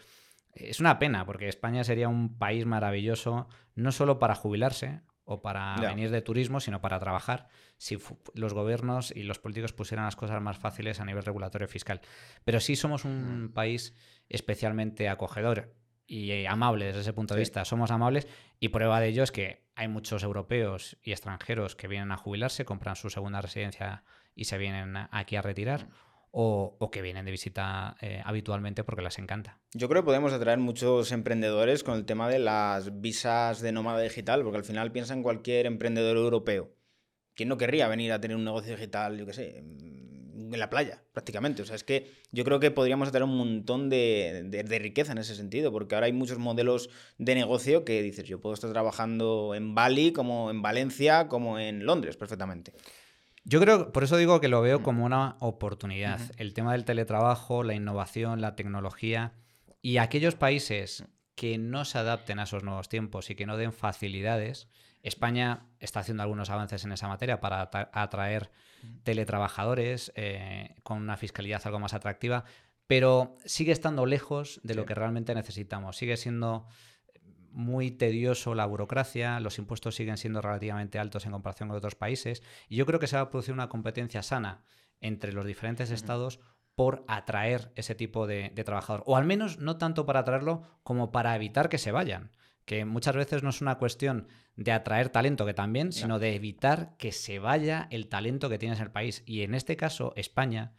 es 0.54 0.80
una 0.80 0.98
pena, 0.98 1.24
porque 1.24 1.48
España 1.48 1.84
sería 1.84 2.08
un 2.08 2.38
país 2.38 2.66
maravilloso, 2.66 3.48
no 3.74 3.92
solo 3.92 4.18
para 4.18 4.34
jubilarse 4.34 5.00
o 5.24 5.40
para 5.40 5.76
venir 5.76 6.10
de 6.10 6.20
turismo, 6.20 6.60
sino 6.60 6.80
para 6.80 6.98
trabajar, 6.98 7.48
si 7.78 7.98
los 8.34 8.54
gobiernos 8.54 9.14
y 9.14 9.22
los 9.22 9.38
políticos 9.38 9.72
pusieran 9.72 10.04
las 10.04 10.16
cosas 10.16 10.42
más 10.42 10.58
fáciles 10.58 11.00
a 11.00 11.04
nivel 11.04 11.24
regulatorio 11.24 11.68
fiscal. 11.68 12.00
Pero 12.44 12.60
sí 12.60 12.76
somos 12.76 13.04
un 13.04 13.44
mm. 13.44 13.52
país 13.52 13.94
especialmente 14.28 15.08
acogedor 15.08 15.74
y 16.06 16.44
amable 16.46 16.86
desde 16.86 17.00
ese 17.00 17.12
punto 17.12 17.34
de 17.34 17.40
vista. 17.40 17.64
Somos 17.64 17.90
amables 17.90 18.26
y 18.58 18.68
prueba 18.68 19.00
de 19.00 19.08
ello 19.08 19.22
es 19.22 19.32
que 19.32 19.64
hay 19.74 19.88
muchos 19.88 20.22
europeos 20.22 20.98
y 21.02 21.12
extranjeros 21.12 21.76
que 21.76 21.88
vienen 21.88 22.12
a 22.12 22.16
jubilarse, 22.16 22.64
compran 22.64 22.96
su 22.96 23.08
segunda 23.08 23.40
residencia 23.40 24.04
y 24.34 24.44
se 24.44 24.58
vienen 24.58 24.96
aquí 25.10 25.36
a 25.36 25.42
retirar. 25.42 25.88
O, 26.34 26.78
que 26.90 27.02
vienen 27.02 27.26
de 27.26 27.30
visita 27.30 27.96
eh, 28.00 28.22
habitualmente 28.24 28.84
porque 28.84 29.02
les 29.02 29.18
encanta. 29.18 29.60
Yo 29.74 29.88
creo 29.90 30.02
que 30.02 30.06
podemos 30.06 30.32
atraer 30.32 30.58
muchos 30.58 31.12
emprendedores 31.12 31.84
con 31.84 31.94
el 31.94 32.06
tema 32.06 32.28
de 32.28 32.38
las 32.38 33.00
visas 33.02 33.60
de 33.60 33.70
nómada 33.70 34.00
digital, 34.00 34.42
porque 34.42 34.56
al 34.56 34.64
final 34.64 34.92
piensa 34.92 35.12
en 35.12 35.22
cualquier 35.22 35.66
emprendedor 35.66 36.16
europeo. 36.16 36.74
¿Quién 37.34 37.48
no 37.48 37.58
querría 37.58 37.88
venir 37.88 38.12
a 38.12 38.20
tener 38.20 38.36
un 38.36 38.44
negocio 38.44 38.72
digital, 38.72 39.18
yo 39.18 39.26
qué 39.26 39.32
sé, 39.32 39.58
en 39.58 40.58
la 40.58 40.68
playa, 40.68 41.02
prácticamente? 41.12 41.62
O 41.62 41.64
sea, 41.64 41.76
es 41.76 41.84
que 41.84 42.10
yo 42.30 42.44
creo 42.44 42.60
que 42.60 42.70
podríamos 42.70 43.08
atraer 43.08 43.24
un 43.24 43.36
montón 43.36 43.88
de, 43.88 44.44
de, 44.46 44.78
riqueza 44.78 45.12
en 45.12 45.18
ese 45.18 45.34
sentido, 45.34 45.72
porque 45.72 45.94
ahora 45.94 46.06
hay 46.06 46.12
muchos 46.12 46.38
modelos 46.38 46.90
de 47.18 47.34
negocio 47.34 47.84
que 47.84 48.02
dices, 48.02 48.24
yo 48.24 48.40
puedo 48.40 48.54
estar 48.54 48.70
trabajando 48.70 49.54
en 49.54 49.74
Bali, 49.74 50.12
como 50.12 50.50
en 50.50 50.60
Valencia, 50.60 51.28
como 51.28 51.58
en 51.58 51.86
Londres, 51.86 52.16
perfectamente. 52.16 52.72
Yo 53.44 53.60
creo, 53.60 53.92
por 53.92 54.04
eso 54.04 54.16
digo 54.16 54.40
que 54.40 54.48
lo 54.48 54.60
veo 54.60 54.82
como 54.82 55.04
una 55.04 55.36
oportunidad. 55.40 56.20
El 56.36 56.54
tema 56.54 56.72
del 56.72 56.84
teletrabajo, 56.84 57.64
la 57.64 57.74
innovación, 57.74 58.40
la 58.40 58.54
tecnología 58.54 59.32
y 59.80 59.96
aquellos 59.96 60.36
países 60.36 61.04
que 61.34 61.58
no 61.58 61.84
se 61.84 61.98
adapten 61.98 62.38
a 62.38 62.44
esos 62.44 62.62
nuevos 62.62 62.88
tiempos 62.88 63.30
y 63.30 63.34
que 63.34 63.46
no 63.46 63.56
den 63.56 63.72
facilidades, 63.72 64.68
España 65.02 65.66
está 65.80 66.00
haciendo 66.00 66.22
algunos 66.22 66.50
avances 66.50 66.84
en 66.84 66.92
esa 66.92 67.08
materia 67.08 67.40
para 67.40 67.68
atraer 67.92 68.50
teletrabajadores 69.02 70.12
eh, 70.14 70.76
con 70.84 70.98
una 70.98 71.16
fiscalidad 71.16 71.62
algo 71.64 71.80
más 71.80 71.94
atractiva, 71.94 72.44
pero 72.86 73.36
sigue 73.44 73.72
estando 73.72 74.06
lejos 74.06 74.60
de 74.62 74.74
lo 74.74 74.86
que 74.86 74.94
realmente 74.94 75.34
necesitamos. 75.34 75.96
Sigue 75.96 76.16
siendo 76.16 76.66
muy 77.52 77.90
tedioso 77.90 78.54
la 78.54 78.66
burocracia, 78.66 79.40
los 79.40 79.58
impuestos 79.58 79.94
siguen 79.94 80.16
siendo 80.16 80.40
relativamente 80.40 80.98
altos 80.98 81.26
en 81.26 81.32
comparación 81.32 81.68
con 81.68 81.78
otros 81.78 81.94
países, 81.94 82.42
y 82.68 82.76
yo 82.76 82.86
creo 82.86 83.00
que 83.00 83.06
se 83.06 83.16
va 83.16 83.22
a 83.22 83.30
producir 83.30 83.54
una 83.54 83.68
competencia 83.68 84.22
sana 84.22 84.64
entre 85.00 85.32
los 85.32 85.44
diferentes 85.44 85.90
estados 85.90 86.40
por 86.74 87.04
atraer 87.06 87.72
ese 87.74 87.94
tipo 87.94 88.26
de, 88.26 88.50
trabajador, 88.64 89.02
o 89.06 89.16
al 89.16 89.24
menos 89.24 89.58
no 89.58 89.76
tanto 89.76 90.06
para 90.06 90.20
atraerlo 90.20 90.62
como 90.82 91.12
para 91.12 91.36
evitar 91.36 91.68
que 91.68 91.78
se 91.78 91.92
vayan, 91.92 92.30
que 92.64 92.84
muchas 92.84 93.16
veces 93.16 93.42
no 93.42 93.50
es 93.50 93.60
una 93.60 93.76
cuestión 93.76 94.28
de 94.56 94.72
atraer 94.72 95.08
talento, 95.08 95.44
que 95.44 95.54
también, 95.54 95.92
sino 95.92 96.18
de 96.18 96.34
evitar 96.34 96.96
que 96.96 97.12
se 97.12 97.38
vaya 97.38 97.88
el 97.90 98.08
talento 98.08 98.48
que 98.48 98.58
tienes 98.58 98.78
en 98.78 98.86
el 98.86 98.92
país. 98.92 99.22
Y 99.26 99.42
en 99.42 99.54
este 99.54 99.76
caso, 99.76 100.12
España, 100.16 100.72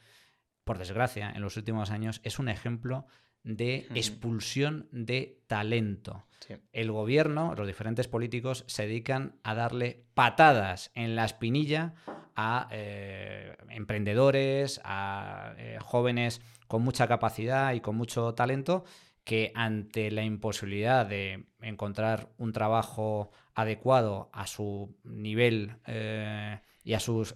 por 0.64 0.78
desgracia, 0.78 1.32
en 1.32 1.42
los 1.42 1.58
últimos 1.58 1.92
años, 1.92 2.22
es 2.24 2.40
un 2.40 2.50
ejemplo 2.50 3.06
de 3.44 3.88
expulsión 3.94 4.88
de 4.92 5.42
talento. 5.48 6.26
El 6.72 6.92
gobierno, 6.92 7.54
los 7.56 7.68
diferentes 7.68 8.08
políticos, 8.08 8.64
se 8.68 8.86
dedican 8.86 9.36
a 9.44 9.56
darle 9.56 10.06
patadas 10.14 10.92
en 10.94 11.16
la 11.16 11.26
espinilla 11.26 11.96
a 12.36 12.68
eh, 12.72 13.56
emprendedores, 13.70 14.82
a 14.84 15.54
eh, 15.58 15.78
jóvenes 15.82 16.42
con 16.68 16.84
mucha 16.84 17.08
capacidad 17.08 17.74
y 17.74 17.82
con 17.82 17.96
mucho 17.96 18.34
talento 18.34 18.84
que 19.24 19.52
ante 19.56 20.12
la 20.12 20.24
imposibilidad 20.24 21.06
de 21.06 21.46
encontrar 21.62 22.30
un 22.38 22.52
trabajo 22.52 23.32
adecuado 23.54 24.30
a 24.34 24.48
su 24.48 24.98
nivel 25.04 25.78
eh, 25.86 26.60
y 26.84 26.94
a 26.94 27.00
sus 27.00 27.36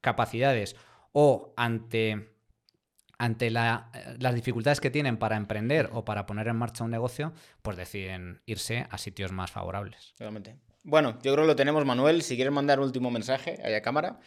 capacidades 0.00 0.74
o 1.12 1.52
ante 1.56 2.31
ante 3.22 3.50
las 3.50 4.34
dificultades 4.34 4.80
que 4.80 4.90
tienen 4.90 5.16
para 5.16 5.36
emprender 5.36 5.90
o 5.92 6.04
para 6.04 6.26
poner 6.26 6.48
en 6.48 6.56
marcha 6.56 6.82
un 6.82 6.90
negocio, 6.90 7.32
pues 7.62 7.76
deciden 7.76 8.42
irse 8.46 8.88
a 8.90 8.98
sitios 8.98 9.30
más 9.30 9.52
favorables. 9.52 10.12
Realmente. 10.18 10.56
Bueno, 10.82 11.12
yo 11.22 11.32
creo 11.32 11.44
que 11.44 11.46
lo 11.46 11.54
tenemos, 11.54 11.84
Manuel. 11.84 12.22
Si 12.22 12.34
quieres 12.34 12.52
mandar 12.52 12.80
un 12.80 12.86
último 12.86 13.12
mensaje 13.12 13.60
ahí 13.64 13.74
a 13.74 13.80
cámara. 13.80 14.18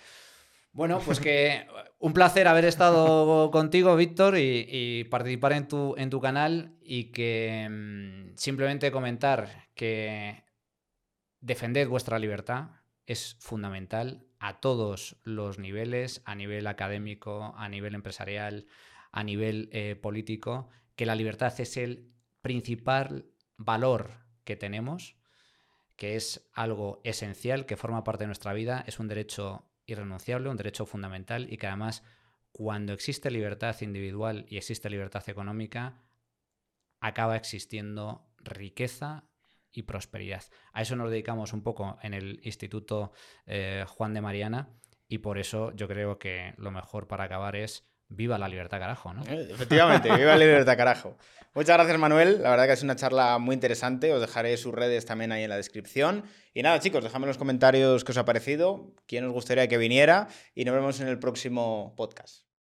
Bueno, 0.72 1.02
pues 1.06 1.20
que 1.20 1.68
un 2.00 2.14
placer 2.14 2.48
haber 2.48 2.64
estado 2.64 3.52
contigo, 3.52 3.98
Víctor, 3.98 4.38
y, 4.38 5.04
participar 5.12 5.52
en 5.52 5.68
tu, 5.68 5.94
en 5.98 6.10
tu 6.10 6.22
canal 6.22 6.78
y 6.82 7.12
que 7.12 7.68
mm, 7.70 8.38
simplemente 8.38 8.92
comentar 8.92 9.68
que 9.76 10.46
defended 11.42 11.90
vuestra 11.90 12.18
libertad 12.18 12.68
es 13.06 13.36
fundamental 13.40 14.26
a 14.40 14.60
todos 14.60 15.18
los 15.24 15.60
niveles, 15.60 16.22
a 16.26 16.36
nivel 16.36 16.68
académico, 16.68 17.54
a 17.58 17.70
nivel 17.70 17.96
empresarial, 17.96 18.66
a 19.12 19.24
nivel 19.24 19.70
eh, 19.72 19.96
político, 19.96 20.70
que 20.96 21.06
la 21.06 21.16
libertad 21.16 21.54
es 21.60 21.78
el 21.78 22.12
principal 22.42 23.26
valor 23.58 24.12
que 24.44 24.56
tenemos, 24.56 25.16
que 25.96 26.16
es 26.16 26.50
algo 26.54 27.02
esencial, 27.04 27.66
que 27.66 27.78
forma 27.78 28.04
parte 28.04 28.24
de 28.24 28.28
nuestra 28.28 28.54
vida, 28.54 28.84
es 28.88 29.00
un 29.00 29.08
derecho 29.08 29.66
irrenunciable, 29.86 30.50
un 30.50 30.58
derecho 30.58 30.86
fundamental 30.86 31.52
y 31.52 31.58
que 31.58 31.68
además 31.68 32.04
cuando 32.52 32.94
existe 32.94 33.32
libertad 33.32 33.76
individual 33.82 34.46
y 34.50 34.58
existe 34.58 34.90
libertad 34.90 35.28
económica, 35.28 36.02
acaba 37.00 37.36
existiendo 37.36 38.28
riqueza 38.40 39.26
y 39.76 39.84
prosperidad. 39.84 40.44
A 40.74 40.82
eso 40.82 40.96
nos 40.96 41.12
dedicamos 41.12 41.54
un 41.54 41.62
poco 41.62 41.98
en 42.02 42.14
el 42.14 42.40
Instituto 42.44 43.12
eh, 43.46 43.86
Juan 43.88 44.14
de 44.14 44.22
Mariana 44.22 44.70
y 45.08 45.20
por 45.20 45.38
eso 45.38 45.72
yo 45.76 45.88
creo 45.88 46.18
que 46.18 46.54
lo 46.58 46.72
mejor 46.72 47.08
para 47.08 47.26
acabar 47.26 47.56
es 47.56 47.86
viva 48.08 48.38
la 48.38 48.48
libertad 48.48 48.80
carajo, 48.80 49.14
¿no? 49.14 49.24
Eh, 49.24 49.48
efectivamente, 49.52 50.16
viva 50.16 50.32
la 50.32 50.46
libertad 50.46 50.78
carajo. 50.78 51.18
Muchas 51.54 51.78
gracias 51.78 51.98
Manuel, 51.98 52.42
la 52.42 52.50
verdad 52.50 52.68
que 52.68 52.74
es 52.74 52.84
una 52.84 52.96
charla 52.96 53.38
muy 53.38 53.54
interesante, 53.54 54.14
os 54.14 54.22
dejaré 54.22 54.58
sus 54.58 54.74
redes 54.74 55.06
también 55.06 55.32
ahí 55.32 55.44
en 55.44 55.50
la 55.50 55.58
descripción. 55.58 56.24
Y 56.54 56.62
nada 56.62 56.80
chicos, 56.80 57.04
dejadme 57.04 57.26
en 57.26 57.30
los 57.30 57.38
comentarios 57.38 58.04
qué 58.04 58.12
os 58.12 58.18
ha 58.18 58.26
parecido, 58.26 58.94
quién 59.08 59.26
os 59.26 59.32
gustaría 59.32 59.68
que 59.68 59.78
viniera 59.78 60.28
y 60.54 60.66
nos 60.66 60.76
vemos 60.76 61.00
en 61.00 61.08
el 61.08 61.20
próximo 61.20 61.94
podcast. 61.96 62.45